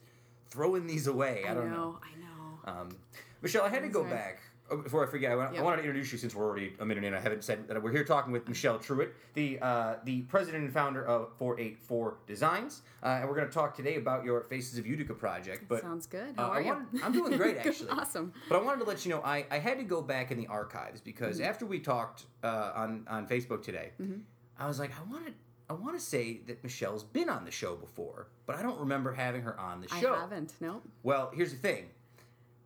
throwing 0.51 0.87
these 0.87 1.07
away. 1.07 1.45
I, 1.47 1.53
I 1.53 1.55
don't 1.55 1.71
know. 1.71 1.77
know. 1.77 1.99
I 2.67 2.71
know. 2.73 2.81
Um, 2.83 2.89
Michelle, 3.41 3.65
I 3.65 3.71
had 3.71 3.83
to 3.83 3.89
go 3.89 4.05
back. 4.05 4.41
Oh, 4.71 4.77
Before 4.77 5.07
I 5.07 5.11
forget, 5.11 5.33
I 5.33 5.37
want, 5.37 5.51
I 5.51 5.55
Yep. 5.55 5.65
wanted 5.65 5.77
to 5.79 5.83
introduce 5.85 6.13
you 6.13 6.19
since 6.19 6.35
we're 6.35 6.45
already 6.45 6.75
a 6.79 6.85
minute 6.85 7.03
in. 7.05 7.15
I 7.15 7.21
haven't 7.21 7.43
said 7.43 7.67
that 7.69 7.83
we're 7.83 7.91
here 7.93 8.05
talking 8.05 8.33
with 8.33 8.47
Michelle 8.49 8.79
Truett, 8.79 9.15
the 9.35 9.59
uh, 9.61 9.95
the 10.05 10.23
president 10.23 10.65
and 10.65 10.73
founder 10.73 11.05
of 11.07 11.33
484 11.39 12.19
Designs, 12.27 12.83
uh, 13.03 13.07
and 13.21 13.29
we're 13.29 13.35
going 13.35 13.49
to 13.49 13.53
talk 13.55 13.75
today 13.75 13.97
about 13.97 14.25
your 14.25 14.43
Faces 14.43 14.79
of 14.79 14.87
Utica 14.87 15.15
project. 15.15 15.65
But 15.69 15.81
Sounds 15.81 16.07
good. 16.07 16.35
uh, 16.37 16.43
How 16.43 16.51
I 16.51 16.57
are 16.57 16.61
you? 16.61 16.67
wanted- 16.69 17.03
I'm 17.03 17.13
doing 17.13 17.37
great, 17.39 17.57
actually. 17.67 17.91
awesome. 17.91 18.33
But 18.49 18.61
I 18.61 18.63
wanted 18.63 18.81
to 18.81 18.89
let 18.91 19.05
you 19.07 19.11
know 19.13 19.23
I, 19.23 19.47
I 19.51 19.59
had 19.59 19.79
to 19.79 19.85
go 19.85 20.03
back 20.03 20.31
in 20.31 20.39
the 20.39 20.47
archives 20.49 21.01
because 21.01 21.39
Mm-hmm. 21.39 21.49
after 21.49 21.65
we 21.67 21.79
talked 21.81 22.27
uh, 22.45 22.73
on 22.75 23.07
on 23.09 23.27
Facebook 23.27 23.63
today, 23.63 23.93
I 24.59 24.67
was 24.67 24.79
like, 24.79 24.91
I 24.99 25.11
wanted 25.11 25.35
I 25.71 25.75
want 25.75 25.99
to 25.99 26.05
say 26.05 26.41
that 26.47 26.63
Michelle's 26.63 27.05
been 27.05 27.29
on 27.29 27.45
the 27.45 27.51
show 27.51 27.77
before, 27.77 28.29
but 28.47 28.57
I 28.57 28.63
don't 28.63 28.79
remember 28.81 29.13
having 29.13 29.43
her 29.43 29.59
on 29.61 29.81
the 29.83 29.89
show. 29.89 30.15
I 30.15 30.21
haven't. 30.21 30.55
Nope. 30.61 30.83
Well, 31.03 31.31
here's 31.35 31.53
the 31.53 31.59
thing. 31.59 31.87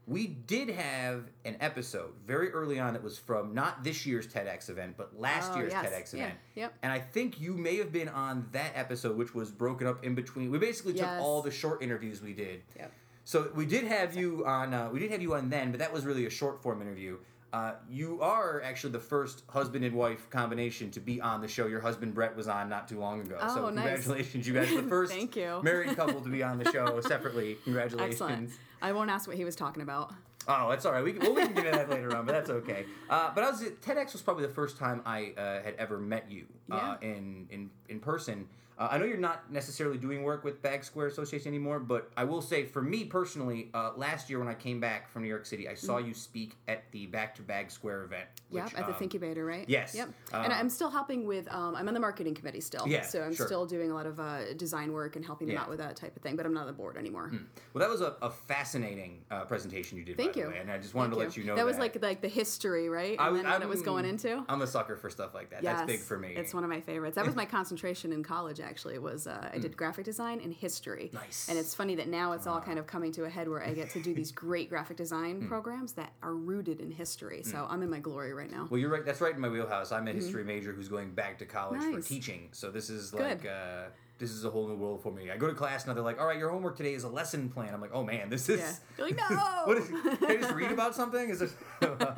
We 0.07 0.27
did 0.27 0.69
have 0.71 1.25
an 1.45 1.57
episode 1.61 2.11
very 2.27 2.51
early 2.51 2.81
on 2.81 2.95
that 2.95 3.03
was 3.05 3.19
from 3.19 3.55
not 3.55 3.85
this 3.85 4.05
year's 4.05 4.27
TEDx 4.27 4.69
event, 4.69 4.97
but 4.97 5.19
last 5.19 5.53
Oh, 5.53 5.59
year's 5.59 5.73
yes. 5.73 5.87
TEDx 5.87 6.13
Yeah, 6.13 6.25
event. 6.25 6.39
yep. 6.57 6.75
And 6.83 6.93
I 6.93 6.99
think 6.99 7.41
you 7.41 7.55
may 7.57 7.77
have 7.77 7.93
been 7.93 8.09
on 8.09 8.49
that 8.53 8.73
episode, 8.75 9.17
which 9.17 9.33
was 9.35 9.53
broken 9.53 9.87
up 9.87 10.05
in 10.05 10.15
between. 10.17 10.51
We 10.51 10.59
basically 10.59 10.95
took 10.95 11.03
Yes. 11.03 11.21
all 11.23 11.41
the 11.41 11.53
short 11.53 11.83
interviews 11.83 12.21
we 12.21 12.33
did. 12.33 12.63
Yep. 12.77 12.93
So 13.25 13.53
we 13.55 13.65
did 13.65 13.85
have 13.85 14.17
you 14.17 14.45
on. 14.45 14.75
Uh, 14.75 14.91
we 14.93 14.99
did 14.99 15.13
have 15.13 15.23
you 15.23 15.35
on 15.35 15.49
then, 15.51 15.71
but 15.71 15.79
that 15.79 15.93
was 15.93 16.05
really 16.05 16.27
a 16.27 16.31
short 16.31 16.61
form 16.63 16.83
interview. 16.83 17.19
Uh, 17.53 17.75
you 17.89 18.19
are 18.23 18.61
actually 18.63 18.93
the 18.95 18.99
first 18.99 19.45
husband 19.51 19.85
and 19.85 19.95
wife 19.95 20.29
combination 20.31 20.91
to 20.91 20.99
be 21.01 21.21
on 21.21 21.41
the 21.43 21.47
show. 21.47 21.67
Your 21.67 21.81
husband 21.81 22.15
Brett 22.15 22.35
was 22.35 22.49
on 22.49 22.69
not 22.69 22.89
too 22.89 22.99
long 22.99 23.21
ago. 23.21 23.37
so 23.55 23.67
Oh, 23.67 23.71
nice. 23.71 23.85
congratulations, 23.85 24.49
you 24.49 24.55
guys 24.55 24.73
are 24.73 24.81
the 24.83 24.89
first 24.89 25.13
Thank 25.13 25.37
you. 25.37 25.61
married 25.63 25.95
couple 25.95 26.21
to 26.23 26.29
be 26.31 26.43
on 26.43 26.59
the 26.59 26.73
show 26.73 26.99
separately. 27.07 27.59
Congratulations. 27.65 28.15
Excellent. 28.21 28.51
I 28.83 28.93
won't 28.93 29.11
ask 29.11 29.29
what 29.29 29.37
he 29.37 29.45
was 29.45 29.57
talking 29.57 29.83
about. 29.83 30.13
Oh, 30.49 30.69
that's 30.69 30.85
all 30.85 30.93
right. 30.93 31.05
We 31.05 31.13
can, 31.13 31.23
well, 31.23 31.35
we 31.35 31.43
can 31.43 31.55
get 31.55 31.67
into 31.67 31.79
that 31.79 31.89
later 31.89 32.17
on, 32.17 32.27
but 32.27 32.33
that's 32.33 32.51
okay. 32.51 32.85
Uh, 33.09 33.31
but 33.33 33.45
I 33.45 33.51
was 33.51 33.63
TEDx 33.63 34.13
was 34.13 34.23
probably 34.23 34.45
the 34.45 34.53
first 34.53 34.77
time 34.77 35.01
I 35.07 35.33
uh, 35.39 35.63
had 35.63 35.77
ever 35.79 35.99
met 35.99 36.31
you 36.31 36.47
uh, 36.71 36.97
in 37.01 37.47
in 37.51 37.71
in 37.89 38.01
person. 38.01 38.49
Uh, 38.83 38.89
I 38.91 38.99
know 38.99 39.05
you're 39.05 39.17
not 39.17 39.53
necessarily 39.53 39.97
doing 39.97 40.25
work 40.25 40.43
with 40.43 40.61
Bagg's 40.61 40.89
Square 40.89 41.07
Association 41.07 41.47
anymore, 41.47 41.79
but 41.79 42.11
I 42.17 42.25
will 42.25 42.43
say 42.43 42.65
for 42.65 42.83
me 42.83 43.05
personally, 43.05 43.71
uh, 43.75 43.93
last 43.97 44.29
year 44.29 44.41
when 44.41 44.49
I 44.49 44.55
came 44.55 44.81
back 44.81 45.09
from 45.09 45.23
New 45.23 45.29
York 45.29 45.47
City, 45.47 45.69
I 45.69 45.75
saw 45.75 45.99
you 45.99 46.13
speak 46.13 46.57
at 46.67 46.91
the 46.91 47.07
Back 47.07 47.33
to 47.37 47.43
Bagg's 47.43 47.75
Square 47.75 48.03
event. 48.03 48.25
Yep, 48.51 48.65
which, 48.65 48.75
at 48.75 48.87
the 48.89 48.93
um, 48.93 48.99
Thinkubator, 48.99 49.47
right? 49.47 49.65
yes. 49.69 49.95
Yep. 49.95 50.09
Uh, 50.33 50.39
and 50.39 50.53
I'm 50.53 50.69
still 50.69 50.91
helping 50.91 51.27
with. 51.29 51.47
Um, 51.53 51.77
I'm 51.77 51.87
on 51.87 51.95
the 51.95 52.01
marketing 52.01 52.35
committee 52.35 52.61
still. 52.61 52.89
Yeah, 52.89 53.03
So 53.03 53.23
I'm 53.23 53.33
sure. 53.33 53.47
still 53.47 53.67
doing 53.67 53.93
a 53.93 53.95
lot 53.95 54.07
of 54.07 54.19
uh, 54.19 54.53
design 54.55 54.93
work 54.93 55.15
and 55.15 55.25
helping 55.25 55.47
them 55.47 55.55
Yeah. 55.55 55.63
Out 55.63 55.69
with 55.69 55.79
that 55.79 55.95
type 55.95 56.17
of 56.17 56.23
thing. 56.23 56.35
But 56.35 56.45
I'm 56.45 56.53
not 56.53 56.63
on 56.63 56.67
the 56.67 56.73
board 56.73 56.97
anymore. 56.97 57.31
Well, 57.73 57.81
that 57.81 57.89
was 57.89 58.01
a, 58.01 58.17
a 58.21 58.31
fascinating 58.31 59.21
uh, 59.31 59.45
presentation 59.45 59.97
you 59.97 60.05
did. 60.05 60.17
Thank 60.17 60.35
you. 60.35 60.45
The 60.45 60.51
way, 60.51 60.59
and 60.59 60.73
I 60.73 60.79
just 60.79 60.95
wanted 60.95 61.11
Thank 61.11 61.21
to 61.21 61.29
let 61.29 61.37
you 61.37 61.45
know 61.45 61.55
that 61.55 61.65
was 61.65 61.79
like 61.79 62.03
like 62.03 62.21
the 62.21 62.29
history, 62.29 62.89
right? 62.89 63.13
And 63.13 63.21
I 63.21 63.33
then 63.33 63.45
what 63.45 63.63
it 63.63 63.69
was 63.69 63.83
going 63.83 64.07
into. 64.07 64.45
I'm 64.49 64.61
a 64.61 64.67
sucker 64.67 64.97
for 64.97 65.09
stuff 65.09 65.35
like 65.35 65.51
that. 65.51 65.63
That's 65.63 65.85
big 65.85 66.01
for 66.01 66.19
me. 66.19 66.35
It's 66.35 66.53
one 66.53 66.65
of 66.65 66.71
my 66.71 66.81
favorites. 66.81 67.15
That 67.15 67.27
was 67.27 67.37
my 67.37 67.45
concentration 67.45 68.13
in 68.13 68.25
college. 68.25 68.59
Actually, 68.59 68.72
was 68.81 69.27
uh, 69.27 69.51
I 69.53 69.59
did 69.59 69.77
graphic 69.77 70.05
design 70.05 70.41
and 70.43 70.53
history. 70.53 71.09
Hmm. 71.13 71.17
Nice. 71.19 71.49
And 71.49 71.59
it's 71.59 71.75
funny 71.75 71.95
that 71.97 72.09
now 72.09 72.33
it's 72.33 72.47
all 72.47 72.61
kind 72.61 72.79
of 72.79 72.87
coming 72.87 73.13
to 73.13 73.25
a 73.25 73.31
head 73.31 73.49
where 73.49 73.63
I 73.63 73.73
get 73.75 73.91
to 73.91 74.01
do 74.03 74.15
these 74.15 74.33
great 74.45 74.69
graphic 74.69 74.97
design 74.97 75.41
Hmm. 75.43 75.49
programs 75.49 75.93
that 75.95 76.13
are 76.23 76.35
rooted 76.35 76.81
in 76.81 76.91
history. 76.91 77.43
So 77.43 77.67
I'm 77.69 77.83
in 77.83 77.91
my 77.91 77.99
glory 78.01 78.33
right 78.33 78.51
now. 78.51 78.67
Well, 78.71 78.79
you're 78.81 78.91
right. 78.91 79.05
That's 79.05 79.21
right 79.21 79.35
in 79.35 79.41
my 79.41 79.49
wheelhouse. 79.49 79.93
I'm 79.93 80.09
a 80.09 80.13
history 80.13 80.45
major 80.45 80.73
who's 80.73 80.89
going 80.89 81.13
back 81.13 81.39
to 81.39 81.45
college 81.47 81.81
for 81.81 81.87
Mm-hmm. 81.87 81.97
Nice. 81.97 82.09
teaching. 82.09 82.49
So 82.53 82.71
this 82.71 82.89
is 82.91 83.13
like 83.15 83.45
uh, 83.47 83.85
this 84.23 84.31
is 84.31 84.45
a 84.45 84.51
whole 84.51 84.69
new 84.69 84.77
world 84.77 85.03
for 85.03 85.11
me. 85.13 85.33
I 85.33 85.37
go 85.37 85.49
to 85.49 85.53
class 85.53 85.85
and 85.85 85.97
they're 85.97 86.03
like, 86.05 86.21
"All 86.21 86.27
right, 86.27 86.39
your 86.39 86.49
homework 86.51 86.77
today 86.77 86.95
is 86.95 87.03
a 87.03 87.09
lesson 87.09 87.49
plan." 87.49 87.75
I'm 87.75 87.81
like, 87.81 87.91
"Oh 87.93 88.05
man, 88.05 88.31
this 88.31 88.49
is." 88.49 88.61
Yeah. 88.61 88.73
You're 88.97 89.07
like, 89.09 89.17
no. 89.31 89.37
What 89.67 89.79
is, 89.79 89.89
can 89.89 90.31
I 90.31 90.37
just 90.37 90.55
read 90.55 90.71
about 90.71 90.95
something? 90.95 91.29
Is 91.29 91.41
this? 91.41 91.53
uh, 91.83 92.15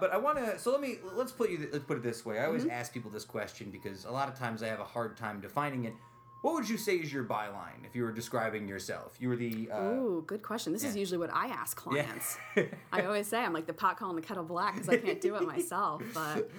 but 0.00 0.10
I 0.12 0.16
want 0.16 0.38
to. 0.38 0.58
So 0.58 0.72
let 0.72 0.80
me 0.80 0.96
let's 1.14 1.32
put 1.32 1.50
you. 1.50 1.68
Let's 1.70 1.84
put 1.84 1.98
it 1.98 2.02
this 2.02 2.24
way. 2.24 2.38
I 2.38 2.46
always 2.46 2.62
Mm-hmm. 2.62 2.70
ask 2.70 2.92
people 2.94 3.10
this 3.10 3.24
question 3.26 3.70
because 3.70 4.04
a 4.06 4.10
lot 4.10 4.28
of 4.28 4.38
times 4.38 4.62
I 4.62 4.68
have 4.68 4.80
a 4.80 4.84
hard 4.84 5.16
time 5.16 5.40
defining 5.40 5.84
it. 5.84 5.92
What 6.40 6.54
would 6.54 6.68
you 6.68 6.78
say 6.78 6.96
is 6.96 7.12
your 7.12 7.24
byline 7.24 7.84
if 7.84 7.94
you 7.96 8.04
were 8.04 8.12
describing 8.12 8.68
yourself? 8.68 9.16
You 9.20 9.28
were 9.28 9.36
the. 9.36 9.68
Uh, 9.70 9.82
Ooh, 9.82 10.24
good 10.26 10.42
question. 10.42 10.72
This 10.72 10.84
is 10.84 10.96
usually 10.96 11.18
what 11.18 11.30
I 11.32 11.48
ask 11.48 11.78
yeah. 11.92 12.04
clients. 12.04 12.38
I 12.92 13.02
always 13.02 13.26
say 13.26 13.38
I'm 13.38 13.52
like 13.52 13.66
the 13.66 13.72
pot 13.74 13.98
calling 13.98 14.16
the 14.16 14.22
kettle 14.22 14.44
black 14.44 14.74
because 14.74 14.88
I 14.88 14.96
can't 14.96 15.20
do 15.20 15.34
it 15.36 15.42
myself. 15.54 16.02
But 16.14 16.50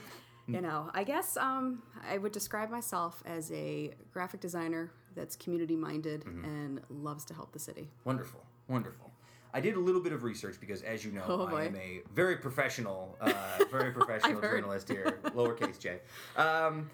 you 0.53 0.61
know, 0.61 0.89
I 0.93 1.03
guess 1.03 1.37
um, 1.37 1.83
I 2.09 2.17
would 2.17 2.31
describe 2.31 2.69
myself 2.69 3.21
as 3.25 3.51
a 3.51 3.93
graphic 4.13 4.39
designer 4.41 4.91
that's 5.15 5.35
community 5.35 5.75
minded 5.75 6.23
Mm-hmm. 6.25 6.45
and 6.45 6.81
loves 6.89 7.25
to 7.25 7.33
help 7.33 7.51
the 7.51 7.59
city. 7.59 7.89
Wonderful, 8.05 8.43
wonderful. 8.67 9.11
I 9.53 9.59
did 9.61 9.75
a 9.75 9.79
little 9.79 10.01
bit 10.01 10.13
of 10.13 10.23
research 10.23 10.57
because, 10.59 10.81
as 10.83 11.03
you 11.03 11.11
know, 11.11 11.23
Oh, 11.27 11.55
i 11.55 11.63
am 11.65 11.75
a 11.75 12.01
very 12.13 12.37
professional, 12.37 13.17
uh, 13.19 13.33
very 13.71 13.91
professional 13.99 14.39
journalist 14.41 14.87
here, 14.87 15.19
lowercase 15.25 15.79
j. 15.79 15.99
Um, 16.37 16.89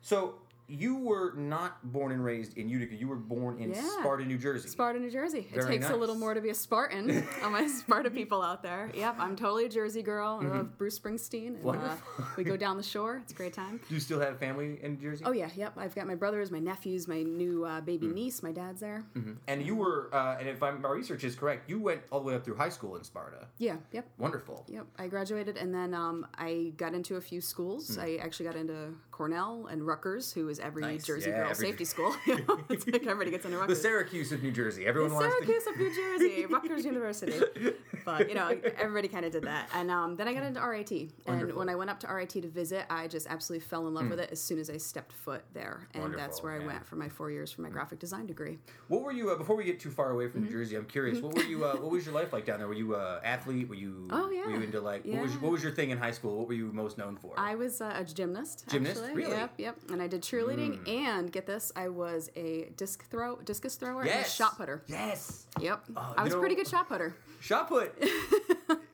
so 0.00 0.34
you 0.68 0.96
were 0.96 1.34
not 1.36 1.92
born 1.92 2.12
and 2.12 2.24
raised 2.24 2.56
in 2.56 2.68
Utica. 2.68 2.94
You 2.94 3.08
were 3.08 3.16
born 3.16 3.58
in 3.58 3.70
Yeah. 3.70 3.82
Sparta, 4.00 4.24
New 4.24 4.38
Jersey. 4.38 4.68
Sparta, 4.68 4.98
New 4.98 5.10
Jersey. 5.10 5.40
It 5.50 5.54
Very 5.54 5.66
takes 5.78 5.90
a 5.90 5.96
little 5.96 6.14
more 6.14 6.32
to 6.34 6.40
be 6.40 6.48
a 6.50 6.54
Spartan. 6.54 7.26
All 7.42 7.50
my 7.50 7.66
Sparta 7.66 8.10
people 8.10 8.40
out 8.42 8.62
there. 8.62 8.90
Yep, 8.94 9.16
I'm 9.18 9.36
totally 9.36 9.66
a 9.66 9.68
Jersey 9.68 10.02
girl. 10.02 10.40
I 10.42 10.46
love 10.46 10.78
Bruce 10.78 10.98
Springsteen. 10.98 11.48
And, 11.48 11.56
uh, 11.56 11.58
Mm-hmm. 11.58 11.66
Wonderful. 11.66 12.24
we 12.36 12.44
go 12.44 12.56
down 12.64 12.76
the 12.76 12.82
shore. 12.82 13.18
It's 13.22 13.32
a 13.32 13.36
great 13.36 13.52
time. 13.52 13.80
Do 13.88 13.94
you 13.94 14.00
still 14.00 14.20
have 14.20 14.38
family 14.38 14.78
in 14.82 15.00
Jersey? 15.00 15.24
Oh 15.26 15.32
yeah, 15.32 15.50
yep. 15.56 15.72
I've 15.76 15.94
got 15.94 16.06
my 16.06 16.14
brothers, 16.14 16.50
my 16.50 16.58
nephews, 16.58 17.06
my 17.08 17.22
new 17.22 17.64
uh, 17.64 17.80
baby 17.80 18.06
Mm. 18.06 18.14
niece. 18.14 18.42
My 18.42 18.52
dad's 18.52 18.80
there. 18.80 19.04
And 19.48 19.64
you 19.64 19.74
were, 19.76 20.08
uh, 20.12 20.36
and 20.38 20.48
if 20.48 20.60
my 20.60 20.70
research 20.70 21.24
is 21.24 21.34
correct, 21.34 21.68
you 21.68 21.80
went 21.80 22.00
all 22.10 22.20
the 22.20 22.26
way 22.26 22.34
up 22.34 22.44
through 22.44 22.56
high 22.56 22.68
school 22.68 22.96
in 22.96 23.04
Sparta. 23.04 23.46
Yeah, 23.58 23.76
yep. 23.92 24.06
Wonderful. 24.18 24.64
Yep, 24.68 24.86
I 24.98 25.06
graduated 25.08 25.56
and 25.56 25.74
then 25.74 25.94
um, 25.94 26.26
I 26.38 26.72
got 26.76 26.94
into 26.94 27.16
a 27.16 27.20
few 27.20 27.40
schools. 27.40 27.94
Hmm. 27.96 28.00
I 28.02 28.16
actually 28.16 28.46
got 28.46 28.56
into 28.56 28.94
Cornell 29.10 29.66
and 29.70 29.86
Rutgers, 29.86 30.32
who 30.32 30.48
is 30.52 30.60
every 30.60 30.82
Nice. 30.82 31.04
Jersey 31.04 31.30
Yeah, 31.30 31.38
girl 31.42 31.50
every- 31.50 31.66
safety 31.68 31.84
school. 31.84 32.14
You 32.26 32.44
know, 32.48 32.60
it's 32.70 32.86
like 32.86 33.02
everybody 33.02 33.30
gets 33.32 33.44
into 33.44 33.58
Rutgers. 33.58 33.78
The 33.78 33.82
Syracuse 33.82 34.30
of 34.32 34.42
New 34.42 34.52
Jersey. 34.52 34.86
Everyone 34.86 35.12
wants 35.14 35.26
to. 35.34 35.44
Syracuse 35.44 35.66
of 35.66 35.76
New 35.76 35.94
Jersey, 35.94 36.46
Rutgers 36.46 36.84
University. 36.84 37.40
But 38.04 38.28
you 38.28 38.34
know, 38.34 38.48
everybody 38.78 39.08
kind 39.08 39.24
of 39.24 39.32
did 39.32 39.44
that, 39.44 39.68
and 39.74 39.90
um, 39.90 40.16
then 40.16 40.28
I 40.28 40.34
got 40.34 40.42
into 40.44 40.60
RIT. 40.60 40.90
And 40.92 41.10
Wonderful. 41.26 41.52
Hmm. 41.52 41.58
when 41.58 41.68
I 41.68 41.74
went 41.74 41.90
up 41.90 42.00
to 42.00 42.08
RIT 42.08 42.30
to 42.30 42.48
visit, 42.48 42.84
I 42.90 43.08
just 43.08 43.26
absolutely 43.28 43.66
fell 43.66 43.86
in 43.88 43.94
love 43.94 44.08
with 44.10 44.20
it 44.20 44.30
as 44.32 44.40
soon 44.40 44.58
as 44.58 44.68
I 44.70 44.76
stepped 44.76 45.12
foot 45.12 45.42
there, 45.54 45.88
and 45.94 46.14
that's 46.14 46.42
Wonderful, 46.42 46.44
where 46.44 46.52
I 46.54 46.58
yeah. 46.60 46.66
went 46.66 46.86
for 46.86 46.96
my 46.96 47.08
four 47.08 47.30
years 47.30 47.50
for 47.52 47.62
my 47.62 47.68
graphic 47.70 47.98
design 47.98 48.26
degree. 48.26 48.58
What 48.88 49.02
were 49.02 49.12
you 49.12 49.30
uh, 49.30 49.36
before 49.36 49.56
we 49.56 49.64
get 49.64 49.80
too 49.80 49.90
far 49.90 50.10
away 50.10 50.28
from 50.28 50.42
Mm-hmm. 50.42 50.50
New 50.50 50.58
Jersey? 50.64 50.76
I'm 50.76 50.86
curious. 50.86 51.20
What 51.20 51.34
were 51.34 51.42
you? 51.42 51.64
Uh, 51.64 51.74
what 51.76 51.90
was 51.90 52.04
your 52.04 52.14
life 52.14 52.32
like 52.32 52.44
down 52.46 52.58
there? 52.58 52.66
Were 52.66 52.74
you 52.74 52.94
a 52.96 53.20
athlete? 53.24 53.68
Were 53.68 53.74
you? 53.76 54.08
Oh, 54.10 54.30
yeah. 54.30 54.44
Were 54.46 54.52
you 54.56 54.62
into 54.62 54.80
like? 54.80 55.04
What 55.04 55.22
was 55.22 55.32
Yeah. 55.32 55.38
what 55.38 55.52
was 55.52 55.62
your 55.62 55.72
thing 55.72 55.90
in 55.90 55.98
high 55.98 56.10
school? 56.10 56.38
What 56.38 56.48
were 56.48 56.54
you 56.54 56.70
most 56.72 56.98
known 56.98 57.16
for? 57.16 57.32
I 57.36 57.54
was 57.54 57.80
uh, 57.80 57.92
a 57.96 58.04
gymnast. 58.04 58.64
Gymnast? 58.68 59.00
Actually. 59.02 59.14
Really? 59.16 59.32
Hmm. 59.34 59.38
Yep, 59.40 59.52
yep. 59.58 59.76
And 59.90 60.02
I 60.02 60.06
did 60.08 60.22
cheerleading, 60.22 60.41
Mm. 60.46 60.88
and 61.06 61.32
get 61.32 61.46
this, 61.46 61.72
I 61.76 61.88
was 61.88 62.30
a 62.36 62.70
disc 62.76 63.08
throw, 63.10 63.36
discus 63.36 63.76
thrower, 63.76 64.02
and 64.02 64.10
a 64.24 64.28
shot 64.28 64.56
putter. 64.58 64.82
Yes. 64.86 65.46
Yep. 65.60 65.84
Oh, 65.96 66.14
I 66.16 66.24
was 66.24 66.34
a 66.34 66.38
pretty 66.38 66.54
good 66.54 66.68
shot 66.68 66.88
putter. 66.88 67.14
Shot 67.40 67.68
put. 67.68 67.92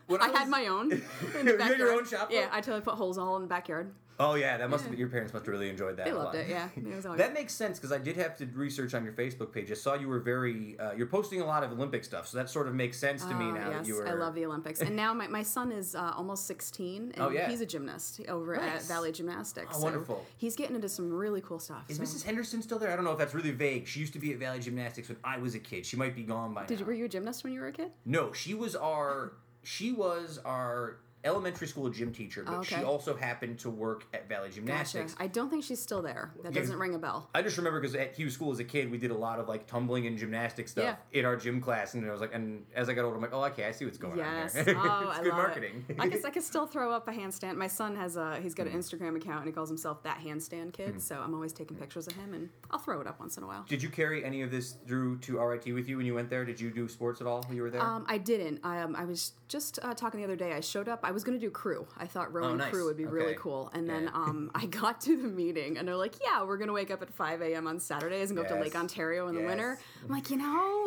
When 0.08 0.22
I, 0.22 0.28
was- 0.28 0.38
had 0.38 0.48
my 0.48 0.68
own. 0.68 0.90
You 1.44 1.58
had 1.58 1.76
your 1.76 1.92
own 1.92 2.06
shot 2.06 2.28
put. 2.28 2.34
Yeah. 2.36 2.48
I 2.50 2.62
totally 2.62 2.80
put 2.80 2.94
holes 2.94 3.18
all 3.18 3.36
in 3.36 3.42
the 3.42 3.48
backyard. 3.48 3.92
Oh 4.20 4.34
yeah, 4.34 4.56
that 4.56 4.68
must 4.68 4.84
Yeah. 4.84 4.90
have 4.90 4.98
your 4.98 5.08
parents 5.08 5.32
must 5.32 5.46
have 5.46 5.52
really 5.52 5.68
enjoyed 5.70 5.96
that. 5.96 6.06
They 6.06 6.12
loved 6.12 6.34
it. 6.34 6.48
Yeah, 6.48 6.68
it 6.76 7.02
That 7.18 7.34
makes 7.34 7.54
sense 7.54 7.78
because 7.78 7.92
I 7.92 7.98
did 7.98 8.16
have 8.16 8.36
to 8.38 8.46
research 8.46 8.92
on 8.94 9.04
your 9.04 9.12
Facebook 9.12 9.52
page. 9.52 9.70
I 9.70 9.74
saw 9.74 9.94
you 9.94 10.08
were 10.08 10.18
very 10.18 10.76
uh, 10.80 10.92
you're 10.92 11.06
posting 11.06 11.40
a 11.40 11.46
lot 11.46 11.62
of 11.62 11.70
Olympic 11.72 12.02
stuff, 12.04 12.26
so 12.26 12.36
that 12.38 12.50
sort 12.50 12.66
of 12.66 12.74
makes 12.74 12.98
sense 12.98 13.24
to 13.24 13.34
me 13.34 13.44
Oh, 13.46 13.50
now 13.52 13.70
yes, 13.70 13.78
that 13.80 13.86
you 13.86 13.94
were. 13.94 14.08
I 14.08 14.14
love 14.14 14.34
the 14.34 14.44
Olympics. 14.44 14.80
And 14.80 14.96
now 15.04 15.14
my, 15.14 15.28
my 15.28 15.42
son 15.42 15.70
is 15.70 15.94
uh, 15.94 16.12
almost 16.16 16.46
16, 16.46 17.12
and 17.14 17.22
Oh, 17.22 17.28
yeah. 17.30 17.48
he's 17.48 17.60
a 17.60 17.66
gymnast 17.66 18.20
over 18.28 18.56
at 18.56 18.82
Valley 18.84 19.12
Gymnastics. 19.12 19.70
Oh, 19.74 19.78
so 19.78 19.84
wonderful. 19.84 20.26
He's 20.36 20.56
getting 20.56 20.74
into 20.74 20.88
some 20.88 21.12
really 21.12 21.40
cool 21.40 21.58
stuff. 21.60 21.84
Is 21.88 21.98
so. 21.98 22.02
Mrs. 22.02 22.24
Henderson 22.24 22.60
still 22.62 22.78
there? 22.78 22.92
I 22.92 22.96
don't 22.96 23.04
know 23.04 23.12
if 23.12 23.18
that's 23.18 23.34
really 23.34 23.52
vague. 23.52 23.86
She 23.86 24.00
used 24.00 24.12
to 24.14 24.18
be 24.18 24.32
at 24.32 24.38
Valley 24.38 24.58
Gymnastics 24.58 25.08
when 25.08 25.18
I 25.22 25.38
was 25.38 25.54
a 25.54 25.60
kid. 25.60 25.86
She 25.86 25.96
might 25.96 26.16
be 26.16 26.22
gone 26.24 26.54
by 26.54 26.66
Did 26.66 26.74
now. 26.74 26.80
you, 26.80 26.86
were 26.86 26.92
you 26.92 27.04
a 27.04 27.08
gymnast 27.08 27.44
when 27.44 27.52
you 27.52 27.60
were 27.60 27.68
a 27.68 27.72
kid? 27.72 27.92
No, 28.04 28.32
she 28.32 28.54
was 28.54 28.74
our 28.74 29.32
she 29.62 29.92
was 29.92 30.38
our 30.44 30.96
elementary 31.24 31.66
school 31.66 31.88
gym 31.90 32.12
teacher, 32.12 32.44
but 32.44 32.54
Oh, 32.58 32.62
she 32.62 32.76
also 32.84 33.16
happened 33.16 33.58
to 33.60 33.70
work 33.70 34.06
at 34.14 34.28
Valley 34.28 34.48
Gotcha. 34.48 34.60
Gymnastics. 34.60 35.14
I 35.18 35.26
don't 35.26 35.50
think 35.50 35.64
she's 35.64 35.80
still 35.80 36.00
there. 36.02 36.32
That 36.42 36.52
Yeah, 36.54 36.60
doesn't 36.60 36.78
ring 36.78 36.94
a 36.94 36.98
bell. 36.98 37.28
I 37.34 37.42
just 37.42 37.56
remember 37.58 37.80
because 37.80 37.94
at 37.96 38.14
Hughes 38.14 38.34
School 38.34 38.52
as 38.52 38.58
a 38.60 38.64
kid, 38.64 38.90
we 38.90 38.98
did 38.98 39.10
a 39.10 39.16
lot 39.16 39.38
of 39.40 39.48
like 39.48 39.66
tumbling 39.66 40.06
and 40.06 40.16
gymnastic 40.16 40.68
stuff 40.68 40.96
in 41.12 41.24
our 41.24 41.36
gym 41.36 41.60
class, 41.60 41.94
and 41.94 42.06
I 42.06 42.12
was 42.12 42.20
like, 42.20 42.34
and 42.34 42.64
as 42.74 42.88
I 42.88 42.94
got 42.94 43.04
older, 43.04 43.16
I'm 43.16 43.22
like, 43.22 43.32
oh, 43.34 43.42
okay, 43.46 43.64
I 43.64 43.72
see 43.72 43.84
what's 43.84 43.98
going 43.98 44.16
Yes. 44.18 44.56
on 44.56 44.64
here. 44.64 44.74
Oh, 44.78 45.08
it's 45.08 45.18
I 45.18 45.22
good 45.22 45.28
love 45.30 45.36
marketing. 45.38 45.84
It. 45.88 45.96
I 45.98 46.08
guess 46.08 46.24
I 46.24 46.30
can 46.36 46.42
still 46.42 46.66
throw 46.66 46.92
up 46.92 47.08
a 47.08 47.12
handstand. 47.12 47.56
My 47.56 47.66
son 47.66 47.96
has 47.96 48.16
a 48.16 48.38
he's 48.40 48.54
got 48.54 48.66
Hmm. 48.68 48.74
an 48.74 48.80
Instagram 48.80 49.16
account 49.16 49.38
and 49.40 49.46
he 49.46 49.52
calls 49.52 49.68
himself 49.68 50.02
that 50.04 50.18
handstand 50.18 50.72
kid. 50.72 51.00
So 51.02 51.18
I'm 51.18 51.34
always 51.34 51.52
taking 51.52 51.76
pictures 51.76 52.06
of 52.06 52.14
him 52.14 52.32
and 52.34 52.48
I'll 52.70 52.78
throw 52.78 53.00
it 53.00 53.06
up 53.06 53.18
once 53.20 53.36
in 53.36 53.42
a 53.42 53.46
while. 53.46 53.64
Did 53.68 53.82
you 53.82 53.88
carry 53.88 54.24
any 54.24 54.42
of 54.42 54.50
this 54.50 54.76
through 54.86 55.18
to 55.20 55.38
RIT 55.38 55.72
with 55.74 55.88
you 55.88 55.96
when 55.96 56.06
you 56.06 56.14
went 56.14 56.30
there? 56.30 56.44
Did 56.44 56.60
you 56.60 56.70
do 56.70 56.88
sports 56.88 57.20
at 57.20 57.26
all 57.26 57.42
when 57.48 57.56
you 57.56 57.62
were 57.62 57.70
there? 57.70 57.82
Um, 57.82 58.04
I 58.08 58.18
didn't. 58.18 58.60
I, 58.62 58.80
um, 58.80 58.94
I 58.96 59.04
was 59.04 59.32
just 59.48 59.78
uh, 59.82 59.94
talking 59.94 60.18
the 60.20 60.24
other 60.24 60.36
day. 60.36 60.52
I 60.52 60.60
showed 60.60 60.88
up. 60.88 61.00
I 61.08 61.10
was 61.10 61.24
to 61.38 61.44
do 61.46 61.50
crew. 61.50 61.86
I 61.96 62.06
thought 62.06 62.34
rowing 62.34 62.52
Oh, 62.52 62.56
nice. 62.56 62.70
crew 62.70 62.84
would 62.84 62.98
be 62.98 63.06
really 63.06 63.34
cool. 63.38 63.70
And 63.72 63.88
then 63.88 64.10
um, 64.14 64.50
I 64.54 64.66
got 64.66 65.00
to 65.02 65.16
the 65.16 65.26
meeting, 65.28 65.78
and 65.78 65.88
they're 65.88 65.96
like, 65.96 66.16
"Yeah, 66.22 66.42
we're 66.44 66.58
to 66.68 66.74
wake 66.74 66.90
up 66.90 67.00
at 67.00 67.10
5 67.10 67.40
a.m. 67.40 67.66
on 67.66 67.80
Saturdays 67.80 68.28
and 68.30 68.36
go 68.36 68.42
up 68.42 68.48
to 68.48 68.60
Lake 68.60 68.76
Ontario 68.76 69.28
in 69.28 69.34
the 69.34 69.42
winter." 69.42 69.78
I'm 70.04 70.10
like, 70.10 70.28
you 70.30 70.36
know, 70.36 70.86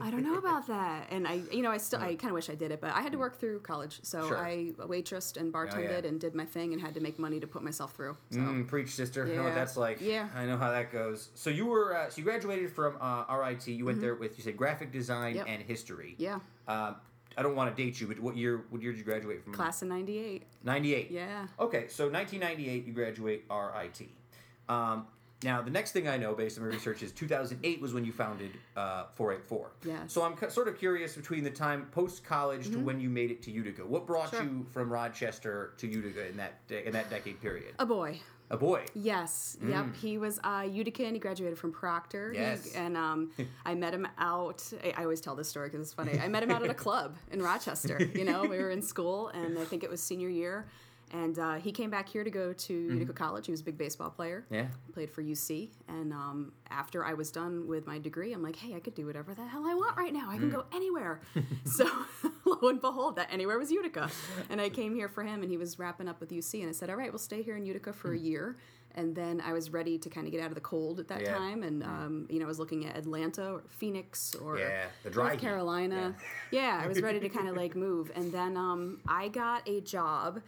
I 0.00 0.10
don't 0.10 0.22
know 0.22 0.38
about 0.38 0.66
that. 0.68 1.08
And 1.10 1.28
I, 1.28 1.42
you 1.52 1.60
know, 1.62 1.70
I 1.70 1.76
still, 1.76 2.00
I 2.00 2.14
kind 2.14 2.30
of 2.30 2.34
wish 2.34 2.48
I 2.48 2.54
did 2.54 2.70
it, 2.72 2.80
but 2.80 2.94
I 2.94 3.02
had 3.02 3.12
to 3.12 3.18
work 3.18 3.38
through 3.38 3.60
college, 3.60 4.00
so 4.02 4.26
Sure. 4.28 4.38
I 4.38 4.72
waitressed 4.78 5.36
and 5.36 5.52
bartended 5.52 6.02
yeah. 6.04 6.08
and 6.08 6.18
did 6.20 6.34
my 6.34 6.46
thing 6.46 6.72
and 6.72 6.80
had 6.80 6.94
to 6.94 7.00
make 7.00 7.18
money 7.18 7.38
to 7.40 7.46
put 7.46 7.62
myself 7.62 7.94
through. 7.94 8.16
So. 8.30 8.38
Mm, 8.40 8.66
preach, 8.66 8.88
sister. 8.90 9.26
I 9.30 9.36
know 9.36 9.42
what 9.44 9.54
that's 9.54 9.76
like. 9.76 10.00
Yeah. 10.00 10.28
I 10.34 10.46
know 10.46 10.56
how 10.56 10.70
that 10.70 10.90
goes. 10.90 11.28
So 11.34 11.50
you 11.50 11.66
were, 11.66 11.94
uh, 11.96 12.08
so 12.08 12.18
you 12.18 12.24
graduated 12.24 12.70
from 12.72 12.96
uh, 13.00 13.24
RIT. 13.36 13.66
You 13.68 13.84
went 13.84 14.00
there 14.00 14.14
with, 14.14 14.38
you 14.38 14.44
said, 14.44 14.56
graphic 14.56 14.90
design 14.92 15.20
Mm-hmm. 15.34 15.36
Yep. 15.36 15.46
and 15.48 15.62
history. 15.62 16.14
Yeah, 16.18 16.38
Um, 16.66 16.96
I 17.36 17.42
don't 17.42 17.54
want 17.56 17.74
to 17.74 17.82
date 17.82 18.00
you, 18.00 18.06
but 18.06 18.18
what 18.20 18.36
year? 18.36 18.64
What 18.70 18.82
year 18.82 18.92
did 18.92 18.98
you 18.98 19.04
graduate 19.04 19.42
from? 19.44 19.52
class 19.54 19.82
of 19.82 19.88
'98. 19.88 20.42
Ninety-eight. 20.64 21.10
Yeah. 21.10 21.46
Okay, 21.58 21.86
so 21.88 22.04
1998, 22.08 22.86
you 22.86 22.92
graduate 22.92 23.44
RIT. 23.50 24.08
Um, 24.68 25.06
now, 25.42 25.62
the 25.62 25.70
next 25.70 25.92
thing 25.92 26.06
I 26.06 26.18
know, 26.18 26.34
based 26.34 26.58
on 26.58 26.64
my 26.64 26.70
research, 26.70 27.02
is 27.02 27.12
2008 27.12 27.80
was 27.80 27.94
when 27.94 28.04
you 28.04 28.12
founded 28.12 28.50
uh, 28.76 29.04
484. 29.14 29.70
Yes. 29.84 29.96
Mm-hmm. 29.96 30.08
So 30.08 30.22
I'm 30.22 30.34
cu- 30.36 30.50
sort 30.50 30.68
of 30.68 30.76
curious 30.78 31.16
between 31.16 31.44
the 31.44 31.50
time 31.50 31.86
post 31.92 32.24
college 32.24 32.70
to 32.70 32.78
when 32.78 33.00
you 33.00 33.08
made 33.08 33.30
it 33.30 33.42
to 33.44 33.50
Utica. 33.50 33.86
What 33.86 34.06
brought 34.06 34.30
Sure. 34.30 34.42
you 34.42 34.66
from 34.70 34.92
Rochester 34.92 35.72
to 35.78 35.86
Utica 35.86 36.28
in 36.28 36.36
that 36.36 36.66
de- 36.68 36.86
in 36.86 36.92
that 36.92 37.08
decade 37.08 37.40
period? 37.40 37.74
A 37.78 37.86
boy. 37.86 38.20
A 38.52 38.56
boy. 38.56 38.84
Yes. 38.94 39.56
Yep. 39.64 39.94
He 39.94 40.18
was 40.18 40.40
uh, 40.42 40.66
Utica 40.68 41.04
and 41.04 41.14
he 41.14 41.20
graduated 41.20 41.56
from 41.58 41.70
Proctor. 41.72 42.32
He- 42.32 42.38
Mm. 42.38 42.42
Yes. 42.42 42.72
and 42.74 42.96
um, 42.96 43.30
I 43.64 43.74
met 43.74 43.94
him 43.94 44.08
out. 44.18 44.62
I, 44.84 44.92
I 44.96 45.02
always 45.04 45.20
tell 45.20 45.36
this 45.36 45.48
story 45.48 45.68
because 45.68 45.80
it's 45.86 45.94
funny. 45.94 46.18
I 46.18 46.26
met 46.28 46.42
him 46.42 46.50
out 46.50 46.62
at 46.64 46.70
a 46.70 46.74
club 46.86 47.16
in 47.30 47.40
Rochester. 47.42 48.00
You 48.14 48.24
know, 48.24 48.42
we 48.42 48.58
were 48.58 48.70
in 48.70 48.82
school, 48.82 49.28
and 49.28 49.56
I 49.58 49.64
think 49.64 49.84
it 49.84 49.90
was 49.90 50.02
senior 50.02 50.28
year. 50.28 50.66
And 51.12 51.38
uh, 51.40 51.54
he 51.54 51.72
came 51.72 51.90
back 51.90 52.08
here 52.08 52.22
to 52.22 52.30
go 52.30 52.52
to 52.52 52.72
Utica 52.72 53.12
College. 53.12 53.46
He 53.46 53.50
was 53.52 53.60
a 53.60 53.64
big 53.64 53.76
baseball 53.76 54.10
player. 54.10 54.44
Mm. 54.50 54.54
Yeah. 54.54 54.66
Played 54.92 55.10
for 55.10 55.22
UC. 55.22 55.70
And 55.88 56.12
um, 56.12 56.52
after 56.70 57.04
I 57.04 57.14
was 57.14 57.32
done 57.32 57.66
with 57.66 57.84
my 57.86 57.98
degree, 57.98 58.32
I'm 58.32 58.42
like, 58.42 58.54
hey, 58.56 58.74
I 58.76 58.80
could 58.80 58.94
do 58.94 59.06
whatever 59.06 59.34
the 59.34 59.44
hell 59.44 59.66
I 59.66 59.74
want 59.74 59.96
right 59.96 60.12
now. 60.12 60.28
I 60.30 60.36
Mm. 60.36 60.40
can 60.40 60.50
go 60.50 60.64
anywhere. 60.72 61.20
so 61.64 61.88
lo 62.44 62.68
and 62.68 62.80
behold, 62.80 63.16
that 63.16 63.28
anywhere 63.32 63.58
was 63.58 63.72
Utica. 63.72 64.08
And 64.50 64.60
I 64.60 64.68
came 64.68 64.94
here 64.94 65.08
for 65.08 65.24
him, 65.24 65.42
and 65.42 65.50
he 65.50 65.56
was 65.56 65.78
wrapping 65.80 66.06
up 66.08 66.20
with 66.20 66.30
UC. 66.30 66.60
And 66.60 66.68
I 66.68 66.72
said, 66.72 66.90
all 66.90 66.96
right, 66.96 67.10
we'll 67.10 67.18
stay 67.18 67.42
here 67.42 67.56
in 67.56 67.66
Utica 67.66 67.92
for 67.92 68.12
a 68.12 68.18
year. 68.18 68.56
And 68.94 69.14
then 69.14 69.40
I 69.40 69.52
was 69.52 69.70
ready 69.70 69.98
to 69.98 70.08
kind 70.10 70.26
of 70.26 70.32
get 70.32 70.40
out 70.40 70.48
of 70.48 70.54
the 70.56 70.60
cold 70.60 70.98
at 71.00 71.08
that. 71.08 71.22
Yeah. 71.22 71.36
time. 71.36 71.62
And, 71.62 71.82
um, 71.84 72.26
you 72.28 72.38
know, 72.40 72.44
I 72.44 72.48
was 72.48 72.58
looking 72.58 72.86
at 72.86 72.96
Atlanta 72.96 73.52
or 73.54 73.62
Phoenix 73.68 74.34
or 74.34 74.58
Yeah, 74.58 74.86
the 75.04 75.10
dry 75.10 75.28
North. 75.28 75.40
Carolina. 75.40 76.14
Yeah. 76.50 76.80
I 76.82 76.88
was 76.88 77.00
ready 77.00 77.20
to 77.20 77.28
kind 77.28 77.48
of 77.48 77.56
like 77.64 77.76
move. 77.76 78.10
And 78.16 78.32
then 78.32 78.56
um, 78.56 78.98
I 79.08 79.28
got 79.28 79.68
a 79.68 79.80
job. 79.80 80.40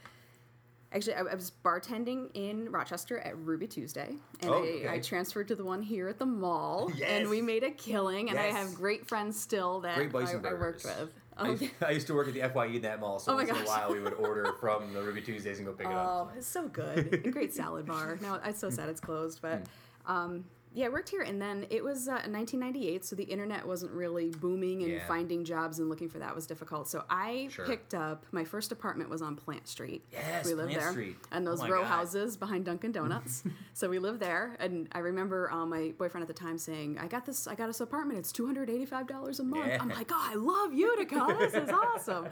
Actually, 0.94 1.14
I, 1.14 1.20
I 1.20 1.34
was 1.34 1.52
bartending 1.64 2.30
in 2.34 2.70
Rochester 2.70 3.18
at 3.20 3.36
Ruby 3.38 3.66
Tuesday, 3.66 4.14
and 4.40 4.50
Oh, 4.50 4.54
I, 4.62 4.66
okay. 4.66 4.88
I 4.88 4.98
transferred 5.00 5.48
to 5.48 5.54
the 5.54 5.64
one 5.64 5.82
here 5.82 6.08
at 6.08 6.18
the 6.18 6.26
mall, 6.26 6.90
Yes. 6.96 7.08
and 7.20 7.28
we 7.30 7.40
made 7.40 7.62
a 7.64 7.70
killing. 7.70 8.30
And 8.30 8.38
I 8.38 8.44
have 8.44 8.74
great 8.74 9.06
friends 9.08 9.40
still 9.40 9.80
that 9.80 9.96
I, 9.98 10.02
I 10.02 10.52
worked 10.54 10.84
with. 10.84 11.14
I, 11.36 11.48
Oh, 11.48 11.52
yeah. 11.58 11.68
I 11.86 11.92
used 11.92 12.06
to 12.08 12.14
work 12.14 12.28
at 12.28 12.34
the 12.34 12.40
FYE 12.42 12.66
in 12.66 12.82
that 12.82 13.00
mall, 13.00 13.18
so 13.18 13.32
Oh 13.32 13.36
once 13.36 13.48
in 13.48 13.56
a 13.56 13.60
while 13.60 13.90
we 13.90 14.00
would 14.00 14.12
order 14.14 14.52
from 14.60 14.92
the 14.92 15.02
Ruby 15.02 15.22
Tuesdays 15.22 15.56
and 15.58 15.66
go 15.66 15.72
pick 15.72 15.86
it 15.86 15.92
up. 15.92 16.30
Oh, 16.30 16.36
it's 16.36 16.46
so 16.46 16.68
good. 16.68 17.22
A 17.24 17.30
great 17.30 17.54
salad 17.54 17.86
bar. 17.86 18.18
Now 18.20 18.38
it's 18.44 18.60
so 18.60 18.68
sad 18.68 18.90
it's 18.90 19.00
closed, 19.00 19.40
but 19.40 19.62
Hmm. 20.06 20.12
um, 20.12 20.44
yeah, 20.74 20.86
I 20.86 20.88
worked 20.88 21.08
here, 21.10 21.22
and 21.22 21.40
then 21.40 21.66
it 21.70 21.84
was 21.84 22.08
uh, 22.08 22.12
1998, 22.12 23.04
so 23.04 23.14
the 23.16 23.24
internet 23.24 23.66
wasn't 23.66 23.92
really 23.92 24.30
booming, 24.30 24.82
and 24.82 24.92
Yeah. 24.92 25.06
finding 25.06 25.44
jobs 25.44 25.78
and 25.78 25.88
looking 25.88 26.08
for 26.08 26.18
that 26.18 26.34
was 26.34 26.46
difficult. 26.46 26.88
So 26.88 27.04
I 27.10 27.48
Sure. 27.50 27.66
picked 27.66 27.94
up 27.94 28.24
my 28.32 28.44
first 28.44 28.72
apartment 28.72 29.10
was 29.10 29.22
on 29.22 29.36
Plant 29.36 29.68
Street. 29.68 30.04
Yes, 30.12 30.44
we 30.46 30.54
lived 30.54 30.70
Plant 30.70 30.82
there, 30.82 30.90
Street. 30.92 31.16
and 31.30 31.46
Oh 31.46 31.50
those 31.50 31.60
my 31.60 31.68
row 31.68 31.82
God. 31.82 31.88
houses 31.88 32.36
behind 32.36 32.64
Dunkin' 32.64 32.92
Donuts. 32.92 33.44
so 33.74 33.88
we 33.88 33.98
lived 33.98 34.20
there, 34.20 34.56
and 34.60 34.88
I 34.92 35.00
remember 35.00 35.50
um, 35.50 35.68
my 35.70 35.92
boyfriend 35.98 36.22
at 36.22 36.28
the 36.28 36.34
time 36.34 36.56
saying, 36.58 36.98
"I 36.98 37.06
got 37.06 37.26
this, 37.26 37.46
I 37.46 37.54
got 37.54 37.66
this 37.66 37.80
apartment. 37.80 38.18
It's 38.20 38.32
285 38.32 39.06
dollars 39.06 39.40
a 39.40 39.44
month." 39.44 39.66
Yeah. 39.68 39.78
I'm 39.80 39.88
like, 39.90 40.10
"Oh, 40.12 40.28
I 40.30 40.34
love 40.36 40.72
Utica. 40.72 41.36
This 41.38 41.54
is 41.54 41.68
awesome." 41.70 42.28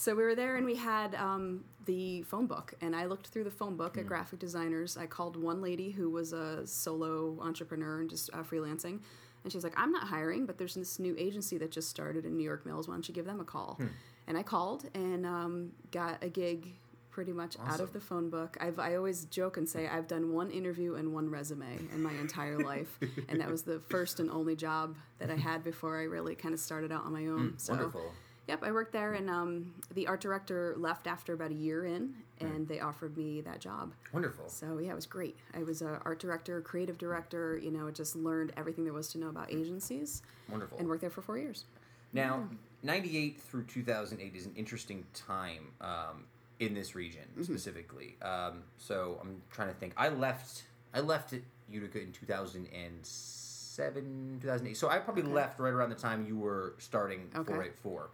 So 0.00 0.14
we 0.14 0.22
were 0.22 0.34
there 0.34 0.56
and 0.56 0.64
we 0.64 0.76
had 0.76 1.14
um, 1.14 1.62
the 1.84 2.22
phone 2.22 2.46
book, 2.46 2.72
and 2.80 2.96
I 2.96 3.04
looked 3.04 3.26
through 3.26 3.44
the 3.44 3.50
phone 3.50 3.76
book 3.76 3.94
Hmm. 3.94 4.00
at 4.00 4.06
graphic 4.06 4.38
designers. 4.38 4.96
I 4.96 5.06
called 5.06 5.36
one 5.36 5.60
lady 5.60 5.90
who 5.90 6.08
was 6.08 6.32
a 6.32 6.66
solo 6.66 7.36
entrepreneur 7.40 8.00
and 8.00 8.08
just 8.08 8.30
uh, 8.32 8.38
freelancing, 8.42 9.00
and 9.44 9.52
she 9.52 9.58
was 9.58 9.64
like, 9.64 9.74
"I'm 9.76 9.92
not 9.92 10.04
hiring, 10.04 10.46
but 10.46 10.56
there's 10.56 10.74
this 10.74 10.98
new 10.98 11.14
agency 11.18 11.58
that 11.58 11.70
just 11.70 11.90
started 11.90 12.24
in 12.24 12.34
New 12.38 12.44
York 12.44 12.64
Mills. 12.64 12.88
Why 12.88 12.94
don't 12.94 13.06
you 13.08 13.14
give 13.14 13.26
them 13.26 13.40
a 13.40 13.44
call?" 13.44 13.74
Hmm. 13.74 13.86
And 14.26 14.38
I 14.38 14.42
called 14.42 14.88
and 14.94 15.26
um, 15.26 15.72
got 15.90 16.22
a 16.24 16.28
gig 16.30 16.68
pretty 17.10 17.32
much 17.32 17.56
out 17.66 17.80
of 17.80 17.92
the 17.92 18.00
phone 18.00 18.30
book. 18.30 18.56
I've 18.58 18.78
I 18.78 18.94
always 18.96 19.26
joke 19.26 19.58
and 19.58 19.68
say 19.68 19.86
I've 19.86 20.06
done 20.08 20.32
one 20.32 20.50
interview 20.50 20.94
and 20.94 21.12
one 21.12 21.28
resume 21.28 21.78
in 21.94 22.02
my 22.02 22.12
entire 22.14 22.58
life, 22.58 22.98
and 23.28 23.38
that 23.42 23.50
was 23.50 23.64
the 23.64 23.80
first 23.90 24.18
and 24.18 24.30
only 24.30 24.56
job 24.56 24.96
that 25.18 25.30
I 25.30 25.36
had 25.36 25.62
before 25.62 25.98
I 26.00 26.04
really 26.04 26.34
kind 26.36 26.54
of 26.54 26.60
started 26.60 26.90
out 26.90 27.04
on 27.04 27.12
my 27.12 27.26
own. 27.26 27.54
so. 27.58 27.74
Hmm, 27.74 27.78
Wonderful. 27.80 28.12
Yep, 28.50 28.64
I 28.64 28.72
worked 28.72 28.92
there, 28.92 29.12
and 29.12 29.30
um, 29.30 29.72
the 29.94 30.08
art 30.08 30.20
director 30.20 30.74
left 30.76 31.06
after 31.06 31.34
about 31.34 31.52
a 31.52 31.54
year 31.54 31.84
in, 31.84 32.14
and 32.40 32.66
they 32.66 32.80
offered 32.80 33.16
me 33.16 33.40
that 33.42 33.60
job. 33.60 33.92
Wonderful. 34.12 34.48
So 34.48 34.78
yeah, 34.78 34.90
it 34.90 34.96
was 34.96 35.06
great. 35.06 35.36
I 35.54 35.62
was 35.62 35.82
a 35.82 36.00
art 36.04 36.18
director, 36.18 36.60
creative 36.60 36.98
director. 36.98 37.56
You 37.56 37.70
know, 37.70 37.88
just 37.92 38.16
learned 38.16 38.52
everything 38.56 38.82
there 38.82 38.92
was 38.92 39.06
to 39.12 39.18
know 39.18 39.28
about 39.28 39.52
agencies, 39.52 40.22
Wonderful. 40.48 40.78
and 40.78 40.88
worked 40.88 41.02
there 41.02 41.10
for 41.10 41.22
four 41.22 41.38
years. 41.38 41.64
Now, 42.12 42.42
98 42.82 43.40
through 43.40 43.62
2008 43.66 44.34
is 44.34 44.46
an 44.46 44.52
interesting 44.56 45.06
time 45.14 45.68
um, 45.80 46.24
in 46.58 46.74
this 46.74 46.96
region 46.96 47.22
Mm-hmm. 47.34 47.44
specifically. 47.44 48.16
Um, 48.20 48.64
so 48.78 49.20
I'm 49.22 49.42
trying 49.52 49.68
to 49.68 49.74
think. 49.74 49.92
I 49.96 50.08
left 50.08 50.64
I 50.92 50.98
left 51.02 51.32
at 51.34 51.42
Utica 51.70 52.00
in 52.02 52.10
2007, 52.10 54.38
2008. 54.42 54.76
So 54.76 54.88
I 54.88 54.98
probably 54.98 55.22
Okay. 55.22 55.32
left 55.32 55.60
right 55.60 55.72
around 55.72 55.90
the 55.90 55.94
time 55.94 56.26
you 56.26 56.36
were 56.36 56.74
starting 56.78 57.30
Okay. 57.36 57.44
484. 57.52 58.10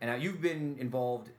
And 0.00 0.10
now 0.10 0.16
you've 0.16 0.40
been 0.40 0.76
involved 0.78 1.30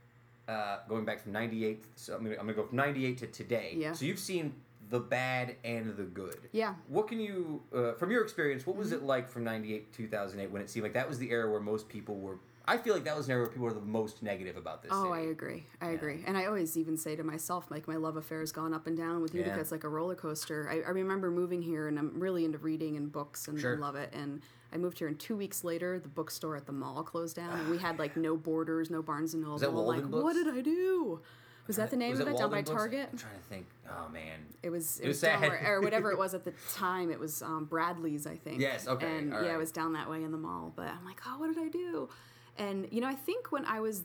uh, 0.48 0.80
going 0.88 1.06
back 1.06 1.22
from 1.22 1.32
98. 1.32 1.84
So 1.96 2.16
I'm 2.16 2.24
going 2.24 2.38
to 2.48 2.54
go 2.54 2.66
from 2.66 2.78
98 2.78 3.18
to 3.20 3.28
today. 3.28 3.74
Yeah. 3.78 3.94
So 3.94 4.06
you've 4.06 4.20
seen 4.20 4.54
the 4.90 5.00
bad 5.00 5.56
and 5.64 5.96
the 5.96 6.04
good. 6.04 6.40
Yeah. 6.52 6.74
What 6.88 7.08
can 7.08 7.20
you, 7.20 7.62
uh, 7.76 7.94
from 7.94 8.12
your 8.12 8.24
experience, 8.24 8.66
what 8.66 8.76
was 8.76 8.92
it 8.92 9.04
like 9.04 9.30
from 9.30 9.44
'98 9.44 9.92
to 9.94 9.98
2008 10.04 10.50
when 10.52 10.62
it 10.64 10.70
seemed 10.70 10.84
like 10.84 10.94
that 10.94 11.08
was 11.08 11.20
the 11.20 11.30
era 11.30 11.50
where 11.50 11.60
most 11.60 11.88
people 11.88 12.16
were? 12.16 12.40
I 12.66 12.78
feel 12.78 12.94
like 12.94 13.04
that 13.06 13.16
was 13.18 13.26
an 13.28 13.32
era 13.34 13.42
where 13.42 13.50
people 13.50 13.66
were 13.66 13.74
the 13.74 13.82
most 13.82 14.22
negative 14.22 14.56
about 14.58 14.84
this. 14.84 14.92
Oh, 14.94 15.12
I 15.12 15.22
agree. 15.22 15.66
I 15.82 15.92
agree. 15.92 16.24
And 16.28 16.38
I 16.38 16.46
always 16.46 16.78
even 16.78 16.98
say 16.98 17.16
to 17.16 17.24
myself, 17.24 17.72
like, 17.72 17.88
my 17.88 17.96
love 17.96 18.16
affair 18.16 18.42
has 18.42 18.52
gone 18.52 18.76
up 18.76 18.86
and 18.86 18.96
down 18.96 19.22
with 19.24 19.34
Utica. 19.34 19.56
Yeah. 19.56 19.62
It's 19.62 19.72
like 19.72 19.84
a 19.84 19.90
roller 19.90 20.14
coaster. 20.14 20.70
I, 20.72 20.82
I 20.88 20.92
remember 20.92 21.32
moving 21.32 21.64
here, 21.64 21.88
and 21.88 21.98
I'm 21.98 22.20
really 22.20 22.46
into 22.46 22.60
reading 22.60 22.96
and 22.96 23.12
books 23.12 23.48
and 23.48 23.60
Sure. 23.60 23.76
love 23.78 23.96
it. 23.96 24.12
And 24.14 24.42
I 24.74 24.78
moved 24.78 25.00
here, 25.00 25.08
and 25.08 25.20
two 25.20 25.36
weeks 25.36 25.64
later, 25.64 26.00
the 26.00 26.10
bookstore 26.10 26.56
at 26.56 26.66
the 26.66 26.72
mall 26.72 27.04
closed 27.04 27.36
down, 27.36 27.60
and 27.60 27.70
we 27.70 27.78
had 27.78 27.98
like 28.00 28.16
no 28.16 28.36
Borders, 28.50 28.90
no 28.90 29.02
Barnes 29.02 29.34
and 29.34 29.44
Noble. 29.44 29.86
like, 29.86 30.04
Books? 30.10 30.24
what 30.24 30.34
did 30.34 30.48
I 30.48 30.62
do? 30.62 31.20
Was 31.68 31.76
that 31.76 31.92
the 31.92 31.98
name 31.98 32.12
Was 32.12 32.20
of 32.22 32.28
it 32.28 32.32
it? 32.32 32.38
Down 32.38 32.50
by 32.50 32.62
Books? 32.62 32.72
Target? 32.72 33.10
I'm 33.12 33.18
trying 33.18 33.36
to 33.36 33.44
think. 33.48 33.68
Oh 33.88 34.10
man. 34.10 34.40
It 34.64 34.72
was 34.72 35.00
it, 35.00 35.04
It 35.06 35.08
was, 35.08 35.18
was 35.18 35.22
down 35.22 35.42
where, 35.42 35.76
or 35.76 35.82
whatever 35.82 36.12
it 36.12 36.18
was 36.26 36.34
at 36.34 36.44
the 36.44 36.54
time. 36.74 37.12
It 37.12 37.20
was 37.20 37.42
um, 37.44 37.66
Bradley's, 37.66 38.26
I 38.26 38.38
think. 38.38 38.60
Yes, 38.60 38.88
okay, 38.88 39.18
And 39.20 39.34
all 39.34 39.42
yeah, 39.42 39.50
right. 39.50 39.56
it 39.56 39.60
was 39.60 39.72
down 39.72 39.94
that 39.94 40.10
way 40.10 40.24
in 40.24 40.32
the 40.32 40.38
mall. 40.38 40.74
But 40.76 40.88
I'm 40.88 41.06
like, 41.06 41.22
oh, 41.28 41.38
what 41.40 41.54
did 41.54 41.64
I 41.64 41.68
do? 41.70 42.10
And 42.58 42.88
you 42.92 43.02
know, 43.02 43.08
I 43.08 43.14
think 43.14 43.52
when 43.52 43.66
I 43.66 43.80
was 43.82 44.04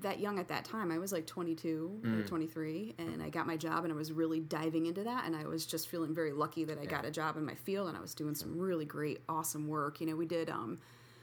that 0.00 0.18
young 0.20 0.38
at 0.38 0.48
that 0.48 0.64
time, 0.64 0.90
I 0.90 0.98
was 0.98 1.12
like 1.12 1.26
22 1.26 2.00
Mm. 2.02 2.18
or 2.20 2.26
23, 2.26 2.94
and 2.98 3.22
I 3.22 3.28
got 3.30 3.46
my 3.46 3.56
job, 3.56 3.84
and 3.84 3.92
I 3.92 3.96
was 3.96 4.12
really 4.12 4.40
diving 4.40 4.86
into 4.86 5.04
that, 5.04 5.24
and 5.26 5.36
I 5.36 5.46
was 5.46 5.64
just 5.66 5.88
feeling 5.88 6.14
very 6.14 6.32
lucky 6.32 6.64
that 6.64 6.78
I 6.78 6.86
got 6.86 7.04
a 7.04 7.10
job 7.10 7.36
in 7.36 7.44
my 7.44 7.54
field, 7.54 7.88
and 7.88 7.96
I 7.96 8.00
was 8.00 8.14
doing 8.14 8.34
some 8.34 8.58
really 8.58 8.84
great, 8.84 9.22
awesome 9.28 9.68
work. 9.68 10.00
You 10.00 10.06
know, 10.08 10.16
we 10.16 10.26
did. 10.26 10.50
Um, 10.50 10.78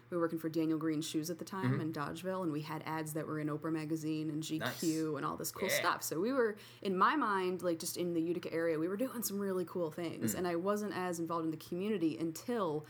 we 0.10 0.18
were 0.18 0.24
working 0.24 0.40
for 0.40 0.50
Daniel 0.50 0.78
Green 0.78 1.02
Shoes 1.02 1.30
at 1.30 1.40
the 1.40 1.46
time 1.46 1.72
Mm-hmm. 1.72 1.82
in 1.82 1.94
Dolgeville, 1.94 2.44
and 2.44 2.52
we 2.52 2.62
had 2.62 2.84
ads 2.86 3.14
that 3.14 3.26
were 3.26 3.40
in 3.40 3.48
Oprah 3.48 3.72
magazine 3.72 4.30
and 4.30 4.44
GQ 4.44 4.60
Nice. 4.60 4.84
and 5.18 5.26
all 5.26 5.38
this 5.38 5.52
cool 5.52 5.70
Yeah. 5.70 5.76
stuff. 5.76 6.04
So 6.04 6.20
we 6.20 6.34
were, 6.34 6.56
in 6.82 6.98
my 6.98 7.16
mind, 7.16 7.62
like 7.64 7.80
just 7.80 7.96
in 7.98 8.14
the 8.14 8.22
Utica 8.22 8.52
area, 8.54 8.78
we 8.78 8.88
were 8.90 8.98
doing 8.98 9.24
some 9.24 9.40
really 9.40 9.64
cool 9.66 9.90
Mm. 9.90 9.96
things, 9.96 10.34
and 10.36 10.46
I 10.48 10.56
wasn't 10.58 10.94
as 10.96 11.20
involved 11.20 11.46
in 11.46 11.52
the 11.52 11.58
community 11.58 12.18
until, 12.18 12.86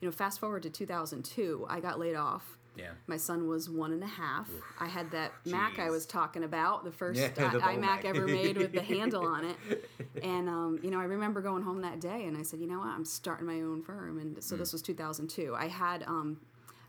you 0.00 0.08
know, 0.08 0.12
fast 0.12 0.38
forward 0.38 0.62
to 0.64 0.70
2002, 0.70 1.66
I 1.68 1.80
got 1.80 1.98
laid 1.98 2.14
off. 2.14 2.58
Yeah. 2.76 2.90
My 3.06 3.16
son 3.16 3.46
was 3.48 3.68
one 3.70 3.92
and 3.92 4.02
a 4.02 4.06
half. 4.06 4.48
I 4.78 4.86
had 4.86 5.10
that 5.12 5.32
Mac 5.46 5.78
I 5.78 5.90
was 5.90 6.06
talking 6.06 6.44
about, 6.44 6.84
the 6.84 6.92
first 6.92 7.18
Yeah, 7.20 7.26
i- 7.38 7.48
the 7.52 7.58
iMac 7.60 7.80
Mac. 7.80 8.04
ever 8.04 8.26
made 8.26 8.56
with 8.58 8.72
the 8.72 8.82
handle 8.94 9.26
on 9.26 9.44
it. 9.44 9.56
And, 10.22 10.48
um, 10.48 10.78
you 10.82 10.90
know, 10.90 10.98
I 10.98 11.04
remember 11.04 11.42
going 11.42 11.62
home 11.62 11.82
that 11.82 12.00
day 12.00 12.24
and 12.24 12.36
I 12.38 12.42
said, 12.42 12.58
you 12.60 12.66
know 12.66 12.78
what, 12.78 12.88
I'm 12.88 13.04
starting 13.04 13.46
my 13.46 13.60
own 13.60 13.82
firm. 13.82 14.18
And 14.18 14.42
so 14.42 14.56
Mm. 14.56 14.58
this 14.60 14.72
was 14.72 14.80
2002. 14.82 15.54
I 15.54 15.66
had, 15.68 16.02
um, 16.04 16.40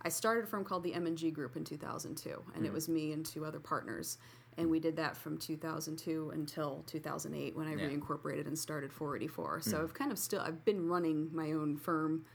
I 0.01 0.09
started 0.09 0.45
a 0.45 0.47
firm 0.47 0.63
called 0.63 0.83
the 0.83 0.93
M&G 0.93 1.31
Group 1.31 1.57
in 1.57 1.63
2002, 1.65 2.41
and 2.55 2.63
Mm. 2.63 2.67
it 2.67 2.73
was 2.73 2.87
me 2.87 3.11
and 3.11 3.25
two 3.25 3.43
other 3.43 3.59
partners. 3.59 4.17
And 4.57 4.69
we 4.71 4.79
did 4.79 4.95
that 4.95 5.15
from 5.17 5.37
2002 5.37 6.31
until 6.33 6.83
2008 6.87 7.55
when 7.55 7.67
I 7.67 7.75
Yeah. 7.75 7.89
reincorporated 7.89 8.47
and 8.47 8.57
started 8.57 8.91
484. 8.93 9.61
So 9.61 9.81
I've 9.83 9.93
kind 9.93 10.11
of 10.11 10.17
still, 10.17 10.39
I've 10.39 10.63
been 10.65 10.87
running 10.87 11.29
my 11.33 11.51
own 11.51 11.75
firm 11.77 12.25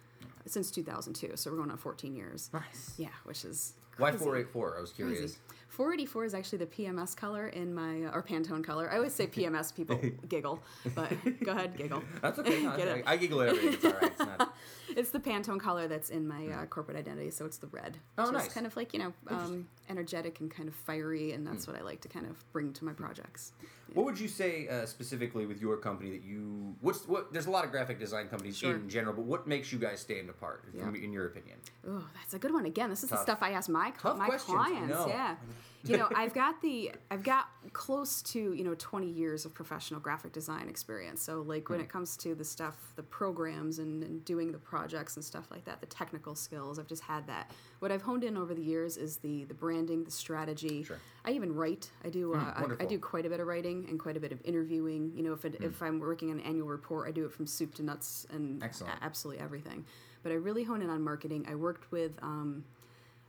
since 0.47 0.71
2002. 0.71 1.33
So 1.37 1.51
we're 1.51 1.57
going 1.57 1.71
on 1.71 1.77
14 1.77 2.15
years. 2.15 2.51
Nice. 2.53 2.95
Yeah, 2.99 3.09
which 3.25 3.45
is 3.45 3.75
Why 3.99 4.13
484? 4.13 4.79
I 4.79 4.81
was 4.81 4.93
curious. 4.93 5.19
Crazy. 5.21 5.37
484 5.69 6.25
is 6.27 6.35
actually 6.35 6.59
the 6.59 6.67
PMS 6.67 7.17
color 7.17 7.49
in 7.49 7.75
my, 7.75 8.01
or 8.13 8.23
Pantone 8.23 8.63
color. 8.63 8.91
I 8.93 8.97
always 8.97 9.15
say 9.15 9.27
PMS, 9.27 9.75
people 9.75 9.99
giggle, 10.29 10.63
but 10.95 11.11
go 11.43 11.53
ahead, 11.53 11.77
giggle. 11.79 12.03
That's 12.21 12.39
okay. 12.41 12.63
No, 12.63 12.71
Get 12.77 12.87
that's 12.87 12.89
it. 12.91 13.01
okay. 13.01 13.03
I 13.07 13.17
giggle 13.17 13.41
at 13.41 13.49
everything. 13.49 13.73
It's 13.75 13.85
all 13.87 13.93
right. 13.93 14.03
It's 14.05 14.19
not. 14.19 14.55
It's 14.97 15.11
the 15.11 15.19
Pantone 15.21 15.61
color 15.61 15.89
that's 15.89 16.11
in 16.11 16.27
my 16.27 16.47
uh, 16.49 16.67
corporate 16.67 16.97
identity, 16.97 17.31
so 17.31 17.45
it's 17.47 17.59
the 17.59 17.67
red. 17.69 17.99
Oh, 18.19 18.25
is 18.25 18.33
nice. 18.33 18.53
kind 18.53 18.67
of 18.67 18.77
like, 18.77 18.93
you 18.93 18.99
know, 18.99 19.13
um, 19.29 19.67
energetic 19.89 20.41
and 20.41 20.51
kind 20.51 20.69
of 20.69 20.75
fiery, 20.75 21.33
and 21.33 21.47
that's 21.47 21.67
what 21.67 21.77
I 21.77 21.83
like 21.83 22.01
to 22.03 22.09
kind 22.09 22.27
of 22.27 22.43
bring 22.53 22.73
to 22.75 22.85
my 22.85 22.93
projects. 22.93 23.53
What 23.95 24.07
would 24.07 24.19
you 24.19 24.29
say 24.29 24.69
uh, 24.69 24.87
specifically 24.87 25.45
with 25.47 25.61
your 25.61 25.77
company 25.77 26.11
that 26.11 26.23
you? 26.23 26.75
What's 26.81 27.07
what? 27.07 27.33
There's 27.33 27.47
a 27.47 27.51
lot 27.51 27.65
of 27.65 27.71
graphic 27.71 27.99
design 27.99 28.29
companies 28.29 28.57
Sure. 28.57 28.75
in 28.75 28.89
general, 28.89 29.15
but 29.15 29.25
what 29.25 29.47
makes 29.47 29.71
you 29.73 29.79
guys 29.79 30.01
stand 30.01 30.31
apart, 30.31 30.65
from, 30.79 30.95
Yeah. 30.95 31.03
in 31.03 31.13
your 31.13 31.27
opinion? 31.27 31.59
Oh, 31.87 32.05
that's 32.15 32.33
a 32.35 32.39
good 32.39 32.53
one. 32.55 32.65
Again, 32.65 32.89
this 32.91 33.03
is 33.05 33.11
Tough. 33.11 33.19
the 33.19 33.23
stuff 33.23 33.39
I 33.43 33.51
ask 33.53 33.69
my 33.69 33.91
Tough 33.99 34.17
my 34.17 34.27
questions, 34.27 34.57
clients. 34.57 34.89
no. 34.95 35.07
Yeah, 35.09 35.37
you 35.85 35.97
know, 35.97 36.09
I've 36.15 36.35
got 36.35 36.61
the 36.63 36.93
I've 37.11 37.23
got 37.23 37.47
close 37.73 38.23
to 38.23 38.53
you 38.55 38.65
know 38.65 38.75
20 38.77 39.09
years 39.09 39.45
of 39.45 39.55
professional 39.55 40.01
graphic 40.01 40.33
design 40.33 40.69
experience. 40.69 41.23
So 41.23 41.41
like 41.43 41.67
Hmm. 41.67 41.75
when 41.75 41.81
it 41.81 41.89
comes 41.89 42.17
to 42.19 42.35
the 42.35 42.45
stuff, 42.45 42.77
the 42.97 43.03
programs 43.03 43.79
and, 43.79 44.03
and 44.03 44.25
doing 44.25 44.53
the 44.53 44.59
projects 44.59 45.17
and 45.17 45.25
stuff 45.25 45.51
like 45.51 45.65
that, 45.65 45.81
the 45.81 45.87
technical 45.87 46.35
skills, 46.35 46.79
I've 46.79 46.87
just 46.87 47.03
had 47.03 47.27
that. 47.27 47.51
What 47.81 47.91
I've 47.91 48.03
honed 48.03 48.25
in 48.25 48.37
over 48.37 48.55
the 48.55 48.63
years 48.63 48.97
is 48.97 49.17
the 49.19 49.45
the 49.45 49.55
branding, 49.55 50.05
the 50.05 50.11
strategy. 50.11 50.85
Sure. 50.85 50.99
I 51.25 51.31
even 51.33 51.55
write. 51.55 51.91
I 52.05 52.09
do. 52.11 52.35
Uh, 52.35 52.39
I, 52.79 52.83
I 52.83 52.87
do 52.87 52.99
quite 52.99 53.27
a 53.27 53.29
bit 53.29 53.41
of 53.41 53.47
writing 53.47 53.87
and 53.89 53.99
quite 53.99 54.17
a 54.17 54.21
bit 54.21 54.33
of 54.33 54.41
interviewing. 54.45 55.13
You 55.15 55.23
know, 55.23 55.33
if 55.33 55.45
it, 55.45 55.57
if 55.61 55.83
I'm 55.83 55.99
working 56.01 56.31
on 56.31 56.39
an 56.41 56.45
annual 56.47 56.69
report, 56.69 57.09
I 57.09 57.13
do 57.13 57.25
it 57.25 57.33
from 57.33 57.47
soup 57.47 57.75
to 57.77 57.83
nuts 57.83 58.27
and 58.31 58.63
Excellent. 58.63 58.95
absolutely 59.03 59.43
everything. 59.43 59.85
But 60.23 60.33
I 60.33 60.37
really 60.37 60.63
hone 60.65 60.83
in 60.83 60.91
on 60.91 61.03
marketing. 61.03 61.47
I 61.49 61.55
worked 61.55 61.91
with. 61.91 62.13
Um, 62.23 62.65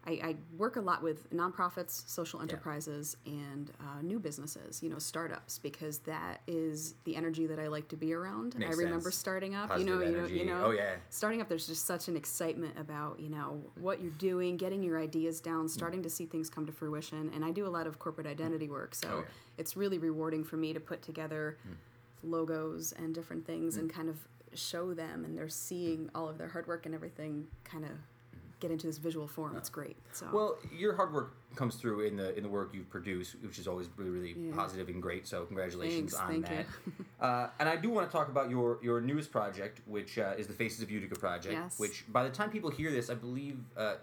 I, 0.06 0.12
I 0.12 0.36
work 0.58 0.76
a 0.76 0.82
lot 0.82 1.02
with 1.02 1.32
nonprofits, 1.34 2.08
social 2.10 2.42
enterprises, 2.42 3.16
and 3.26 3.72
uh, 3.80 4.02
new 4.02 4.20
businesses. 4.20 4.84
You 4.84 4.90
know, 4.90 5.00
startups, 5.00 5.60
because 5.60 6.00
that 6.00 6.42
is 6.48 6.96
the 7.06 7.16
energy 7.16 7.48
that 7.48 7.60
I 7.60 7.68
like 7.68 7.88
to 7.90 7.96
be 7.96 8.14
around. 8.14 8.58
Makes 8.58 8.76
I 8.76 8.80
remember 8.80 9.12
sense. 9.12 9.16
starting 9.16 9.56
up. 9.56 9.70
Positive 9.70 9.88
you 9.88 9.96
know, 9.96 10.06
you 10.06 10.18
know, 10.18 10.28
you 10.28 10.46
know. 10.46 10.66
Oh, 10.66 10.72
yeah. 10.72 10.96
Starting 11.10 11.42
up, 11.42 11.48
there's 11.48 11.68
just 11.68 11.86
such 11.86 12.08
an 12.08 12.18
excitement 12.18 12.78
about 12.78 13.20
you 13.20 13.30
know 13.30 13.62
what 13.80 14.02
you're 14.02 14.12
doing, 14.12 14.58
getting 14.58 14.84
your 14.84 15.00
ideas 15.00 15.40
down, 15.40 15.68
mm. 15.68 15.70
starting 15.70 16.04
to 16.04 16.10
see 16.10 16.26
things 16.26 16.50
come 16.50 16.66
to 16.66 16.72
fruition. 16.72 17.32
And 17.34 17.46
I 17.46 17.52
do 17.52 17.66
a 17.66 17.70
lot 17.70 17.88
of 17.88 18.00
corporate 18.00 18.28
mm. 18.28 18.32
identity 18.32 18.70
work, 18.70 18.96
so 18.96 19.08
Oh, 19.14 19.18
yeah. 19.20 19.26
it's 19.58 19.78
really 19.78 20.00
rewarding 20.00 20.44
for 20.44 20.58
me 20.58 20.74
to 20.74 20.80
put 20.80 21.02
together 21.02 21.58
mm. 21.68 21.76
logos 22.24 22.94
and 22.94 23.14
different 23.14 23.46
things 23.46 23.78
and 23.78 23.94
kind 23.94 24.10
of 24.10 24.18
show 24.54 24.94
them, 24.94 25.26
and 25.26 25.38
they're 25.38 25.50
seeing 25.50 26.10
all 26.14 26.28
of 26.28 26.38
their 26.38 26.50
hard 26.50 26.68
work 26.68 26.86
and 26.86 26.94
everything 26.94 27.48
kind 27.64 27.86
of 27.86 27.92
get 28.64 28.72
into 28.72 28.88
this 28.88 28.98
visual 28.98 29.28
form. 29.28 29.56
It's 29.58 29.70
great. 29.70 29.98
So 30.14 30.26
Well, 30.34 30.58
your 30.76 30.96
hard 30.96 31.14
work 31.14 31.34
comes 31.56 31.76
through 31.76 32.00
in 32.08 32.16
the 32.16 32.36
in 32.38 32.44
the 32.44 32.50
work 32.50 32.70
you've 32.74 32.90
produced, 32.90 33.36
which 33.44 33.60
is 33.60 33.68
always 33.68 33.88
really, 33.98 34.10
really 34.10 34.34
Yeah. 34.38 34.56
positive 34.56 34.88
and 34.88 35.02
great. 35.02 35.28
So 35.28 35.46
congratulations 35.46 36.16
Thanks, 36.16 36.50
on 36.50 36.56
that. 36.56 36.66
uh, 37.26 37.50
and 37.60 37.68
I 37.70 37.76
do 37.76 37.90
want 37.90 38.10
to 38.10 38.12
talk 38.18 38.30
about 38.30 38.50
your 38.50 38.80
your 38.82 39.02
newest 39.02 39.32
project, 39.32 39.82
which 39.86 40.18
uh, 40.18 40.34
is 40.42 40.48
the 40.48 40.54
Faces 40.54 40.82
of 40.82 40.90
Utica 40.90 41.16
project. 41.20 41.54
Yes. 41.54 41.78
Which 41.78 42.06
by 42.12 42.24
the 42.24 42.30
time 42.30 42.50
people 42.50 42.70
hear 42.72 42.90
this, 42.90 43.10
I 43.10 43.16
believe 43.16 43.58
uh, 43.78 43.96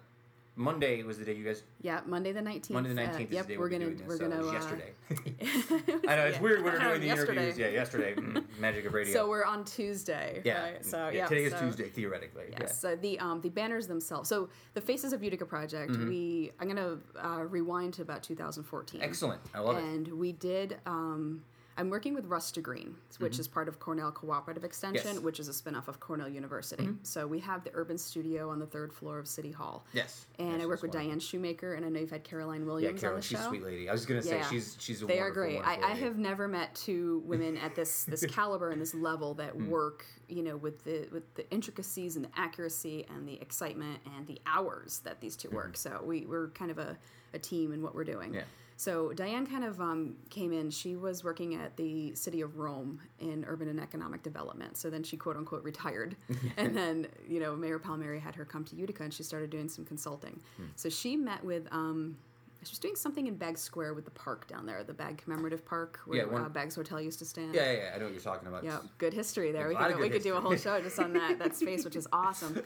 Monday 0.60 1.02
was 1.02 1.18
the 1.18 1.24
day 1.24 1.34
you 1.34 1.44
guys. 1.44 1.62
yeah, 1.80 2.00
Monday 2.04 2.32
the 2.32 2.42
nineteenth. 2.42 2.70
Monday 2.74 2.90
the 2.90 2.94
nineteenth 2.94 3.30
is 3.30 3.34
yep, 3.34 3.46
the 3.46 3.54
day 3.54 3.58
we're 3.58 3.70
we'll 3.70 3.78
gonna 3.78 3.92
we're 4.06 4.18
this. 4.18 4.18
so 4.18 4.28
gonna 4.28 4.46
uh, 4.46 4.52
yesterday. 4.52 4.92
I 6.06 6.16
know 6.16 6.26
it's 6.26 6.36
yeah. 6.36 6.40
weird 6.42 6.62
when 6.62 6.74
we're 6.74 6.78
doing 6.78 7.00
the 7.00 7.06
Yesterday. 7.06 7.32
interviews. 7.32 7.58
Yeah, 7.58 7.68
yesterday. 7.68 8.14
Mm, 8.14 8.44
magic 8.58 8.84
of 8.84 8.92
radio. 8.92 9.12
So 9.12 9.28
we're 9.28 9.44
on 9.44 9.64
Tuesday. 9.64 10.42
yeah. 10.44 10.62
Right? 10.62 10.84
So 10.84 11.08
yeah, 11.08 11.20
yeah. 11.20 11.26
today 11.28 11.44
is 11.44 11.54
Tuesday 11.54 11.88
theoretically. 11.88 12.54
Yes. 12.60 12.78
So 12.78 12.94
the 12.94 13.18
um, 13.20 13.40
the 13.40 13.48
banners 13.48 13.86
themselves. 13.86 14.28
So 14.28 14.50
the 14.74 14.82
Faces 14.82 15.14
of 15.14 15.24
Utica 15.24 15.46
project. 15.46 15.92
Mm-hmm. 15.92 16.08
We 16.08 16.52
I'm 16.60 16.68
gonna 16.68 16.98
uh, 17.18 17.44
rewind 17.48 17.94
to 17.94 18.02
about 18.02 18.22
2014. 18.22 19.00
Excellent. 19.00 19.40
I 19.54 19.60
love 19.60 19.78
it. 19.78 19.82
and 19.84 20.08
we 20.12 20.32
did. 20.32 20.76
Um, 20.84 21.42
I'm 21.80 21.88
working 21.88 22.12
with 22.12 22.26
Rust 22.26 22.54
to 22.56 22.60
Green, 22.60 22.94
which 23.20 23.38
is 23.38 23.48
part 23.48 23.66
of 23.66 23.80
Cornell 23.80 24.12
Cooperative 24.12 24.64
Extension, 24.64 25.00
Mm-hmm. 25.00 25.14
Yes. 25.14 25.24
which 25.24 25.40
is 25.40 25.48
a 25.48 25.52
spinoff 25.52 25.88
of 25.88 25.98
Cornell 25.98 26.28
University. 26.28 26.90
So 27.04 27.26
we 27.26 27.38
have 27.40 27.64
the 27.64 27.70
urban 27.72 27.96
studio 27.96 28.50
on 28.50 28.58
the 28.58 28.66
third 28.66 28.92
floor 28.92 29.18
of 29.18 29.26
City 29.26 29.50
Hall. 29.50 29.86
Yes. 29.94 30.26
And 30.38 30.52
Yes, 30.52 30.62
I 30.62 30.66
work 30.66 30.82
with. 30.82 30.90
Diane 30.90 31.18
Shoemaker, 31.20 31.74
and 31.74 31.86
I 31.86 31.88
know 31.88 32.00
you've 32.00 32.10
had 32.10 32.22
Caroline 32.22 32.60
Yeah, 32.60 32.66
Williams 32.66 32.94
on 32.96 33.00
Carol, 33.00 33.16
the 33.16 33.22
she's 33.22 33.38
show. 33.38 33.44
a 33.46 33.48
sweet 33.48 33.62
lady. 33.64 33.88
I 33.88 33.92
was 33.92 34.04
gonna 34.04 34.20
say 34.22 34.36
Yeah. 34.38 34.48
she's 34.50 34.76
she's 34.78 35.00
a 35.02 35.06
they 35.06 35.20
are 35.20 35.30
great. 35.30 35.60
I, 35.60 35.80
I 35.80 35.94
have 35.94 36.18
never 36.18 36.48
met 36.48 36.74
two 36.74 37.22
women 37.24 37.56
at 37.56 37.74
this 37.74 38.04
this 38.04 38.26
caliber 38.36 38.70
and 38.72 38.80
this 38.82 38.92
level 38.94 39.32
that 39.34 39.52
Hmm. 39.52 39.70
work, 39.70 40.04
you 40.28 40.42
know, 40.42 40.58
with 40.58 40.84
the 40.84 41.08
with 41.10 41.32
the 41.34 41.50
intricacies 41.50 42.16
and 42.16 42.24
the 42.26 42.30
accuracy 42.36 43.06
and 43.08 43.26
the 43.26 43.40
excitement 43.40 44.00
and 44.16 44.26
the 44.26 44.38
hours 44.44 45.00
that 45.04 45.22
these 45.22 45.34
two 45.34 45.48
work. 45.48 45.78
So 45.78 46.02
we 46.04 46.26
we're 46.26 46.48
kind 46.48 46.70
of 46.70 46.78
a, 46.78 46.98
a 47.32 47.38
team 47.38 47.72
in 47.72 47.80
what 47.80 47.94
we're 47.94 48.04
doing. 48.04 48.34
Yeah. 48.34 48.42
So 48.80 49.12
Diane 49.12 49.46
kind 49.46 49.62
of 49.62 49.78
um, 49.78 50.16
came 50.30 50.54
in. 50.54 50.70
She 50.70 50.96
was 50.96 51.22
working 51.22 51.54
at 51.54 51.76
the 51.76 52.14
city 52.14 52.40
of 52.40 52.56
Rome 52.56 52.98
in 53.18 53.44
urban 53.46 53.68
and 53.68 53.78
economic 53.78 54.22
development. 54.22 54.78
So 54.78 54.88
then 54.88 55.02
she 55.02 55.18
quote 55.18 55.36
unquote 55.36 55.62
retired, 55.62 56.16
and 56.56 56.74
then 56.74 57.06
you 57.28 57.40
know 57.40 57.54
Mayor 57.54 57.78
Palmieri 57.78 58.18
had 58.18 58.34
her 58.36 58.46
come 58.46 58.64
to 58.64 58.74
Utica 58.76 59.02
and 59.02 59.12
she 59.12 59.22
started 59.22 59.50
doing 59.50 59.68
some 59.68 59.84
consulting. 59.84 60.40
Hmm. 60.56 60.64
So 60.76 60.88
she 60.88 61.14
met 61.14 61.44
with. 61.44 61.68
Um, 61.70 62.16
she 62.62 62.72
was 62.72 62.78
doing 62.78 62.96
something 62.96 63.26
in 63.26 63.36
Bagg's 63.36 63.60
Square 63.60 63.94
with 63.94 64.04
the 64.06 64.10
park 64.10 64.46
down 64.46 64.64
there, 64.66 64.82
the 64.84 64.92
Bag 64.92 65.16
Commemorative 65.18 65.64
Park, 65.64 66.00
where 66.04 66.18
Yeah, 66.18 66.24
one- 66.26 66.44
uh, 66.44 66.48
Bagg's 66.48 66.74
Hotel 66.74 67.00
used 67.00 67.18
to 67.20 67.24
stand. 67.24 67.54
Yeah, 67.54 67.72
yeah, 67.72 67.78
yeah, 67.78 67.92
I 67.94 67.98
know 67.98 68.04
what 68.04 68.12
you're 68.12 68.22
talking 68.22 68.48
about. 68.48 68.64
Yeah, 68.64 68.80
good 68.98 69.14
history 69.14 69.50
there. 69.52 69.66
A 69.66 69.68
We 69.68 69.76
could, 69.76 70.00
we 70.00 70.08
could 70.10 70.22
do 70.22 70.36
a 70.36 70.40
whole 70.40 70.56
show 70.56 70.80
just 70.80 70.98
on 70.98 71.12
that 71.12 71.38
that 71.38 71.54
space, 71.54 71.84
which 71.84 71.96
is 71.96 72.06
awesome. 72.14 72.62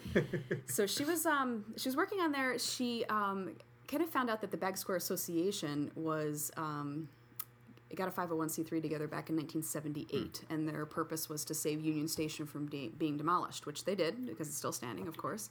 So 0.66 0.86
she 0.86 1.04
was 1.04 1.26
um 1.26 1.64
she 1.76 1.88
was 1.88 1.96
working 1.96 2.20
on 2.20 2.30
there. 2.30 2.56
She 2.60 3.04
um 3.06 3.56
kind 3.94 4.04
of 4.06 4.10
found 4.12 4.28
out 4.28 4.40
that 4.40 4.50
the 4.50 4.56
Bagg's 4.56 4.80
Square 4.80 4.96
Association 4.96 5.90
was 5.94 6.50
um 6.56 7.08
it 7.90 7.96
got 7.96 8.08
a 8.08 8.10
501c3 8.10 8.82
together 8.82 9.06
back 9.06 9.28
in 9.30 9.36
1978, 9.36 10.42
Hmm. 10.48 10.52
and 10.52 10.68
their 10.68 10.84
purpose 10.84 11.28
was 11.28 11.44
to 11.44 11.54
save 11.54 11.80
Union 11.80 12.08
Station 12.08 12.44
from 12.44 12.66
de- 12.68 12.88
being 12.88 13.16
demolished, 13.16 13.66
which 13.66 13.84
they 13.84 13.94
did 13.94 14.26
because 14.26 14.48
it's 14.48 14.56
still 14.56 14.72
standing, 14.72 15.06
of 15.06 15.16
course. 15.16 15.48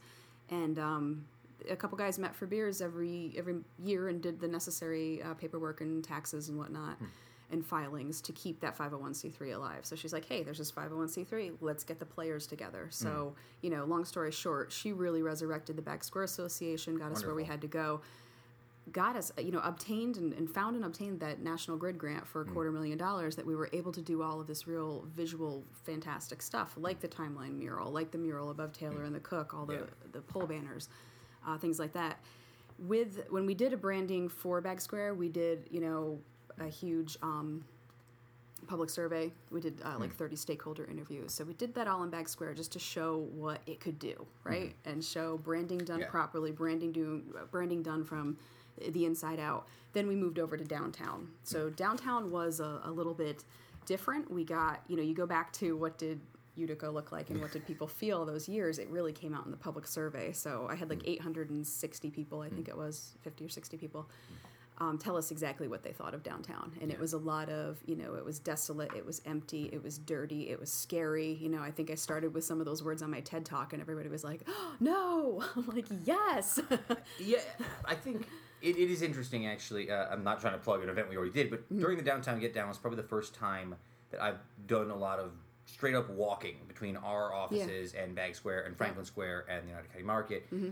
And 0.50 0.78
um, 0.78 1.26
a 1.70 1.76
couple 1.78 1.98
guys 1.98 2.20
met 2.20 2.36
for 2.36 2.46
beers 2.46 2.82
every 2.82 3.34
every 3.38 3.56
year 3.82 4.10
and 4.10 4.22
did 4.22 4.42
the 4.42 4.48
necessary 4.50 5.22
uh, 5.24 5.36
paperwork 5.36 5.80
and 5.80 6.04
taxes 6.04 6.50
and 6.50 6.58
whatnot. 6.58 6.98
Hmm. 6.98 7.06
and 7.52 7.64
filings 7.64 8.20
to 8.20 8.32
keep 8.32 8.60
that 8.62 8.76
501c3 8.76 9.54
alive. 9.56 9.86
So 9.86 9.96
she's 9.96 10.12
like, 10.12 10.26
hey, 10.26 10.42
there's 10.42 10.58
this 10.58 10.72
501c3. 10.72 11.52
Let's 11.62 11.84
get 11.84 12.00
the 12.00 12.06
players 12.06 12.48
together. 12.48 12.88
So, 12.90 13.36
you 13.62 13.70
know, 13.70 13.86
long 13.86 14.06
story 14.06 14.32
short, 14.32 14.72
she 14.72 14.92
really 14.92 15.22
resurrected 15.22 15.76
the 15.76 15.84
Bagg's 15.84 16.08
Square 16.08 16.24
Association, 16.24 16.98
got 16.98 17.12
us 17.12 17.24
where 17.24 17.36
we 17.36 17.44
had 17.44 17.62
to 17.62 17.68
go. 17.68 18.02
Got 18.92 19.16
us, 19.16 19.32
you 19.38 19.52
know, 19.52 19.62
obtained 19.64 20.18
and, 20.18 20.34
and 20.34 20.50
found 20.50 20.76
and 20.76 20.84
obtained 20.84 21.20
that 21.22 21.42
National 21.42 21.78
Grid 21.78 21.98
grant 21.98 22.28
for 22.28 22.42
a 22.42 22.46
quarter 22.46 22.70
million 22.72 22.98
dollars 22.98 23.36
that 23.38 23.46
we 23.46 23.56
were 23.56 23.70
able 23.72 23.94
to 23.94 24.02
do 24.02 24.22
all 24.22 24.42
of 24.42 24.48
this 24.48 24.68
real 24.68 25.06
visual, 25.16 25.64
fantastic 25.86 26.42
stuff, 26.42 26.74
like 26.76 27.00
the 27.00 27.08
timeline 27.08 27.58
mural, 27.58 27.92
like 27.92 28.12
the 28.12 28.18
mural 28.18 28.50
above 28.50 28.74
Taylor 28.74 29.04
and 29.04 29.16
the 29.16 29.22
Cook, 29.22 29.54
all 29.54 29.66
the, 29.66 29.76
Yeah. 29.76 29.80
the 30.12 30.20
pole 30.22 30.46
banners, 30.46 30.90
uh, 31.48 31.58
things 31.58 31.80
like 31.80 31.94
that 31.94 32.20
with 32.80 33.24
when 33.30 33.46
we 33.46 33.54
did 33.54 33.72
a 33.72 33.78
branding 33.78 34.28
for 34.28 34.60
Bagg's 34.60 34.84
Square, 34.84 35.14
we 35.14 35.30
did 35.30 35.66
you 35.72 35.80
know 35.80 36.20
a 36.60 36.68
huge 36.68 37.18
um, 37.22 37.64
public 38.68 38.90
survey. 38.90 39.32
We 39.52 39.62
did 39.62 39.80
uh, 39.86 39.98
like 40.00 40.14
thirty 40.14 40.36
stakeholder 40.36 40.86
interviews. 40.86 41.34
So 41.34 41.44
we 41.46 41.54
did 41.54 41.74
that 41.76 41.88
all 41.88 42.04
in 42.04 42.10
Bagg's 42.10 42.32
Square 42.32 42.56
just 42.56 42.72
to 42.74 42.80
show 42.80 43.28
what 43.34 43.62
it 43.66 43.80
could 43.80 44.00
do, 44.00 44.26
right? 44.44 44.74
And 44.86 45.04
show 45.04 45.38
branding 45.38 45.78
done 45.80 46.00
Yeah. 46.02 46.08
properly, 46.10 46.52
branding 46.52 46.92
do 46.92 47.22
branding 47.52 47.82
done 47.84 48.04
from 48.04 48.38
the 48.92 49.06
inside 49.06 49.40
out. 49.40 49.68
Then 49.94 50.08
we 50.08 50.16
moved 50.16 50.40
over 50.40 50.58
to 50.58 50.64
downtown. 50.64 51.30
So 51.44 51.70
mm. 51.70 51.76
downtown 51.76 52.32
was 52.32 52.60
a, 52.60 52.82
a 52.84 52.92
little 52.92 53.14
bit 53.14 53.44
different. 53.86 54.32
We 54.32 54.44
got 54.44 54.82
you 54.88 54.96
know 54.96 55.04
you 55.04 55.14
go 55.14 55.26
back 55.26 55.52
to 55.54 55.76
what 55.78 55.98
did 55.98 56.20
Utica 56.56 56.90
look 56.90 57.12
like 57.12 57.30
and 57.30 57.42
what 57.42 57.52
did 57.52 57.66
people 57.66 57.88
feel 58.02 58.26
those 58.26 58.48
years? 58.48 58.80
It 58.80 58.90
really 58.90 59.14
came 59.14 59.34
out 59.34 59.46
in 59.46 59.52
the 59.52 59.58
public 59.58 59.88
survey. 59.88 60.32
So 60.32 60.68
I 60.70 60.76
had 60.76 60.90
like 60.90 61.04
mm. 61.04 61.14
860 61.14 62.10
people, 62.12 62.42
I 62.42 62.50
think 62.50 62.68
mm. 62.68 62.70
it 62.70 62.78
was 62.78 63.14
50 63.22 63.46
or 63.46 63.50
60 63.50 63.78
people, 63.78 64.10
um, 64.80 64.98
tell 64.98 65.16
us 65.16 65.32
exactly 65.32 65.68
what 65.68 65.84
they 65.84 65.92
thought 65.92 66.14
of 66.14 66.24
downtown. 66.24 66.72
And 66.82 66.92
it 66.92 67.00
was 67.00 67.14
a 67.14 67.18
lot 67.18 67.50
of, 67.50 67.78
you 67.86 67.96
know, 67.96 68.16
it 68.16 68.26
was 68.26 68.40
desolate, 68.40 68.92
it 68.94 69.06
was 69.06 69.22
empty, 69.26 69.70
it 69.72 69.84
was 69.84 69.98
dirty, 70.00 70.50
it 70.50 70.60
was 70.60 70.72
scary. 70.72 71.38
You 71.40 71.50
know, 71.50 71.62
I 71.62 71.72
think 71.72 71.92
I 71.92 71.96
started 71.96 72.34
with 72.34 72.44
some 72.44 72.60
of 72.60 72.66
those 72.66 72.84
words 72.84 73.02
on 73.02 73.12
my 73.12 73.22
TED 73.22 73.46
talk 73.46 73.74
and 73.74 73.82
everybody 73.82 74.10
was 74.10 74.24
like, 74.24 74.42
oh, 74.48 74.74
no. 74.80 75.44
I'm 75.56 75.68
like, 75.68 75.86
yes. 76.04 76.60
Yeah, 77.20 77.40
I 77.86 77.96
think 77.96 78.28
it, 78.64 78.78
it 78.78 78.90
is 78.90 79.02
interesting 79.02 79.46
actually. 79.48 79.92
Uh, 79.92 80.08
I'm 80.10 80.24
not 80.24 80.40
trying 80.42 80.54
to 80.54 80.60
plug 80.60 80.82
an 80.84 80.90
event 80.90 81.10
we 81.10 81.16
already 81.18 81.32
did, 81.34 81.50
but 81.52 81.60
Mm-hmm. 81.66 81.82
during 81.82 81.98
the 81.98 82.04
downtown 82.04 82.40
get 82.40 82.54
down 82.54 82.68
was 82.70 82.78
probably 82.80 82.98
the 82.98 83.08
first 83.08 83.36
time 83.36 83.76
that 84.12 84.22
I've 84.22 84.40
done 84.68 84.90
a 84.90 84.96
lot 84.98 85.20
of 85.20 85.32
straight 85.66 85.96
up 85.96 86.10
walking 86.10 86.56
between 86.68 86.98
our 86.98 87.34
offices 87.34 87.94
and 87.94 88.16
Bagg's 88.16 88.38
Square 88.38 88.64
and 88.66 88.76
Franklin 88.78 89.06
Square 89.06 89.46
and 89.50 89.68
the 89.68 89.72
Oneida 89.74 89.88
County 89.90 90.04
Market. 90.04 90.46
Mm-hmm. 90.54 90.70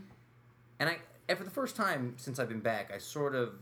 And 0.79 0.89
I, 0.89 0.97
and 1.29 1.37
for 1.37 1.43
the 1.43 1.49
first 1.51 1.75
time 1.75 2.15
since 2.17 2.39
I've 2.39 2.49
been 2.49 2.59
back, 2.59 2.91
I 2.93 2.97
sort 2.97 3.35
of 3.35 3.53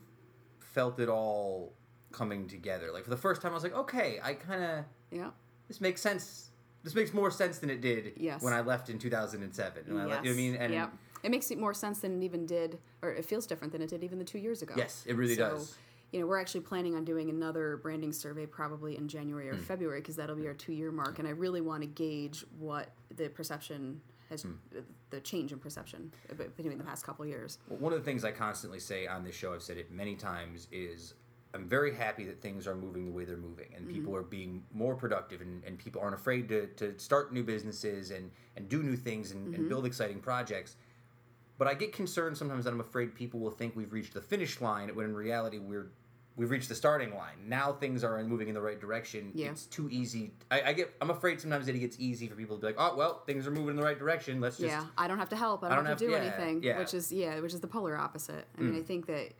felt 0.60 1.00
it 1.00 1.10
all 1.10 1.74
coming 2.12 2.48
together. 2.48 2.92
Like 2.92 3.04
for 3.04 3.10
the 3.10 3.18
first 3.18 3.42
time, 3.42 3.52
I 3.52 3.56
was 3.56 3.64
like, 3.64 3.76
okay, 3.76 4.20
I 4.24 4.34
kind 4.34 4.64
of 4.64 4.86
yeah. 5.12 5.30
this 5.68 5.82
makes 5.82 6.02
sense. 6.02 6.50
This 6.84 6.96
makes 6.96 7.14
more 7.14 7.30
sense 7.30 7.60
than 7.60 7.70
it 7.70 7.82
did 7.82 8.14
Yes. 8.18 8.42
when 8.42 8.54
I 8.54 8.62
left 8.62 8.90
in 8.90 8.98
2007. 9.00 9.84
When 9.88 9.98
I 9.98 10.04
you 10.04 10.08
know 10.10 10.16
what 10.16 10.28
I 10.28 10.32
mean? 10.32 10.56
And 10.56 10.74
yep. 10.74 10.94
It 11.24 11.32
makes 11.32 11.52
it 11.52 11.58
more 11.60 11.74
sense 11.74 12.00
than 12.00 12.22
it 12.22 12.26
even 12.26 12.46
did, 12.46 12.80
or 13.02 13.12
it 13.12 13.26
feels 13.26 13.46
different 13.46 13.74
than 13.74 13.82
it 13.82 13.90
did 13.90 14.04
even 14.04 14.18
the 14.20 14.26
two 14.26 14.40
years 14.40 14.62
ago. 14.62 14.74
Yes, 14.78 15.04
it 15.08 15.16
really 15.16 15.36
So, 15.36 15.50
does. 15.50 15.76
You 16.12 16.20
know, 16.22 16.26
we're 16.28 16.40
actually 16.40 16.62
planning 16.62 16.96
on 16.96 17.06
doing 17.06 17.30
another 17.30 17.78
branding 17.78 18.12
survey 18.12 18.46
probably 18.48 18.98
in 18.98 19.08
January 19.08 19.50
or 19.50 19.56
Hmm. 19.56 19.62
February 19.62 20.00
because 20.02 20.16
that'll 20.16 20.36
be 20.36 20.48
our 20.48 20.54
two-year 20.56 20.92
mark, 20.92 21.20
and 21.20 21.28
I 21.28 21.32
really 21.32 21.62
want 21.62 21.82
to 21.84 21.88
gauge 21.88 22.46
what 22.58 22.90
the 23.16 23.30
perception 23.30 24.02
has, 24.30 24.44
Hmm. 24.44 24.54
the 25.10 25.20
change 25.22 25.52
in 25.52 25.60
perception 25.60 26.12
between 26.56 26.78
the 26.78 26.84
past 26.84 27.04
couple 27.06 27.26
years. 27.26 27.58
Well, 27.68 27.80
One 27.80 27.94
of 27.94 28.00
the 28.00 28.06
things 28.06 28.24
I 28.24 28.32
constantly 28.32 28.80
say 28.80 29.06
on 29.08 29.24
this 29.24 29.36
show, 29.36 29.54
I've 29.54 29.62
said 29.64 29.78
it 29.78 29.92
many 29.92 30.16
times, 30.16 30.68
is 30.72 31.14
I'm 31.56 31.68
very 31.68 31.94
happy 31.96 32.26
that 32.26 32.40
things 32.42 32.68
are 32.68 32.76
moving 32.76 33.06
the 33.06 33.12
way 33.12 33.26
they're 33.26 33.36
moving 33.36 33.74
and 33.76 33.88
people 33.90 34.16
are 34.16 34.22
being 34.22 34.64
more 34.72 34.94
productive 34.96 35.42
and, 35.42 35.64
and 35.64 35.80
people 35.80 36.00
aren't 36.00 36.14
afraid 36.14 36.48
to, 36.50 36.68
to 36.76 36.94
start 37.00 37.34
new 37.34 37.44
businesses 37.44 38.12
and, 38.12 38.30
and 38.56 38.70
do 38.70 38.84
new 38.84 38.96
things 38.96 39.32
and, 39.32 39.56
and 39.56 39.68
build 39.68 39.84
exciting 39.88 40.20
projects. 40.20 40.76
But 41.60 41.68
I 41.68 41.76
get 41.76 41.94
concerned 41.94 42.36
sometimes 42.38 42.64
that 42.66 42.72
I'm 42.74 42.80
afraid 42.80 43.14
people 43.14 43.40
will 43.40 43.52
think 43.52 43.76
we've 43.76 43.94
reached 43.94 44.14
the 44.16 44.22
finish 44.22 44.60
line 44.62 44.90
when 44.96 45.06
in 45.06 45.14
reality 45.16 45.60
we're 45.60 45.92
we've 46.38 46.50
reached 46.52 46.70
the 46.70 46.76
starting 46.76 47.14
line. 47.14 47.36
Now 47.48 47.74
things 47.74 48.02
are 48.04 48.24
moving 48.24 48.48
in 48.48 48.54
the 48.54 48.62
right 48.62 48.80
direction. 48.80 49.32
Yeah. 49.36 49.50
It's 49.52 49.66
too 49.66 49.90
easy. 49.92 50.32
I, 50.50 50.62
I 50.68 50.74
get 50.74 50.96
I'm 51.02 51.10
afraid 51.10 51.42
sometimes 51.42 51.66
that 51.68 51.76
it 51.76 51.80
gets 51.80 51.98
easy 52.00 52.28
for 52.28 52.36
people 52.36 52.56
to 52.56 52.62
be 52.62 52.68
like, 52.68 52.78
oh 52.80 52.96
well, 52.96 53.24
things 53.28 53.46
are 53.46 53.52
moving 53.52 53.72
in 53.72 53.76
the 53.76 53.84
right 53.84 54.00
direction. 54.00 54.40
Let's 54.40 54.56
just 54.58 54.70
yeah, 54.70 54.86
I 54.98 55.08
don't 55.10 55.20
have 55.20 55.30
to 55.30 55.36
help. 55.36 55.64
I 55.64 55.68
don't, 55.68 55.80
don't 55.80 55.86
have 55.88 55.98
to 55.98 56.06
do 56.06 56.12
yeah, 56.12 56.18
anything. 56.20 56.64
yeah. 56.64 56.80
Which 56.80 56.94
is 56.94 57.12
yeah, 57.12 57.40
which 57.42 57.54
is 57.54 57.60
the 57.60 57.68
polar 57.68 57.98
opposite. 57.98 58.48
I 58.58 58.62
Mm. 58.62 58.72
mean, 58.72 58.80
I 58.80 58.84
think 58.84 59.06
that 59.08 59.34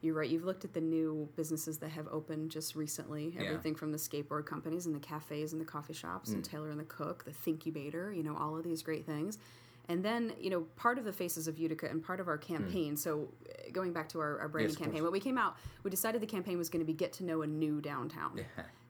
you're 0.00 0.14
right. 0.14 0.28
You've 0.28 0.42
looked 0.44 0.64
at 0.64 0.72
the 0.74 0.80
new 0.80 1.28
businesses 1.36 1.78
that 1.78 1.90
have 1.90 2.08
opened 2.10 2.50
just 2.50 2.74
recently. 2.74 3.32
Yeah. 3.38 3.44
Everything 3.44 3.76
from 3.76 3.92
the 3.92 3.98
skateboard 3.98 4.46
companies 4.46 4.86
and 4.86 4.96
the 4.96 4.98
cafes 5.00 5.52
and 5.52 5.60
the 5.60 5.64
coffee 5.64 5.92
shops 5.94 6.30
Mm. 6.30 6.34
and 6.34 6.44
Taylor 6.44 6.70
and 6.70 6.80
the 6.80 6.84
Cook, 6.84 7.24
the 7.24 7.30
Thinkubator. 7.30 8.16
You 8.16 8.24
know, 8.24 8.36
all 8.36 8.56
of 8.56 8.64
these 8.64 8.82
great 8.82 9.06
things. 9.06 9.38
And 9.88 10.04
then, 10.04 10.32
you 10.40 10.50
know, 10.50 10.62
part 10.76 10.98
of 10.98 11.04
the 11.04 11.12
Faces 11.12 11.48
of 11.48 11.58
Utica 11.58 11.86
and 11.88 12.02
part 12.02 12.20
of 12.20 12.28
our 12.28 12.38
campaign, 12.38 12.96
so 12.96 13.28
uh, 13.48 13.70
going 13.72 13.92
back 13.92 14.08
to 14.10 14.20
our, 14.20 14.38
our 14.40 14.48
branding 14.48 14.74
Mm. 14.74 14.78
Yes, 14.78 14.84
campaign, 14.86 15.02
what 15.02 15.12
we 15.12 15.20
came 15.20 15.36
out, 15.38 15.56
we 15.82 15.90
decided 15.90 16.20
the 16.22 16.26
campaign 16.26 16.56
was 16.56 16.68
going 16.68 16.80
to 16.80 16.86
be 16.86 16.92
get 16.92 17.12
to 17.14 17.24
know 17.24 17.42
a 17.42 17.46
new 17.46 17.80
downtown. 17.80 18.40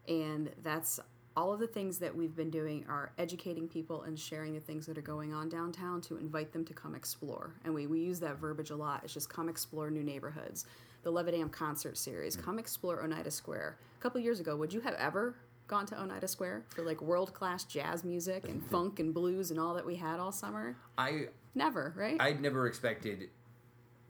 And 0.06 0.50
that's 0.62 1.00
all 1.34 1.52
of 1.52 1.60
the 1.60 1.66
things 1.66 1.98
that 1.98 2.14
we've 2.14 2.36
been 2.36 2.50
doing 2.50 2.84
are 2.88 3.12
educating 3.16 3.66
people 3.66 4.02
and 4.02 4.18
sharing 4.18 4.52
the 4.52 4.60
things 4.60 4.84
that 4.86 4.98
are 4.98 5.02
going 5.02 5.32
on 5.32 5.48
downtown 5.48 6.00
to 6.02 6.18
invite 6.18 6.52
them 6.52 6.64
to 6.66 6.74
come 6.74 6.94
explore. 6.94 7.54
And 7.64 7.72
we, 7.72 7.86
we 7.86 8.00
use 8.00 8.20
that 8.20 8.36
verbiage 8.38 8.70
a 8.70 8.76
lot. 8.76 9.00
It's 9.02 9.14
just 9.14 9.30
come 9.30 9.48
explore 9.48 9.90
new 9.90 10.02
neighborhoods. 10.02 10.66
The 11.04 11.10
Levitt 11.10 11.34
AMP 11.34 11.52
concert 11.52 11.96
series, 11.96 12.36
come 12.36 12.58
explore 12.58 13.02
Oneida 13.02 13.30
Square. 13.30 13.78
A 13.98 14.02
couple 14.02 14.20
years 14.20 14.40
ago, 14.40 14.56
would 14.56 14.72
you 14.72 14.80
have 14.80 14.94
ever 14.94 15.34
gone 15.72 15.86
to 15.86 15.98
Oneida 15.98 16.28
Square 16.28 16.64
for 16.68 16.84
like 16.84 17.00
world 17.00 17.32
class 17.32 17.64
jazz 17.64 18.04
music 18.04 18.46
and 18.46 18.62
funk 18.70 19.00
and 19.00 19.14
blues 19.14 19.50
and 19.50 19.58
all 19.58 19.72
that 19.72 19.86
we 19.86 19.96
had 19.96 20.20
all 20.20 20.30
summer? 20.30 20.76
I 20.98 21.28
Never, 21.54 21.92
right? 21.96 22.16
I'd 22.20 22.40
never 22.42 22.66
expected 22.66 23.30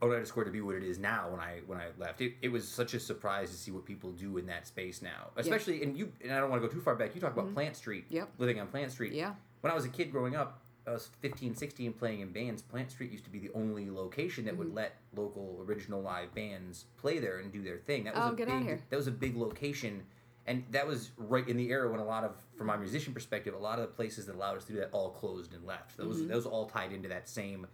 Oneida 0.01 0.25
Square 0.25 0.45
to 0.45 0.51
be 0.51 0.59
what 0.59 0.75
it 0.75 0.83
is 0.83 0.99
now 0.99 1.29
when 1.29 1.39
I 1.39 1.61
when 1.65 1.77
I 1.77 1.85
left. 1.97 2.19
It, 2.19 2.33
it 2.41 2.49
was 2.49 2.67
such 2.67 2.93
a 2.93 2.99
surprise 2.99 3.49
to 3.51 3.55
see 3.55 3.71
what 3.71 3.85
people 3.85 4.11
do 4.11 4.37
in 4.37 4.45
that 4.47 4.67
space 4.67 5.01
now. 5.01 5.29
Especially 5.37 5.81
and 5.83 5.97
you 5.97 6.11
and 6.21 6.33
I 6.33 6.39
don't 6.41 6.49
want 6.49 6.61
to 6.61 6.67
go 6.67 6.73
too 6.73 6.81
far 6.81 6.95
back. 6.95 7.15
You 7.15 7.21
talk 7.21 7.31
about 7.33 7.53
Plant 7.53 7.77
Street. 7.77 8.05
Mm-hmm. 8.07 8.15
Yep. 8.17 8.29
Living 8.39 8.59
on 8.59 8.67
Plant 8.67 8.91
Street. 8.91 9.13
Yeah. 9.13 9.33
When 9.61 9.71
I 9.71 9.75
was 9.75 9.85
a 9.85 9.89
kid 9.89 10.11
growing 10.11 10.35
up, 10.35 10.59
I 10.85 10.91
was 10.91 11.09
15, 11.21 11.55
16 11.55 11.93
playing 11.93 12.19
in 12.19 12.33
bands. 12.33 12.61
Plant 12.61 12.91
Street 12.91 13.09
used 13.11 13.23
to 13.23 13.29
be 13.29 13.39
the 13.39 13.51
only 13.55 13.89
location 13.89 14.43
that 14.45 14.51
Mm-hmm. 14.51 14.59
would 14.59 14.75
let 14.75 14.95
local 15.15 15.63
original 15.65 16.01
live 16.01 16.35
bands 16.35 16.85
play 16.97 17.19
there 17.19 17.37
and 17.39 17.51
do 17.53 17.61
their 17.61 17.77
thing. 17.77 18.03
That 18.03 18.15
was 18.15 18.23
Oh, 18.25 18.33
a 18.33 18.35
get 18.35 18.47
big 18.49 18.81
that 18.89 18.97
was 18.97 19.07
a 19.07 19.11
big 19.11 19.37
location. 19.37 20.03
And 20.45 20.63
that 20.71 20.85
was 20.85 21.11
right 21.17 21.47
in 21.47 21.55
the 21.55 21.69
era 21.69 21.89
when 21.89 22.01
a 22.01 22.05
lot 22.05 22.23
of, 22.25 22.31
from 22.57 22.67
my 22.67 22.75
musician 22.75 23.13
perspective, 23.13 23.53
a 23.53 23.57
lot 23.57 23.79
of 23.79 23.83
the 23.87 23.93
places 23.93 24.25
that 24.25 24.35
allowed 24.35 24.57
us 24.57 24.65
to 24.65 24.73
do 24.73 24.79
that 24.79 24.89
all 24.91 25.09
closed 25.11 25.53
and 25.53 25.65
left. 25.65 25.95
Those 25.97 26.17
Mm-hmm. 26.17 26.27
those 26.27 26.45
all 26.45 26.65
tied 26.65 26.91
into 26.91 27.07
that 27.09 27.29
same 27.29 27.65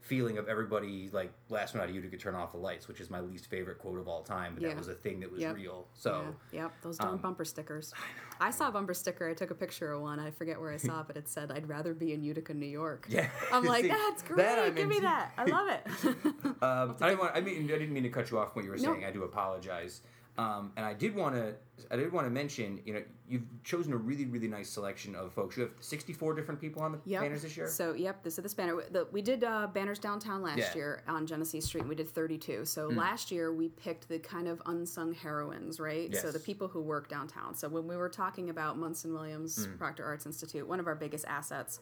feeling 0.00 0.38
of 0.38 0.48
everybody 0.48 1.10
like 1.12 1.32
last 1.48 1.74
night 1.74 1.90
you 1.92 2.00
could 2.00 2.20
turn 2.20 2.36
off 2.36 2.52
the 2.52 2.58
lights, 2.58 2.86
which 2.86 3.00
is 3.00 3.10
my 3.10 3.18
least 3.18 3.46
favorite 3.50 3.78
quote 3.80 3.98
of 3.98 4.06
all 4.06 4.22
time, 4.22 4.54
but 4.54 4.62
Yeah. 4.62 4.68
that 4.68 4.78
was 4.78 4.86
a 4.86 4.94
thing 4.94 5.18
that 5.18 5.32
was 5.32 5.40
Yep. 5.40 5.56
real. 5.56 5.88
So 5.94 6.32
Yeah, 6.52 6.62
yep, 6.62 6.72
those 6.82 6.96
darn 6.98 7.14
um, 7.14 7.18
bumper 7.18 7.44
stickers. 7.44 7.92
I, 8.40 8.52
saw 8.52 8.68
a 8.68 8.70
bumper 8.70 8.94
sticker. 8.94 9.28
I 9.28 9.34
took 9.34 9.50
a 9.50 9.54
picture 9.56 9.90
of 9.90 10.02
one. 10.02 10.20
I 10.20 10.30
forget 10.30 10.60
where 10.60 10.70
I 10.70 10.76
saw 10.76 11.00
it, 11.00 11.08
but 11.08 11.16
it 11.16 11.28
said, 11.28 11.50
"I'd 11.50 11.68
rather 11.68 11.92
be 11.92 12.12
in 12.12 12.22
Utica, 12.22 12.54
New 12.54 12.66
York." 12.66 13.06
Yeah. 13.08 13.28
I'm 13.52 13.64
like, 13.64 13.82
See, 13.86 13.88
that's 13.88 14.22
great. 14.22 14.36
that 14.36 14.76
Give 14.76 14.86
me 14.88 15.00
that. 15.00 15.32
I 15.36 15.44
love 15.46 15.68
it. 15.70 15.86
um, 16.62 16.96
I 17.00 17.08
didn't 17.08 17.18
want 17.18 17.32
I 17.34 17.40
mean 17.40 17.64
I 17.64 17.66
didn't 17.78 17.92
mean 17.92 18.04
to 18.04 18.08
cut 18.10 18.30
you 18.30 18.38
off 18.38 18.54
when 18.54 18.64
you 18.64 18.70
were 18.70 18.78
saying. 18.78 19.04
I 19.04 19.10
do 19.10 19.24
apologize. 19.24 20.02
Um, 20.38 20.72
and 20.76 20.84
I 20.84 20.92
did 20.94 21.14
want 21.14 21.34
to 21.34 21.54
I 21.90 21.96
did 21.96 22.10
want 22.12 22.26
to 22.26 22.30
mention, 22.30 22.80
you 22.84 22.94
know, 22.94 23.02
you've 23.28 23.42
chosen 23.64 23.92
a 23.92 23.96
really 23.96 24.26
really 24.26 24.48
nice 24.48 24.68
selection 24.68 25.14
of 25.14 25.32
folks. 25.32 25.56
You 25.56 25.62
have 25.64 25.72
64 25.80 26.34
different 26.34 26.60
people 26.60 26.82
on 26.82 26.92
the 26.92 26.98
Yep. 27.04 27.22
banners 27.22 27.42
this 27.42 27.56
year. 27.56 27.68
So, 27.68 27.92
yep, 27.94 28.22
this 28.22 28.38
is 28.38 28.42
this 28.42 28.54
banner. 28.54 28.82
The, 28.90 29.06
we 29.12 29.22
did 29.22 29.44
uh, 29.44 29.66
banners 29.68 29.98
downtown 29.98 30.42
last 30.42 30.58
Yeah. 30.58 30.74
Year 30.74 31.02
on 31.08 31.26
Genesee 31.26 31.60
Street, 31.60 31.80
and 31.82 31.88
we 31.88 31.94
did 31.94 32.08
32. 32.08 32.64
So 32.64 32.88
last 32.88 33.30
year 33.30 33.52
we 33.52 33.68
picked 33.68 34.08
the 34.08 34.18
kind 34.18 34.48
of 34.48 34.60
unsung 34.66 35.14
heroines, 35.14 35.80
right? 35.80 36.14
So 36.14 36.30
the 36.30 36.38
people 36.40 36.68
who 36.68 36.80
work 36.82 37.08
downtown. 37.08 37.54
So 37.54 37.68
when 37.68 37.86
we 37.86 37.96
were 37.96 38.08
talking 38.10 38.50
about 38.50 38.78
Munson 38.78 39.12
Williams 39.12 39.64
Hmm. 39.66 39.76
Proctor 39.76 40.04
Arts 40.04 40.26
Institute, 40.26 40.66
one 40.66 40.80
of 40.80 40.86
our 40.86 40.94
biggest 40.94 41.24
assets, 41.26 41.80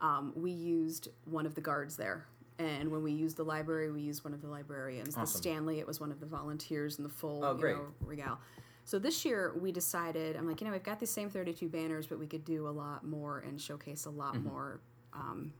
um, 0.00 0.32
we 0.36 0.50
used 0.52 1.08
one 1.24 1.46
of 1.46 1.54
the 1.54 1.60
guards 1.60 1.96
there. 1.96 2.26
And 2.58 2.90
when 2.90 3.02
we 3.02 3.12
used 3.12 3.36
the 3.36 3.44
library, 3.44 3.90
we 3.92 4.00
used 4.00 4.24
one 4.24 4.34
of 4.34 4.40
the 4.42 4.48
librarians. 4.48 5.14
The 5.14 5.26
Stanley, 5.26 5.78
it 5.78 5.86
was 5.86 6.00
one 6.00 6.10
of 6.10 6.18
the 6.18 6.26
volunteers 6.26 6.98
in 6.98 7.04
the 7.04 7.10
full 7.10 7.44
Oh, 7.44 7.56
you 7.56 7.62
know, 7.64 7.86
regale. 8.00 8.38
So 8.84 8.98
this 8.98 9.24
year 9.24 9.54
we 9.60 9.70
decided, 9.70 10.34
I'm 10.34 10.46
like, 10.48 10.60
you 10.60 10.66
know, 10.66 10.72
we've 10.72 10.82
got 10.82 10.98
these 10.98 11.10
same 11.10 11.30
32 11.30 11.68
banners, 11.68 12.06
but 12.06 12.18
we 12.18 12.26
could 12.26 12.44
do 12.44 12.66
a 12.66 12.70
lot 12.70 13.04
more 13.06 13.40
and 13.46 13.60
showcase 13.60 14.06
a 14.06 14.10
lot 14.10 14.34
Mm-hmm. 14.34 14.48
more 14.48 14.80
um, 15.12 15.52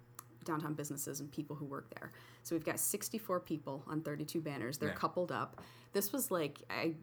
downtown 0.44 0.74
businesses 0.74 1.20
and 1.20 1.30
people 1.30 1.54
who 1.54 1.66
work 1.66 1.88
there. 1.94 2.10
So 2.42 2.54
we've 2.56 2.64
got 2.64 2.80
64 2.80 3.40
people 3.40 3.84
on 3.86 4.00
32 4.00 4.40
banners. 4.40 4.78
They're 4.78 4.88
Yeah. 4.88 4.94
coupled 4.94 5.30
up. 5.30 5.60
This 5.92 6.12
was 6.12 6.30
like, 6.30 6.58
I 6.70 6.94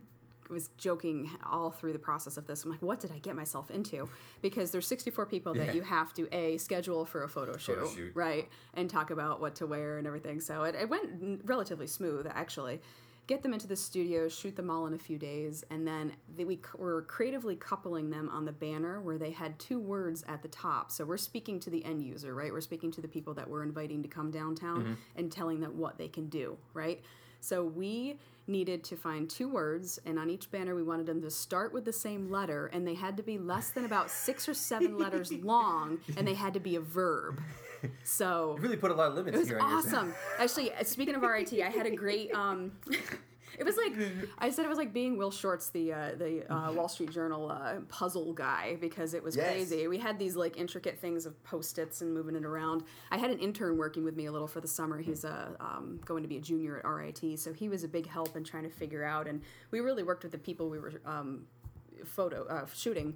was 0.49 0.69
joking 0.77 1.29
all 1.43 1.71
through 1.71 1.93
the 1.93 1.99
process 1.99 2.37
of 2.37 2.47
this. 2.47 2.63
I'm 2.63 2.71
like, 2.71 2.81
what 2.81 2.99
did 2.99 3.11
I 3.11 3.19
get 3.19 3.35
myself 3.35 3.71
into? 3.71 4.09
Because 4.41 4.71
there's 4.71 4.87
64 4.87 5.25
people 5.25 5.55
Yeah. 5.55 5.65
that 5.65 5.75
you 5.75 5.81
have 5.81 6.13
to 6.15 6.27
a 6.35 6.57
schedule 6.57 7.05
for 7.05 7.23
a 7.23 7.29
photo 7.29 7.57
shoot, 7.57 7.77
Photo 7.77 7.89
shoot. 7.95 8.11
right, 8.15 8.47
and 8.73 8.89
talk 8.89 9.09
about 9.11 9.41
what 9.41 9.55
to 9.55 9.65
wear 9.65 9.97
and 9.97 10.05
everything. 10.07 10.39
So 10.39 10.63
it, 10.63 10.75
it 10.75 10.89
went 10.89 11.41
relatively 11.45 11.87
smooth, 11.87 12.27
actually. 12.29 12.79
get 13.27 13.41
them 13.41 13.53
into 13.53 13.65
the 13.65 13.75
studio, 13.75 14.29
shoot 14.29 14.55
them 14.55 14.69
all 14.69 14.85
in 14.85 14.93
a 14.93 14.99
few 14.99 15.17
days, 15.17 15.63
and 15.71 15.87
then 15.87 16.13
they, 16.37 16.45
we 16.45 16.57
c- 16.57 16.61
were 16.77 17.01
creatively 17.01 17.55
coupling 17.55 18.11
them 18.11 18.29
on 18.29 18.45
the 18.45 18.51
banner 18.51 19.01
where 19.01 19.17
they 19.17 19.31
had 19.31 19.57
two 19.57 19.79
words 19.79 20.23
at 20.27 20.43
the 20.43 20.47
top. 20.47 20.91
So 20.91 21.03
we're 21.05 21.17
speaking 21.17 21.59
to 21.61 21.71
the 21.71 21.83
end 21.83 22.03
user, 22.03 22.35
right? 22.35 22.51
We're 22.53 22.61
speaking 22.61 22.91
to 22.91 23.01
the 23.01 23.07
people 23.07 23.33
that 23.33 23.49
we're 23.49 23.63
inviting 23.63 24.03
to 24.03 24.07
come 24.07 24.29
downtown 24.29 24.81
mm-hmm. 24.83 24.93
and 25.15 25.31
telling 25.31 25.59
them 25.59 25.75
what 25.79 25.97
they 25.97 26.07
can 26.07 26.29
do, 26.29 26.55
right? 26.75 27.01
So 27.39 27.63
we 27.63 28.19
needed 28.47 28.83
to 28.85 28.95
find 28.95 29.29
two 29.29 29.47
words, 29.49 29.99
and 30.05 30.17
on 30.19 30.29
each 30.29 30.51
banner 30.51 30.75
we 30.75 30.83
wanted 30.83 31.05
them 31.05 31.21
to 31.21 31.29
start 31.29 31.73
with 31.73 31.85
the 31.85 31.93
same 31.93 32.29
letter, 32.29 32.67
and 32.67 32.87
they 32.87 32.93
had 32.93 33.17
to 33.17 33.23
be 33.23 33.37
less 33.37 33.71
than 33.71 33.85
about 33.85 34.09
six 34.11 34.47
or 34.47 34.53
seven 34.53 34.97
letters 34.97 35.31
long, 35.43 35.99
and 36.17 36.27
they 36.27 36.33
had 36.33 36.53
to 36.53 36.59
be 36.59 36.75
a 36.75 36.81
verb. 36.81 37.39
So 38.03 38.55
You 38.57 38.63
really 38.63 38.77
put 38.77 38.91
a 38.91 38.95
lot 38.95 39.09
of 39.09 39.15
limits 39.15 39.35
it 39.35 39.39
was 39.39 39.47
here. 39.49 39.59
awesome. 39.61 40.13
Actually, 40.39 40.71
speaking 40.83 41.15
of 41.15 41.21
RIT, 41.21 41.53
I 41.61 41.69
had 41.69 41.85
a 41.85 41.95
great. 41.95 42.33
Um, 42.33 42.71
it 43.57 43.63
was 43.65 43.77
like 43.77 43.93
I 44.39 44.49
said, 44.49 44.65
it 44.65 44.69
was 44.69 44.77
like 44.77 44.93
being 44.93 45.17
Will 45.17 45.31
Shortz, 45.31 45.71
the 45.71 45.93
uh, 45.93 46.11
the 46.17 46.51
uh, 46.53 46.71
Wall 46.71 46.87
Street 46.87 47.11
Journal 47.11 47.49
uh, 47.51 47.75
puzzle 47.87 48.33
guy, 48.33 48.77
because 48.79 49.13
it 49.13 49.23
was 49.23 49.35
Yes. 49.35 49.47
crazy. 49.51 49.87
We 49.87 49.97
had 49.97 50.17
these 50.19 50.35
like 50.35 50.57
intricate 50.57 50.99
things 50.99 51.25
of 51.25 51.41
post 51.43 51.77
its 51.77 52.01
and 52.01 52.13
moving 52.13 52.35
it 52.35 52.45
around. 52.45 52.83
I 53.11 53.17
had 53.17 53.31
an 53.31 53.39
intern 53.39 53.77
working 53.77 54.03
with 54.03 54.15
me 54.15 54.25
a 54.25 54.31
little 54.31 54.47
for 54.47 54.61
the 54.61 54.67
summer. 54.67 54.99
He's 54.99 55.25
uh, 55.25 55.49
um, 55.59 55.99
going 56.05 56.23
to 56.23 56.29
be 56.29 56.37
a 56.37 56.41
junior 56.41 56.77
at 56.77 56.85
RIT, 56.87 57.39
so 57.39 57.53
he 57.53 57.69
was 57.69 57.83
a 57.83 57.87
big 57.87 58.07
help 58.07 58.35
in 58.35 58.43
trying 58.43 58.63
to 58.63 58.69
figure 58.69 59.03
out. 59.03 59.27
And 59.27 59.41
we 59.71 59.79
really 59.79 60.03
worked 60.03 60.23
with 60.23 60.31
the 60.31 60.37
people 60.37 60.69
we 60.69 60.79
were 60.79 60.93
um, 61.05 61.45
photo 62.05 62.45
uh, 62.47 62.65
shooting 62.73 63.15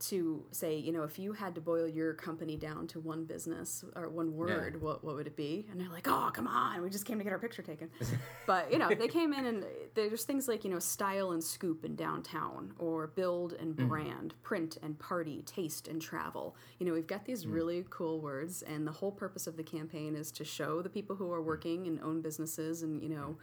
to 0.00 0.44
say, 0.50 0.76
you 0.76 0.92
know, 0.92 1.02
if 1.02 1.18
you 1.18 1.32
had 1.32 1.54
to 1.54 1.60
boil 1.60 1.86
your 1.86 2.14
company 2.14 2.56
down 2.56 2.86
to 2.88 3.00
one 3.00 3.24
business 3.24 3.84
or 3.94 4.08
one 4.08 4.34
word, 4.34 4.80
what 4.80 5.04
what 5.04 5.14
would 5.14 5.26
it 5.26 5.36
be? 5.36 5.66
And 5.70 5.80
they're 5.80 5.90
like, 5.90 6.08
oh, 6.08 6.30
come 6.32 6.46
on, 6.46 6.82
we 6.82 6.88
just 6.88 7.04
came 7.04 7.18
to 7.18 7.24
get 7.24 7.32
our 7.32 7.38
picture 7.38 7.62
taken. 7.62 7.90
but 8.46 8.72
you 8.72 8.78
know, 8.78 8.88
they 8.88 9.08
came 9.08 9.32
in 9.32 9.44
and 9.46 9.64
there's 9.94 10.24
things 10.24 10.48
like 10.48 10.64
you 10.64 10.70
know, 10.70 10.78
style 10.78 11.32
and 11.32 11.44
scoop 11.44 11.84
in 11.84 11.96
downtown, 11.96 12.72
or 12.78 13.08
build 13.08 13.52
and 13.52 13.76
mm. 13.76 13.88
brand, 13.88 14.34
print 14.42 14.78
and 14.82 14.98
party, 14.98 15.42
taste 15.42 15.86
and 15.86 16.00
travel. 16.00 16.56
You 16.78 16.86
know, 16.86 16.92
we've 16.92 17.06
got 17.06 17.24
these 17.26 17.44
mm. 17.44 17.52
really 17.52 17.84
cool 17.90 18.20
words, 18.20 18.62
and 18.62 18.86
the 18.86 18.92
whole 18.92 19.12
purpose 19.12 19.46
of 19.46 19.56
the 19.56 19.62
campaign 19.62 20.16
is 20.16 20.32
to 20.32 20.44
show 20.44 20.80
the 20.82 20.90
people 20.90 21.16
who 21.16 21.30
are 21.30 21.40
mm. 21.40 21.46
working 21.46 21.86
and 21.86 22.00
own 22.00 22.22
businesses 22.22 22.82
and 22.82 23.02
you 23.02 23.10
know, 23.10 23.36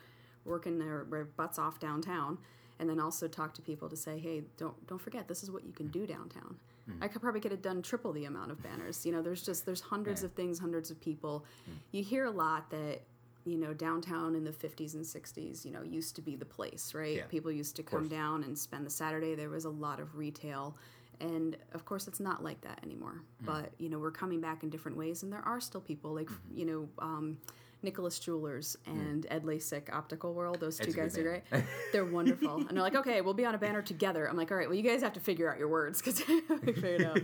working 0.43 0.79
their, 0.79 1.05
their 1.09 1.25
butts 1.25 1.59
off 1.59 1.79
downtown 1.79 2.39
and 2.79 2.89
then 2.89 2.99
also 2.99 3.27
talk 3.27 3.53
to 3.55 3.61
people 3.61 3.89
to 3.89 3.95
say, 3.95 4.19
hey, 4.19 4.43
don't 4.57 4.87
don't 4.87 5.01
forget 5.01 5.27
this 5.27 5.43
is 5.43 5.51
what 5.51 5.65
you 5.65 5.73
can 5.73 5.87
do 5.87 6.05
downtown. 6.05 6.57
Hmm. 6.85 7.03
I 7.03 7.07
could 7.07 7.21
probably 7.21 7.39
get 7.39 7.51
it 7.51 7.61
done 7.61 7.81
triple 7.81 8.13
the 8.13 8.25
amount 8.25 8.51
of 8.51 8.61
banners. 8.61 9.05
You 9.05 9.11
know, 9.11 9.21
there's 9.21 9.41
just 9.41 9.65
there's 9.65 9.81
hundreds 9.81 10.23
of 10.23 10.33
things, 10.33 10.59
hundreds 10.59 10.91
of 10.91 10.99
people. 11.01 11.45
Hmm. 11.65 11.73
You 11.91 12.03
hear 12.03 12.25
a 12.25 12.31
lot 12.31 12.69
that 12.71 13.01
you 13.45 13.57
know 13.57 13.73
downtown 13.73 14.35
in 14.35 14.43
the 14.43 14.51
50s 14.51 14.93
and 14.93 15.03
60s, 15.03 15.65
you 15.65 15.71
know, 15.71 15.81
used 15.81 16.15
to 16.15 16.21
be 16.21 16.35
the 16.35 16.45
place, 16.45 16.93
right? 16.93 17.17
Yeah. 17.17 17.23
People 17.29 17.51
used 17.51 17.75
to 17.77 17.83
come 17.83 18.07
down 18.07 18.43
and 18.43 18.57
spend 18.57 18.85
the 18.85 18.89
Saturday. 18.89 19.35
There 19.35 19.49
was 19.49 19.65
a 19.65 19.69
lot 19.69 19.99
of 19.99 20.17
retail. 20.17 20.75
And 21.19 21.57
of 21.73 21.83
course, 21.83 22.07
it's 22.07 22.19
not 22.19 22.43
like 22.43 22.61
that 22.61 22.79
anymore. 22.83 23.23
Hmm. 23.39 23.45
But 23.45 23.71
you 23.79 23.89
know, 23.89 23.97
we're 23.97 24.11
coming 24.11 24.39
back 24.39 24.63
in 24.63 24.69
different 24.69 24.97
ways, 24.97 25.23
and 25.23 25.33
there 25.33 25.45
are 25.45 25.59
still 25.59 25.81
people 25.81 26.13
like 26.13 26.27
mm-hmm. 26.27 26.57
you 26.57 26.65
know, 26.65 26.89
um, 26.99 27.37
Nicholas 27.83 28.19
Jewelers 28.19 28.75
and 28.85 29.25
Ed 29.29 29.43
Lasik 29.43 29.93
Optical 29.93 30.33
World. 30.33 30.59
Those 30.59 30.77
two 30.77 30.87
Ed's 30.87 30.95
guys 30.95 31.17
are 31.17 31.23
great. 31.23 31.63
They're 31.91 32.05
wonderful. 32.05 32.57
and 32.57 32.69
they're 32.69 32.81
like, 32.83 32.95
okay, 32.95 33.21
we'll 33.21 33.33
be 33.33 33.45
on 33.45 33.55
a 33.55 33.57
banner 33.57 33.81
together. 33.81 34.27
I'm 34.27 34.35
like, 34.35 34.51
all 34.51 34.57
right, 34.57 34.67
well, 34.67 34.77
you 34.77 34.83
guys 34.83 35.01
have 35.01 35.13
to 35.13 35.19
figure 35.19 35.51
out 35.51 35.59
your 35.59 35.67
words 35.67 36.01
because 36.01 36.21
we 36.27 36.73
figured 36.73 37.03
out. 37.03 37.19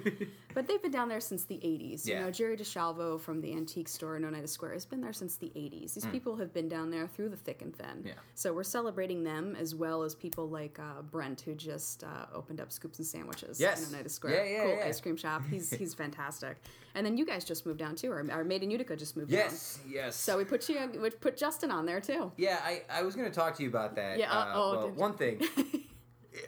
But 0.54 0.68
they've 0.68 0.82
been 0.82 0.92
down 0.92 1.10
there 1.10 1.20
since 1.20 1.46
the 1.46 1.56
80s. 1.56 2.06
Yeah. 2.08 2.20
You 2.20 2.26
know, 2.26 2.32
Jerry 2.32 2.56
DeShalvo 2.56 3.20
from 3.20 3.42
the 3.42 3.54
antique 3.54 3.88
store 3.88 4.16
in 4.18 4.24
Oneida 4.26 4.48
Square 4.48 4.74
has 4.74 4.86
been 4.86 5.02
there 5.02 5.14
since 5.14 5.38
the 5.38 5.48
80s. 5.56 5.96
These 5.96 6.06
people 6.08 6.36
have 6.36 6.54
been 6.54 6.70
down 6.70 6.92
there 6.92 7.08
through 7.08 7.30
the 7.30 7.38
thick 7.38 7.62
and 7.64 7.76
thin. 7.76 8.04
Yeah. 8.06 8.14
So 8.36 8.54
we're 8.54 8.64
celebrating 8.64 9.24
them 9.24 9.56
as 9.60 9.74
well 9.74 10.04
as 10.04 10.14
people 10.14 10.48
like 10.48 10.78
uh, 10.80 11.02
Brent, 11.02 11.42
who 11.42 11.56
just 11.56 12.04
uh, 12.04 12.26
opened 12.34 12.62
up 12.62 12.72
Scoops 12.72 13.00
and 13.00 13.08
Sandwiches 13.08 13.60
Yes. 13.60 13.88
in 13.90 13.94
Oneida 13.96 14.10
Square. 14.10 14.46
Yeah, 14.46 14.52
yeah, 14.52 14.64
cool 14.64 14.76
yeah. 14.78 14.86
ice 14.86 15.02
cream 15.02 15.18
shop. 15.18 15.42
He's 15.50 15.72
he's 15.74 15.94
fantastic. 15.96 16.58
And 16.96 17.04
then 17.04 17.18
you 17.18 17.26
guys 17.26 17.44
just 17.44 17.66
moved 17.66 17.80
down 17.80 17.96
too, 17.96 18.12
or 18.12 18.24
our 18.32 18.44
Made 18.44 18.62
in 18.62 18.70
Utica 18.70 18.96
just 18.96 19.18
moved 19.18 19.32
down. 19.32 19.40
Yes, 19.40 19.80
yes. 19.90 20.16
So 20.16 20.38
we 20.44 20.50
put 20.50 20.68
you, 20.70 21.02
we 21.02 21.10
put 21.10 21.38
Justin 21.38 21.72
on 21.72 21.86
there 21.86 22.02
too. 22.02 22.32
Yeah, 22.38 22.60
I, 22.64 22.82
I 22.90 23.04
was 23.04 23.16
going 23.16 23.30
to 23.30 23.34
talk 23.34 23.56
to 23.58 23.64
you 23.64 23.70
about 23.70 23.96
that. 23.96 24.20
Yeah, 24.20 24.32
uh, 24.32 24.52
oh, 24.54 24.72
well, 24.72 24.90
one 24.90 25.14
thing. 25.14 25.42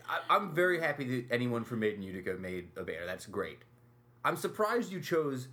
I, 0.10 0.20
I'm 0.30 0.54
very 0.54 0.80
happy 0.80 1.06
that 1.22 1.34
anyone 1.34 1.64
from 1.64 1.80
Made 1.80 1.96
in 1.96 2.02
Utica 2.02 2.34
made 2.34 2.70
a 2.76 2.84
banner. 2.84 3.06
That's 3.06 3.26
great. 3.26 3.60
I'm 4.24 4.36
surprised 4.36 4.92
you 4.92 5.00
chose 5.00 5.48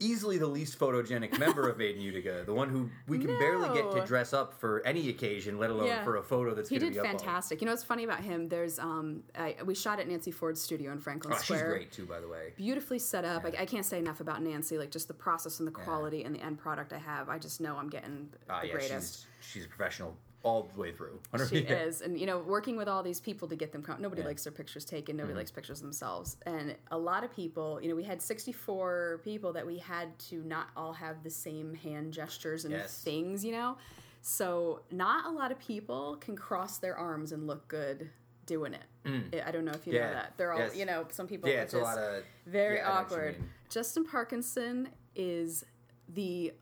easily 0.00 0.38
the 0.38 0.46
least 0.46 0.78
photogenic 0.78 1.38
member 1.38 1.68
of 1.68 1.78
Made 1.78 1.96
in 1.96 2.02
Utica, 2.02 2.42
the 2.44 2.52
one 2.52 2.68
who 2.68 2.90
we 3.08 3.18
can 3.18 3.28
barely 3.38 3.68
get 3.74 3.90
to 3.92 4.04
dress 4.04 4.32
up 4.32 4.58
for 4.60 4.82
any 4.84 5.08
occasion, 5.08 5.58
let 5.58 5.70
alone 5.70 5.86
Yeah. 5.86 6.04
for 6.04 6.16
a 6.16 6.22
photo 6.22 6.54
that's 6.54 6.68
He 6.68 6.78
going 6.78 6.92
to 6.92 6.94
did 6.98 7.02
be 7.02 7.08
up 7.08 7.18
fantastic. 7.18 7.60
You 7.60 7.66
know 7.66 7.72
what's 7.72 7.84
funny 7.84 8.04
about 8.04 8.20
him? 8.20 8.48
There's 8.48 8.78
um, 8.78 9.22
I, 9.38 9.56
we 9.64 9.74
shot 9.74 9.98
at 9.98 10.08
Nancy 10.08 10.30
Ford's 10.30 10.60
studio 10.60 10.92
in 10.92 10.98
Franklin 11.00 11.32
Oh, 11.34 11.38
she's 11.38 11.44
Square. 11.56 11.70
great 11.70 11.92
too, 11.92 12.04
by 12.06 12.20
the 12.20 12.28
way. 12.28 12.52
Beautifully 12.56 12.98
set 12.98 13.24
up. 13.24 13.44
I, 13.44 13.62
I 13.62 13.66
can't 13.66 13.86
say 13.86 13.98
enough 13.98 14.20
about 14.20 14.42
Nancy. 14.42 14.76
Like 14.78 14.90
just 14.90 15.08
the 15.08 15.14
process 15.14 15.58
and 15.60 15.66
the 15.66 15.72
quality 15.72 16.24
and 16.24 16.34
the 16.34 16.40
end 16.42 16.58
product 16.58 16.92
I 16.92 16.98
have. 16.98 17.28
I 17.28 17.38
just 17.38 17.60
know 17.60 17.76
I'm 17.76 17.88
getting 17.88 18.28
Ah, 18.50 18.60
the 18.60 18.66
yeah, 18.68 18.72
greatest. 18.74 19.26
she's 19.40 19.52
she's 19.52 19.64
a 19.64 19.68
professional 19.68 20.16
all 20.46 20.70
the 20.72 20.80
way 20.80 20.92
through. 20.92 21.18
She 21.48 21.60
Yeah. 21.62 21.82
is, 21.84 22.00
and 22.02 22.18
you 22.18 22.24
know, 22.26 22.38
working 22.38 22.76
with 22.76 22.88
all 22.88 23.02
these 23.02 23.20
people 23.20 23.48
to 23.48 23.56
get 23.56 23.72
them. 23.72 23.82
Com- 23.82 24.00
nobody 24.00 24.20
Yeah. 24.20 24.24
Mm-hmm. 24.24 24.28
likes 24.28 24.44
their 24.44 24.52
pictures 24.52 24.84
taken. 24.84 25.16
Nobody 25.16 25.34
likes 25.34 25.50
pictures 25.50 25.80
themselves, 25.80 26.36
and 26.46 26.76
a 26.90 26.98
lot 26.98 27.24
of 27.24 27.32
people. 27.34 27.80
You 27.82 27.88
know, 27.88 27.96
we 27.96 28.04
had 28.04 28.22
sixty-four 28.22 29.20
people 29.24 29.52
that 29.54 29.66
we 29.66 29.78
had 29.78 30.16
to 30.30 30.42
not 30.44 30.68
all 30.76 30.92
have 30.92 31.22
the 31.24 31.30
same 31.30 31.74
hand 31.74 32.12
gestures 32.12 32.64
and 32.64 32.72
Yes. 32.72 33.02
things. 33.02 33.44
You 33.44 33.52
know, 33.52 33.76
so 34.22 34.80
not 34.90 35.26
a 35.26 35.30
lot 35.30 35.50
of 35.52 35.58
people 35.58 36.16
can 36.20 36.36
cross 36.36 36.78
their 36.78 36.96
arms 36.96 37.32
and 37.32 37.46
look 37.46 37.66
good 37.68 38.10
doing 38.46 38.72
it. 38.74 38.84
I- 39.04 39.48
I 39.48 39.50
don't 39.50 39.64
know 39.64 39.72
if 39.72 39.86
you 39.86 39.92
Mm. 39.92 39.96
Yeah. 39.96 40.06
know 40.06 40.12
that. 40.14 40.36
They're 40.36 40.52
all, 40.52 40.58
Yes. 40.60 40.76
you 40.76 40.84
know, 40.84 41.06
some 41.10 41.26
people. 41.26 41.48
Yeah, 41.50 41.62
it's 41.62 41.74
a 41.74 41.78
lot 41.78 41.98
of 41.98 42.24
very 42.46 42.76
yeah, 42.76 42.82
I 42.82 42.88
know 42.88 42.94
what 43.02 43.10
you 43.10 43.16
awkward. 43.16 43.36
Justin 43.68 44.04
Parkinson 44.04 44.88
is 45.16 45.64
the 46.08 46.52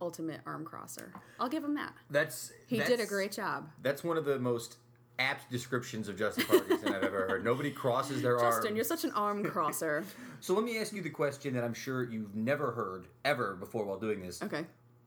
ultimate 0.00 0.40
arm 0.46 0.64
crosser. 0.64 1.12
I'll 1.40 1.48
give 1.48 1.64
him 1.64 1.74
that. 1.74 1.94
That's 2.10 2.52
He 2.66 2.78
did 2.78 3.00
a 3.00 3.06
great 3.06 3.32
job. 3.32 3.68
That's 3.82 4.04
one 4.04 4.16
of 4.16 4.24
the 4.24 4.38
most 4.38 4.76
apt 5.18 5.50
descriptions 5.50 6.08
of 6.08 6.18
Justin 6.18 6.44
Parkinson 6.46 6.94
I've 6.94 7.04
ever 7.04 7.28
heard. 7.28 7.44
Nobody 7.44 7.70
crosses 7.70 8.20
their 8.20 8.38
arms. 8.38 8.56
Justin, 8.56 8.74
you're 8.76 8.84
such 8.84 9.04
an 9.04 9.12
arm 9.12 9.44
crosser. 9.50 10.04
So 10.40 10.54
let 10.54 10.64
me 10.64 10.78
ask 10.78 10.92
you 10.92 11.02
the 11.02 11.10
question 11.10 11.54
that 11.54 11.64
I'm 11.64 11.74
sure 11.74 12.02
you've 12.02 12.34
never 12.34 12.72
heard 12.72 13.06
ever 13.24 13.54
before 13.54 13.84
while 13.84 13.98
doing 13.98 14.20
this. 14.22 14.42
Okay. 14.42 14.64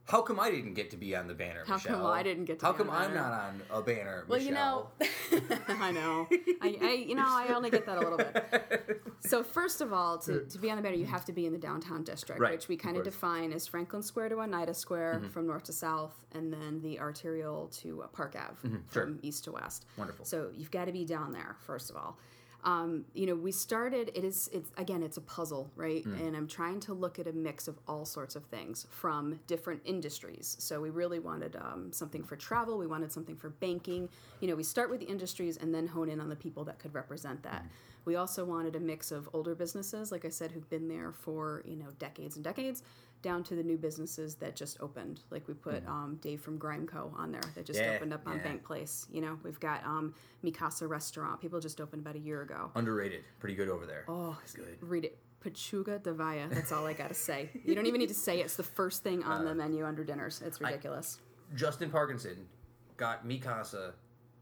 How 0.08 0.22
come 0.22 0.40
I 0.40 0.50
didn't 0.50 0.76
get 0.76 0.90
to 0.92 0.98
be 0.98 1.16
on 1.18 1.28
the 1.28 1.34
banner, 1.34 1.64
How 1.68 1.78
come 1.78 1.92
Michelle? 1.92 2.08
I 2.08 2.24
didn't 2.24 2.46
get 2.46 2.60
to 2.60 2.66
How 2.66 2.72
be 2.72 2.78
come 2.78 2.90
I'm 2.90 3.14
not 3.14 3.32
on 3.34 3.62
a 3.70 3.82
banner, 3.82 4.24
Well, 4.30 4.40
you 4.42 4.52
know, 4.52 4.88
I 5.68 5.92
know. 5.92 6.28
I, 6.62 6.78
I, 6.82 6.92
you 7.08 7.14
know, 7.16 7.26
I 7.28 7.54
only 7.54 7.70
get 7.70 7.86
that 7.86 7.98
a 7.98 8.00
little 8.00 8.18
bit. 8.18 9.02
So 9.20 9.44
first 9.44 9.82
of 9.82 9.92
all, 9.92 10.18
to, 10.20 10.42
to 10.46 10.58
be 10.60 10.70
on 10.70 10.78
the 10.78 10.84
banner, 10.84 10.96
you 10.96 11.06
have 11.08 11.26
to 11.26 11.34
be 11.34 11.46
in 11.48 11.52
the 11.52 11.58
downtown 11.60 12.04
district, 12.04 12.40
Right, 12.40 12.52
which 12.54 12.70
we 12.70 12.78
kind 12.78 12.96
of. 12.96 13.02
Mm-hmm. 13.02 13.10
define 13.10 13.52
as 13.52 13.68
Franklin 13.68 14.02
Square 14.02 14.30
to 14.30 14.40
Oneida 14.40 14.74
Square 14.74 15.24
from 15.34 15.48
north 15.48 15.64
to 15.66 15.74
south, 15.74 16.14
and 16.34 16.54
then 16.54 16.80
the 16.82 17.00
arterial 17.00 17.68
to 17.82 18.04
uh, 18.04 18.08
Park 18.08 18.36
Ave 18.38 18.54
Mm-hmm. 18.70 18.78
sure. 18.94 19.04
from 19.04 19.20
east 19.24 19.44
to 19.46 19.52
west. 19.52 19.86
Wonderful. 19.98 20.24
So 20.24 20.50
you've 20.56 20.72
got 20.72 20.86
to 20.86 20.92
be 20.94 21.04
down 21.04 21.34
there 21.34 21.58
first 21.66 21.90
of 21.90 21.98
all. 21.98 22.18
Um, 22.64 23.06
you 23.14 23.26
know, 23.26 23.36
we 23.36 23.52
started. 23.52 24.12
It 24.16 24.24
is. 24.24 24.50
It's 24.52 24.72
again. 24.78 25.04
It's 25.04 25.18
a 25.18 25.22
puzzle, 25.22 25.72
right? 25.76 26.04
Mm. 26.04 26.28
And 26.28 26.36
I'm 26.36 26.48
trying 26.48 26.80
to 26.82 26.94
look 26.94 27.20
at 27.20 27.28
a 27.28 27.34
mix 27.34 27.68
of 27.68 27.78
all 27.88 28.06
sorts 28.06 28.36
of 28.36 28.44
things 28.46 28.88
from 28.90 29.40
different 29.48 29.82
industries. 29.86 30.58
So 30.60 30.82
we 30.82 30.90
really 30.90 31.20
wanted 31.20 31.56
um, 31.56 31.92
something 31.92 32.24
for 32.24 32.36
travel. 32.36 32.78
We 32.78 32.88
wanted 32.88 33.12
something 33.12 33.36
for 33.36 33.50
banking. 33.50 34.10
You 34.42 34.48
know, 34.48 34.56
we 34.56 34.64
start 34.64 34.90
with 34.90 35.00
the 35.00 35.08
industries 35.08 35.58
and 35.58 35.74
then 35.74 35.88
hone 35.88 36.10
in 36.10 36.20
on 36.20 36.30
the 36.30 36.36
people 36.36 36.64
that 36.66 36.80
could 36.80 36.94
represent 36.94 37.44
that. 37.44 37.64
Mm. 37.64 37.70
We 38.08 38.16
also 38.16 38.46
wanted 38.46 38.78
a 38.78 38.80
mix 38.80 39.12
of 39.12 39.28
older 39.34 39.54
businesses, 39.54 40.14
like 40.14 40.24
I 40.24 40.30
said, 40.30 40.54
who've 40.54 40.70
been 40.70 40.88
there 40.88 41.12
for 41.12 41.62
you 41.66 41.76
know 41.76 41.88
decades 42.00 42.38
and 42.38 42.44
decades, 42.44 42.82
down 43.28 43.44
to 43.44 43.56
the 43.56 43.64
new 43.64 43.78
businesses 43.78 44.36
that 44.36 44.56
just 44.56 44.78
opened. 44.80 45.20
Like 45.32 45.48
we 45.50 45.54
put 45.54 45.86
um, 45.86 46.18
Dave 46.22 46.40
from 46.40 46.58
Grimeco 46.58 47.04
on 47.20 47.32
there 47.32 47.42
that 47.56 47.66
just. 47.66 47.78
Yeah, 47.78 47.96
opened 47.96 48.14
up 48.14 48.26
on 48.26 48.38
yeah. 48.38 48.44
Bank 48.44 48.64
Place. 48.64 49.06
You 49.12 49.20
know, 49.22 49.38
we've 49.44 49.60
got 49.60 49.84
um, 49.84 50.14
Mikasa 50.46 50.88
Restaurant. 50.88 51.42
People 51.42 51.60
just 51.60 51.82
opened 51.82 52.04
about 52.04 52.16
a 52.16 52.20
year 52.20 52.42
ago. 52.42 52.72
Underrated. 52.76 53.24
Pretty 53.40 53.56
good 53.56 53.68
over 53.70 53.86
there. 53.86 54.06
Oh, 54.08 54.38
it's 54.44 54.54
good. 54.54 54.78
Read 54.80 55.04
it. 55.06 55.18
Pachuga 55.44 56.02
de 56.02 56.12
Davaya. 56.14 56.50
That's 56.50 56.72
all 56.72 56.86
I 56.88 56.94
got 56.94 57.10
to 57.10 57.14
say. 57.14 57.50
You 57.66 57.76
don't 57.76 57.86
even 57.86 58.00
need 58.00 58.08
to 58.10 58.16
say 58.16 58.40
it. 58.40 58.46
It's 58.46 58.56
the 58.56 58.64
first 58.64 59.04
thing 59.04 59.24
on 59.24 59.42
Uh, 59.42 59.50
the 59.50 59.56
menu 59.56 59.86
under 59.86 60.04
dinners. 60.04 60.42
It's 60.46 60.62
ridiculous. 60.62 61.20
Justin 61.54 61.90
Parkinson 61.90 62.48
got 62.96 63.28
Mikasa, 63.28 63.92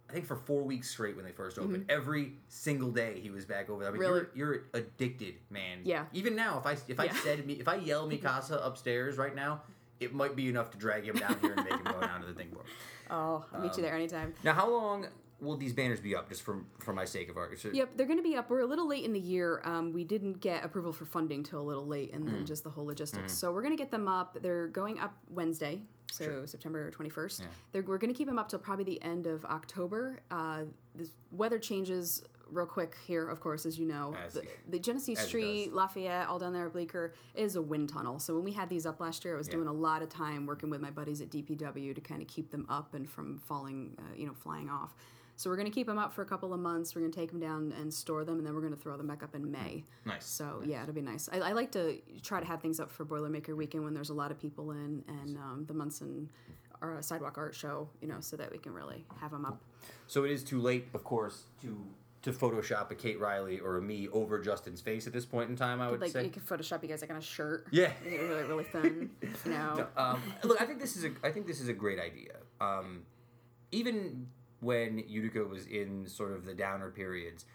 I 0.10 0.14
think 0.14 0.26
for 0.26 0.36
four 0.36 0.64
weeks 0.64 0.90
straight 0.90 1.16
when 1.16 1.26
they 1.26 1.32
first 1.32 1.58
opened. 1.58 1.86
Every 1.90 2.34
single 2.48 2.92
day 2.92 3.20
he 3.20 3.32
was 3.32 3.46
back 3.46 3.70
over 3.70 3.84
there. 3.84 3.90
I 3.90 3.94
mean, 3.98 4.02
Mm-hmm. 4.02 4.14
Really? 4.14 4.26
you're, 4.36 4.54
you're 4.54 4.64
addicted, 4.74 5.36
man. 5.50 5.80
Yeah. 5.84 6.06
Even 6.14 6.36
now, 6.36 6.60
if 6.60 6.66
I 6.66 6.78
if 6.88 7.00
I 7.00 7.06
Yeah. 7.06 7.16
said 7.16 7.44
if 7.50 7.68
I 7.68 7.76
yell 7.76 8.08
Mikasa 8.10 8.66
upstairs 8.66 9.18
right 9.18 9.36
now, 9.36 9.62
it 10.00 10.14
might 10.14 10.36
be 10.36 10.48
enough 10.50 10.70
to 10.72 10.78
drag 10.78 11.06
him 11.06 11.16
down 11.16 11.38
here 11.42 11.54
and 11.54 11.64
make 11.64 11.74
him 11.74 11.84
go 11.86 12.00
down 12.02 12.22
to 12.22 12.28
the 12.28 12.34
thing 12.34 12.50
board. 12.50 12.66
oh, 13.10 13.46
I'll 13.54 13.62
meet 13.62 13.76
you 13.78 13.82
there 13.84 13.96
anytime. 13.96 14.34
Now, 14.44 14.54
how 14.54 14.70
long 14.70 15.08
will 15.40 15.58
these 15.58 15.74
banners 15.74 16.00
be 16.00 16.16
up 16.16 16.30
just 16.30 16.42
for 16.44 16.64
for 16.80 16.94
my 16.94 17.06
sake 17.06 17.30
of 17.30 17.38
argument? 17.38 17.76
Yep, 17.76 17.90
they're 17.96 18.06
going 18.06 18.20
to 18.20 18.24
be 18.24 18.36
up. 18.36 18.50
We're 18.50 18.62
a 18.62 18.66
little 18.66 18.88
late 18.88 19.04
in 19.04 19.14
the 19.14 19.20
year. 19.20 19.62
Um, 19.66 19.92
we 19.94 20.04
didn't 20.04 20.40
get 20.40 20.64
approval 20.64 20.94
for 20.94 21.06
funding 21.06 21.44
till 21.44 21.62
a 21.62 21.68
little 21.68 21.86
late, 21.88 22.14
and 22.14 22.26
Mm. 22.26 22.32
then 22.32 22.46
just 22.46 22.64
the 22.64 22.70
whole 22.70 22.86
logistics. 22.86 23.34
So 23.34 23.52
we're 23.52 23.62
going 23.62 23.76
to 23.76 23.82
get 23.82 23.92
them 23.92 24.08
up. 24.08 24.38
They're 24.42 24.68
going 24.68 25.00
up 25.00 25.16
Wednesday, 25.30 25.82
so 26.12 26.46
September 26.46 26.90
twenty 26.92 27.10
first. 27.10 27.44
They're 27.72 27.82
We're 27.84 27.98
going 27.98 28.14
to 28.14 28.18
keep 28.18 28.28
them 28.28 28.40
up 28.40 28.50
till 28.50 28.60
probably 28.60 28.86
the 28.86 29.02
end 29.04 29.28
of 29.28 29.44
October. 29.46 30.20
Uh, 30.32 30.64
the 30.96 31.10
weather 31.32 31.60
changes 31.60 32.24
real 32.52 32.68
quick 32.68 32.96
here, 33.08 33.28
of 33.28 33.40
course, 33.40 33.66
as 33.66 33.80
you 33.80 33.86
know. 33.88 34.16
As 34.24 34.34
the, 34.36 34.44
the 34.70 34.78
Genesee 34.78 35.16
Street. 35.16 35.74
Lafayette, 35.74 36.28
all 36.28 36.38
down 36.38 36.54
there, 36.54 36.70
Bleecker 36.70 37.14
is 37.34 37.56
a 37.56 37.62
wind 37.62 37.90
tunnel. 37.90 38.20
So 38.20 38.36
when 38.36 38.44
we 38.44 38.52
had 38.52 38.70
these 38.70 38.86
up 38.86 39.00
last 39.00 39.26
year, 39.26 39.34
I 39.34 39.38
was 39.38 39.48
doing 39.48 39.68
a 39.68 39.74
lot 39.74 40.04
of 40.04 40.10
time 40.10 40.46
working 40.46 40.70
with 40.70 40.80
my 40.80 40.92
buddies 40.92 41.22
at 41.22 41.32
DPW 41.32 41.96
to 41.96 42.02
kind 42.02 42.22
of 42.22 42.28
keep 42.28 42.52
them 42.52 42.68
up 42.70 42.94
and 42.94 43.10
from 43.10 43.40
falling, 43.40 43.96
uh, 43.98 44.02
you 44.16 44.28
know, 44.28 44.34
flying 44.34 44.70
off. 44.70 44.94
So 45.38 45.50
we're 45.50 45.58
going 45.58 45.68
to 45.68 45.74
keep 45.74 45.88
them 45.88 45.98
up 45.98 46.14
for 46.14 46.22
a 46.22 46.26
couple 46.26 46.54
of 46.54 46.60
months. 46.60 46.96
We're 46.96 47.02
going 47.02 47.12
to 47.12 47.20
take 47.20 47.30
them 47.32 47.40
down 47.40 47.74
and 47.80 47.94
store 47.94 48.24
them, 48.24 48.38
and 48.38 48.48
then 48.48 48.54
we're 48.54 48.62
going 48.62 48.74
to 48.74 48.80
throw 48.80 48.96
them 48.96 49.08
back 49.08 49.22
up 49.24 49.36
in 49.36 49.52
May. 49.52 49.84
Nice. 50.06 50.26
So 50.26 50.62
yeah, 50.66 50.82
it'll 50.84 50.96
be 50.96 51.02
nice. 51.02 51.28
I, 51.32 51.38
I 51.40 51.52
like 51.52 51.72
to 51.74 52.00
try 52.24 52.40
to 52.40 52.46
have 52.46 52.62
things 52.62 52.80
up 52.80 52.90
for 52.90 53.06
Boilermaker 53.06 53.56
Weekend 53.56 53.84
when 53.84 53.94
there's 53.94 54.10
a 54.10 54.14
lot 54.14 54.32
of 54.32 54.40
people 54.40 54.72
in, 54.72 55.04
and 55.08 55.38
um, 55.38 55.66
the 55.68 55.74
Munson 55.74 56.30
our 56.82 57.02
Sidewalk 57.02 57.38
Art 57.38 57.56
Show, 57.56 57.90
you 58.02 58.08
know, 58.08 58.18
so 58.20 58.36
that 58.38 58.52
we 58.52 58.58
can 58.58 58.74
really 58.74 59.06
have 59.22 59.32
them 59.32 59.46
up. 59.46 59.62
So 60.08 60.24
it 60.26 60.32
is 60.32 60.44
too 60.44 60.60
late, 60.62 60.88
of 60.94 61.04
course, 61.04 61.44
to 61.62 61.86
to 62.22 62.32
Photoshop 62.32 62.90
a 62.90 62.96
Kate 62.96 63.20
Riley 63.20 63.60
or 63.60 63.78
a 63.78 63.82
me 63.82 64.08
over 64.10 64.40
Justin's 64.40 64.82
face 64.82 65.06
at 65.06 65.14
this 65.14 65.26
point 65.28 65.50
in 65.50 65.56
time. 65.56 65.80
I 65.80 65.92
would 65.92 66.02
Like 66.02 66.12
say. 66.12 66.24
you 66.24 66.30
could 66.32 66.44
Photoshop 66.46 66.82
you 66.82 66.90
guys 66.90 67.02
like 67.02 67.12
on 67.12 67.18
a 67.18 67.22
shirt. 67.22 67.68
Yeah. 67.72 67.92
Really 68.04 68.44
really 68.44 68.64
thin. 68.64 69.12
You 69.22 69.30
know. 69.52 69.88
Um, 69.96 70.22
look, 70.44 70.60
I 70.62 70.66
think 70.66 70.80
this 70.80 70.96
is 70.96 71.06
a 71.06 71.12
I 71.24 71.32
think 71.32 71.46
this 71.48 71.62
is 71.62 71.68
a 71.68 71.74
great 71.74 72.00
idea. 72.00 72.38
Um, 72.60 73.04
even 73.72 74.28
when 74.66 75.04
Utica 75.08 75.44
was 75.44 75.68
in 75.68 76.08
sort 76.08 76.34
of 76.34 76.44
the 76.44 76.54
downer 76.54 76.90
periods, 76.90 77.46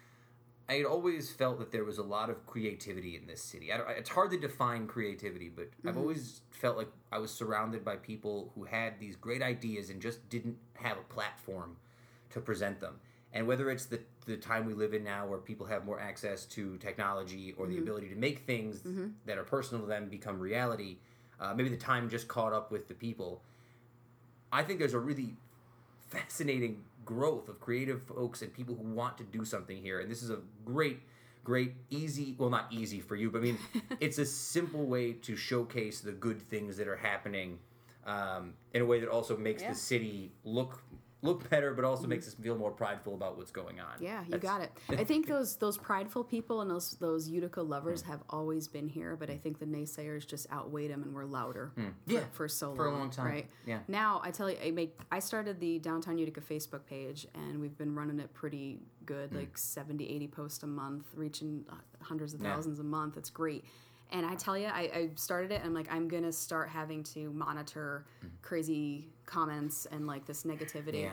I 0.69 0.75
had 0.75 0.87
always 0.87 1.33
felt 1.33 1.59
that 1.59 1.73
there 1.73 1.85
was 1.85 1.99
a 1.99 2.03
lot 2.05 2.31
of 2.31 2.47
creativity 2.47 3.17
in 3.17 3.27
this 3.27 3.43
city. 3.43 3.71
It's 3.99 4.09
hard 4.09 4.31
to 4.31 4.39
define 4.39 4.87
creativity, 4.87 5.49
but 5.49 5.71
I've 5.85 5.91
mm-hmm. 5.91 6.01
always 6.01 6.43
felt 6.51 6.77
like 6.77 6.87
I 7.11 7.19
was 7.19 7.33
surrounded 7.33 7.85
by 7.85 7.97
people 7.97 8.53
who 8.55 8.63
had 8.63 9.01
these 9.01 9.17
great 9.17 9.43
ideas 9.43 9.91
and 9.91 10.01
just 10.01 10.29
didn't 10.29 10.57
have 10.75 10.97
a 10.97 11.13
platform 11.13 11.77
to 12.31 12.41
present 12.41 12.81
them. 12.81 13.01
And 13.33 13.49
whether 13.49 13.71
it's 13.71 13.87
the 13.87 14.01
the 14.27 14.37
time 14.37 14.65
we 14.65 14.75
live 14.75 14.95
in 14.95 15.03
now, 15.03 15.27
where 15.27 15.39
people 15.39 15.67
have 15.67 15.85
more 15.85 15.99
access 15.99 16.45
to 16.45 16.77
technology 16.77 17.55
or 17.57 17.67
the 17.67 17.73
mm-hmm. 17.73 17.83
ability 17.83 18.09
to 18.11 18.15
make 18.15 18.41
things 18.41 18.81
mm-hmm. 18.83 19.07
that 19.27 19.39
are 19.39 19.43
personal 19.43 19.83
to 19.83 19.89
them 19.89 20.09
become 20.09 20.39
reality, 20.39 20.99
uh, 21.41 21.53
maybe 21.55 21.69
the 21.69 21.77
time 21.77 22.09
just 22.09 22.29
caught 22.29 22.53
up 22.53 22.71
with 22.71 22.87
the 22.87 22.95
people. 22.95 23.43
I 24.53 24.63
think 24.63 24.79
there's 24.79 24.95
a 24.95 25.01
really 25.01 25.35
fascinating 26.11 26.85
growth 27.05 27.49
of 27.49 27.61
creative 27.61 28.03
folks 28.03 28.43
and 28.43 28.53
people 28.53 28.75
who 28.75 28.83
want 28.89 29.19
to 29.19 29.25
do 29.25 29.45
something 29.45 29.77
here. 29.83 30.01
And 30.01 30.11
this 30.11 30.23
is 30.23 30.31
a 30.31 30.39
great, 30.65 31.01
great, 31.45 31.75
easy, 31.91 32.35
well, 32.39 32.51
not 32.51 32.67
easy 32.71 33.01
for 33.01 33.17
you, 33.17 33.31
but 33.31 33.39
I 33.39 33.43
mean, 33.43 33.59
it's 34.01 34.19
a 34.19 34.27
simple 34.27 34.85
way 34.87 35.13
to 35.15 35.37
showcase 35.37 36.01
the 36.01 36.13
good 36.13 36.41
things 36.41 36.77
that 36.77 36.89
are 36.89 36.97
happening 36.97 37.59
um, 38.07 38.55
in 38.75 38.83
a 38.83 38.85
way 38.85 39.01
that 39.01 39.09
also 39.09 39.37
makes 39.37 39.63
Yeah. 39.63 39.71
the 39.71 39.75
city 39.79 40.33
look 40.45 40.83
look 41.23 41.49
better, 41.51 41.75
but 41.75 41.85
also 41.85 42.07
makes 42.07 42.27
us 42.27 42.35
feel 42.35 42.57
more 42.57 42.71
prideful 42.71 43.15
about 43.15 43.37
what's 43.37 43.51
going 43.51 43.79
on. 43.81 43.93
Yeah, 44.01 44.23
you 44.25 44.31
That's- 44.31 44.43
got 44.43 44.63
it. 44.63 44.73
I 45.01 45.05
think 45.05 45.27
those 45.35 45.57
those 45.57 45.77
prideful 45.77 46.25
people 46.25 46.61
and 46.63 46.71
those 46.71 46.93
those 46.93 47.29
Utica 47.29 47.63
lovers 47.63 48.03
have 48.03 48.23
always 48.31 48.69
been 48.69 48.89
here, 48.89 49.17
but 49.17 49.29
I 49.31 49.37
think 49.37 49.59
the 49.59 49.67
naysayers 49.67 50.27
just 50.27 50.51
outweighed 50.51 50.91
them 50.91 51.03
and 51.03 51.13
were 51.15 51.27
louder. 51.27 51.73
for- 51.75 51.81
Hmm. 51.83 51.89
Yeah, 52.07 52.25
for 52.33 52.49
so 52.49 52.75
for 52.75 52.87
a 52.87 52.91
long, 52.91 53.01
long 53.01 53.11
time. 53.11 53.27
right? 53.27 53.51
Yeah. 53.67 53.81
Now 53.89 54.21
I 54.25 54.31
tell 54.31 54.51
you, 54.51 54.57
I 54.65 54.71
make 54.71 54.99
I 55.13 55.19
started 55.19 55.61
the 55.61 55.79
downtown 55.79 56.19
Utica 56.19 56.41
Facebook 56.41 56.87
page, 56.87 57.27
and 57.35 57.61
we've 57.61 57.77
been 57.77 57.95
running 57.95 58.19
it 58.21 58.33
pretty 58.35 58.81
good, 59.07 59.35
like 59.35 59.57
70, 59.59 60.09
80 60.09 60.29
posts 60.29 60.63
a 60.63 60.67
month, 60.67 61.05
reaching 61.15 61.65
uh, 61.71 61.75
hundreds 62.03 62.33
of 62.35 62.41
Yeah. 62.43 62.55
thousands 62.55 62.79
a 62.79 62.85
month. 62.85 63.17
It's 63.17 63.31
great. 63.31 63.65
And 64.13 64.27
I 64.27 64.35
tell 64.35 64.59
you, 64.59 64.67
I, 64.67 64.81
I 64.95 65.11
started 65.15 65.53
it, 65.53 65.57
and 65.57 65.67
I'm 65.67 65.75
like, 65.75 65.93
I'm 65.93 66.09
gonna 66.09 66.33
start 66.33 66.69
having 66.69 67.03
to 67.15 67.31
monitor 67.33 68.05
crazy 68.43 69.09
comments 69.27 69.87
and 69.91 70.07
like 70.07 70.27
this 70.27 70.43
negativity. 70.45 71.01
Hmm. 71.01 71.05
Yeah. 71.07 71.11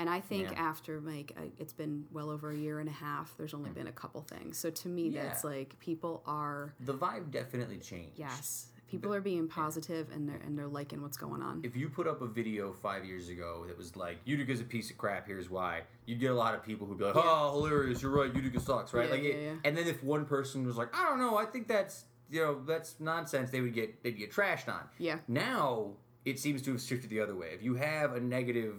And 0.00 0.08
I 0.08 0.20
think 0.20 0.50
Yeah. 0.52 0.62
after 0.62 1.00
like 1.00 1.36
it's 1.58 1.72
been 1.72 2.04
well 2.12 2.30
over 2.30 2.50
a 2.52 2.56
year 2.56 2.78
and 2.80 2.88
a 2.88 2.92
half, 2.92 3.34
there's 3.36 3.52
only 3.52 3.70
been 3.70 3.88
a 3.88 3.92
couple 3.92 4.22
things. 4.22 4.56
So 4.56 4.70
to 4.70 4.88
me, 4.88 5.08
Hmm. 5.08 5.14
Yeah. 5.16 5.22
that's 5.24 5.44
like 5.44 5.78
people 5.80 6.22
are 6.26 6.72
The 6.80 6.94
vibe 6.94 7.30
definitely 7.32 7.78
changed. 7.78 8.16
yes, 8.18 8.68
people 8.86 9.12
are 9.12 9.20
being 9.20 9.48
positive 9.48 10.08
and 10.12 10.28
they're 10.28 10.36
and 10.46 10.56
they're 10.56 10.68
liking 10.68 11.02
what's 11.02 11.16
going 11.18 11.42
on. 11.42 11.60
if 11.64 11.74
you 11.76 11.88
put 11.90 12.06
up 12.06 12.22
a 12.22 12.26
video 12.28 12.72
five 12.72 13.04
years 13.04 13.28
ago 13.28 13.64
that 13.66 13.76
was 13.76 13.96
like 13.96 14.18
Utica's 14.24 14.60
a 14.60 14.64
piece 14.64 14.88
of 14.90 14.96
crap, 14.96 15.26
here's 15.26 15.50
why, 15.50 15.82
you'd 16.06 16.20
get 16.20 16.30
a 16.30 16.34
lot 16.34 16.54
of 16.54 16.62
people 16.62 16.86
who'd 16.86 16.96
be 16.98 17.04
like, 17.04 17.16
"Oh, 17.16 17.52
hilarious! 17.54 18.00
You're 18.00 18.12
right, 18.12 18.32
Utica 18.34 18.60
sucks, 18.60 18.94
right?" 18.94 19.06
Yeah, 19.06 19.14
like, 19.14 19.22
yeah, 19.24 19.30
it- 19.30 19.42
yeah. 19.42 19.54
and 19.68 19.76
then 19.76 19.88
if 19.88 20.02
one 20.04 20.24
person 20.26 20.64
was 20.64 20.76
like, 20.76 20.96
"I 20.96 21.04
don't 21.04 21.18
know, 21.18 21.36
I 21.36 21.44
think 21.44 21.66
that's 21.66 22.04
you 22.30 22.40
know 22.40 22.60
that's 22.66 22.96
nonsense," 23.00 23.50
they 23.50 23.60
would 23.60 23.74
get 23.74 24.02
they'd 24.02 24.18
get 24.18 24.32
trashed 24.32 24.68
on. 24.68 24.82
Yeah. 24.98 25.18
Now 25.28 25.92
it 26.24 26.38
seems 26.38 26.60
to 26.62 26.72
have 26.72 26.80
shifted 26.82 27.08
the 27.10 27.20
other 27.20 27.34
way. 27.34 27.48
If 27.54 27.62
you 27.62 27.74
have 27.76 28.14
a 28.14 28.20
negative 28.20 28.74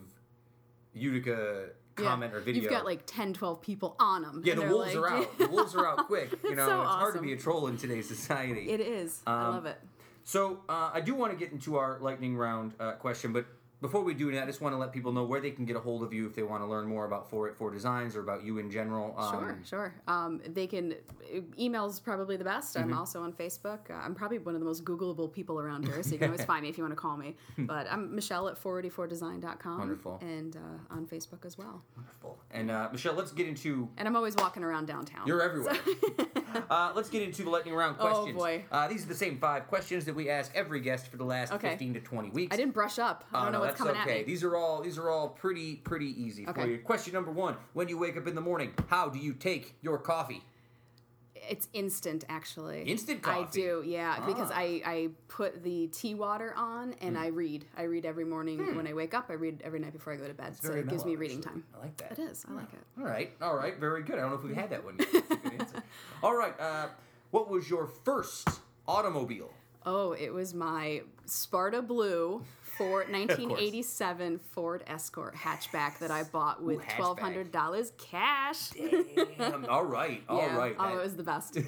Utica 0.94 1.70
Yeah. 1.98 2.04
comment 2.06 2.34
or 2.34 2.40
video, 2.40 2.62
You've 2.64 2.72
got 2.72 2.86
like 2.86 3.02
10, 3.06 3.34
12 3.34 3.62
people 3.62 3.96
on 4.00 4.22
them. 4.22 4.42
yeah, 4.46 4.56
the 4.56 4.62
wolves 4.68 4.96
are 4.96 5.10
out. 5.10 5.38
The 5.38 5.48
wolves 5.48 5.76
are 5.76 5.86
out 5.86 6.08
quick. 6.08 6.32
You 6.44 6.56
know, 6.56 6.66
so 6.68 6.82
it's 6.82 6.90
hard 6.90 7.16
to 7.16 7.22
be 7.22 7.34
a 7.34 7.38
troll 7.38 7.68
in 7.68 7.78
today's 7.78 8.08
society. 8.08 8.70
It 8.70 8.80
is. 8.82 9.22
I 9.28 9.46
Um, 9.48 9.54
love 9.56 9.66
it. 9.66 9.78
So 10.24 10.60
uh, 10.70 10.92
I 10.94 11.02
do 11.02 11.16
want 11.16 11.32
to 11.34 11.38
get 11.38 11.52
into 11.52 11.78
our 11.78 11.98
lightning 12.00 12.38
round 12.38 12.74
uh, 12.80 12.94
question, 12.94 13.34
but 13.34 13.46
before 13.82 14.04
we 14.04 14.14
do 14.14 14.32
that, 14.32 14.44
I 14.44 14.46
just 14.46 14.62
want 14.62 14.74
to 14.74 14.78
let 14.78 14.92
people 14.92 15.12
know 15.12 15.24
where 15.24 15.40
they 15.40 15.52
can 15.52 15.66
get 15.66 15.76
a 15.76 15.80
hold 15.80 16.04
of 16.04 16.14
you 16.14 16.26
if 16.28 16.36
they 16.36 16.44
want 16.44 16.62
to 16.64 16.68
learn 16.68 16.86
more 16.86 17.06
about 17.06 17.30
484 17.30 17.72
Designs 17.72 18.16
or 18.16 18.22
about 18.22 18.44
you 18.44 18.58
in 18.58 18.70
general. 18.70 19.16
Um, 19.18 19.30
Sure, 19.32 19.60
sure. 19.66 19.94
Um, 20.08 20.42
they 20.48 20.68
can 20.68 20.96
email's 21.58 22.00
probably 22.00 22.36
the 22.38 22.44
best. 22.44 22.76
Mm-hmm. 22.76 22.92
I'm 22.92 22.98
also 22.98 23.22
on 23.22 23.32
Facebook. 23.34 23.90
Uh, 23.90 23.94
I'm 23.94 24.16
probably 24.16 24.40
one 24.40 24.56
of 24.56 24.60
the 24.62 24.66
most 24.66 24.84
Googleable 24.84 25.32
people 25.32 25.60
around 25.60 25.86
here, 25.86 26.02
so 26.04 26.12
you 26.12 26.18
can 26.18 26.30
always 26.32 26.44
find 26.54 26.64
me 26.64 26.70
if 26.70 26.78
you 26.78 26.84
want 26.84 26.92
to 26.94 27.00
call 27.00 27.18
me. 27.18 27.36
But 27.58 27.88
I'm 27.92 28.16
Michelle 28.16 28.48
at 28.48 28.62
484design.com. 28.62 29.78
Wonderful. 29.80 30.20
And 30.22 30.56
uh, 30.56 30.94
on 30.94 31.06
Facebook 31.06 31.46
as 31.46 31.58
well. 31.58 31.84
Wonderful. 31.96 32.38
And 32.52 32.72
uh, 32.72 32.90
Michelle, 32.92 33.14
let's 33.14 33.32
get 33.32 33.48
into. 33.48 33.88
And 33.98 34.08
I'm 34.08 34.16
always 34.16 34.36
walking 34.36 34.64
around 34.64 34.88
downtown. 34.88 35.28
You're 35.28 35.42
everywhere. 35.42 35.78
uh, 36.70 36.92
let's 36.96 37.10
get 37.10 37.22
into 37.22 37.44
the 37.44 37.50
lightning 37.50 37.74
round 37.76 37.98
questions. 37.98 38.36
Oh, 38.36 38.40
questions. 38.40 38.64
boy. 38.70 38.76
Uh, 38.76 38.88
these 38.88 39.04
are 39.06 39.08
the 39.08 39.16
same 39.16 39.38
five 39.38 39.68
questions 39.68 40.06
that 40.06 40.16
we 40.16 40.30
ask 40.30 40.52
every 40.56 40.80
guest 40.80 41.08
for 41.08 41.18
the 41.18 41.24
last 41.24 41.54
Okay. 41.54 41.70
15 41.72 41.94
to 41.96 42.00
20 42.00 42.30
weeks. 42.30 42.54
I 42.54 42.58
didn't 42.58 42.74
brush 42.74 42.98
up. 43.00 43.26
I 43.34 43.40
Oh, 43.40 43.44
don't 43.44 43.52
know 43.54 43.60
no, 43.60 43.66
what's 43.66 43.69
that's 43.78 43.82
okay. 43.82 44.24
These 44.24 44.44
are 44.44 44.56
all 44.56 44.82
these 44.82 44.98
are 44.98 45.10
all 45.10 45.30
pretty 45.30 45.76
pretty 45.76 46.22
easy 46.22 46.46
for 46.46 46.66
you. 46.68 46.80
Question 46.80 47.14
number 47.14 47.32
one: 47.32 47.56
When 47.74 47.88
you 47.88 47.98
wake 47.98 48.18
up 48.18 48.28
in 48.28 48.36
the 48.36 48.42
morning, 48.42 48.74
how 48.88 49.10
do 49.10 49.20
you 49.20 49.34
take 49.34 49.76
your 49.82 49.98
coffee? 49.98 50.44
It's 51.50 51.68
instant, 51.74 52.26
actually. 52.30 52.84
Instant 52.84 53.24
coffee. 53.24 53.40
I 53.64 53.66
do, 53.66 53.84
yeah, 53.84 54.24
because 54.28 54.52
Ah. 54.52 54.56
Hmm. 54.56 54.60
I, 54.60 54.82
I 54.86 55.10
put 55.30 55.64
the 55.64 55.88
tea 55.88 56.14
water 56.14 56.54
on 56.56 56.94
and 57.02 57.18
I 57.18 57.28
read. 57.28 57.66
I 57.76 57.84
read 57.84 58.06
every 58.06 58.26
morning 58.26 58.76
when 58.76 58.86
I 58.86 58.94
wake 58.94 59.16
up. 59.16 59.28
I 59.30 59.34
read 59.34 59.62
every 59.64 59.80
night 59.80 59.94
before 59.94 60.14
I 60.14 60.18
go 60.18 60.28
to 60.28 60.34
bed. 60.36 60.58
So 60.62 60.68
Very 60.68 60.82
it 60.82 60.90
gives 60.90 61.06
me 61.06 61.16
reading 61.16 61.38
actually. 61.40 61.54
time. 61.54 61.64
I 61.76 61.80
like 61.80 61.98
that. 61.98 62.12
It 62.12 62.20
is. 62.20 62.46
I 62.48 62.54
like 62.54 62.72
it. 62.72 62.80
All 63.00 63.06
right, 63.06 63.32
all 63.42 63.56
right, 63.56 63.80
very 63.80 64.04
good. 64.04 64.18
I 64.20 64.22
don't 64.24 64.30
know 64.32 64.36
if 64.38 64.44
we 64.44 64.54
had 64.54 64.70
that 64.70 64.84
one. 64.84 64.98
Yet. 65.00 65.12
That's 65.12 65.32
a 65.32 65.36
good 65.38 65.62
answer. 65.62 65.84
All 66.24 66.36
right, 66.36 66.54
uh, 66.60 66.88
what 67.32 67.50
was 67.50 67.68
your 67.70 67.88
first 67.88 68.48
automobile? 68.88 69.52
Oh, 69.88 70.12
it 70.12 70.32
was 70.32 70.54
my 70.54 71.02
Sparta 71.26 71.82
Blue 71.82 72.44
Ford 72.80 73.08
1987 73.12 74.40
Ford 74.40 74.84
Escort 74.88 75.36
hatchback 75.36 76.00
that 76.00 76.10
I 76.10 76.24
bought 76.24 76.64
with 76.64 76.80
hatchback. 76.80 76.96
twelve 76.96 77.20
hundred 77.20 77.52
dollars 77.52 77.92
cash. 78.00 78.70
Damn, 79.38 79.66
all 79.66 79.84
right, 79.86 80.24
all 80.30 80.40
yeah. 80.40 80.56
right. 80.58 80.76
Oh, 80.80 80.84
That- 80.90 80.96
it 80.96 81.04
was 81.04 81.16
the 81.16 81.24
best. 81.24 81.58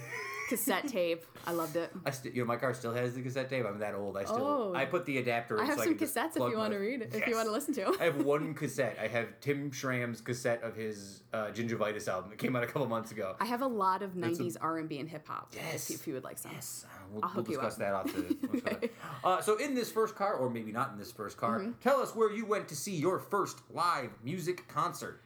Cassette 0.52 0.88
tape. 0.88 1.26
I 1.48 1.52
loved 1.54 1.76
it. 1.78 1.92
I 2.06 2.12
st- 2.12 2.36
you 2.36 2.42
know, 2.42 2.48
my 2.48 2.58
car 2.58 2.74
still 2.74 2.94
has 2.94 3.16
the 3.16 3.22
cassette 3.22 3.50
tape. 3.50 3.66
I'm 3.66 3.80
that 3.80 3.96
old. 3.96 4.18
I 4.18 4.26
still. 4.26 4.38
Oh. 4.46 4.74
I 4.76 4.86
put 4.86 5.06
the 5.06 5.18
adapter. 5.18 5.56
in 5.56 5.62
I 5.64 5.66
have 5.66 5.78
so 5.80 5.86
some 5.86 5.96
can 5.98 6.08
cassettes 6.08 6.32
if 6.32 6.36
you 6.36 6.50
my- 6.50 6.56
want 6.56 6.74
to 6.74 6.80
read. 6.80 7.02
If 7.04 7.14
Yes. 7.16 7.28
you 7.30 7.36
want 7.36 7.48
to 7.48 7.52
listen 7.54 7.74
to. 7.76 7.96
I 8.00 8.04
have 8.04 8.24
one 8.26 8.54
cassette. 8.54 8.98
I 9.02 9.08
have 9.08 9.28
Tim 9.40 9.72
Schramm's 9.72 10.20
cassette 10.22 10.62
of 10.62 10.76
his 10.76 11.24
uh, 11.34 11.48
Gingivitis 11.54 12.08
album. 12.10 12.32
It 12.34 12.38
came 12.38 12.56
out 12.56 12.64
a 12.64 12.68
couple 12.68 12.86
months 12.88 13.12
ago. 13.12 13.36
I 13.40 13.46
have 13.46 13.62
a 13.62 13.68
lot 13.68 14.02
of 14.04 14.16
a- 14.16 14.20
'90s 14.20 14.58
R&B 14.60 15.00
and 15.00 15.08
hip 15.10 15.28
hop. 15.28 15.52
Yes. 15.56 15.90
If, 15.90 16.02
if 16.02 16.08
you 16.08 16.14
would 16.16 16.24
like 16.26 16.38
some. 16.38 16.52
Yes, 16.54 16.86
uh, 16.86 16.98
we'll, 17.12 17.24
I'll 17.26 17.32
we'll 17.36 17.44
discuss 17.46 17.76
that 17.78 17.94
off 17.94 18.06
the. 18.14 18.90
uh, 19.24 19.42
so, 19.42 19.56
in 19.58 19.74
this 19.74 19.90
first 19.92 20.16
car, 20.16 20.34
or 20.34 20.50
maybe 20.50 20.72
not 20.72 20.92
in 20.92 20.98
this 20.98 21.12
first 21.12 21.38
car, 21.38 21.60
Mm-hmm. 21.60 21.72
tell 21.82 22.02
us 22.02 22.14
where 22.16 22.32
you 22.32 22.46
went 22.46 22.68
to 22.70 22.76
see 22.76 22.96
your 22.96 23.20
first 23.20 23.60
live 23.74 24.10
music 24.24 24.68
concert. 24.68 25.22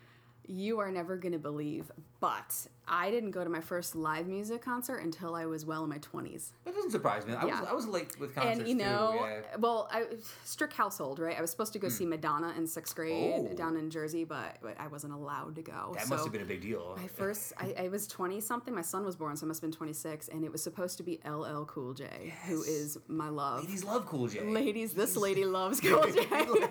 You 0.48 0.78
are 0.80 0.92
never 0.92 1.18
gonna 1.18 1.40
believe 1.40 1.92
but 2.20 2.68
I 2.88 3.10
didn't 3.10 3.32
go 3.32 3.44
to 3.44 3.50
my 3.50 3.62
first 3.62 3.96
live 3.96 4.28
music 4.28 4.62
concert 4.62 4.98
until 4.98 5.36
I 5.36 5.46
was 5.46 5.66
well 5.66 5.84
in 5.84 5.90
my 5.90 5.98
20s. 5.98 6.52
That 6.66 6.76
doesn't 6.76 6.92
surprise 6.92 7.26
me. 7.26 7.34
I 7.34 7.46
Yeah. 7.46 7.62
was 7.62 7.70
I 7.70 7.74
was 7.74 7.88
late 7.88 8.20
with 8.20 8.36
concerts 8.36 8.60
and 8.60 8.68
you 8.68 8.76
know, 8.76 9.18
too. 9.18 9.26
Yeah. 9.26 9.42
well, 9.60 9.88
I 9.92 10.06
strict 10.44 10.74
household, 10.74 11.20
right? 11.20 11.38
I 11.38 11.42
was 11.42 11.50
supposed 11.52 11.74
to 11.74 11.80
go 11.80 11.88
hmm. 11.88 11.94
see 11.94 12.06
Madonna 12.06 12.54
in 12.58 12.68
sixth 12.68 12.96
grade 12.96 13.48
Oh. 13.52 13.54
down 13.56 13.76
in 13.76 13.90
Jersey, 13.90 14.24
but 14.24 14.58
I 14.80 14.88
wasn't 14.88 15.14
allowed 15.14 15.56
to 15.56 15.62
go. 15.62 15.94
That 15.96 16.04
so 16.04 16.10
must 16.10 16.24
have 16.26 16.34
been 16.34 16.42
a 16.44 16.46
big 16.46 16.62
deal. 16.62 16.96
my 17.00 17.08
first, 17.08 17.54
I, 17.58 17.74
I 17.78 17.88
was 17.90 18.08
twenty 18.08 18.40
something. 18.40 18.74
My 18.74 18.82
son 18.82 19.04
was 19.04 19.16
born, 19.16 19.36
so 19.36 19.46
I 19.46 19.48
must 19.48 19.62
have 19.62 19.70
been 19.70 19.76
twenty 19.78 19.94
six, 19.94 20.28
and 20.28 20.44
it 20.46 20.52
was 20.52 20.62
supposed 20.62 20.98
to 20.98 21.04
be 21.04 21.20
LL 21.26 21.66
Cool 21.66 21.94
J, 21.94 22.34
who 22.48 22.58
Yes. 22.58 22.68
is 22.68 22.98
my 23.08 23.30
love. 23.30 23.62
Ladies 23.62 23.84
love 23.84 24.06
Cool 24.06 24.28
J. 24.28 24.42
Ladies, 24.42 24.94
this 24.94 25.16
lady 25.18 25.46
loves 25.46 25.80
Cool 25.82 26.04
J. 26.12 26.20
love 26.30 26.70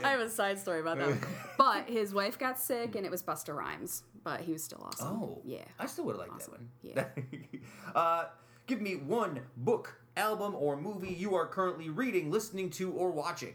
I 0.04 0.10
have 0.10 0.20
a 0.20 0.28
side 0.28 0.58
story 0.58 0.80
about 0.80 0.98
that. 0.98 1.16
but 1.58 1.88
his 1.88 2.12
wife 2.12 2.38
got 2.38 2.58
sick, 2.58 2.94
and 2.96 3.04
it 3.06 3.10
was 3.10 3.22
Busta 3.22 3.54
Rhymes, 3.54 4.02
but 4.26 4.40
he 4.40 4.50
was 4.52 4.64
still 4.64 4.82
awesome. 4.84 5.06
Oh, 5.22 5.40
yeah. 5.44 5.62
I 5.78 5.86
still 5.86 6.04
would 6.06 6.16
have 6.16 6.26
liked 6.28 6.34
Awesome. 6.34 6.68
that 6.96 7.16
one. 7.16 7.62
uh, 7.94 8.24
give 8.66 8.80
me 8.80 8.96
one 8.96 9.40
book, 9.56 10.00
album, 10.16 10.56
or 10.56 10.76
movie 10.76 11.14
you 11.14 11.36
are 11.36 11.46
currently 11.46 11.90
reading, 11.90 12.32
listening 12.32 12.70
to, 12.70 12.90
or 12.90 13.12
watching. 13.12 13.54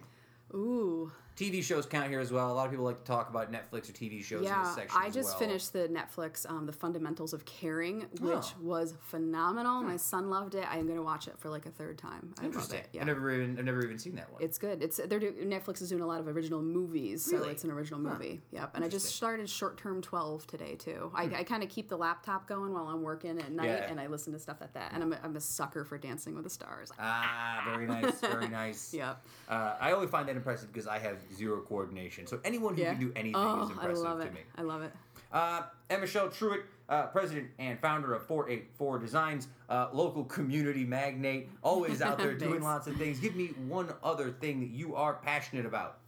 Ooh, 0.53 1.11
TV 1.37 1.63
shows 1.63 1.85
count 1.85 2.09
here 2.09 2.19
as 2.19 2.31
well. 2.31 2.51
A 2.51 2.53
lot 2.53 2.65
of 2.65 2.71
people 2.71 2.85
like 2.85 2.97
to 2.97 3.03
talk 3.03 3.29
about 3.29 3.51
Netflix 3.51 3.89
or 3.89 3.93
TV 3.93 4.23
shows 4.23 4.41
in 4.41 4.47
yeah. 4.47 4.63
this 4.63 4.75
section. 4.75 4.99
I 5.01 5.09
just 5.09 5.29
well. 5.29 5.39
finished 5.39 5.73
the 5.73 5.87
Netflix, 5.87 6.47
um, 6.49 6.65
The 6.65 6.73
Fundamentals 6.73 7.33
of 7.33 7.45
Caring, 7.45 8.01
which 8.19 8.33
Oh. 8.33 8.53
was 8.61 8.93
phenomenal. 9.01 9.81
My 9.81 9.97
son 9.97 10.29
loved 10.29 10.55
it. 10.55 10.65
I'm 10.69 10.85
going 10.85 10.97
to 10.97 11.03
watch 11.03 11.27
it 11.27 11.39
for 11.39 11.49
like 11.49 11.65
a 11.65 11.71
third 11.71 11.97
time. 11.97 12.33
I 12.37 12.41
love 12.41 12.45
Interesting. 12.45 12.79
it. 12.79 12.89
Yeah. 12.93 13.01
I've 13.01 13.07
never 13.07 13.31
even 13.31 13.57
I've 13.57 13.65
never 13.65 13.83
even 13.83 13.97
seen 13.97 14.15
that 14.15 14.31
one. 14.31 14.41
It's 14.43 14.57
good. 14.57 14.83
It's 14.83 14.97
they're 15.05 15.19
do, 15.19 15.31
Netflix 15.31 15.81
is 15.81 15.89
doing 15.89 16.01
a 16.01 16.07
lot 16.07 16.19
of 16.19 16.27
original 16.27 16.61
movies, 16.61 17.23
so 17.25 17.37
Really? 17.37 17.51
it's 17.51 17.63
an 17.63 17.71
original 17.71 17.99
movie. 17.99 18.41
Yep. 18.51 18.71
And 18.75 18.83
I 18.83 18.87
just 18.87 19.07
started 19.15 19.49
Short 19.49 19.77
Term 19.77 20.01
Twelve 20.01 20.45
today 20.47 20.75
too. 20.75 21.11
I, 21.15 21.23
I 21.23 21.43
kind 21.43 21.63
of 21.63 21.69
keep 21.69 21.87
the 21.87 21.97
laptop 21.97 22.47
going 22.47 22.73
while 22.73 22.87
I'm 22.87 23.01
working 23.01 23.39
at 23.39 23.51
night, 23.51 23.65
Yeah. 23.67 23.89
and 23.89 23.99
I 23.99 24.07
listen 24.07 24.33
to 24.33 24.39
stuff 24.39 24.57
like 24.61 24.73
that. 24.73 24.91
And 24.93 25.01
I'm 25.01 25.13
a, 25.13 25.19
I'm 25.23 25.35
a 25.35 25.41
sucker 25.41 25.85
for 25.85 25.97
Dancing 25.97 26.35
with 26.35 26.43
the 26.43 26.49
Stars. 26.49 26.91
ah, 26.99 27.63
very 27.65 27.87
nice, 27.87 28.19
very 28.19 28.47
nice. 28.49 28.93
Yep. 28.93 29.25
Uh, 29.49 29.75
I 29.79 29.91
only 29.93 30.07
find 30.07 30.27
that 30.27 30.35
impressive 30.35 30.71
because 30.71 30.87
I 30.87 30.99
have 30.99 31.17
zero 31.33 31.61
coordination. 31.61 32.27
So 32.27 32.39
anyone 32.43 32.75
who 32.75 32.81
Yeah. 32.81 32.91
can 32.93 32.99
do 33.01 33.11
anything 33.15 33.35
Oh, 33.35 33.63
is 33.63 33.69
I 33.69 33.73
impressive 33.73 34.03
love 34.03 34.19
to 34.23 34.31
me. 34.31 34.41
I 34.55 34.61
love 34.61 34.81
it. 34.81 34.93
Uh, 35.31 35.63
and 35.89 36.01
Michelle 36.01 36.29
Truett, 36.29 36.65
uh, 36.89 37.07
president 37.07 37.49
and 37.57 37.79
founder 37.79 38.13
of 38.13 38.25
484 38.25 38.99
Designs, 38.99 39.47
uh, 39.69 39.87
local 39.93 40.25
community 40.25 40.83
magnate, 40.83 41.49
always 41.63 42.01
out 42.01 42.17
there 42.17 42.33
doing 42.37 42.61
lots 42.61 42.87
of 42.87 42.97
things. 42.97 43.19
Give 43.19 43.35
me 43.35 43.47
one 43.67 43.93
other 44.03 44.29
thing 44.31 44.59
that 44.59 44.69
you 44.71 44.95
are 44.95 45.13
passionate 45.13 45.65
about. 45.65 45.99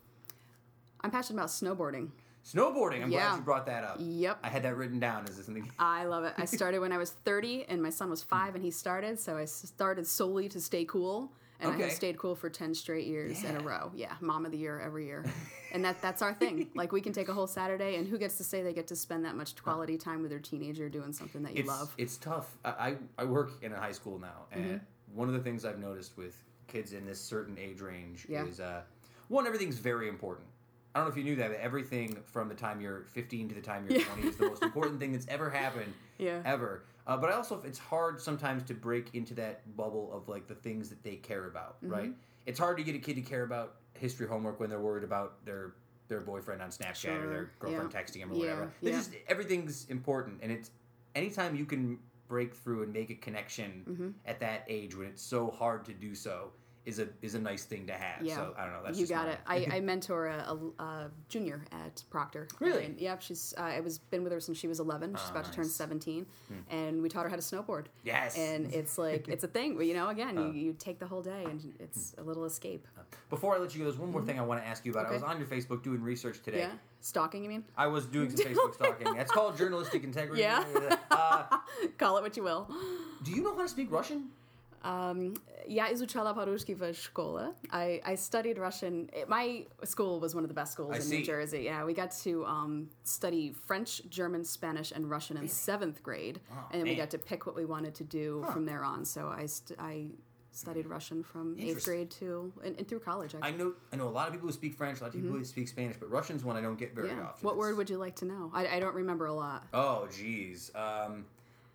I'm 1.01 1.11
passionate 1.11 1.39
about 1.39 1.49
snowboarding. 1.49 2.09
Snowboarding. 2.45 3.01
I'm 3.03 3.11
Yeah. 3.11 3.29
glad 3.29 3.35
you 3.37 3.41
brought 3.43 3.65
that 3.67 3.85
up. 3.85 3.97
Yep. 3.99 4.39
I 4.43 4.49
had 4.49 4.63
that 4.63 4.75
written 4.75 4.99
down 4.99 5.25
as 5.27 5.35
something. 5.45 5.69
I 5.79 6.03
love 6.05 6.25
it. 6.25 6.33
I 6.37 6.43
started 6.57 6.79
when 6.79 6.91
I 6.91 6.97
was 6.97 7.11
30, 7.11 7.63
and 7.69 7.81
my 7.81 7.89
son 7.89 8.09
was 8.09 8.21
five, 8.21 8.55
and 8.55 8.63
he 8.63 8.71
started. 8.71 9.17
So 9.19 9.37
I 9.37 9.45
started 9.45 10.05
solely 10.05 10.49
to 10.49 10.59
stay 10.59 10.83
cool, 10.83 11.31
and 11.63 11.73
I 11.73 11.77
have 11.77 11.91
stayed 11.91 12.17
cool 12.17 12.35
for 12.35 12.49
10 12.49 12.73
straight 12.75 13.07
years 13.07 13.43
in 13.43 13.55
a 13.55 13.59
row. 13.59 13.91
Yeah, 13.95 14.13
mom 14.21 14.45
of 14.45 14.51
the 14.51 14.57
year 14.57 14.79
every 14.79 15.05
year, 15.05 15.25
and 15.71 15.83
that 15.85 16.01
that's 16.01 16.21
our 16.21 16.33
thing. 16.33 16.69
Like 16.75 16.91
we 16.91 17.01
can 17.01 17.13
take 17.13 17.29
a 17.29 17.33
whole 17.33 17.47
Saturday, 17.47 17.95
and 17.95 18.07
who 18.07 18.17
gets 18.17 18.37
to 18.37 18.43
say 18.43 18.61
they 18.63 18.73
get 18.73 18.87
to 18.87 18.95
spend 18.95 19.25
that 19.25 19.35
much 19.35 19.55
quality 19.61 19.97
time 19.97 20.21
with 20.21 20.31
their 20.31 20.39
teenager 20.39 20.89
doing 20.89 21.13
something 21.13 21.43
that 21.43 21.53
you 21.53 21.59
It's, 21.59 21.67
love? 21.69 21.93
it's 21.97 22.17
tough. 22.17 22.57
I, 22.65 22.69
I, 22.69 22.95
I 23.19 23.25
work 23.25 23.51
in 23.61 23.71
a 23.73 23.79
high 23.79 23.91
school 23.91 24.19
now, 24.19 24.45
and 24.51 24.63
Mm-hmm. 24.65 25.17
one 25.17 25.27
of 25.27 25.33
the 25.33 25.41
things 25.41 25.65
I've 25.65 25.79
noticed 25.79 26.17
with 26.17 26.35
kids 26.67 26.93
in 26.93 27.05
this 27.05 27.19
certain 27.21 27.57
age 27.59 27.81
range 27.81 28.25
Yeah. 28.29 28.45
is 28.45 28.59
uh, 28.59 28.81
one, 29.27 29.45
everything's 29.47 29.77
very 29.77 30.09
important. 30.09 30.47
I 30.95 30.99
don't 30.99 31.07
know 31.07 31.11
if 31.11 31.17
you 31.17 31.23
knew 31.23 31.35
that, 31.37 31.49
but 31.49 31.59
everything 31.59 32.17
from 32.25 32.49
the 32.49 32.55
time 32.55 32.79
you're 32.79 33.03
15 33.13 33.49
to 33.49 33.55
the 33.55 33.61
time 33.61 33.85
you're 33.89 33.99
Yeah. 33.99 34.05
20 34.05 34.27
is 34.27 34.35
the 34.37 34.45
most 34.47 34.61
important 34.63 34.99
thing 34.99 35.11
that's 35.11 35.27
ever 35.27 35.49
happened, 35.49 35.93
Yeah. 36.19 36.41
ever. 36.45 36.83
Uh, 37.05 37.17
but 37.17 37.29
I 37.29 37.33
also, 37.33 37.61
it's 37.65 37.79
hard 37.79 38.21
sometimes 38.21 38.63
to 38.63 38.73
break 38.73 39.13
into 39.13 39.33
that 39.35 39.75
bubble 39.75 40.09
of 40.13 40.29
like 40.29 40.47
the 40.47 40.55
things 40.55 40.89
that 40.89 41.03
they 41.03 41.15
care 41.15 41.45
about, 41.47 41.77
Mm-hmm. 41.83 41.93
right? 41.93 42.11
It's 42.45 42.59
hard 42.59 42.77
to 42.77 42.83
get 42.83 42.95
a 42.95 42.99
kid 42.99 43.15
to 43.15 43.21
care 43.21 43.43
about 43.43 43.75
history 43.93 44.27
homework 44.27 44.59
when 44.59 44.69
they're 44.69 44.81
worried 44.81 45.03
about 45.03 45.43
their 45.45 45.75
their 46.09 46.19
boyfriend 46.19 46.61
on 46.61 46.69
Snapchat 46.69 47.23
or 47.23 47.29
their 47.29 47.51
girlfriend 47.59 47.91
yeah. 47.93 47.99
texting 48.01 48.17
him 48.17 48.31
or 48.31 48.35
whatever. 48.37 48.71
Yeah. 48.81 48.91
just 48.91 49.11
everything's 49.27 49.85
important, 49.85 50.39
and 50.41 50.51
it's 50.51 50.71
anytime 51.15 51.55
you 51.55 51.65
can 51.65 51.97
break 52.27 52.53
through 52.53 52.83
and 52.83 52.91
make 52.93 53.09
a 53.09 53.15
connection 53.15 53.83
Mm-hmm. 53.89 54.09
at 54.25 54.39
that 54.41 54.65
age 54.67 54.95
when 54.95 55.07
it's 55.07 55.21
so 55.21 55.49
hard 55.51 55.85
to 55.85 55.93
do 55.93 56.13
so 56.15 56.51
is 56.85 56.99
a 56.99 57.07
is 57.21 57.35
a 57.35 57.39
nice 57.39 57.63
thing 57.63 57.87
to 57.87 57.93
have. 57.93 58.21
Yeah, 58.25 58.35
So 58.35 58.53
I 58.57 58.63
don't 58.65 58.73
know. 58.73 58.81
That's 58.83 58.97
you 58.99 59.03
just 59.05 59.13
got 59.13 59.29
it. 59.29 59.37
I, 59.47 59.67
I 59.71 59.79
mentor 59.91 60.27
a, 60.27 60.57
a, 60.79 60.83
a 60.83 61.11
junior 61.29 61.63
at 61.71 62.03
Proctor. 62.09 62.47
Really? 62.59 62.85
And, 62.85 62.99
yep. 62.99 63.21
She's 63.21 63.53
uh, 63.57 63.61
I 63.61 63.79
was 63.79 63.99
been 63.99 64.23
with 64.23 64.33
her 64.33 64.39
since 64.41 64.57
she 64.57 64.67
was 64.67 64.79
11. 64.79 65.15
She's 65.15 65.23
Oh, 65.27 65.31
about 65.31 65.45
to 65.45 65.51
turn 65.51 65.63
nice. 65.65 65.77
Hmm. 65.77 65.83
17, 65.83 66.25
and 66.69 67.01
we 67.01 67.07
taught 67.09 67.23
her 67.23 67.29
how 67.29 67.37
to 67.37 67.41
snowboard. 67.41 67.85
Yes. 68.03 68.37
And 68.37 68.73
it's 68.73 68.97
like 68.97 69.27
it's 69.29 69.43
a 69.43 69.47
thing. 69.47 69.81
You 69.81 69.93
know, 69.93 70.09
again, 70.09 70.37
Uh. 70.37 70.47
you, 70.47 70.51
you 70.53 70.73
take 70.77 70.99
the 70.99 71.07
whole 71.07 71.21
day, 71.21 71.45
and 71.45 71.73
it's 71.79 72.15
a 72.17 72.21
little 72.23 72.43
escape. 72.45 72.85
Before 73.29 73.55
I 73.55 73.59
let 73.59 73.73
you 73.73 73.79
go, 73.79 73.85
there's 73.85 73.97
one 73.99 74.11
more 74.11 74.21
thing 74.23 74.37
I 74.39 74.43
want 74.43 74.61
to 74.61 74.67
ask 74.67 74.85
you 74.85 74.91
about. 74.91 75.05
Okay. 75.05 75.15
I 75.15 75.17
Mm-hmm. 75.19 75.25
Was 75.27 75.35
on 75.35 75.39
your 75.39 75.47
Facebook 75.47 75.83
doing 75.83 76.01
research 76.01 76.41
today. 76.43 76.59
Yeah. 76.59 76.71
Stalking, 77.01 77.43
you 77.43 77.49
mean? 77.49 77.63
I 77.77 77.87
was 77.87 78.05
doing 78.05 78.29
some 78.35 78.45
Facebook 78.53 78.73
stalking. 78.75 79.13
That's 79.13 79.31
called 79.31 79.57
journalistic 79.57 80.03
integrity. 80.03 80.41
Yeah. 80.41 80.63
Uh, 81.11 81.45
Call 81.97 82.17
it 82.17 82.23
what 82.23 82.35
you 82.35 82.43
will. 82.43 82.67
do 83.23 83.31
you 83.31 83.41
know 83.43 83.55
how 83.55 83.61
to 83.61 83.67
speak 83.69 83.91
Russian? 83.91 84.29
Um, 84.83 85.35
я 85.66 85.92
изучала 85.92 86.32
по-русски 86.34 86.74
в 86.74 86.92
школе. 86.94 87.54
I, 87.70 88.00
I 88.04 88.14
studied 88.16 88.58
Russian. 88.58 89.08
It- 89.12 89.28
my 89.28 89.66
school 89.84 90.18
was 90.20 90.34
one 90.34 90.44
of 90.44 90.48
the 90.48 90.54
best 90.54 90.72
schools 90.72 90.92
I 90.94 90.96
in 90.96 91.02
see. 91.02 91.18
New 91.18 91.24
Jersey. 91.24 91.62
Yeah, 91.64 91.84
we 91.84 91.94
got 91.94 92.10
to 92.24 92.44
um, 92.46 92.88
study 93.04 93.52
French, 93.66 94.02
German, 94.08 94.44
Spanish, 94.44 94.92
and 94.92 95.08
Russian 95.10 95.36
in 95.36 95.48
seventh 95.48 96.02
grade, 96.02 96.40
and 96.72 96.80
then 96.80 96.84
we 96.84 96.90
man. 96.96 96.98
got 97.04 97.10
to 97.10 97.18
pick 97.18 97.46
what 97.46 97.54
we 97.56 97.64
wanted 97.64 97.94
to 97.96 98.04
do 98.04 98.44
from 98.52 98.64
there 98.64 98.84
on. 98.84 99.04
So 99.04 99.28
I, 99.28 99.46
st- 99.46 99.78
I 99.78 100.06
studied 100.52 100.86
Russian 100.86 101.22
from 101.22 101.54
eighth 101.56 101.68
Interesting. 101.68 101.94
grade 101.94 102.10
to 102.12 102.52
and, 102.64 102.76
and 102.78 102.88
through 102.88 103.00
college. 103.00 103.34
I 103.34 103.38
Actually. 103.48 103.58
know 103.64 103.72
I 103.92 103.96
know 103.96 104.08
a 104.08 104.16
lot 104.18 104.26
of 104.26 104.32
people 104.32 104.48
who 104.48 104.52
speak 104.52 104.74
French, 104.74 104.98
a 105.00 105.02
lot 105.04 105.08
of 105.08 105.14
people 105.14 105.30
who 105.30 105.44
speak 105.44 105.68
Spanish, 105.68 105.96
but 106.00 106.10
Russian's 106.10 106.42
one 106.44 106.56
I 106.56 106.60
don't 106.62 106.78
get 106.78 106.94
very 106.94 107.08
Mm-hmm. 107.10 107.18
yeah. 107.18 107.26
often. 107.28 107.44
What 107.46 107.52
It's- 107.52 107.58
word 107.60 107.76
would 107.76 107.90
you 107.90 107.98
like 107.98 108.16
to 108.16 108.24
know? 108.24 108.50
I, 108.54 108.66
I 108.76 108.80
don't 108.80 108.94
remember 108.94 109.26
a 109.26 109.34
lot. 109.34 109.66
Oh, 109.72 110.08
geez. 110.10 110.72
Um, 110.74 111.26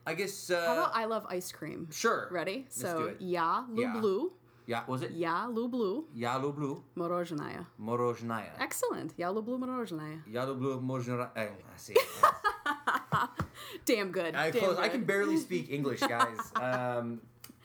I 0.08 0.14
guess. 0.14 0.50
Uh, 0.50 0.64
How 0.64 0.72
about 0.72 0.96
uh, 0.96 1.00
I 1.00 1.04
love 1.04 1.26
ice 1.28 1.52
cream? 1.52 1.88
Sure. 1.92 2.28
Ready? 2.30 2.64
Let's 2.64 2.80
so 2.80 3.12
lu 3.20 3.82
yeah. 3.82 3.92
blue. 3.92 4.32
Yeah, 4.64 4.84
was 4.86 5.02
it? 5.02 5.12
Ya 5.12 5.48
lublu. 5.48 6.04
Ya 6.14 6.38
lublu. 6.38 6.82
Morozhnaya. 6.96 7.64
Morozhnaya. 7.80 8.52
Excellent. 8.60 9.12
Ya 9.16 9.28
lublu 9.28 9.58
morozhnaya. 9.58 10.20
Ya 10.28 10.44
lublu 10.44 10.80
morozhnaya. 10.80 11.28
Oh, 11.36 11.40
I 11.40 11.76
see. 11.76 11.96
Damn 13.84 14.12
good. 14.12 14.34
I, 14.34 14.50
Damn 14.50 14.60
close. 14.60 14.76
Good. 14.76 14.84
I 14.84 14.88
can 14.88 15.04
barely 15.04 15.36
speak 15.36 15.70
English, 15.70 16.00
guys. 16.00 16.40
um, 16.56 17.20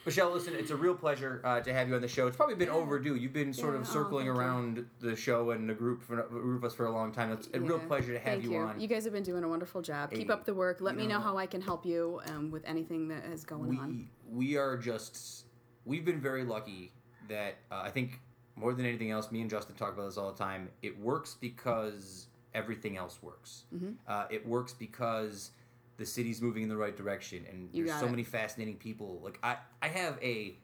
Michelle, 0.05 0.31
listen, 0.31 0.53
it's 0.53 0.71
a 0.71 0.75
real 0.75 0.95
pleasure 0.95 1.39
uh, 1.45 1.61
to 1.61 1.73
have 1.73 1.87
you 1.87 1.95
on 1.95 2.01
the 2.01 2.07
show. 2.07 2.27
It's 2.27 2.35
probably 2.35 2.55
been 2.55 2.69
overdue. 2.69 3.15
You've 3.15 3.31
been 3.31 3.53
sort 3.53 3.73
Yeah, 3.73 3.81
of 3.81 3.89
oh, 3.89 3.93
circling 3.93 4.25
you. 4.25 4.33
around 4.33 4.85
the 4.99 5.15
show 5.15 5.51
and 5.51 5.69
the 5.69 5.73
group 5.73 6.03
for 6.03 6.19
a 6.19 6.27
group 6.27 6.57
of 6.57 6.65
us 6.65 6.75
for 6.75 6.85
a 6.87 6.91
long 6.91 7.13
time. 7.13 7.31
It's 7.31 7.47
a 7.53 7.59
real 7.61 7.79
pleasure 7.79 8.11
to 8.11 8.19
have 8.19 8.41
Thank 8.41 8.43
you, 8.43 8.57
on. 8.57 8.79
You 8.79 8.87
guys 8.87 9.05
have 9.05 9.13
been 9.13 9.23
doing 9.23 9.43
a 9.45 9.47
wonderful 9.47 9.81
job. 9.81 10.11
Keep 10.11 10.29
up 10.29 10.43
the 10.43 10.53
work. 10.53 10.81
Let 10.81 10.95
me 10.97 11.07
know 11.07 11.15
know- 11.15 11.23
how 11.23 11.37
I 11.37 11.45
can 11.45 11.61
help 11.61 11.85
you 11.85 12.19
um, 12.27 12.51
with 12.51 12.63
anything 12.65 13.07
that 13.09 13.23
is 13.25 13.45
going 13.45 13.77
on. 13.79 14.09
we 14.29 14.47
we 14.47 14.57
are 14.57 14.77
just 14.77 15.45
we've 15.85 16.03
been 16.05 16.19
very 16.19 16.43
lucky 16.43 16.91
that 17.29 17.55
uh, 17.71 17.81
I 17.83 17.89
think 17.89 18.19
more 18.55 18.73
than 18.73 18.85
anything 18.85 19.11
else, 19.11 19.31
me 19.31 19.41
and 19.41 19.49
Justin 19.49 19.75
talk 19.75 19.93
about 19.93 20.05
this 20.05 20.17
all 20.17 20.31
the 20.31 20.37
time. 20.37 20.69
It 20.81 20.99
works 20.99 21.37
because 21.39 22.27
everything 22.53 22.97
else 22.97 23.19
works. 23.21 23.63
Mm-hmm. 23.73 23.91
Uh, 24.07 24.25
it 24.29 24.45
works 24.45 24.73
because 24.73 25.51
the 25.97 26.05
city's 26.05 26.41
moving 26.41 26.63
in 26.63 26.69
the 26.69 26.77
right 26.77 26.95
direction, 26.95 27.45
and 27.49 27.69
You 27.71 27.85
there's 27.85 27.99
so 27.99 28.07
it. 28.07 28.11
many 28.11 28.23
fascinating 28.23 28.77
people. 28.77 29.19
Like 29.23 29.39
I, 29.43 29.57
I 29.81 29.87
have 29.89 30.17
a 30.21 30.55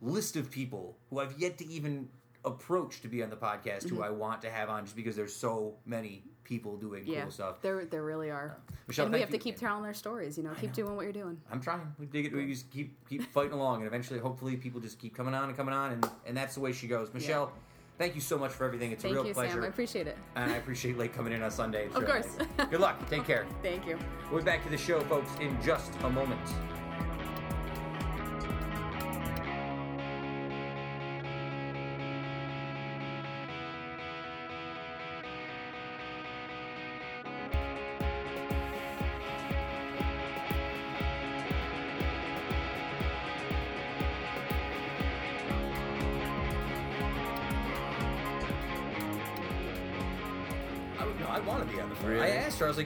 list 0.00 0.36
of 0.36 0.50
people 0.50 0.96
who 1.10 1.20
I've 1.20 1.38
yet 1.38 1.58
to 1.58 1.66
even 1.68 2.08
approach 2.44 3.00
to 3.00 3.08
be 3.08 3.22
on 3.22 3.30
the 3.30 3.36
podcast 3.36 3.88
who 3.88 4.02
I 4.02 4.10
want 4.10 4.42
to 4.42 4.50
have 4.50 4.68
on 4.68 4.84
just 4.84 4.94
because 4.96 5.16
there's 5.16 5.34
so 5.34 5.76
many 5.86 6.24
people 6.44 6.76
doing 6.76 7.02
Mm-hmm. 7.04 7.12
Yeah, 7.12 7.22
cool 7.22 7.30
stuff. 7.30 7.62
there 7.62 7.86
there 7.86 8.02
really 8.02 8.30
are. 8.30 8.58
Michelle, 8.86 9.06
and 9.06 9.14
we 9.14 9.20
have 9.20 9.30
to 9.30 9.38
keep 9.38 9.56
telling 9.56 9.82
their 9.82 9.94
stories. 9.94 10.36
You 10.36 10.44
know, 10.44 10.50
keep 10.60 10.74
doing 10.74 10.94
what 10.94 11.04
you're 11.04 11.12
doing. 11.12 11.40
I'm 11.50 11.60
trying. 11.62 11.80
We 11.98 12.04
dig 12.04 12.26
it. 12.26 12.34
We 12.34 12.46
just 12.46 12.70
keep 12.70 13.08
keep 13.08 13.22
fighting 13.32 13.52
along, 13.54 13.78
and 13.78 13.86
eventually, 13.86 14.18
hopefully, 14.20 14.56
people 14.58 14.78
just 14.80 14.98
keep 14.98 15.16
coming 15.16 15.32
on 15.32 15.48
and 15.48 15.56
coming 15.56 15.72
on, 15.74 15.92
and 15.92 16.06
and 16.26 16.36
that's 16.36 16.54
the 16.54 16.60
way 16.60 16.72
she 16.72 16.86
goes. 16.86 17.14
Michelle, 17.14 17.50
thank 17.98 18.14
you 18.14 18.20
so 18.20 18.38
much 18.38 18.52
for 18.52 18.64
everything. 18.64 18.92
It's 18.92 19.02
Thank 19.02 19.12
a 19.12 19.16
real 19.18 19.26
you, 19.26 19.34
pleasure, 19.34 19.52
Sam. 19.54 19.64
I 19.64 19.66
appreciate 19.68 20.06
it. 20.06 20.16
and 20.36 20.50
I 20.50 20.56
appreciate 20.56 20.98
Lake 20.98 21.14
coming 21.14 21.32
in 21.32 21.42
on 21.42 21.50
Sunday. 21.50 21.86
Of 21.94 22.04
course. 22.06 22.36
Good 22.70 22.80
luck. 22.80 22.98
Take 23.08 23.24
care. 23.26 23.46
Thank 23.62 23.86
you. 23.86 23.98
We'll 24.30 24.40
be 24.40 24.44
back 24.44 24.62
to 24.64 24.70
the 24.70 24.78
show, 24.78 25.00
folks, 25.02 25.30
in 25.40 25.56
just 25.62 25.92
a 26.02 26.10
moment. 26.10 26.40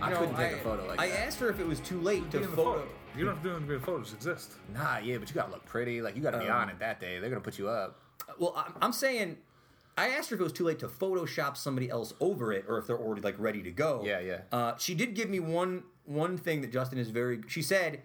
Like, 0.01 0.11
you 0.11 0.16
I 0.16 0.20
know, 0.20 0.26
couldn't 0.26 0.36
take 0.36 0.53
I, 0.55 0.57
a 0.59 0.62
photo 0.62 0.86
like 0.86 1.01
I 1.01 1.09
that. 1.09 1.20
asked 1.26 1.40
her 1.40 1.49
if 1.51 1.61
it 1.61 1.66
was 1.66 1.80
too 1.80 2.01
late 2.01 2.30
to 2.32 2.36
in 2.38 2.42
the 2.44 2.49
photo. 2.49 2.72
photo. 2.80 2.88
You 3.16 3.24
don't 3.24 3.34
have 3.34 3.42
to 3.42 3.49
do 3.51 3.57
anything. 3.57 3.80
Photos 3.80 4.12
exist. 4.12 4.53
Nah, 4.72 4.99
yeah, 4.99 5.18
but 5.18 5.28
you 5.28 5.34
gotta 5.34 5.51
look 5.51 5.64
pretty. 5.66 6.01
Like 6.03 6.14
you 6.16 6.22
gotta 6.22 6.38
be 6.38 6.46
Um, 6.49 6.57
on 6.62 6.68
it 6.70 6.78
that 6.78 7.01
day. 7.01 7.18
They're 7.18 7.30
gonna 7.30 7.40
put 7.40 7.59
you 7.59 7.68
up. 7.68 8.01
Well, 8.38 8.55
I'm, 8.57 8.74
I'm 8.82 8.92
saying, 8.92 9.38
I 9.96 10.11
asked 10.11 10.30
her 10.30 10.34
if 10.36 10.40
it 10.40 10.44
was 10.44 10.53
too 10.53 10.64
late 10.64 10.78
to 10.80 10.88
Photoshop 10.88 11.57
somebody 11.57 11.88
else 11.90 12.12
over 12.20 12.53
it, 12.53 12.64
or 12.68 12.78
if 12.78 12.86
they're 12.86 12.99
already 12.99 13.22
like 13.22 13.36
ready 13.38 13.62
to 13.62 13.70
go. 13.70 14.03
Yeah, 14.05 14.20
yeah. 14.20 14.40
Uh, 14.53 14.76
she 14.76 14.94
did 14.94 15.14
give 15.14 15.28
me 15.30 15.40
one 15.40 15.82
one 16.05 16.36
thing 16.36 16.61
that 16.61 16.72
Justin 16.72 16.99
is 16.99 17.11
very. 17.11 17.40
She 17.49 17.62
said, 17.62 18.03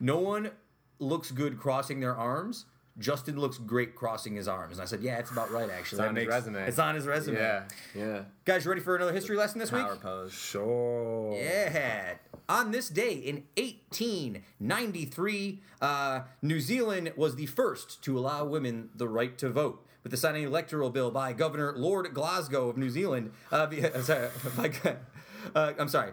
"No 0.00 0.18
one 0.18 0.50
looks 0.98 1.30
good 1.30 1.58
crossing 1.58 2.00
their 2.00 2.16
arms." 2.16 2.64
Justin 2.98 3.38
looks 3.38 3.58
great 3.58 3.94
crossing 3.94 4.34
his 4.34 4.48
arms, 4.48 4.78
and 4.78 4.82
I 4.82 4.86
said, 4.86 5.00
"Yeah, 5.00 5.18
it's 5.18 5.30
about 5.30 5.50
right. 5.50 5.70
Actually, 5.70 5.98
It's 6.00 6.08
on 6.08 6.14
That 6.14 6.20
his 6.20 6.28
resume. 6.28 6.68
It's 6.68 6.78
on 6.78 6.94
his 6.94 7.06
resume." 7.06 7.36
Yeah, 7.38 7.62
yeah. 7.94 8.22
Guys, 8.44 8.64
you 8.64 8.70
ready 8.70 8.82
for 8.82 8.96
another 8.96 9.12
history 9.12 9.36
lesson 9.36 9.58
this 9.60 9.70
Power 9.70 9.92
week? 9.92 10.00
pose. 10.00 10.32
Sure. 10.32 11.34
Yeah. 11.34 12.14
On 12.48 12.70
this 12.72 12.88
day 12.88 13.12
in 13.12 13.44
1893, 13.56 15.62
uh, 15.80 16.20
New 16.42 16.60
Zealand 16.60 17.12
was 17.16 17.36
the 17.36 17.46
first 17.46 18.02
to 18.02 18.18
allow 18.18 18.44
women 18.44 18.90
the 18.94 19.08
right 19.08 19.36
to 19.38 19.48
vote. 19.50 19.84
With 20.02 20.10
the 20.12 20.16
signing 20.16 20.44
of 20.44 20.50
the 20.50 20.56
electoral 20.56 20.90
bill 20.90 21.10
by 21.10 21.32
Governor 21.34 21.74
Lord 21.76 22.12
Glasgow 22.14 22.68
of 22.68 22.78
New 22.78 22.88
Zealand, 22.88 23.32
uh, 23.52 23.66
uh, 23.94 24.00
sorry, 24.02 24.28
by, 24.56 24.72
uh, 25.54 25.72
I'm 25.78 25.88
sorry. 25.88 26.12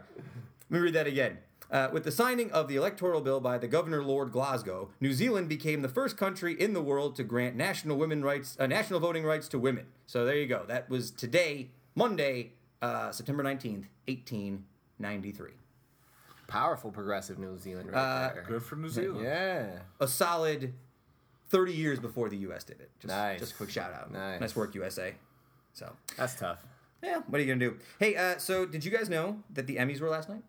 Let 0.70 0.70
me 0.70 0.80
read 0.80 0.94
that 0.96 1.08
again. 1.08 1.38
Uh, 1.72 1.90
with 1.92 2.04
the 2.04 2.12
signing 2.12 2.52
of 2.52 2.68
the 2.68 2.76
electoral 2.76 3.22
bill 3.22 3.40
by 3.40 3.58
the 3.58 3.68
Governor 3.68 4.04
Lord 4.04 4.32
Glasgow, 4.32 4.90
New 5.02 5.14
Zealand 5.14 5.50
became 5.50 5.82
the 5.82 5.90
first 5.90 6.16
country 6.18 6.54
in 6.60 6.74
the 6.74 6.82
world 6.82 7.16
to 7.16 7.24
grant 7.24 7.56
national 7.56 7.98
women 7.98 8.24
rights, 8.24 8.56
uh, 8.60 8.68
national 8.68 9.00
voting 9.00 9.24
rights 9.24 9.48
to 9.50 9.60
women. 9.60 9.86
So 10.08 10.26
there 10.26 10.36
you 10.38 10.48
go. 10.48 10.64
That 10.68 10.90
was 10.90 11.12
today, 11.12 11.70
Monday, 11.96 12.52
uh, 12.82 13.12
September 13.12 13.44
19th, 13.44 13.86
1893. 14.08 15.52
Powerful 16.48 16.92
progressive 16.92 17.40
New 17.40 17.58
Zealand 17.58 17.92
right 17.92 17.98
Uh, 18.00 18.34
there. 18.34 18.46
Good 18.48 18.64
for 18.64 18.76
New 18.76 18.90
Zealand. 18.90 19.24
Yeah. 19.26 19.80
A 20.00 20.08
solid 20.08 20.74
30 21.50 21.74
years 21.74 22.00
before 22.00 22.30
the 22.30 22.38
U.S. 22.38 22.64
did 22.64 22.80
it. 22.80 22.92
Just, 23.00 23.12
Nice. 23.14 23.40
Just 23.40 23.54
a 23.54 23.56
quick 23.56 23.72
shout 23.72 23.92
out. 23.94 24.12
Nice. 24.12 24.56
work, 24.56 24.76
USA. 24.76 25.16
So, 25.74 25.92
That's 26.16 26.36
tough. 26.36 26.64
yeah, 27.04 27.22
what 27.28 27.40
are 27.40 27.44
you 27.44 27.48
going 27.48 27.60
to 27.60 27.70
do? 27.72 27.78
Hey, 28.00 28.16
uh, 28.16 28.38
so 28.38 28.66
did 28.66 28.86
you 28.86 28.92
guys 28.92 29.10
know 29.10 29.40
that 29.54 29.68
the 29.68 29.78
Emmys 29.78 30.00
were 30.00 30.10
last 30.10 30.30
night? 30.30 30.44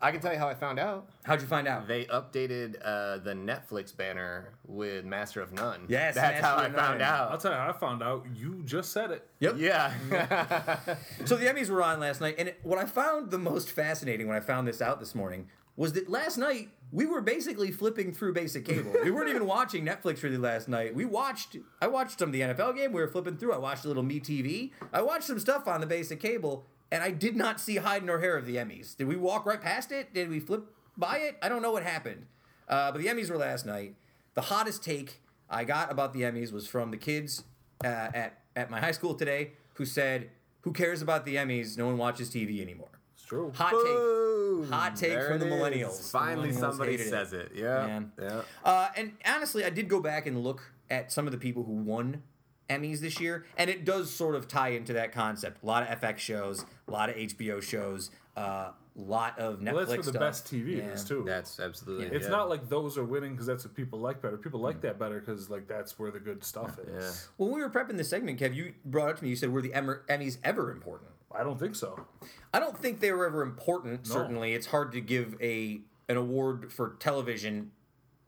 I 0.00 0.12
can 0.12 0.20
tell 0.20 0.32
you 0.32 0.38
how 0.38 0.48
I 0.48 0.54
found 0.54 0.78
out. 0.78 1.08
How'd 1.24 1.40
you 1.40 1.46
find 1.46 1.66
out? 1.66 1.88
They 1.88 2.04
updated 2.04 2.76
uh, 2.84 3.18
the 3.18 3.32
Netflix 3.32 3.96
banner 3.96 4.52
with 4.66 5.04
Master 5.04 5.40
of 5.40 5.52
None. 5.52 5.86
Yes, 5.88 6.14
that's 6.14 6.42
Master 6.42 6.46
how 6.46 6.56
I 6.56 6.66
of 6.66 6.74
found 6.74 6.98
None. 6.98 7.08
I'll 7.30 7.38
tell 7.38 7.52
you 7.52 7.56
how 7.58 7.70
I 7.70 7.72
found 7.72 8.02
out. 8.02 8.26
You 8.34 8.62
just 8.64 8.92
said 8.92 9.10
it. 9.10 9.26
Yep. 9.40 9.56
Yeah. 9.58 9.92
So 11.24 11.36
the 11.36 11.46
Emmys 11.46 11.70
were 11.70 11.82
on 11.82 11.98
last 11.98 12.20
night, 12.20 12.36
and 12.38 12.48
it, 12.48 12.60
what 12.62 12.78
I 12.78 12.84
found 12.84 13.30
the 13.30 13.38
most 13.38 13.70
fascinating 13.70 14.28
when 14.28 14.36
I 14.36 14.40
found 14.40 14.68
this 14.68 14.80
out 14.80 15.00
this 15.00 15.14
morning 15.14 15.48
was 15.76 15.92
that 15.94 16.08
last 16.08 16.38
night 16.38 16.68
we 16.92 17.04
were 17.04 17.20
basically 17.20 17.70
flipping 17.70 18.12
through 18.12 18.32
basic 18.32 18.64
cable. 18.64 18.92
we 19.04 19.10
weren't 19.10 19.28
even 19.28 19.46
watching 19.46 19.84
Netflix 19.84 20.22
really 20.22 20.36
last 20.38 20.68
night. 20.68 20.94
We 20.94 21.04
watched. 21.04 21.56
I 21.80 21.88
watched 21.88 22.18
some 22.18 22.28
of 22.28 22.32
the 22.32 22.40
NFL 22.42 22.76
game. 22.76 22.92
We 22.92 23.00
were 23.00 23.08
flipping 23.08 23.36
through. 23.36 23.52
I 23.52 23.58
watched 23.58 23.84
a 23.84 23.88
little 23.88 24.02
Me 24.02 24.20
TV. 24.20 24.70
I 24.92 25.02
watched 25.02 25.24
some 25.24 25.38
stuff 25.38 25.66
on 25.66 25.80
the 25.80 25.86
basic 25.86 26.20
cable, 26.20 26.66
and 26.90 27.02
I 27.02 27.10
did 27.10 27.36
not 27.36 27.60
see 27.60 27.76
hide 27.76 28.04
nor 28.04 28.20
hair 28.20 28.36
of 28.36 28.46
the 28.46 28.56
Emmys. 28.56 28.96
Did 28.96 29.08
we 29.08 29.16
walk 29.16 29.46
right 29.46 29.60
past 29.60 29.92
it? 29.92 30.14
Did 30.14 30.28
we 30.28 30.40
flip 30.40 30.64
by 30.96 31.18
it? 31.18 31.36
I 31.42 31.48
don't 31.48 31.62
know 31.62 31.72
what 31.72 31.82
happened. 31.82 32.26
Uh, 32.68 32.92
but 32.92 33.00
the 33.00 33.08
Emmys 33.08 33.30
were 33.30 33.36
last 33.36 33.66
night. 33.66 33.94
The 34.34 34.42
hottest 34.42 34.82
take 34.82 35.20
I 35.48 35.64
got 35.64 35.90
about 35.90 36.12
the 36.12 36.22
Emmys 36.22 36.52
was 36.52 36.66
from 36.66 36.90
the 36.90 36.96
kids 36.96 37.44
uh, 37.84 37.88
at 37.88 38.40
at 38.54 38.70
my 38.70 38.80
high 38.80 38.92
school 38.92 39.14
today, 39.14 39.52
who 39.74 39.84
said, 39.84 40.30
"Who 40.62 40.72
cares 40.72 41.02
about 41.02 41.24
the 41.24 41.36
Emmys? 41.36 41.78
No 41.78 41.86
one 41.86 41.98
watches 41.98 42.30
TV 42.30 42.60
anymore." 42.60 42.88
It's 43.14 43.24
true. 43.24 43.52
Hot 43.54 43.70
Boom. 43.72 44.62
take. 44.62 44.70
Hot 44.70 44.96
take 44.96 45.12
There 45.12 45.28
from 45.28 45.38
the 45.40 45.46
millennials. 45.46 45.98
The 45.98 46.08
Finally, 46.08 46.50
millennials 46.50 46.60
somebody 46.60 46.98
says 46.98 47.32
it. 47.32 47.52
Yeah. 47.54 47.86
Man. 47.86 48.12
Yeah. 48.20 48.42
Uh, 48.64 48.88
and 48.96 49.12
honestly, 49.24 49.64
I 49.64 49.70
did 49.70 49.88
go 49.88 50.00
back 50.00 50.26
and 50.26 50.42
look 50.42 50.62
at 50.90 51.12
some 51.12 51.26
of 51.26 51.32
the 51.32 51.38
people 51.38 51.62
who 51.64 51.72
won 51.72 52.22
Emmys 52.68 53.00
this 53.00 53.20
year, 53.20 53.44
and 53.56 53.70
it 53.70 53.84
does 53.84 54.12
sort 54.12 54.34
of 54.34 54.48
tie 54.48 54.70
into 54.70 54.92
that 54.94 55.12
concept. 55.12 55.62
A 55.62 55.66
lot 55.66 55.82
of 55.88 56.00
FX 56.00 56.18
shows, 56.18 56.64
a 56.88 56.90
lot 56.90 57.08
of 57.10 57.16
HBO 57.16 57.62
shows, 57.62 58.10
a 58.36 58.40
uh, 58.40 58.72
lot 58.96 59.38
of 59.38 59.60
Netflix 59.60 59.72
Well, 59.74 59.74
that's 59.86 59.90
for 59.94 60.02
the 60.02 60.10
stuff. 60.10 60.20
best 60.20 60.46
TV 60.46 60.78
Yeah. 60.78 60.84
is 60.90 61.04
too. 61.04 61.22
That's 61.26 61.60
absolutely. 61.60 62.06
It's 62.06 62.24
yeah. 62.24 62.30
not 62.30 62.48
like 62.48 62.68
those 62.68 62.96
are 62.98 63.04
winning 63.04 63.32
because 63.32 63.46
that's 63.46 63.64
what 63.64 63.74
people 63.74 63.98
like 64.00 64.20
better. 64.22 64.36
People 64.36 64.60
like 64.60 64.80
that 64.80 64.98
better 64.98 65.20
because 65.20 65.48
like 65.50 65.68
that's 65.68 65.98
where 65.98 66.10
the 66.10 66.20
good 66.20 66.42
stuff 66.42 66.78
is. 66.78 67.28
When 67.36 67.50
we 67.52 67.60
were 67.60 67.70
prepping 67.70 67.96
this 67.96 68.08
segment, 68.08 68.40
Kev, 68.40 68.54
you 68.54 68.74
brought 68.84 69.10
up 69.10 69.18
to 69.18 69.24
me. 69.24 69.30
You 69.30 69.36
said, 69.36 69.50
"Were 69.52 69.62
the 69.62 69.74
Emmer- 69.74 70.04
Emmys 70.08 70.38
ever 70.42 70.70
important?" 70.70 71.10
I 71.34 71.42
don't 71.42 71.58
think 71.58 71.74
so. 71.74 72.06
I 72.54 72.58
don't 72.58 72.78
think 72.78 73.00
they 73.00 73.12
were 73.12 73.26
ever 73.26 73.42
important. 73.42 74.06
Certainly, 74.06 74.54
it's 74.54 74.66
hard 74.66 74.92
to 74.92 75.00
give 75.00 75.36
a 75.42 75.80
an 76.08 76.16
award 76.16 76.72
for 76.72 76.96
television 77.00 77.72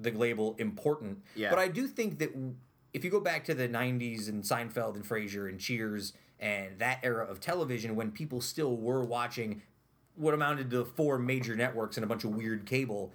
the 0.01 0.11
label 0.13 0.55
important. 0.59 1.19
Yeah. 1.35 1.51
But 1.51 1.59
I 1.59 1.69
do 1.69 1.87
think 1.89 2.19
that 2.19 2.33
w- 2.33 2.55
if 2.93 3.05
you 3.05 3.11
go 3.11 3.21
back 3.21 3.45
to 3.45 3.55
the 3.55 3.69
'90s 3.69 4.29
and 4.29 4.43
Seinfeld 4.43 4.95
and 4.97 5.05
Frasier 5.05 5.49
and 5.49 5.59
Cheers 5.61 6.13
and 6.41 6.79
that 6.79 7.01
era 7.03 7.25
of 7.27 7.41
television, 7.41 7.97
when 7.97 8.11
people 8.13 8.41
still 8.41 8.77
were 8.77 9.05
watching 9.05 9.63
what 10.15 10.35
amounted 10.35 10.71
to 10.71 10.85
four 10.85 11.19
major 11.19 11.55
networks 11.55 11.97
and 11.97 12.05
a 12.05 12.07
bunch 12.07 12.25
of 12.25 12.35
weird 12.35 12.67
cable. 12.67 13.13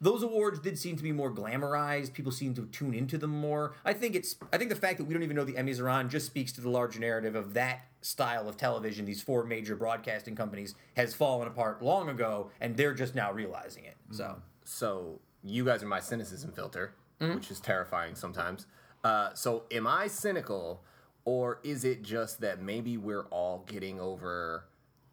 Those 0.00 0.22
awards 0.22 0.60
did 0.60 0.78
seem 0.78 0.96
to 0.96 1.02
be 1.02 1.10
more 1.10 1.32
glamorized. 1.34 2.12
People 2.12 2.30
seem 2.30 2.54
to 2.54 2.66
tune 2.66 2.94
into 2.94 3.18
them 3.18 3.30
more. 3.30 3.74
I 3.84 3.92
think 3.94 4.14
it's. 4.14 4.36
I 4.52 4.56
think 4.58 4.70
the 4.70 4.76
fact 4.76 4.98
that 4.98 5.04
we 5.04 5.12
don't 5.14 5.24
even 5.24 5.34
know 5.34 5.44
the 5.44 5.54
Emmys 5.54 5.80
are 5.80 5.88
on 5.88 6.08
just 6.08 6.26
speaks 6.26 6.52
to 6.52 6.60
the 6.60 6.70
larger 6.70 7.00
narrative 7.00 7.34
of 7.34 7.52
that 7.54 7.80
style 8.00 8.48
of 8.48 8.56
television. 8.56 9.04
These 9.06 9.22
four 9.22 9.42
major 9.44 9.74
broadcasting 9.74 10.36
companies 10.36 10.74
has 10.96 11.14
fallen 11.14 11.48
apart 11.48 11.82
long 11.82 12.08
ago, 12.10 12.50
and 12.60 12.76
they're 12.76 12.94
just 12.94 13.14
now 13.16 13.32
realizing 13.32 13.84
it. 13.84 13.96
So 14.12 14.40
So 14.64 15.20
you 15.42 15.64
guys 15.64 15.82
are 15.82 15.86
my 15.88 16.00
cynicism 16.00 16.52
filter, 16.52 16.92
Mm-hmm. 17.20 17.34
which 17.34 17.50
is 17.50 17.58
terrifying 17.58 18.14
sometimes. 18.14 18.66
Uh, 19.08 19.32
so 19.32 19.62
am 19.70 19.86
I 19.86 20.06
cynical, 20.06 20.84
or 21.24 21.60
is 21.64 21.82
it 21.84 22.02
just 22.02 22.42
that 22.42 22.60
maybe 22.60 22.98
we're 22.98 23.24
all 23.30 23.64
getting 23.66 23.98
over, 23.98 24.64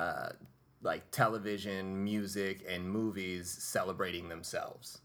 uh, 0.02 0.30
like 0.82 1.10
television, 1.12 2.04
music, 2.04 2.66
and 2.68 2.90
movies 2.90 3.50
celebrating 3.50 4.28
themselves? 4.28 5.00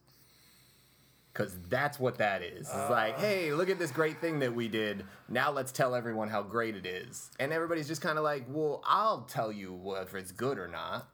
Because 1.32 1.56
that's 1.68 2.00
what 2.00 2.18
that 2.18 2.42
is. 2.42 2.66
It's 2.66 2.90
like, 2.90 3.14
Uh. 3.14 3.20
hey, 3.20 3.52
look 3.54 3.70
at 3.70 3.78
this 3.78 3.92
great 3.92 4.20
thing 4.20 4.40
that 4.40 4.52
we 4.52 4.66
did. 4.66 5.04
Now 5.28 5.52
let's 5.52 5.70
tell 5.70 5.94
everyone 5.94 6.28
how 6.28 6.42
great 6.42 6.74
it 6.74 6.84
is. 6.84 7.30
And 7.38 7.52
everybody's 7.52 7.86
just 7.86 8.02
kind 8.02 8.18
of 8.18 8.24
like, 8.24 8.46
well, 8.48 8.82
I'll 8.84 9.22
tell 9.22 9.52
you 9.52 9.72
whether 9.72 10.18
it's 10.18 10.32
good 10.32 10.58
or 10.58 10.66
not. 10.66 11.06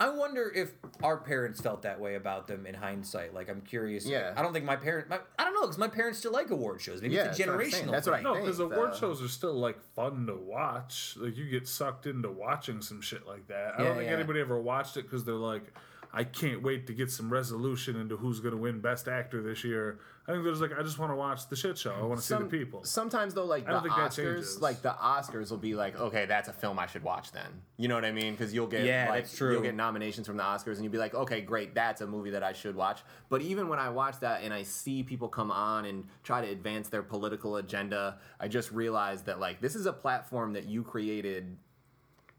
I 0.00 0.10
wonder 0.10 0.52
if 0.54 0.70
our 1.02 1.16
parents 1.16 1.60
felt 1.60 1.82
that 1.82 1.98
way 1.98 2.14
about 2.14 2.46
them 2.46 2.66
in 2.66 2.74
hindsight. 2.74 3.34
Like 3.34 3.48
I'm 3.50 3.60
curious. 3.62 4.06
Yeah. 4.06 4.32
I 4.36 4.42
don't 4.42 4.52
think 4.52 4.64
my 4.64 4.76
parents. 4.76 5.10
My, 5.10 5.18
I 5.38 5.44
don't 5.44 5.54
know 5.54 5.62
because 5.62 5.78
my 5.78 5.88
parents 5.88 6.20
still 6.20 6.32
like 6.32 6.50
award 6.50 6.80
shows. 6.80 7.02
Maybe 7.02 7.14
Yeah, 7.16 7.24
it's 7.30 7.38
a 7.40 7.42
that's 7.42 7.48
what 7.48 7.54
I'm 7.54 7.60
generational. 7.70 7.90
That's 7.90 8.06
what 8.06 8.12
I 8.14 8.16
thing. 8.18 8.24
No, 8.24 8.34
think, 8.34 8.44
because 8.46 8.60
award 8.60 8.92
though. 8.92 8.96
shows 8.96 9.22
are 9.22 9.28
still 9.28 9.54
like 9.54 9.80
fun 9.96 10.26
to 10.26 10.36
watch. 10.36 11.16
Like 11.18 11.36
you 11.36 11.50
get 11.50 11.66
sucked 11.66 12.06
into 12.06 12.30
watching 12.30 12.80
some 12.80 13.00
shit 13.00 13.26
like 13.26 13.48
that. 13.48 13.74
I 13.76 13.82
Yeah, 13.82 13.88
don't 13.88 13.96
think 13.96 14.08
yeah. 14.10 14.16
anybody 14.16 14.40
ever 14.40 14.60
watched 14.60 14.96
it 14.96 15.02
because 15.02 15.24
they're 15.24 15.34
like, 15.34 15.64
I 16.12 16.24
can't 16.24 16.62
wait 16.62 16.86
to 16.86 16.94
get 16.94 17.10
some 17.10 17.30
resolution 17.30 17.96
into 18.00 18.16
who's 18.16 18.40
going 18.40 18.54
to 18.54 18.60
win 18.60 18.80
Best 18.80 19.08
Actor 19.08 19.42
this 19.42 19.62
year. 19.62 19.98
I 20.26 20.32
think 20.32 20.44
there's 20.44 20.60
like, 20.60 20.78
I 20.78 20.82
just 20.82 20.98
want 20.98 21.12
to 21.12 21.16
watch 21.16 21.48
the 21.48 21.56
shit 21.56 21.76
show. 21.78 21.92
I 21.92 22.02
want 22.02 22.20
to 22.20 22.26
see 22.26 22.34
the 22.34 22.44
people. 22.44 22.84
Sometimes 22.84 23.34
though, 23.34 23.44
like 23.44 23.66
I 23.68 23.72
don't 23.72 23.82
the 23.82 23.88
think 23.88 24.00
that 24.00 24.10
Oscars, 24.12 24.60
like 24.60 24.82
the 24.82 24.90
Oscars 24.90 25.50
will 25.50 25.58
be 25.58 25.74
like, 25.74 25.98
okay, 25.98 26.26
that's 26.26 26.48
a 26.48 26.52
film 26.52 26.78
I 26.78 26.86
should 26.86 27.02
watch 27.02 27.32
then. 27.32 27.62
You 27.76 27.88
know 27.88 27.94
what 27.94 28.04
I 28.04 28.12
mean? 28.12 28.32
Because 28.32 28.52
you'll 28.52 28.66
get 28.66 28.84
Yeah, 28.84 29.08
like 29.08 29.24
that's 29.24 29.36
true. 29.36 29.52
you'll 29.52 29.62
get 29.62 29.74
nominations 29.74 30.26
from 30.26 30.36
the 30.36 30.42
Oscars, 30.42 30.74
and 30.74 30.82
you'll 30.82 30.92
be 30.92 30.98
like, 30.98 31.14
okay, 31.14 31.40
great, 31.40 31.74
that's 31.74 32.00
a 32.00 32.06
movie 32.06 32.30
that 32.30 32.42
I 32.42 32.52
should 32.52 32.74
watch. 32.76 33.00
But 33.28 33.42
even 33.42 33.68
when 33.68 33.78
I 33.78 33.88
watch 33.90 34.20
that 34.20 34.42
and 34.42 34.52
I 34.52 34.62
see 34.64 35.02
people 35.02 35.28
come 35.28 35.50
on 35.50 35.84
and 35.84 36.04
try 36.24 36.44
to 36.44 36.50
advance 36.50 36.88
their 36.88 37.02
political 37.02 37.56
agenda, 37.56 38.18
I 38.40 38.48
just 38.48 38.70
realize 38.70 39.22
that 39.22 39.40
like 39.40 39.60
this 39.60 39.74
is 39.74 39.86
a 39.86 39.92
platform 39.92 40.54
that 40.54 40.64
you 40.64 40.82
created 40.82 41.56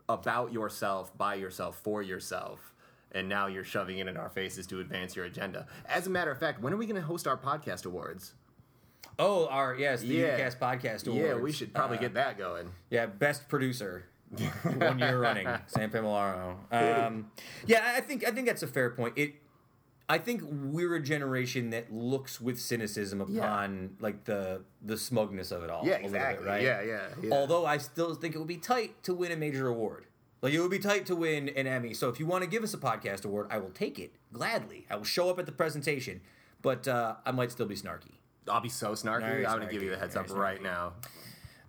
about 0.07 0.51
yourself, 0.51 1.15
by 1.17 1.35
yourself, 1.35 1.79
for 1.83 2.01
yourself. 2.01 2.68
And 3.11 3.27
now 3.27 3.47
you're 3.47 3.63
shoving 3.63 3.97
it 3.97 4.07
in 4.07 4.17
our 4.17 4.29
faces 4.29 4.67
to 4.67 4.79
advance 4.79 5.15
your 5.15 5.25
agenda. 5.25 5.65
As 5.87 6.05
a 6.05 6.09
matter 6.09 6.29
of 6.31 6.39
fact, 6.39 6.61
when 6.61 6.71
are 6.73 6.77
we 6.77 6.85
going 6.85 6.95
to 7.01 7.07
host 7.07 7.27
our 7.27 7.37
podcast 7.37 7.85
awards? 7.85 8.33
Oh, 9.17 9.47
our 9.47 9.75
yes, 9.75 10.01
the 10.01 10.07
Yeah. 10.07 10.49
Podcast 10.51 11.07
awards. 11.07 11.27
Yeah, 11.27 11.33
we 11.35 11.51
should 11.51 11.73
probably 11.73 11.97
Uh, 11.97 12.01
get 12.01 12.13
that 12.13 12.37
going. 12.37 12.71
Yeah, 12.89 13.07
best 13.07 13.49
producer. 13.49 14.05
One 14.63 14.99
year 14.99 15.19
running, 15.19 15.47
Sam 15.65 15.89
Pamilaro. 15.89 16.55
Um, 16.71 17.31
yeah, 17.65 17.93
I 17.97 18.01
think 18.01 18.27
I 18.27 18.31
think 18.31 18.45
that's 18.45 18.61
a 18.61 18.67
fair 18.67 18.91
point. 18.91 19.15
It, 19.17 19.33
I 20.07 20.19
think 20.19 20.41
we're 20.43 20.95
a 20.95 21.01
generation 21.01 21.71
that 21.71 21.91
looks 21.91 22.39
with 22.39 22.59
cynicism 22.59 23.21
upon 23.21 23.95
like 23.99 24.25
the 24.25 24.61
the 24.83 24.97
smugness 24.97 25.51
of 25.51 25.63
it 25.63 25.71
all. 25.71 25.83
Yeah, 25.83 25.93
a 25.93 26.05
little 26.05 26.09
bit, 26.11 26.15
exactly. 26.17 26.47
right? 26.47 26.61
Yeah, 26.61 26.81
yeah, 26.83 27.07
yeah. 27.23 27.33
Although 27.33 27.65
I 27.65 27.79
still 27.79 28.13
think 28.13 28.35
it 28.35 28.37
would 28.37 28.47
be 28.47 28.57
tight 28.57 29.01
to 29.03 29.15
win 29.15 29.31
a 29.31 29.35
major 29.35 29.67
award. 29.67 30.05
Like 30.41 30.53
it 30.53 30.59
would 30.59 30.71
be 30.71 30.79
tight 30.79 31.05
to 31.07 31.15
win 31.15 31.49
an 31.49 31.67
Emmy. 31.67 31.93
So 31.93 32.09
if 32.09 32.19
you 32.19 32.25
want 32.25 32.43
to 32.43 32.49
give 32.49 32.63
us 32.63 32.73
a 32.73 32.77
podcast 32.77 33.25
award, 33.25 33.47
I 33.49 33.57
will 33.57 33.71
take 33.71 33.99
it 33.99 34.13
gladly. 34.31 34.85
I 34.89 34.95
will 34.95 35.03
show 35.03 35.29
up 35.29 35.39
at 35.39 35.45
the 35.45 35.51
presentation, 35.51 36.21
but 36.61 36.87
uh, 36.87 37.15
I 37.25 37.31
might 37.31 37.51
still 37.51 37.65
be 37.65 37.75
snarky. 37.75 38.13
I'll 38.47 38.61
be 38.61 38.69
so 38.69 38.93
snarky. 38.93 39.21
Very 39.21 39.45
I'm 39.45 39.59
gonna 39.59 39.71
give 39.71 39.83
you 39.83 39.89
the 39.89 39.97
heads 39.97 40.13
very 40.13 40.25
up 40.25 40.35
right 40.35 40.61
now. 40.61 40.93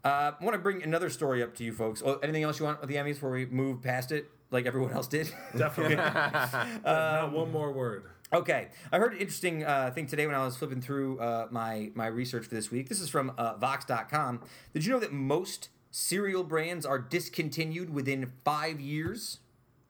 Uh, 0.02 0.32
I 0.40 0.44
want 0.44 0.54
to 0.54 0.58
bring 0.58 0.82
another 0.82 1.10
story 1.10 1.42
up 1.42 1.54
to 1.56 1.64
you 1.64 1.72
folks. 1.72 2.02
Oh, 2.04 2.18
anything 2.22 2.42
else 2.42 2.58
you 2.58 2.64
want 2.64 2.80
with 2.80 2.88
the 2.88 2.96
Emmys 2.96 3.14
before 3.14 3.30
we 3.30 3.44
move 3.46 3.82
past 3.82 4.12
it, 4.12 4.30
like 4.50 4.66
everyone 4.66 4.92
else 4.92 5.06
did? 5.06 5.30
Definitely. 5.56 5.96
Not 6.84 7.32
one 7.32 7.52
more 7.52 7.72
word. 7.72 8.04
Okay, 8.32 8.68
I 8.92 8.98
heard 8.98 9.12
an 9.12 9.18
interesting 9.18 9.64
uh, 9.64 9.90
thing 9.90 10.06
today 10.06 10.24
when 10.26 10.36
I 10.36 10.44
was 10.44 10.56
flipping 10.56 10.80
through 10.80 11.18
uh, 11.18 11.48
my 11.50 11.90
my 11.94 12.06
research 12.06 12.46
for 12.46 12.54
this 12.54 12.70
week. 12.70 12.88
This 12.88 13.00
is 13.00 13.10
from 13.10 13.32
uh, 13.36 13.56
Vox.com. 13.56 14.40
Did 14.72 14.86
you 14.86 14.92
know 14.92 15.00
that 15.00 15.12
most 15.12 15.68
cereal 15.90 16.44
brands 16.44 16.84
are 16.86 16.98
discontinued 16.98 17.90
within 17.92 18.32
five 18.44 18.80
years? 18.80 19.38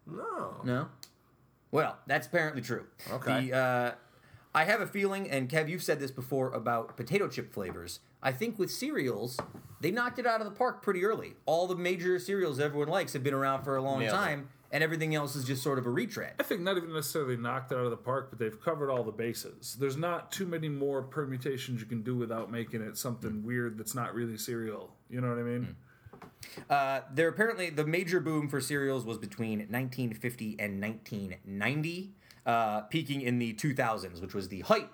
No. 0.06 0.60
No. 0.64 0.88
Well, 1.70 1.98
that's 2.06 2.26
apparently 2.26 2.62
true. 2.62 2.86
Okay. 3.10 3.50
The, 3.50 3.56
uh, 3.56 3.92
I 4.54 4.64
have 4.64 4.80
a 4.80 4.86
feeling, 4.86 5.30
and 5.30 5.48
Kev, 5.48 5.68
you've 5.68 5.82
said 5.82 6.00
this 6.00 6.10
before 6.10 6.50
about 6.52 6.96
potato 6.96 7.28
chip 7.28 7.52
flavors. 7.52 8.00
I 8.22 8.32
think 8.32 8.58
with 8.58 8.70
cereals, 8.70 9.38
they 9.80 9.90
knocked 9.92 10.18
it 10.18 10.26
out 10.26 10.40
of 10.40 10.44
the 10.46 10.50
park 10.50 10.82
pretty 10.82 11.04
early. 11.04 11.34
All 11.46 11.66
the 11.68 11.76
major 11.76 12.18
cereals 12.18 12.58
everyone 12.58 12.88
likes 12.88 13.12
have 13.12 13.22
been 13.22 13.34
around 13.34 13.62
for 13.62 13.76
a 13.76 13.82
long 13.82 14.00
Nailed 14.00 14.12
it. 14.12 14.16
time, 14.16 14.48
and 14.72 14.82
everything 14.82 15.14
else 15.14 15.36
is 15.36 15.44
just 15.44 15.62
sort 15.62 15.78
of 15.78 15.86
a 15.86 15.90
retread. 15.90 16.32
I 16.40 16.42
think 16.42 16.62
not 16.62 16.76
even 16.76 16.92
necessarily 16.92 17.36
knocked 17.36 17.70
it 17.70 17.78
out 17.78 17.84
of 17.84 17.90
the 17.92 17.96
park, 17.96 18.28
but 18.30 18.40
they've 18.40 18.60
covered 18.60 18.90
all 18.90 19.04
the 19.04 19.12
bases. 19.12 19.76
There's 19.78 19.96
not 19.96 20.32
too 20.32 20.46
many 20.46 20.68
more 20.68 21.02
permutations 21.02 21.80
you 21.80 21.86
can 21.86 22.02
do 22.02 22.16
without 22.16 22.50
making 22.50 22.82
it 22.82 22.96
something 22.98 23.44
weird 23.44 23.78
that's 23.78 23.94
not 23.94 24.14
really 24.14 24.36
cereal. 24.36 24.90
You 25.08 25.20
know 25.20 25.28
what 25.28 25.38
I 25.38 25.42
mean? 25.42 25.76
Uh, 26.68 27.00
there 27.12 27.28
apparently 27.28 27.70
the 27.70 27.86
major 27.86 28.20
boom 28.20 28.48
for 28.48 28.60
cereals 28.60 29.04
was 29.04 29.18
between 29.18 29.58
1950 29.60 30.56
and 30.58 30.80
1990, 30.80 32.12
uh, 32.46 32.80
peaking 32.82 33.20
in 33.22 33.38
the 33.38 33.52
2000s, 33.54 34.20
which 34.20 34.34
was 34.34 34.48
the 34.48 34.60
height 34.60 34.88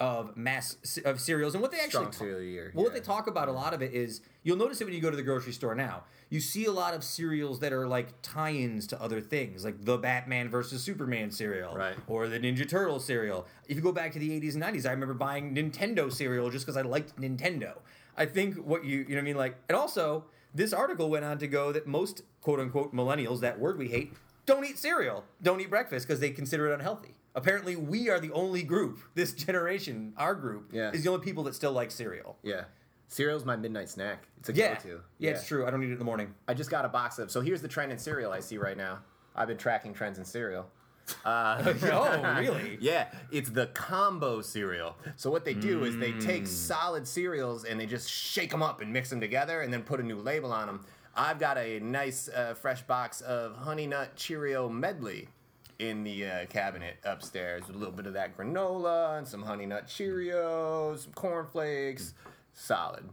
of 0.00 0.36
mass 0.36 0.76
of 1.04 1.20
cereals. 1.20 1.54
And 1.54 1.62
what 1.62 1.70
they 1.70 1.78
actually 1.80 2.10
cereal 2.12 2.40
year, 2.42 2.72
well, 2.74 2.84
what 2.84 2.92
they 2.94 3.00
talk 3.00 3.26
about 3.28 3.48
a 3.48 3.52
lot 3.52 3.72
of 3.74 3.80
it 3.82 3.92
is 3.94 4.20
you'll 4.42 4.56
notice 4.56 4.80
it 4.80 4.84
when 4.84 4.92
you 4.94 5.00
go 5.00 5.10
to 5.10 5.16
the 5.16 5.22
grocery 5.22 5.52
store 5.52 5.74
now. 5.74 6.02
You 6.30 6.40
see 6.40 6.64
a 6.64 6.72
lot 6.72 6.94
of 6.94 7.04
cereals 7.04 7.60
that 7.60 7.72
are 7.72 7.86
like 7.86 8.08
tie-ins 8.22 8.86
to 8.88 9.00
other 9.00 9.20
things, 9.20 9.64
like 9.64 9.84
the 9.84 9.96
Batman 9.96 10.48
versus 10.50 10.82
Superman 10.82 11.30
cereal, 11.30 11.76
Right. 11.76 11.94
or 12.08 12.28
the 12.28 12.40
Ninja 12.40 12.68
Turtle 12.68 12.98
cereal. 12.98 13.46
If 13.68 13.76
you 13.76 13.82
go 13.82 13.92
back 13.92 14.12
to 14.14 14.18
the 14.18 14.30
80s 14.40 14.54
and 14.54 14.62
90s, 14.64 14.84
I 14.86 14.90
remember 14.90 15.14
buying 15.14 15.54
Nintendo 15.54 16.12
cereal 16.12 16.50
just 16.50 16.66
because 16.66 16.76
I 16.76 16.82
liked 16.82 17.16
Nintendo. 17.20 17.78
I 18.16 18.26
think 18.26 18.56
what 18.56 18.84
you 18.84 18.98
you 18.98 19.04
know 19.10 19.14
what 19.14 19.18
I 19.20 19.22
mean 19.22 19.36
like, 19.36 19.56
and 19.68 19.76
also 19.76 20.24
this 20.54 20.72
article 20.72 21.10
went 21.10 21.24
on 21.24 21.38
to 21.38 21.46
go 21.48 21.72
that 21.72 21.86
most 21.86 22.22
quote 22.40 22.60
unquote 22.60 22.94
millennials, 22.94 23.40
that 23.40 23.58
word 23.58 23.76
we 23.78 23.88
hate, 23.88 24.12
don't 24.46 24.64
eat 24.64 24.78
cereal, 24.78 25.24
don't 25.42 25.60
eat 25.60 25.70
breakfast 25.70 26.06
because 26.06 26.20
they 26.20 26.30
consider 26.30 26.70
it 26.70 26.74
unhealthy. 26.74 27.14
Apparently, 27.34 27.74
we 27.74 28.08
are 28.08 28.20
the 28.20 28.30
only 28.32 28.62
group, 28.62 29.00
this 29.14 29.32
generation, 29.32 30.12
our 30.16 30.34
group, 30.34 30.70
Yeah. 30.72 30.92
is 30.92 31.02
the 31.02 31.10
only 31.10 31.24
people 31.24 31.42
that 31.44 31.54
still 31.54 31.72
like 31.72 31.90
cereal. 31.90 32.38
Yeah. 32.42 32.64
Cereal's 33.08 33.44
my 33.44 33.56
midnight 33.56 33.88
snack. 33.88 34.28
It's 34.38 34.48
a 34.48 34.52
Yeah. 34.54 34.74
go-to. 34.74 35.00
yeah, 35.18 35.32
it's 35.32 35.46
true. 35.46 35.66
I 35.66 35.70
don't 35.70 35.82
eat 35.82 35.90
it 35.90 35.92
in 35.94 35.98
the 35.98 36.04
morning. 36.04 36.34
I 36.48 36.54
just 36.54 36.70
got 36.70 36.84
a 36.84 36.88
box 36.88 37.18
of. 37.18 37.30
So 37.30 37.40
here's 37.40 37.60
the 37.62 37.68
trend 37.68 37.90
in 37.92 37.98
cereal 37.98 38.32
I 38.32 38.40
see 38.40 38.56
right 38.58 38.76
now. 38.76 39.00
I've 39.36 39.48
been 39.48 39.56
tracking 39.58 39.92
trends 39.94 40.18
in 40.18 40.24
cereal. 40.24 40.70
Uh, 41.24 41.74
oh, 41.92 42.36
really? 42.40 42.78
Yeah, 42.80 43.08
it's 43.30 43.50
the 43.50 43.66
combo 43.68 44.40
cereal. 44.42 44.96
So 45.16 45.30
what 45.30 45.44
they 45.44 45.54
do 45.54 45.84
is 45.84 45.96
they 45.98 46.12
Mm. 46.12 46.20
take 46.24 46.46
solid 46.46 47.06
cereals 47.08 47.64
and 47.64 47.78
they 47.80 47.86
just 47.86 48.10
shake 48.10 48.50
them 48.50 48.62
up 48.62 48.80
and 48.80 48.92
mix 48.92 49.10
them 49.10 49.20
together 49.20 49.60
and 49.62 49.72
then 49.72 49.82
put 49.82 50.00
a 50.00 50.02
new 50.02 50.16
label 50.18 50.52
on 50.52 50.66
them. 50.66 50.84
I've 51.16 51.38
got 51.38 51.56
a 51.58 51.78
nice 51.80 52.28
uh, 52.28 52.54
fresh 52.54 52.82
box 52.82 53.20
of 53.22 53.54
Honey 53.56 53.86
Nut 53.86 54.16
Cheerio 54.16 54.68
medley 54.68 55.28
in 55.78 56.04
the 56.04 56.26
uh, 56.26 56.46
cabinet 56.46 56.96
upstairs 57.04 57.66
with 57.66 57.76
a 57.76 57.78
little 57.78 57.94
bit 57.94 58.06
of 58.06 58.12
that 58.14 58.36
granola 58.36 59.18
and 59.18 59.26
some 59.28 59.42
Honey 59.42 59.66
Nut 59.66 59.86
Cheerios, 59.86 61.00
some 61.00 61.12
cornflakes. 61.12 62.14
Solid. 62.54 63.04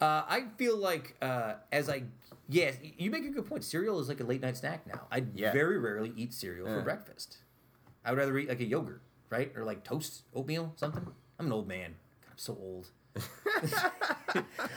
Uh, 0.00 0.22
I 0.28 0.46
feel 0.58 0.76
like 0.76 1.14
uh, 1.22 1.54
as 1.72 1.88
I 1.88 2.02
yes, 2.48 2.76
you 2.82 3.10
make 3.10 3.24
a 3.24 3.30
good 3.30 3.46
point. 3.46 3.64
Cereal 3.64 3.98
is 4.00 4.08
like 4.08 4.20
a 4.20 4.24
late 4.24 4.40
night 4.42 4.56
snack 4.56 4.86
now. 4.86 5.06
I 5.10 5.24
Yeah. 5.34 5.52
very 5.52 5.78
rarely 5.78 6.12
eat 6.16 6.32
cereal 6.32 6.66
for 6.66 6.80
breakfast. 6.82 7.38
I 8.04 8.10
would 8.10 8.18
rather 8.18 8.36
eat 8.38 8.48
like 8.48 8.60
a 8.60 8.64
yogurt, 8.64 9.00
right, 9.30 9.52
or 9.56 9.64
like 9.64 9.84
toast, 9.84 10.22
oatmeal, 10.34 10.72
something. 10.76 11.06
I'm 11.38 11.46
an 11.46 11.52
old 11.52 11.66
man. 11.68 11.94
I'm 12.30 12.36
so 12.38 12.56
old. 12.60 12.88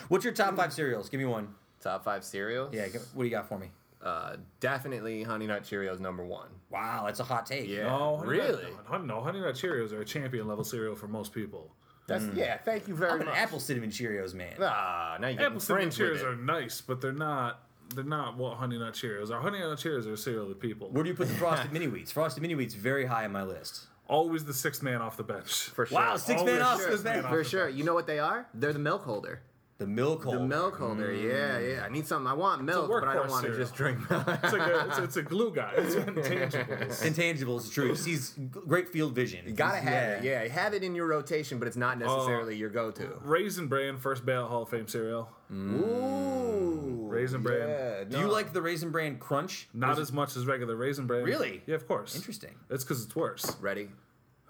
What's 0.08 0.24
your 0.24 0.34
top 0.34 0.56
five 0.56 0.72
cereals? 0.74 1.10
Give 1.10 1.20
me 1.20 1.26
one. 1.26 1.54
Top 1.82 2.04
five 2.04 2.24
cereals. 2.24 2.74
Yeah, 2.74 2.88
what 3.14 3.24
do 3.24 3.30
you 3.30 3.32
got 3.32 3.48
for 3.48 3.58
me? 3.60 3.68
Uh, 4.02 4.38
definitely 4.60 5.24
Honey 5.24 5.48
Nut 5.48 5.64
Cheerios 5.64 6.00
number 6.00 6.24
one. 6.26 6.50
Wow, 6.70 7.04
that's 7.06 7.20
a 7.20 7.24
hot 7.24 7.46
take. 7.46 7.68
Yeah. 7.68 7.84
No, 7.84 8.18
Honey 8.18 8.30
really? 8.30 8.64
Nut, 8.64 8.86
Honey, 8.86 9.08
no, 9.08 9.22
Honey 9.22 9.40
Nut 9.42 9.56
Cheerios 9.56 9.92
are 9.92 10.02
a 10.02 10.06
champion 10.06 10.48
level 10.48 10.64
cereal 10.64 10.96
for 10.96 11.08
most 11.08 11.34
people. 11.34 11.74
That's 12.08 12.26
yeah. 12.34 12.58
Thank 12.58 12.88
you 12.88 12.96
very 12.96 13.12
I'm 13.12 13.20
an 13.22 13.28
much. 13.28 13.38
apple 13.38 13.60
cinnamon 13.60 13.90
Cheerios 13.90 14.34
man. 14.34 14.54
Ah, 14.62 15.18
now 15.20 15.28
you 15.28 15.38
get 15.38 15.48
Apple 15.48 15.60
cinnamon 15.60 15.90
Cheerios 15.90 16.24
are 16.24 16.36
nice, 16.36 16.82
but 16.82 17.02
they're 17.02 17.12
not. 17.12 17.64
They're 17.96 18.04
not 18.04 18.36
what 18.36 18.58
Honey 18.58 18.78
Nut 18.78 18.94
Cheerios 18.94 19.32
are. 19.32 19.40
Honey 19.40 19.60
Nut 19.60 19.78
Cheerios 19.78 20.12
are 20.12 20.18
cereal 20.18 20.50
to 20.50 20.56
people. 20.56 20.90
Where 20.90 21.04
do 21.04 21.10
you 21.10 21.16
put 21.16 21.30
the 21.30 21.34
frosted 21.36 21.72
mini 21.74 21.88
wheats? 21.88 22.12
Frosted 22.12 22.42
mini 22.42 22.54
wheats 22.56 22.74
very 22.76 23.06
high 23.06 23.24
on 23.24 23.32
my 23.32 23.44
list. 23.44 23.86
Always 24.10 24.44
the 24.46 24.54
sixth 24.54 24.84
man 24.84 25.02
off 25.02 25.16
the 25.16 25.24
bench. 25.24 25.52
For 25.70 25.86
sure. 25.86 25.98
Wow, 25.98 26.18
six 26.18 26.40
Always 26.40 26.54
man 26.54 26.62
off 26.64 26.80
the 26.80 26.98
bench. 26.98 27.26
For 27.28 27.44
sure. 27.46 27.70
You 27.70 27.84
know 27.86 27.94
what 27.94 28.08
they 28.08 28.20
are? 28.20 28.48
They're 28.54 28.74
the 28.74 28.80
milk 28.80 29.04
holder. 29.04 29.42
The 29.80 29.86
milk 29.86 30.24
hole. 30.24 30.34
The 30.34 30.40
milk 30.40 30.78
holder. 30.78 31.14
Yeah, 31.14 31.60
mm. 31.60 31.76
yeah. 31.76 31.84
I 31.86 31.90
need 31.90 32.08
something. 32.08 32.26
I 32.28 32.34
want 32.34 32.64
milk, 32.64 32.90
but 32.90 33.04
I 33.08 33.14
don't 33.14 33.28
workhorse 33.28 33.30
want 33.30 33.46
to 33.46 33.56
just 33.56 33.76
drink 33.76 34.00
milk. 34.10 34.24
It's 34.28 34.52
like 34.54 34.62
a, 34.72 34.88
it's, 34.88 34.98
it's 34.98 35.18
a 35.18 35.22
glue 35.22 35.52
guy. 35.54 35.72
It's 35.78 35.94
intangibles. 35.94 37.04
Intangibles, 37.04 37.72
true. 37.72 37.94
He's 38.06 38.32
great 38.50 38.90
field 38.90 39.14
vision. 39.14 39.46
You 39.46 39.54
gotta 39.54 39.78
have 39.78 40.14
it. 40.20 40.24
Yeah, 40.24 40.48
have 40.48 40.74
it 40.74 40.84
in 40.84 40.96
your 40.96 41.06
rotation, 41.06 41.60
but 41.60 41.68
it's 41.68 41.78
not 41.78 41.98
uh, 41.98 42.06
necessarily 42.06 42.56
your 42.58 42.70
go-to. 42.72 43.20
Raisin 43.22 43.68
Bran, 43.68 43.98
first 43.98 44.26
ballot 44.26 44.50
Hall 44.50 44.64
of 44.64 44.70
Fame 44.70 44.88
cereal. 44.88 45.30
Mm. 45.52 45.80
Ooh, 45.80 47.08
Raisin 47.08 47.44
Bran. 47.44 47.70
Yeah, 47.70 48.04
Do 48.06 48.18
you 48.20 48.28
like 48.32 48.54
the 48.54 48.62
Raisin 48.64 48.90
Bran 48.90 49.18
Crunch? 49.20 49.68
Not 49.76 50.00
as 50.00 50.12
much 50.12 50.36
as 50.36 50.48
regular 50.48 50.76
Raisin 50.76 51.06
Bran. 51.06 51.24
Really? 51.24 51.62
Yeah, 51.68 51.76
of 51.76 51.88
course. 51.88 52.16
Interesting. 52.16 52.56
It's 52.72 52.84
because 52.84 53.06
it's 53.06 53.16
worse. 53.16 53.56
ready? 53.62 53.90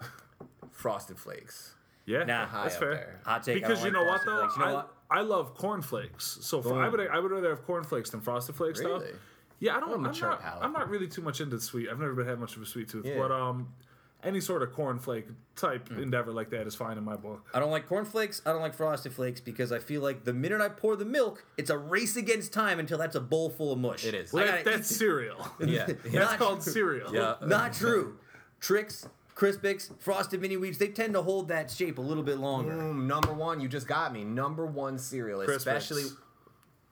Frosted 0.72 1.18
Flakes. 1.18 1.74
Yeah, 2.06 2.24
Nah. 2.24 2.46
High 2.46 2.62
that's 2.64 2.74
up 2.76 2.80
fair. 2.80 2.94
there. 2.94 3.20
Hot 3.26 3.42
take. 3.42 3.56
I 3.56 3.60
Because 3.60 3.82
don't 3.82 3.92
you 3.92 3.98
like 3.98 4.06
know 4.06 4.10
what 4.10 4.20
though, 4.24 4.42
You 4.54 4.58
know 4.58 4.64
I, 4.64 4.72
what? 4.72 4.94
I 5.10 5.20
love 5.22 5.54
cornflakes. 5.54 6.38
So 6.42 6.60
for, 6.62 6.82
I 6.82 6.88
would 6.88 7.00
I 7.08 7.18
would 7.18 7.30
rather 7.30 7.50
have 7.50 7.64
cornflakes 7.64 8.10
than 8.10 8.20
frosted 8.20 8.56
flakes 8.56 8.80
stuff. 8.80 9.02
Really? 9.02 9.12
Yeah, 9.60 9.76
I 9.76 9.80
don't. 9.80 9.88
What 9.90 9.94
a 9.94 9.98
I'm 9.98 10.02
mature 10.02 10.30
not, 10.30 10.40
palate. 10.42 10.62
I'm 10.64 10.72
not 10.72 10.88
really 10.88 11.08
too 11.08 11.22
much 11.22 11.40
into 11.40 11.58
sweet. 11.60 11.88
I've 11.88 11.98
never 11.98 12.14
been 12.14 12.26
had 12.26 12.38
much 12.38 12.56
of 12.56 12.62
a 12.62 12.66
sweet 12.66 12.88
tooth, 12.88 13.04
Yeah. 13.06 13.16
but 13.18 13.32
um, 13.32 13.68
any 14.22 14.40
sort 14.40 14.62
of 14.62 14.70
cornflake 14.72 15.24
type 15.56 15.88
Mm. 15.88 16.02
endeavor 16.02 16.30
like 16.32 16.50
that 16.50 16.66
is 16.66 16.74
fine 16.74 16.98
in 16.98 17.04
my 17.04 17.16
book. 17.16 17.46
I 17.54 17.58
don't 17.58 17.70
like 17.70 17.88
cornflakes. 17.88 18.42
I 18.46 18.52
don't 18.52 18.60
like 18.60 18.74
frosted 18.74 19.12
flakes 19.12 19.40
because 19.40 19.72
I 19.72 19.78
feel 19.78 20.02
like 20.02 20.24
the 20.24 20.32
minute 20.32 20.60
I 20.60 20.68
pour 20.68 20.94
the 20.96 21.04
milk, 21.04 21.44
it's 21.56 21.70
a 21.70 21.78
race 21.78 22.16
against 22.16 22.52
time 22.52 22.78
until 22.78 22.98
that's 22.98 23.16
a 23.16 23.20
bowl 23.20 23.48
full 23.50 23.72
of 23.72 23.78
mush. 23.78 24.04
It 24.04 24.14
is. 24.14 24.32
Well, 24.32 24.44
that, 24.46 24.64
that's 24.64 24.88
cereal. 24.96 25.48
Yeah. 25.64 25.86
that's 25.86 26.12
Not 26.14 26.38
called 26.38 26.62
cereal. 26.62 27.12
Yeah. 27.14 27.36
Not 27.44 27.72
true. 27.72 28.18
Trix, 28.60 29.08
Crispix, 29.38 29.90
frosted 30.00 30.40
mini 30.40 30.56
wheats, 30.56 30.78
they 30.78 30.88
tend 30.88 31.14
to 31.14 31.22
hold 31.22 31.46
that 31.48 31.70
shape 31.70 31.98
a 31.98 32.02
little 32.02 32.24
bit 32.24 32.38
longer. 32.38 32.74
Boom, 32.74 33.06
number 33.06 33.32
one. 33.32 33.60
You 33.60 33.68
just 33.68 33.86
got 33.86 34.12
me. 34.12 34.24
Number 34.24 34.66
one 34.66 34.98
cereal, 34.98 35.38
Crispix. 35.40 35.56
especially 35.56 36.04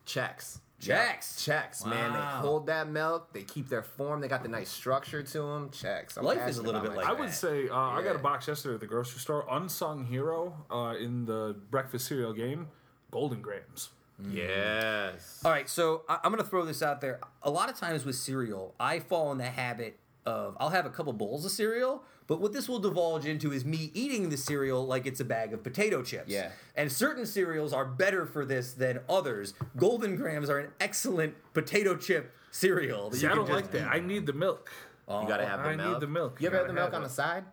Chex. 0.06 0.60
Chex. 0.81 1.18
Chex, 1.39 1.86
man. 1.86 2.12
They 2.12 2.18
hold 2.18 2.66
that 2.66 2.89
milk. 2.89 3.32
They 3.32 3.43
keep 3.43 3.68
their 3.68 3.82
form. 3.82 4.20
They 4.20 4.28
got 4.28 4.43
the 4.43 4.48
nice 4.48 4.68
structure 4.68 5.23
to 5.23 5.39
them. 5.39 5.70
Chex. 5.70 6.16
I'm 6.18 6.24
Life 6.24 6.47
is 6.47 6.59
a 6.59 6.62
little 6.62 6.82
bit 6.82 6.90
my 6.90 6.97
like 6.98 7.06
I 7.06 7.14
that. 7.14 7.18
would 7.20 7.32
say 7.32 7.68
uh, 7.68 7.74
I 7.77 8.02
got 8.02 8.14
a 8.14 8.18
box 8.20 8.47
yesterday 8.47 8.74
at 8.74 8.81
the 8.81 8.86
grocery 8.86 9.18
store. 9.18 9.44
Unsung 9.51 10.05
hero 10.06 10.55
uh, 10.70 10.94
in 11.01 11.24
the 11.24 11.56
breakfast 11.70 12.06
cereal 12.06 12.32
game, 12.35 12.68
Golden 13.10 13.40
Grams. 13.40 13.89
Yes. 14.31 15.40
All 15.44 15.51
right, 15.51 15.68
so 15.68 16.02
I- 16.09 16.18
I'm 16.23 16.31
going 16.32 16.43
to 16.44 16.48
throw 16.48 16.64
this 16.64 16.82
out 16.82 17.01
there. 17.01 17.20
A 17.43 17.51
lot 17.51 17.68
of 17.70 17.77
times 17.77 18.05
with 18.05 18.16
cereal, 18.16 18.74
I 18.78 19.01
fall 19.01 19.32
in 19.32 19.39
the 19.39 19.44
habit 19.44 19.98
of 20.27 20.57
I'll 20.61 20.70
have 20.70 20.85
a 20.86 20.90
couple 20.90 21.12
bowls 21.12 21.44
of 21.44 21.51
cereal, 21.53 22.03
but 22.27 22.40
what 22.40 22.53
this 22.53 22.69
will 22.69 22.78
divulge 22.81 23.24
into 23.24 23.53
is 23.53 23.65
me 23.65 23.90
eating 23.94 24.28
the 24.28 24.36
cereal 24.36 24.86
like 24.86 25.07
it's 25.07 25.20
a 25.20 25.24
bag 25.24 25.53
of 25.55 25.62
potato 25.62 26.03
chips. 26.03 26.28
Yeah. 26.31 26.51
And 26.74 26.90
certain 26.90 27.24
cereals 27.24 27.73
are 27.73 27.85
better 27.85 28.27
for 28.27 28.44
this 28.44 28.73
than 28.74 29.01
others. 29.09 29.55
Golden 29.77 30.16
Grams 30.16 30.51
are 30.51 30.59
an 30.59 30.70
excellent 30.81 31.35
potato 31.55 31.97
chip 31.97 32.35
cereal. 32.51 33.11
that 33.11 33.16
See, 33.19 33.27
I 33.27 33.35
don't 33.35 33.48
like 33.48 33.70
that. 33.70 33.82
eat. 33.82 33.97
I 33.97 34.01
need 34.01 34.27
the 34.27 34.32
milk. 34.32 34.70
Oh, 35.09 35.23
You 35.23 35.28
gotta 35.28 35.44
oh, 35.44 35.47
have 35.47 35.62
the 35.62 35.69
I 35.70 35.77
milk. 35.77 35.93
need 35.93 36.01
the 36.01 36.07
milk. 36.12 36.40
You 36.40 36.48
ever 36.48 36.57
had 36.57 36.62
Gotta 36.62 36.73
the 36.73 36.74
milk 36.74 36.93
have 36.93 36.94
on 37.01 37.03
it. 37.05 37.09
the 37.09 37.15
side? 37.15 37.44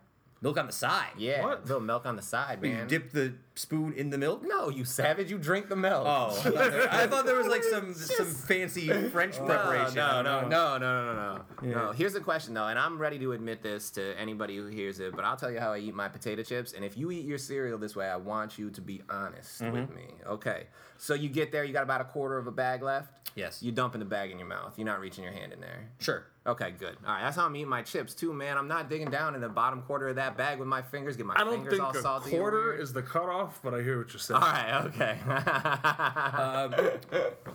Milk 0.43 0.57
on 0.59 0.67
the 0.67 0.73
side. 0.73 1.11
Yeah. 1.17 1.41
What? 1.43 1.65
Little 1.65 1.79
milk 1.81 2.05
on 2.05 2.15
the 2.17 2.21
side, 2.21 2.61
man. 2.61 2.81
You 2.81 2.85
dip 2.85 3.11
the 3.11 3.33
spoon 3.55 3.93
in 3.93 4.09
the 4.09 4.17
milk? 4.17 4.43
no, 4.45 4.67
you 4.69 4.83
savage. 4.83 5.31
You 5.31 5.37
drink 5.37 5.69
the 5.69 5.75
milk. 5.77 6.05
Oh, 6.05 6.27
I 6.31 6.33
thought 6.43 6.53
there, 6.71 6.93
I 6.93 7.07
thought 7.07 7.25
there 7.25 7.35
was 7.37 7.47
like 7.47 7.63
some 7.63 7.93
some 7.95 8.25
fancy 8.25 8.89
French 9.09 9.37
preparation. 9.37 9.95
No, 9.95 10.05
I 10.05 10.21
no, 10.21 10.41
don't 10.41 10.49
no, 10.49 10.77
no, 10.77 11.05
no, 11.05 11.13
no, 11.13 11.41
no, 11.61 11.85
no. 11.85 11.91
Here's 11.93 12.11
the 12.13 12.19
question 12.19 12.53
though, 12.53 12.67
and 12.67 12.77
I'm 12.77 12.97
ready 12.97 13.17
to 13.19 13.31
admit 13.31 13.63
this 13.63 13.89
to 13.91 14.19
anybody 14.19 14.57
who 14.57 14.67
hears 14.67 14.99
it, 14.99 15.15
but 15.15 15.23
I'll 15.23 15.37
tell 15.37 15.49
you 15.49 15.59
how 15.61 15.71
I 15.71 15.77
eat 15.77 15.95
my 15.95 16.09
potato 16.09 16.43
chips. 16.43 16.73
And 16.73 16.83
if 16.83 16.97
you 16.97 17.09
eat 17.11 17.25
your 17.25 17.37
cereal 17.37 17.77
this 17.77 17.95
way, 17.95 18.09
I 18.09 18.17
want 18.17 18.59
you 18.59 18.69
to 18.71 18.81
be 18.81 19.01
honest 19.09 19.61
Mm-hmm. 19.61 19.71
with 19.73 19.95
me. 19.95 20.07
Okay. 20.27 20.67
So 20.97 21.13
you 21.13 21.29
get 21.29 21.51
there, 21.53 21.63
you 21.63 21.71
got 21.73 21.83
about 21.83 22.01
a 22.01 22.05
quarter 22.05 22.37
of 22.37 22.47
a 22.47 22.51
bag 22.51 22.81
left. 22.81 23.29
Yes. 23.35 23.63
You 23.63 23.71
dumping 23.71 23.99
the 23.99 24.05
bag 24.05 24.29
in 24.31 24.39
your 24.39 24.47
mouth. 24.47 24.73
You're 24.77 24.85
not 24.85 24.99
reaching 24.99 25.23
your 25.23 25.33
hand 25.33 25.53
in 25.53 25.59
there. 25.61 25.89
Sure. 25.99 26.25
Okay, 26.45 26.71
good. 26.77 26.97
All 27.07 27.13
right, 27.13 27.23
that's 27.23 27.37
how 27.37 27.45
I'm 27.45 27.55
eating 27.55 27.69
my 27.69 27.81
chips 27.83 28.13
too, 28.13 28.33
man. 28.33 28.57
I'm 28.57 28.67
not 28.67 28.89
digging 28.89 29.09
down 29.09 29.33
in 29.33 29.39
the 29.39 29.47
bottom 29.47 29.81
quarter 29.83 30.09
of 30.09 30.17
that 30.17 30.35
bag 30.35 30.59
with 30.59 30.67
my 30.67 30.81
fingers, 30.81 31.15
get 31.15 31.25
my 31.25 31.35
I 31.35 31.45
don't 31.45 31.53
fingers 31.53 31.71
think 31.73 31.83
all 31.83 31.95
a 31.97 32.01
salty. 32.01 32.31
quarter 32.31 32.73
is 32.73 32.91
the 32.91 33.01
cutoff, 33.01 33.61
but 33.63 33.73
I 33.73 33.81
hear 33.81 33.97
what 33.99 34.11
you're 34.11 34.19
saying. 34.19 34.41
All 34.41 34.49
right, 34.49 34.83
okay. 34.87 35.17
Um, 36.43 36.75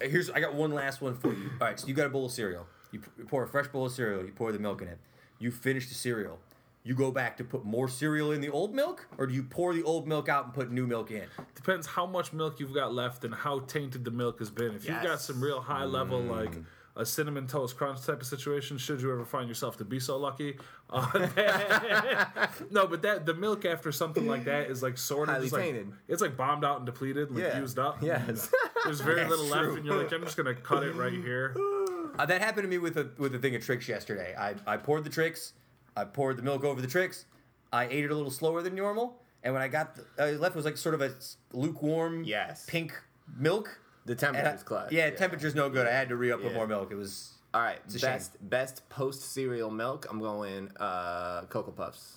here's 0.00 0.30
I 0.30 0.40
got 0.40 0.54
one 0.54 0.72
last 0.72 1.00
one 1.02 1.14
for 1.14 1.32
you. 1.32 1.50
All 1.60 1.66
right, 1.66 1.78
so 1.78 1.86
you 1.86 1.94
got 1.94 2.06
a 2.06 2.10
bowl 2.10 2.26
of 2.26 2.32
cereal. 2.32 2.66
You 2.92 3.00
p- 3.00 3.24
pour 3.26 3.42
a 3.42 3.46
fresh 3.48 3.68
bowl 3.68 3.86
of 3.86 3.92
cereal. 3.92 4.24
You 4.24 4.32
pour 4.32 4.52
the 4.52 4.58
milk 4.58 4.80
in 4.82 4.88
it. 4.88 4.98
You 5.38 5.50
finish 5.50 5.88
the 5.88 5.94
cereal. 5.94 6.38
You 6.84 6.94
go 6.94 7.10
back 7.10 7.36
to 7.36 7.44
put 7.44 7.66
more 7.66 7.88
cereal 7.88 8.32
in 8.32 8.40
the 8.40 8.48
old 8.48 8.74
milk, 8.74 9.06
or 9.18 9.26
do 9.26 9.34
you 9.34 9.42
pour 9.42 9.74
the 9.74 9.82
old 9.82 10.08
milk 10.08 10.30
out 10.30 10.46
and 10.46 10.54
put 10.54 10.70
new 10.72 10.86
milk 10.86 11.10
in? 11.10 11.24
Depends 11.54 11.86
how 11.86 12.06
much 12.06 12.32
milk 12.32 12.58
you've 12.58 12.72
got 12.72 12.94
left 12.94 13.24
and 13.24 13.34
how 13.34 13.58
tainted 13.60 14.04
the 14.04 14.10
milk 14.10 14.38
has 14.38 14.50
been. 14.50 14.74
If 14.74 14.86
you've 14.86 14.94
got 14.96 15.04
Yes. 15.04 15.24
some 15.26 15.42
real 15.44 15.60
high 15.60 15.84
level, 15.84 16.20
like 16.22 16.52
mm. 16.52 16.64
A 16.98 17.06
cinnamon 17.06 17.46
toast 17.46 17.76
crunch 17.76 18.04
type 18.04 18.20
of 18.20 18.26
situation, 18.26 18.76
should 18.76 19.00
you 19.00 19.10
ever 19.12 19.24
find 19.24 19.48
yourself 19.48 19.76
to 19.78 19.84
be 19.84 20.00
so 20.00 20.16
lucky? 20.16 20.58
Uh, 20.90 21.06
no, 22.70 22.86
but 22.88 23.02
that 23.02 23.24
the 23.24 23.34
milk 23.34 23.64
after 23.64 23.92
something 23.92 24.26
like 24.26 24.44
that 24.46 24.68
is 24.68 24.82
like 24.82 24.98
sort 24.98 25.28
of 25.28 25.34
Highly 25.36 25.44
just 25.46 25.52
like, 25.54 25.62
tainted. 25.62 25.92
it's 26.08 26.20
like 26.20 26.36
bombed 26.36 26.64
out 26.64 26.78
and 26.78 26.86
depleted, 26.86 27.30
like 27.30 27.44
Yeah. 27.44 27.60
used 27.60 27.78
up. 27.78 28.02
Yes. 28.02 28.50
There's 28.84 29.00
very 29.00 29.16
That's 29.20 29.30
little 29.30 29.46
left, 29.46 29.76
and 29.76 29.86
you're 29.86 29.96
like, 29.96 30.12
I'm 30.12 30.24
just 30.24 30.36
gonna 30.36 30.54
cut 30.54 30.82
it 30.82 30.94
right 30.94 31.12
here. 31.12 31.54
Uh, 32.18 32.26
that 32.26 32.40
happened 32.40 32.64
to 32.64 32.68
me 32.68 32.78
with 32.78 32.96
a 32.96 33.08
with 33.18 33.32
a 33.36 33.38
thing 33.38 33.54
of 33.54 33.64
Trix 33.64 33.86
yesterday. 33.86 34.34
I, 34.36 34.54
I 34.66 34.76
poured 34.76 35.04
the 35.04 35.10
Trix, 35.10 35.52
I 35.96 36.02
poured 36.04 36.36
the 36.36 36.42
milk 36.42 36.64
over 36.64 36.80
the 36.80 36.88
Trix. 36.88 37.26
I 37.72 37.84
ate 37.84 38.02
it 38.04 38.10
a 38.10 38.14
little 38.14 38.30
slower 38.32 38.60
than 38.60 38.74
normal, 38.74 39.22
and 39.44 39.52
when 39.54 39.62
I 39.62 39.68
got 39.68 39.94
the, 39.94 40.04
uh, 40.18 40.38
left, 40.38 40.54
it 40.54 40.56
was 40.56 40.64
like 40.64 40.76
sort 40.78 40.96
of 40.96 41.00
a 41.02 41.10
s- 41.14 41.36
lukewarm, 41.52 42.24
Yes. 42.24 42.66
pink 42.66 42.92
milk. 43.36 43.78
The 44.08 44.14
temperature's 44.16 44.62
clutch. 44.64 44.90
yeah, 44.92 45.10
temperature's 45.10 45.54
no 45.54 45.70
good. 45.70 45.86
I 45.86 45.92
had 45.92 46.08
to 46.08 46.16
re 46.16 46.32
up 46.32 46.42
with 46.42 46.54
more 46.54 46.66
milk. 46.66 46.90
It 46.90 46.96
was 46.96 47.34
All 47.54 47.60
right, 47.60 47.78
It's 47.86 47.94
a 47.94 47.98
shame. 48.00 48.10
best 48.10 48.50
best 48.50 48.88
post 48.88 49.22
cereal 49.32 49.70
milk. 49.70 50.06
I'm 50.10 50.18
going 50.20 50.70
uh, 50.80 51.42
Cocoa 51.48 51.70
Puffs 51.70 52.16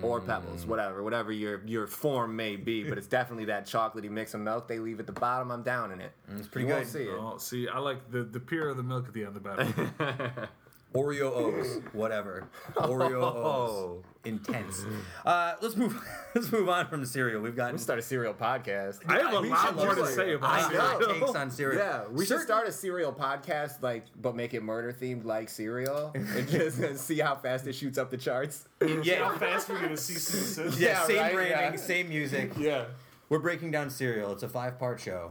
or 0.00 0.20
Mm. 0.20 0.26
Pebbles, 0.26 0.64
whatever, 0.64 1.02
whatever 1.02 1.32
your 1.32 1.60
your 1.66 1.86
form 1.88 2.36
may 2.36 2.54
be. 2.56 2.84
But 2.88 2.98
it's 2.98 3.08
definitely 3.08 3.46
that 3.46 3.66
chocolatey 3.66 4.08
mix 4.10 4.32
of 4.32 4.40
milk 4.40 4.68
they 4.68 4.78
leave 4.78 5.00
at 5.00 5.06
the 5.06 5.12
bottom. 5.12 5.50
I'm 5.50 5.62
down 5.64 5.90
in 5.90 6.00
it. 6.00 6.12
it's 6.36 6.46
pretty 6.46 6.68
You 6.68 6.74
won't 6.74 6.84
good. 6.84 6.92
See 6.92 7.02
it. 7.04 7.16
Oh, 7.18 7.36
see, 7.38 7.68
I 7.68 7.78
like 7.78 8.10
the 8.10 8.22
the 8.22 8.40
pure 8.40 8.68
of 8.68 8.76
the 8.76 8.82
milk 8.84 9.08
at 9.08 9.12
the 9.14 9.24
end, 9.24 9.36
of 9.36 9.42
the 9.42 9.48
better. 9.50 10.48
Oreo 10.94 11.32
O's, 11.32 11.80
whatever. 11.92 12.48
Oreo 12.76 13.22
O's, 13.22 14.04
intense. 14.24 14.84
Uh, 15.24 15.54
let's 15.60 15.76
move. 15.76 16.00
Let's 16.34 16.50
move 16.50 16.66
on 16.70 16.86
from 16.86 17.02
the 17.02 17.06
cereal. 17.06 17.42
We've 17.42 17.54
got 17.54 17.72
We 17.72 17.78
start 17.78 17.98
a 17.98 18.02
cereal 18.02 18.32
podcast. 18.32 19.00
I 19.06 19.18
have 19.18 19.34
a 19.34 19.40
We 19.42 19.50
lot 19.50 19.76
more 19.76 19.94
to 19.94 20.06
say 20.06 20.30
it. 20.30 20.36
about 20.36 20.72
I 20.72 20.72
know. 20.72 21.12
takes 21.12 21.34
on 21.34 21.50
cereal. 21.50 21.78
Yeah, 21.78 22.04
we 22.10 22.24
should 22.24 22.40
start 22.40 22.66
a 22.66 22.72
cereal 22.72 23.12
podcast, 23.12 23.82
like, 23.82 24.06
but 24.20 24.34
make 24.34 24.54
it 24.54 24.62
murder 24.62 24.94
themed, 24.98 25.24
like 25.26 25.50
cereal, 25.50 26.10
and 26.14 26.48
just 26.48 26.96
see 27.06 27.18
how 27.18 27.34
fast 27.34 27.66
it 27.66 27.74
shoots 27.74 27.98
up 27.98 28.10
the 28.10 28.16
charts. 28.16 28.66
Yeah, 29.02 29.28
how 29.28 29.36
fast 29.36 29.66
for 29.66 29.78
you 29.78 29.88
to 29.88 29.96
see 29.98 30.14
some 30.14 30.68
yeah, 30.78 30.88
Yeah, 30.88 31.04
same 31.04 31.18
right, 31.18 31.32
branding, 31.34 31.72
yeah. 31.72 31.76
same 31.86 32.08
music. 32.08 32.52
Yeah. 32.56 32.84
We're 33.28 33.38
breaking 33.40 33.70
down 33.72 33.90
cereal. 33.90 34.32
It's 34.32 34.42
a 34.42 34.48
five-part 34.48 35.00
show, 35.00 35.30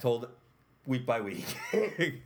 told 0.00 0.28
week 0.86 1.06
by 1.06 1.20
week. 1.20 1.44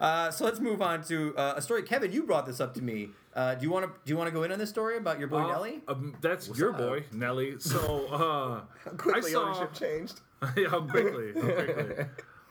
uh, 0.00 0.30
so 0.30 0.44
let's 0.44 0.60
move 0.60 0.82
on 0.82 1.02
to 1.04 1.36
uh, 1.36 1.54
a 1.56 1.62
story. 1.62 1.82
Kevin, 1.82 2.12
you 2.12 2.22
brought 2.24 2.46
this 2.46 2.60
up 2.60 2.74
to 2.74 2.82
me. 2.82 3.10
Uh, 3.34 3.54
do 3.54 3.62
you 3.64 3.70
want 3.70 3.84
to 3.86 3.92
do 4.04 4.10
you 4.12 4.16
want 4.16 4.28
to 4.28 4.32
go 4.34 4.42
in 4.42 4.50
on 4.52 4.58
this 4.58 4.70
story 4.70 4.96
about 4.96 5.18
your 5.18 5.28
boy 5.28 5.38
Uh, 5.42 5.48
Nelly? 5.52 5.80
um, 5.88 6.16
that's 6.20 6.48
your 6.58 6.70
up? 6.72 6.78
boy, 6.78 7.04
Nelly. 7.12 7.58
So 7.60 8.06
uh, 8.06 8.60
Quickly, 8.96 9.30
I 9.30 9.32
saw, 9.32 9.44
ownership 9.44 9.72
changed. 9.74 10.20
yeah, 10.56 10.68
quickly, 10.88 11.32
quickly. 11.32 12.04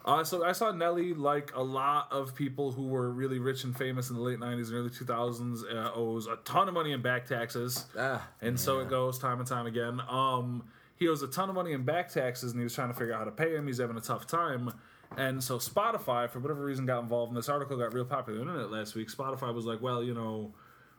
Uh, 0.05 0.23
so 0.23 0.45
I 0.45 0.53
saw 0.53 0.71
Nelly, 0.71 1.13
like 1.13 1.51
a 1.55 1.61
lot 1.61 2.07
of 2.11 2.33
people 2.33 2.71
who 2.71 2.87
were 2.87 3.11
really 3.11 3.37
rich 3.37 3.63
and 3.65 3.75
famous 3.77 4.09
in 4.09 4.15
the 4.15 4.21
late 4.21 4.39
'90s 4.39 4.67
and 4.67 4.75
early 4.75 4.89
2000s, 4.89 5.63
uh, 5.71 5.91
owes 5.93 6.25
a 6.27 6.37
ton 6.45 6.67
of 6.69 6.73
money 6.73 6.93
in 6.93 7.01
back 7.01 7.25
taxes, 7.25 7.85
Ah, 7.97 8.25
and 8.41 8.57
so 8.59 8.79
it 8.79 8.89
goes 8.89 9.19
time 9.19 9.39
and 9.39 9.47
time 9.47 9.65
again. 9.67 9.99
Um, 10.07 10.63
he 10.95 11.07
owes 11.09 11.21
a 11.21 11.27
ton 11.27 11.49
of 11.49 11.55
money 11.55 11.73
in 11.73 11.83
back 11.83 12.09
taxes, 12.09 12.51
and 12.53 12.59
he 12.59 12.63
was 12.63 12.73
trying 12.73 12.87
to 12.87 12.93
figure 12.93 13.13
out 13.13 13.19
how 13.19 13.25
to 13.25 13.31
pay 13.31 13.53
him. 13.55 13.67
He's 13.67 13.79
having 13.79 13.97
a 13.97 14.01
tough 14.01 14.25
time. 14.25 14.71
And 15.17 15.43
so 15.43 15.57
Spotify, 15.57 16.29
for 16.29 16.39
whatever 16.39 16.63
reason, 16.63 16.85
got 16.85 17.01
involved 17.01 17.31
in 17.31 17.35
this 17.35 17.49
article. 17.49 17.77
Got 17.77 17.93
real 17.93 18.05
popular 18.05 18.39
on 18.39 18.45
the 18.45 18.53
internet 18.53 18.71
last 18.71 18.95
week. 18.95 19.09
Spotify 19.09 19.53
was 19.53 19.65
like, 19.65 19.81
"Well, 19.81 20.03
you 20.03 20.13
know, 20.13 20.53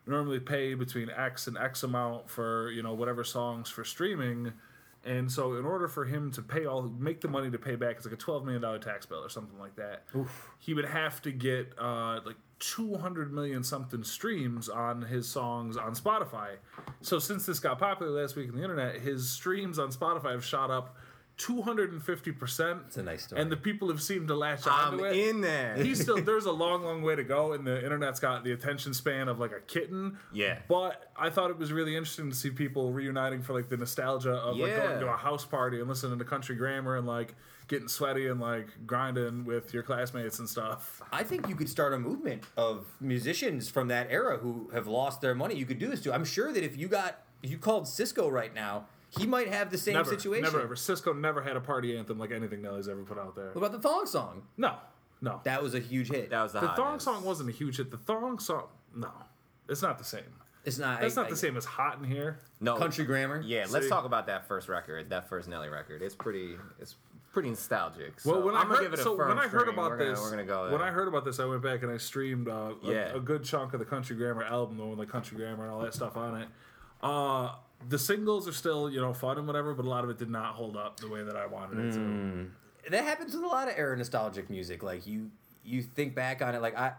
normally 0.07 0.41
pay 0.41 0.75
between 0.75 1.11
X 1.11 1.47
and 1.47 1.57
X 1.57 1.83
amount 1.83 2.29
for 2.29 2.71
you 2.71 2.83
know 2.83 2.93
whatever 2.95 3.23
songs 3.25 3.71
for 3.71 3.85
streaming, 3.85 4.53
and 5.05 5.31
so 5.31 5.55
in 5.55 5.65
order 5.65 5.89
for 5.89 6.05
him 6.05 6.31
to 6.33 6.43
pay 6.43 6.67
all 6.67 6.83
make 6.83 7.21
the 7.21 7.29
money 7.29 7.51
to 7.51 7.59
pay 7.59 7.77
back, 7.77 7.97
it's 7.97 8.05
like 8.05 8.15
a 8.15 8.19
twelve 8.19 8.45
million 8.45 8.61
dollar 8.61 8.79
tax 8.79 9.07
bill 9.07 9.25
or 9.25 9.29
something 9.29 9.59
like 9.59 9.77
that. 9.77 10.03
He 10.59 10.75
would 10.75 10.87
have 10.87 11.23
to 11.23 11.31
get 11.31 11.73
uh, 11.79 12.21
like 12.27 12.37
two 12.59 12.97
hundred 12.97 13.33
million 13.33 13.63
something 13.63 14.03
streams 14.03 14.69
on 14.69 15.03
his 15.03 15.29
songs 15.29 15.77
on 15.77 15.95
Spotify. 15.95 16.57
So 17.01 17.19
since 17.19 17.47
this 17.47 17.61
got 17.61 17.79
popular 17.79 18.21
last 18.21 18.37
week 18.37 18.51
on 18.51 18.57
the 18.57 18.63
internet, 18.63 19.01
his 19.01 19.31
streams 19.31 19.79
on 19.79 19.91
Spotify 19.93 20.33
have 20.33 20.45
shot 20.45 20.71
up. 20.71 20.97
250%. 21.41 22.87
It's 22.87 22.97
a 22.97 23.03
nice 23.03 23.25
story. 23.25 23.41
And 23.41 23.51
the 23.51 23.57
people 23.57 23.89
have 23.89 24.03
seemed 24.03 24.29
to 24.29 24.35
latch 24.35 24.67
I'm 24.67 24.95
onto 24.95 25.05
it 25.05 25.17
in 25.17 25.41
there. 25.41 25.75
he's 25.77 26.01
still 26.01 26.21
there's 26.23 26.47
a 26.47 26.53
long 26.53 26.83
long 26.85 27.03
way 27.03 27.17
to 27.17 27.25
go 27.25 27.53
and 27.53 27.67
the 27.67 27.83
internet's 27.83 28.21
got 28.21 28.45
the 28.45 28.53
attention 28.53 28.95
span 28.95 29.29
of 29.29 29.39
like 29.39 29.53
a 29.53 29.61
kitten 29.61 30.19
Yeah. 30.33 30.59
but 30.69 31.11
i 31.17 31.31
thought 31.31 31.51
it 31.51 31.59
was 31.59 31.73
really 31.73 31.97
interesting 31.97 32.31
to 32.31 32.37
see 32.37 32.51
people 32.51 32.93
reuniting 32.93 33.43
for 33.43 33.53
like 33.55 33.69
the 33.69 33.77
nostalgia 33.77 34.33
of 34.33 34.57
like 34.57 34.71
Yeah. 34.71 34.87
going 34.87 35.01
to 35.01 35.09
a 35.13 35.17
house 35.17 35.45
party 35.45 35.81
and 35.81 35.89
listening 35.89 36.19
to 36.19 36.25
country 36.25 36.57
grammar 36.57 36.97
and 36.97 37.07
like 37.07 37.35
getting 37.69 37.89
sweaty 37.89 38.27
and 38.27 38.41
like 38.41 38.69
grinding 38.87 39.45
with 39.45 39.73
your 39.73 39.83
classmates 39.83 40.39
and 40.39 40.49
stuff 40.49 41.01
I 41.13 41.23
think 41.23 41.49
you 41.49 41.55
could 41.55 41.69
start 41.69 41.93
a 41.95 41.99
movement 41.99 42.45
of 42.57 42.87
musicians 43.01 43.69
from 43.69 43.89
that 43.89 44.09
era 44.11 44.39
who 44.39 44.71
have 44.73 44.87
lost 44.87 45.21
their 45.21 45.35
money. 45.35 45.55
You 45.57 45.67
could 45.67 45.79
do 45.79 45.89
this 45.89 46.01
too. 46.03 46.13
I'm 46.13 46.25
sure 46.25 46.53
that 46.53 46.63
if 46.65 46.77
you 46.77 46.89
got 46.89 47.23
if 47.43 47.51
you 47.51 47.59
called 47.59 47.85
Sisqó 47.85 48.31
right 48.31 48.55
now, 48.55 48.87
he 49.19 49.27
might 49.27 49.49
have 49.49 49.71
the 49.71 49.79
same 49.79 49.95
never 49.95 50.09
situation. 50.11 50.43
never 50.45 50.61
ever 50.63 50.75
Sisqó 50.75 51.19
never 51.19 51.43
had 51.43 51.57
a 51.57 51.61
party 51.61 51.97
anthem 51.97 52.19
like 52.19 52.31
anything 52.33 52.63
nelly's 52.63 52.89
ever 52.89 53.03
put 53.03 53.19
out 53.19 53.35
there 53.37 53.47
What 53.53 53.57
about 53.59 53.73
the 53.73 53.81
thong 53.81 54.07
song? 54.07 54.43
no 54.57 54.75
no 55.21 55.41
That 55.45 55.63
was 55.63 55.75
a 55.75 55.81
huge 55.81 56.09
hit. 56.11 56.31
That 56.31 56.43
was 56.43 56.53
the, 56.53 56.61
the 56.61 56.69
thong 56.69 56.99
song 57.01 57.25
wasn't 57.25 57.49
a 57.49 57.53
huge 57.53 57.77
hit 57.79 57.91
the 57.91 57.97
thong 57.99 58.39
song 58.39 58.69
no 58.95 59.11
it's 59.69 59.83
not 59.83 59.99
the 59.99 60.05
same 60.05 60.23
it's 60.65 60.79
not. 60.79 61.01
that's 61.01 61.17
I- 61.17 61.23
not 61.23 61.27
I- 61.29 61.31
the 61.31 61.37
same 61.37 61.57
as 61.57 61.65
hot 61.65 61.99
in 61.99 62.05
here 62.05 62.39
no 62.61 62.77
Country 62.77 63.05
grammar. 63.07 63.41
Yeah, 63.41 63.67
let's 63.71 63.89
talk 63.89 64.05
about 64.05 64.27
that 64.27 64.47
first 64.47 64.69
record, 64.69 65.09
that 65.11 65.29
first 65.31 65.49
Nelly 65.49 65.71
record. 65.71 66.03
It's 66.03 66.15
pretty, 66.15 66.57
it's 66.79 66.97
pretty 67.33 67.49
nostalgic. 67.49 68.21
So 68.21 68.33
Well, 68.33 68.43
when 68.43 68.55
I 68.55 68.59
I'm 68.59 68.65
gonna 68.65 68.77
heard, 68.77 68.83
give 68.83 68.93
it 68.93 68.99
a 68.99 69.03
so 69.03 69.17
firm 69.17 69.29
when 69.31 69.39
I 69.39 69.49
heard 69.49 69.61
stream. 69.63 69.79
about 69.79 69.91
we're 69.93 69.97
gonna, 69.97 70.11
this, 70.11 70.21
we're 70.21 70.31
gonna 70.31 70.45
go. 70.45 70.71
when. 70.71 70.83
I 70.83 70.91
heard 70.91 71.09
about 71.09 71.25
this, 71.25 71.41
I 71.41 71.47
went 71.47 71.63
back 71.63 71.83
and 71.83 71.91
I 71.91 71.97
streamed 71.97 72.49
uh, 72.49 72.75
a, 72.85 72.93
Yeah. 72.93 73.15
a 73.15 73.21
good 73.21 73.43
chunk 73.45 73.73
of 73.73 73.79
the 73.81 73.87
Country 73.87 74.15
Grammar 74.17 74.43
album, 74.45 74.77
the 74.77 74.83
one 74.83 74.91
with 74.91 74.99
like 74.99 75.09
Country 75.09 75.39
Grammar 75.39 75.63
and 75.65 75.73
all 75.73 75.81
that 75.81 75.95
stuff 75.95 76.19
on 76.19 76.43
it. 76.43 76.49
Uh, 77.03 77.55
the 77.89 77.99
singles 77.99 78.47
are 78.49 78.53
still 78.53 78.91
you 78.91 79.01
know 79.01 79.13
fun 79.15 79.39
and 79.39 79.47
whatever, 79.47 79.75
but 79.75 79.85
a 79.85 79.89
lot 79.89 80.05
of 80.05 80.11
it 80.11 80.19
did 80.19 80.31
not 80.31 80.55
hold 80.55 80.77
up 80.77 81.01
the 81.01 81.09
way 81.09 81.23
that 81.23 81.37
I 81.37 81.47
wanted 81.47 81.79
it 81.79 81.95
Mm. 81.99 82.49
to. 82.85 82.91
that 82.91 83.05
happens 83.05 83.35
with 83.35 83.45
a 83.45 83.47
lot 83.47 83.69
of 83.69 83.75
era 83.77 83.97
nostalgic 83.97 84.51
music. 84.51 84.83
Like 84.83 85.07
you, 85.07 85.31
you 85.65 85.83
think 85.83 86.15
back 86.15 86.43
on 86.43 86.55
it. 86.55 86.63
Like 86.63 86.77
I, 86.79 86.93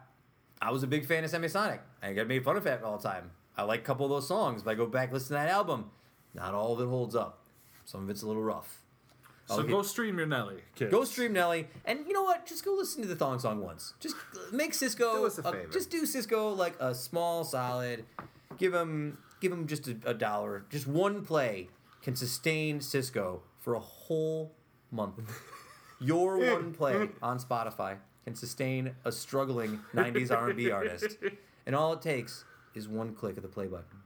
I 0.61 0.71
was 0.71 0.83
a 0.83 0.87
big 0.87 1.05
fan 1.05 1.23
of 1.23 1.31
Semisonic. 1.31 1.79
I 2.03 2.13
got 2.13 2.27
made 2.27 2.43
fun 2.43 2.57
of 2.57 2.65
it 2.65 2.83
all 2.83 2.97
the 2.97 3.07
time. 3.07 3.31
I 3.57 3.63
like 3.63 3.81
a 3.81 3.83
couple 3.83 4.05
of 4.05 4.11
those 4.11 4.27
songs, 4.27 4.63
but 4.63 4.71
I 4.71 4.73
go 4.75 4.85
back 4.85 5.11
listen 5.11 5.29
to 5.29 5.33
that 5.33 5.49
album. 5.49 5.91
Not 6.33 6.53
all 6.53 6.73
of 6.73 6.79
it 6.81 6.87
holds 6.87 7.15
up. 7.15 7.39
Some 7.85 8.03
of 8.03 8.09
it's 8.09 8.21
a 8.21 8.27
little 8.27 8.43
rough. 8.43 8.77
So 9.47 9.57
I'll 9.57 9.63
go 9.63 9.81
get- 9.81 9.89
stream 9.89 10.17
your 10.17 10.27
Nelly, 10.27 10.61
kids. 10.75 10.91
Go 10.91 11.03
stream 11.03 11.33
Nelly, 11.33 11.67
and 11.83 12.05
you 12.07 12.13
know 12.13 12.23
what? 12.23 12.45
Just 12.45 12.63
go 12.63 12.73
listen 12.73 13.01
to 13.01 13.07
the 13.07 13.15
thong 13.17 13.37
song 13.39 13.59
once. 13.59 13.93
Just 13.99 14.15
make 14.53 14.71
Sisqó. 14.71 15.15
Do 15.15 15.25
us 15.25 15.37
a 15.39 15.43
favor. 15.43 15.67
just 15.73 15.89
do 15.89 16.03
Sisqó 16.03 16.55
like 16.55 16.75
a 16.79 16.95
small 16.95 17.43
solid. 17.43 18.05
Give 18.57 18.73
him, 18.73 19.17
give 19.41 19.51
him 19.51 19.67
just 19.67 19.87
a, 19.87 19.97
a 20.05 20.13
dollar. 20.13 20.65
Just 20.69 20.87
one 20.87 21.25
play 21.25 21.67
can 22.01 22.15
sustain 22.15 22.79
Sisqó 22.79 23.39
for 23.59 23.73
a 23.73 23.79
whole 23.79 24.53
month. 24.91 25.19
Your 25.99 26.37
one 26.37 26.73
play 26.73 27.09
on 27.21 27.37
Spotify 27.39 27.97
can 28.23 28.35
sustain 28.35 28.95
a 29.03 29.11
struggling 29.11 29.81
'90s 29.93 30.31
R&B 30.31 30.71
artist, 30.71 31.17
and 31.65 31.75
all 31.75 31.93
it 31.93 32.01
takes 32.01 32.45
is 32.73 32.87
one 32.87 33.13
click 33.13 33.35
of 33.37 33.43
the 33.43 33.49
play 33.49 33.67
button. 33.67 33.99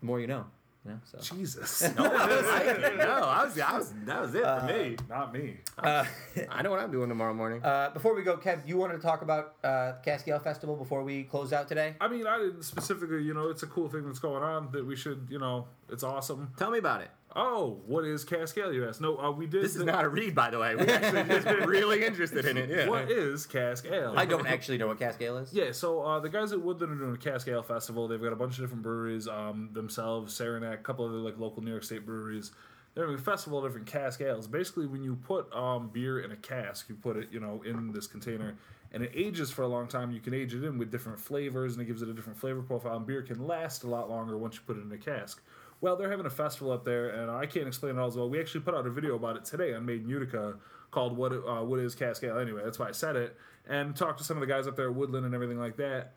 The 0.00 0.06
more 0.06 0.20
you 0.20 0.26
know. 0.26 0.46
You 0.88 0.94
know, 0.94 1.00
so. 1.04 1.36
Jesus, 1.36 1.82
no, 1.96 2.04
I 2.04 3.44
was, 3.44 3.58
I 3.58 3.78
was, 3.78 3.92
that 4.06 4.20
was 4.22 4.34
it 4.34 4.42
for 4.42 4.66
me. 4.66 4.96
not 5.08 5.34
me. 5.34 5.56
Uh, 5.78 6.04
I 6.50 6.62
know 6.62 6.70
what 6.70 6.80
I'm 6.80 6.90
doing 6.90 7.08
tomorrow 7.10 7.34
morning. 7.34 7.62
Uh, 7.62 7.90
before 7.90 8.14
we 8.14 8.22
go, 8.22 8.38
Kev, 8.38 8.66
you 8.66 8.78
wanted 8.78 8.94
to 8.94 9.02
talk 9.02 9.20
about 9.20 9.56
uh, 9.62 9.92
Cask 10.02 10.26
Ale 10.28 10.38
Festival 10.38 10.76
before 10.76 11.02
we 11.04 11.24
close 11.24 11.52
out 11.52 11.68
today? 11.68 11.94
I 12.00 12.08
mean, 12.08 12.26
I 12.26 12.38
didn't 12.38 12.62
specifically. 12.62 13.22
You 13.22 13.34
know, 13.34 13.48
it's 13.48 13.62
a 13.62 13.66
cool 13.66 13.88
thing 13.88 14.06
that's 14.06 14.18
going 14.18 14.42
on 14.42 14.70
that 14.72 14.86
we 14.86 14.96
should. 14.96 15.26
You 15.30 15.38
know, 15.38 15.66
it's 15.90 16.02
awesome. 16.02 16.52
Tell 16.56 16.70
me 16.70 16.78
about 16.78 17.02
it. 17.02 17.10
Oh, 17.36 17.80
what 17.86 18.04
is 18.04 18.24
Cask 18.24 18.56
Ale? 18.56 18.72
You 18.72 18.88
asked. 18.88 19.00
No, 19.00 19.18
uh, 19.18 19.30
we 19.30 19.46
did. 19.46 19.62
This 19.62 19.72
is 19.72 19.78
the- 19.78 19.84
not 19.84 20.04
a 20.04 20.08
read, 20.08 20.34
by 20.34 20.50
the 20.50 20.58
way. 20.58 20.74
We 20.74 20.82
actually 20.88 21.24
just 21.24 21.46
been 21.46 21.68
really 21.68 22.04
interested 22.04 22.46
in 22.46 22.56
it. 22.56 22.70
Yeah. 22.70 22.88
What 22.88 23.10
is 23.10 23.46
Cask 23.46 23.84
Ale? 23.86 24.14
I 24.16 24.24
don't 24.24 24.46
actually 24.46 24.78
know 24.78 24.86
what 24.86 24.98
Cask 24.98 25.20
Ale 25.20 25.38
is. 25.38 25.52
Yeah, 25.52 25.72
so 25.72 26.02
uh, 26.02 26.20
the 26.20 26.30
guys 26.30 26.52
at 26.52 26.60
Woodland 26.60 26.94
are 26.94 26.96
doing 26.96 27.14
a 27.14 27.18
Cask 27.18 27.46
Ale 27.48 27.62
Festival. 27.62 28.08
They've 28.08 28.20
got 28.22 28.32
a 28.32 28.36
bunch 28.36 28.54
of 28.54 28.64
different 28.64 28.82
breweries 28.82 29.28
um, 29.28 29.70
themselves, 29.72 30.34
Saranac, 30.34 30.80
a 30.80 30.82
couple 30.82 31.04
other 31.04 31.18
like 31.18 31.38
local 31.38 31.62
New 31.62 31.70
York 31.70 31.84
State 31.84 32.06
breweries 32.06 32.52
they're 32.98 33.06
having 33.06 33.20
a 33.20 33.22
festival 33.22 33.58
of 33.60 33.64
different 33.64 33.86
cask 33.86 34.20
ales. 34.20 34.48
Basically, 34.48 34.86
when 34.86 35.04
you 35.04 35.14
put 35.14 35.52
um, 35.54 35.88
beer 35.88 36.18
in 36.18 36.32
a 36.32 36.36
cask, 36.36 36.88
you 36.88 36.96
put 36.96 37.16
it, 37.16 37.28
you 37.30 37.38
know, 37.38 37.62
in 37.64 37.92
this 37.92 38.08
container, 38.08 38.56
and 38.90 39.04
it 39.04 39.12
ages 39.14 39.52
for 39.52 39.62
a 39.62 39.68
long 39.68 39.86
time. 39.86 40.10
You 40.10 40.18
can 40.18 40.34
age 40.34 40.52
it 40.52 40.64
in 40.64 40.78
with 40.78 40.90
different 40.90 41.20
flavors, 41.20 41.74
and 41.74 41.82
it 41.82 41.84
gives 41.84 42.02
it 42.02 42.08
a 42.08 42.12
different 42.12 42.40
flavor 42.40 42.60
profile. 42.60 42.96
And 42.96 43.06
beer 43.06 43.22
can 43.22 43.46
last 43.46 43.84
a 43.84 43.86
lot 43.86 44.10
longer 44.10 44.36
once 44.36 44.56
you 44.56 44.62
put 44.66 44.78
it 44.78 44.80
in 44.82 44.90
a 44.90 44.98
cask. 44.98 45.40
Well, 45.80 45.96
they're 45.96 46.10
having 46.10 46.26
a 46.26 46.30
festival 46.30 46.72
up 46.72 46.84
there, 46.84 47.10
and 47.10 47.30
I 47.30 47.46
can't 47.46 47.68
explain 47.68 47.96
it 47.96 48.00
all 48.00 48.08
as 48.08 48.16
well. 48.16 48.28
We 48.28 48.40
actually 48.40 48.62
put 48.62 48.74
out 48.74 48.86
a 48.86 48.90
video 48.90 49.14
about 49.14 49.36
it 49.36 49.44
today 49.44 49.74
on 49.74 49.86
Made 49.86 50.02
in 50.02 50.08
Utica 50.08 50.54
called 50.90 51.16
"What 51.16 51.32
uh, 51.32 51.64
What 51.64 51.78
Is 51.78 51.94
Cask 51.94 52.22
Ale?" 52.24 52.38
Anyway, 52.38 52.62
that's 52.64 52.78
why 52.78 52.88
I 52.88 52.92
said 52.92 53.14
it, 53.14 53.36
and 53.68 53.94
talked 53.94 54.18
to 54.18 54.24
some 54.24 54.36
of 54.36 54.40
the 54.40 54.46
guys 54.46 54.66
up 54.66 54.74
there 54.74 54.88
at 54.88 54.94
Woodland 54.94 55.24
and 55.24 55.34
everything 55.34 55.58
like 55.58 55.76
that. 55.76 56.14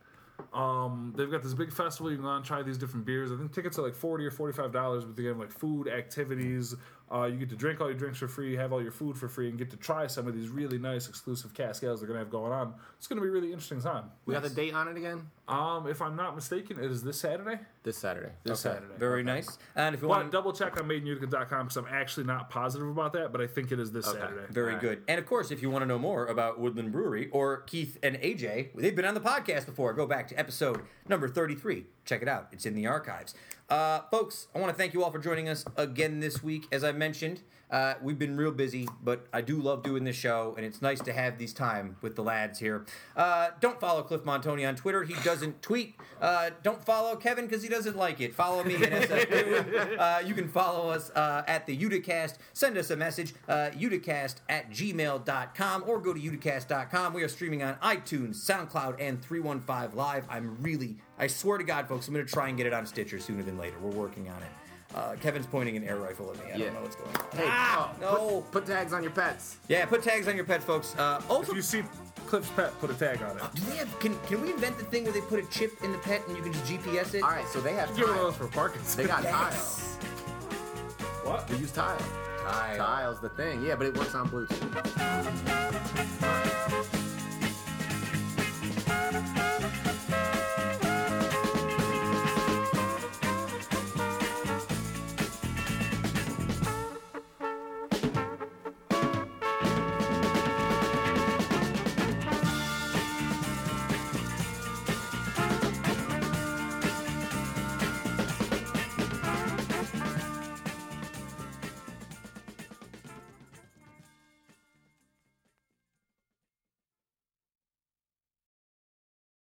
Um, 0.53 1.13
they've 1.15 1.29
got 1.29 1.43
this 1.43 1.53
big 1.53 1.71
festival. 1.71 2.09
You 2.09 2.17
can 2.17 2.25
go 2.25 2.35
and 2.35 2.43
try 2.43 2.63
these 2.63 2.79
different 2.79 3.05
beers. 3.05 3.31
I 3.31 3.37
think 3.37 3.53
tickets 3.53 3.77
are 3.77 3.83
like 3.83 3.93
forty 3.93 4.25
or 4.25 4.31
forty-five 4.31 4.71
dollars, 4.71 5.05
but 5.05 5.15
they 5.15 5.25
have 5.25 5.37
like 5.37 5.51
food, 5.51 5.87
activities. 5.87 6.75
Uh, 7.13 7.25
you 7.25 7.37
get 7.37 7.49
to 7.49 7.55
drink 7.55 7.81
all 7.81 7.87
your 7.87 7.97
drinks 7.97 8.19
for 8.19 8.27
free, 8.27 8.55
have 8.55 8.71
all 8.71 8.81
your 8.81 8.91
food 8.91 9.17
for 9.17 9.27
free, 9.27 9.49
and 9.49 9.57
get 9.57 9.69
to 9.69 9.77
try 9.77 10.07
some 10.07 10.27
of 10.27 10.33
these 10.35 10.47
really 10.49 10.77
nice 10.77 11.09
exclusive 11.09 11.53
cask 11.53 11.83
ales 11.83 11.99
they're 11.99 12.07
gonna 12.07 12.19
have 12.19 12.29
going 12.29 12.51
on. 12.53 12.73
It's 12.97 13.07
gonna 13.07 13.19
be 13.21 13.27
a 13.27 13.31
really 13.31 13.51
interesting 13.51 13.81
time. 13.81 14.05
We 14.25 14.33
got 14.33 14.43
the 14.43 14.49
date 14.49 14.73
on 14.73 14.87
it 14.87 14.95
again 14.97 15.29
Um, 15.47 15.87
if 15.87 16.01
I'm 16.01 16.15
not 16.15 16.35
mistaken, 16.35 16.79
it 16.79 16.89
is 16.89 17.03
this 17.03 17.19
Saturday. 17.19 17.59
this 17.83 17.97
Saturday. 17.97 18.31
This 18.43 18.65
Okay. 18.65 18.75
Saturday. 18.75 18.93
Very 18.97 19.21
nice. 19.23 19.57
And 19.75 19.93
if 19.93 20.01
you 20.01 20.07
But 20.07 20.17
want 20.19 20.31
double 20.31 20.53
check 20.53 20.79
on 20.79 20.87
madeinutica.com 20.87 21.65
because 21.65 21.75
I'm 21.77 21.87
actually 21.87 22.25
not 22.25 22.49
positive 22.49 22.87
about 22.87 23.11
that, 23.13 23.33
but 23.33 23.41
I 23.41 23.47
think 23.47 23.71
it 23.73 23.79
is 23.79 23.91
this 23.91 24.07
Okay. 24.07 24.19
Saturday. 24.19 24.45
Very 24.49 24.67
Alright. 24.75 24.81
good. 24.81 25.03
And 25.09 25.19
of 25.19 25.25
course, 25.25 25.51
if 25.51 25.61
you 25.61 25.69
want 25.69 25.81
to 25.81 25.85
know 25.87 25.99
more 25.99 26.27
about 26.27 26.59
Woodland 26.59 26.93
Brewery 26.93 27.29
or 27.31 27.61
Keith 27.63 27.97
and 28.01 28.15
AJ, 28.17 28.69
they've 28.75 28.95
been 28.95 29.03
on 29.03 29.13
the 29.15 29.19
podcast 29.19 29.65
before. 29.65 29.91
Go 29.93 30.05
back 30.05 30.29
to 30.29 30.39
episode 30.39 30.81
number 31.09 31.27
33. 31.27 31.87
Check 32.05 32.21
it 32.21 32.29
out, 32.29 32.47
it's 32.53 32.65
in 32.65 32.73
the 32.75 32.87
archives. 32.87 33.33
Uh, 33.71 34.01
folks, 34.11 34.47
I 34.53 34.59
want 34.59 34.69
to 34.69 34.77
thank 34.77 34.93
you 34.93 35.01
all 35.01 35.11
for 35.11 35.19
joining 35.19 35.47
us 35.47 35.63
again 35.77 36.19
this 36.19 36.43
week. 36.43 36.67
As 36.73 36.83
I 36.83 36.91
mentioned, 36.91 37.39
uh, 37.71 37.93
we've 38.01 38.19
been 38.19 38.35
real 38.35 38.51
busy, 38.51 38.85
but 39.01 39.27
I 39.31 39.39
do 39.39 39.61
love 39.61 39.81
doing 39.81 40.03
this 40.03 40.17
show, 40.17 40.53
and 40.57 40.65
it's 40.65 40.81
nice 40.81 40.99
to 40.99 41.13
have 41.13 41.37
these 41.37 41.53
time 41.53 41.95
with 42.01 42.17
the 42.17 42.21
lads 42.21 42.59
here. 42.59 42.85
Uh, 43.15 43.51
don't 43.61 43.79
follow 43.79 44.03
Cliff 44.03 44.23
Montanye 44.23 44.67
on 44.67 44.75
Twitter. 44.75 45.03
He 45.03 45.13
doesn't 45.23 45.61
tweet. 45.61 45.95
Uh, 46.19 46.49
don't 46.63 46.83
follow 46.83 47.15
Kevin 47.15 47.45
because 47.45 47.63
he 47.63 47.69
doesn't 47.69 47.95
like 47.95 48.19
it. 48.19 48.33
Follow 48.33 48.61
me 48.65 48.75
at 48.75 49.97
uh, 49.97 50.21
you 50.25 50.33
can 50.33 50.49
follow 50.49 50.89
us 50.89 51.09
uh, 51.11 51.43
at 51.47 51.65
the 51.65 51.77
Uticast. 51.77 52.39
Send 52.51 52.77
us 52.77 52.89
a 52.89 52.97
message, 52.97 53.33
uticast 53.47 54.35
at 54.49 54.69
gmail.com, 54.69 55.83
or 55.87 56.01
go 56.01 56.13
to 56.13 56.19
uticast.com. 56.19 57.13
We 57.13 57.23
are 57.23 57.29
streaming 57.29 57.63
on 57.63 57.75
iTunes, 57.75 58.35
SoundCloud, 58.35 58.97
and 58.99 59.23
315 59.23 59.97
Live. 59.97 60.25
I'm 60.29 60.61
really, 60.61 60.97
I 61.21 61.27
swear 61.27 61.57
to 61.59 61.63
God, 61.63 61.87
folks, 61.87 62.07
I'm 62.07 62.13
going 62.15 62.25
to 62.25 62.31
try 62.31 62.49
and 62.49 62.57
get 62.57 62.65
it 62.65 62.73
on 62.73 62.85
Stitcher 62.87 63.19
sooner 63.19 63.43
than 63.43 63.57
later. 63.57 63.75
We're 63.79 63.91
working 63.91 64.27
on 64.29 64.41
it. 64.41 64.49
Uh, 64.97 65.15
Kevin's 65.21 65.45
pointing 65.45 65.77
an 65.77 65.83
air 65.85 65.97
rifle 65.97 66.31
at 66.31 66.37
me. 66.45 66.51
I 66.51 66.57
Yeah. 66.57 66.65
don't 66.65 66.73
know 66.73 66.81
what's 66.81 66.95
going 66.97 67.15
on. 67.15 67.25
Hey, 67.37 67.45
Ah, 67.47 67.93
oh, 67.95 68.01
no. 68.01 68.41
Put, 68.41 68.65
put 68.65 68.65
tags 68.65 68.91
on 68.91 69.03
your 69.03 69.11
pets. 69.11 69.57
Yeah, 69.69 69.85
put 69.85 70.03
tags 70.03 70.27
on 70.27 70.35
your 70.35 70.43
pets, 70.45 70.65
folks. 70.65 70.95
Uh, 70.97 71.21
If 71.29 71.47
you 71.53 71.61
see 71.61 71.83
Cliff's 72.25 72.49
pet, 72.49 72.77
put 72.81 72.89
a 72.89 72.93
tag 72.95 73.21
on 73.21 73.37
it. 73.37 73.43
do 73.53 73.61
they 73.69 73.77
have? 73.77 73.99
Can, 73.99 74.17
can 74.27 74.41
we 74.41 74.51
invent 74.51 74.77
the 74.79 74.83
thing 74.85 75.03
where 75.05 75.13
they 75.13 75.21
put 75.21 75.39
a 75.39 75.45
chip 75.47 75.71
in 75.83 75.91
the 75.91 75.97
pet 75.99 76.27
and 76.27 76.35
you 76.35 76.43
can 76.43 76.51
just 76.53 76.65
GPS 76.65 77.13
it? 77.13 77.21
All 77.23 77.29
right, 77.29 77.47
so 77.47 77.61
they 77.61 77.73
have 77.73 77.95
Give 77.95 78.07
one 78.09 78.17
of 78.17 78.23
those 78.23 78.35
for 78.35 78.47
Parkinson's. 78.47 78.95
They 78.95 79.05
got 79.05 79.21
tile. 79.23 79.51
Yes. 79.51 79.95
what? 81.23 81.47
We 81.51 81.57
use 81.57 81.71
tile. 81.71 81.97
Tile. 82.43 82.77
Tile's 82.77 83.19
the 83.21 83.29
thing. 83.29 83.63
Yeah, 83.63 83.75
but 83.75 83.85
it 83.87 83.95
works 83.97 84.15
on 84.15 84.27
Bluetooth. 84.27 84.71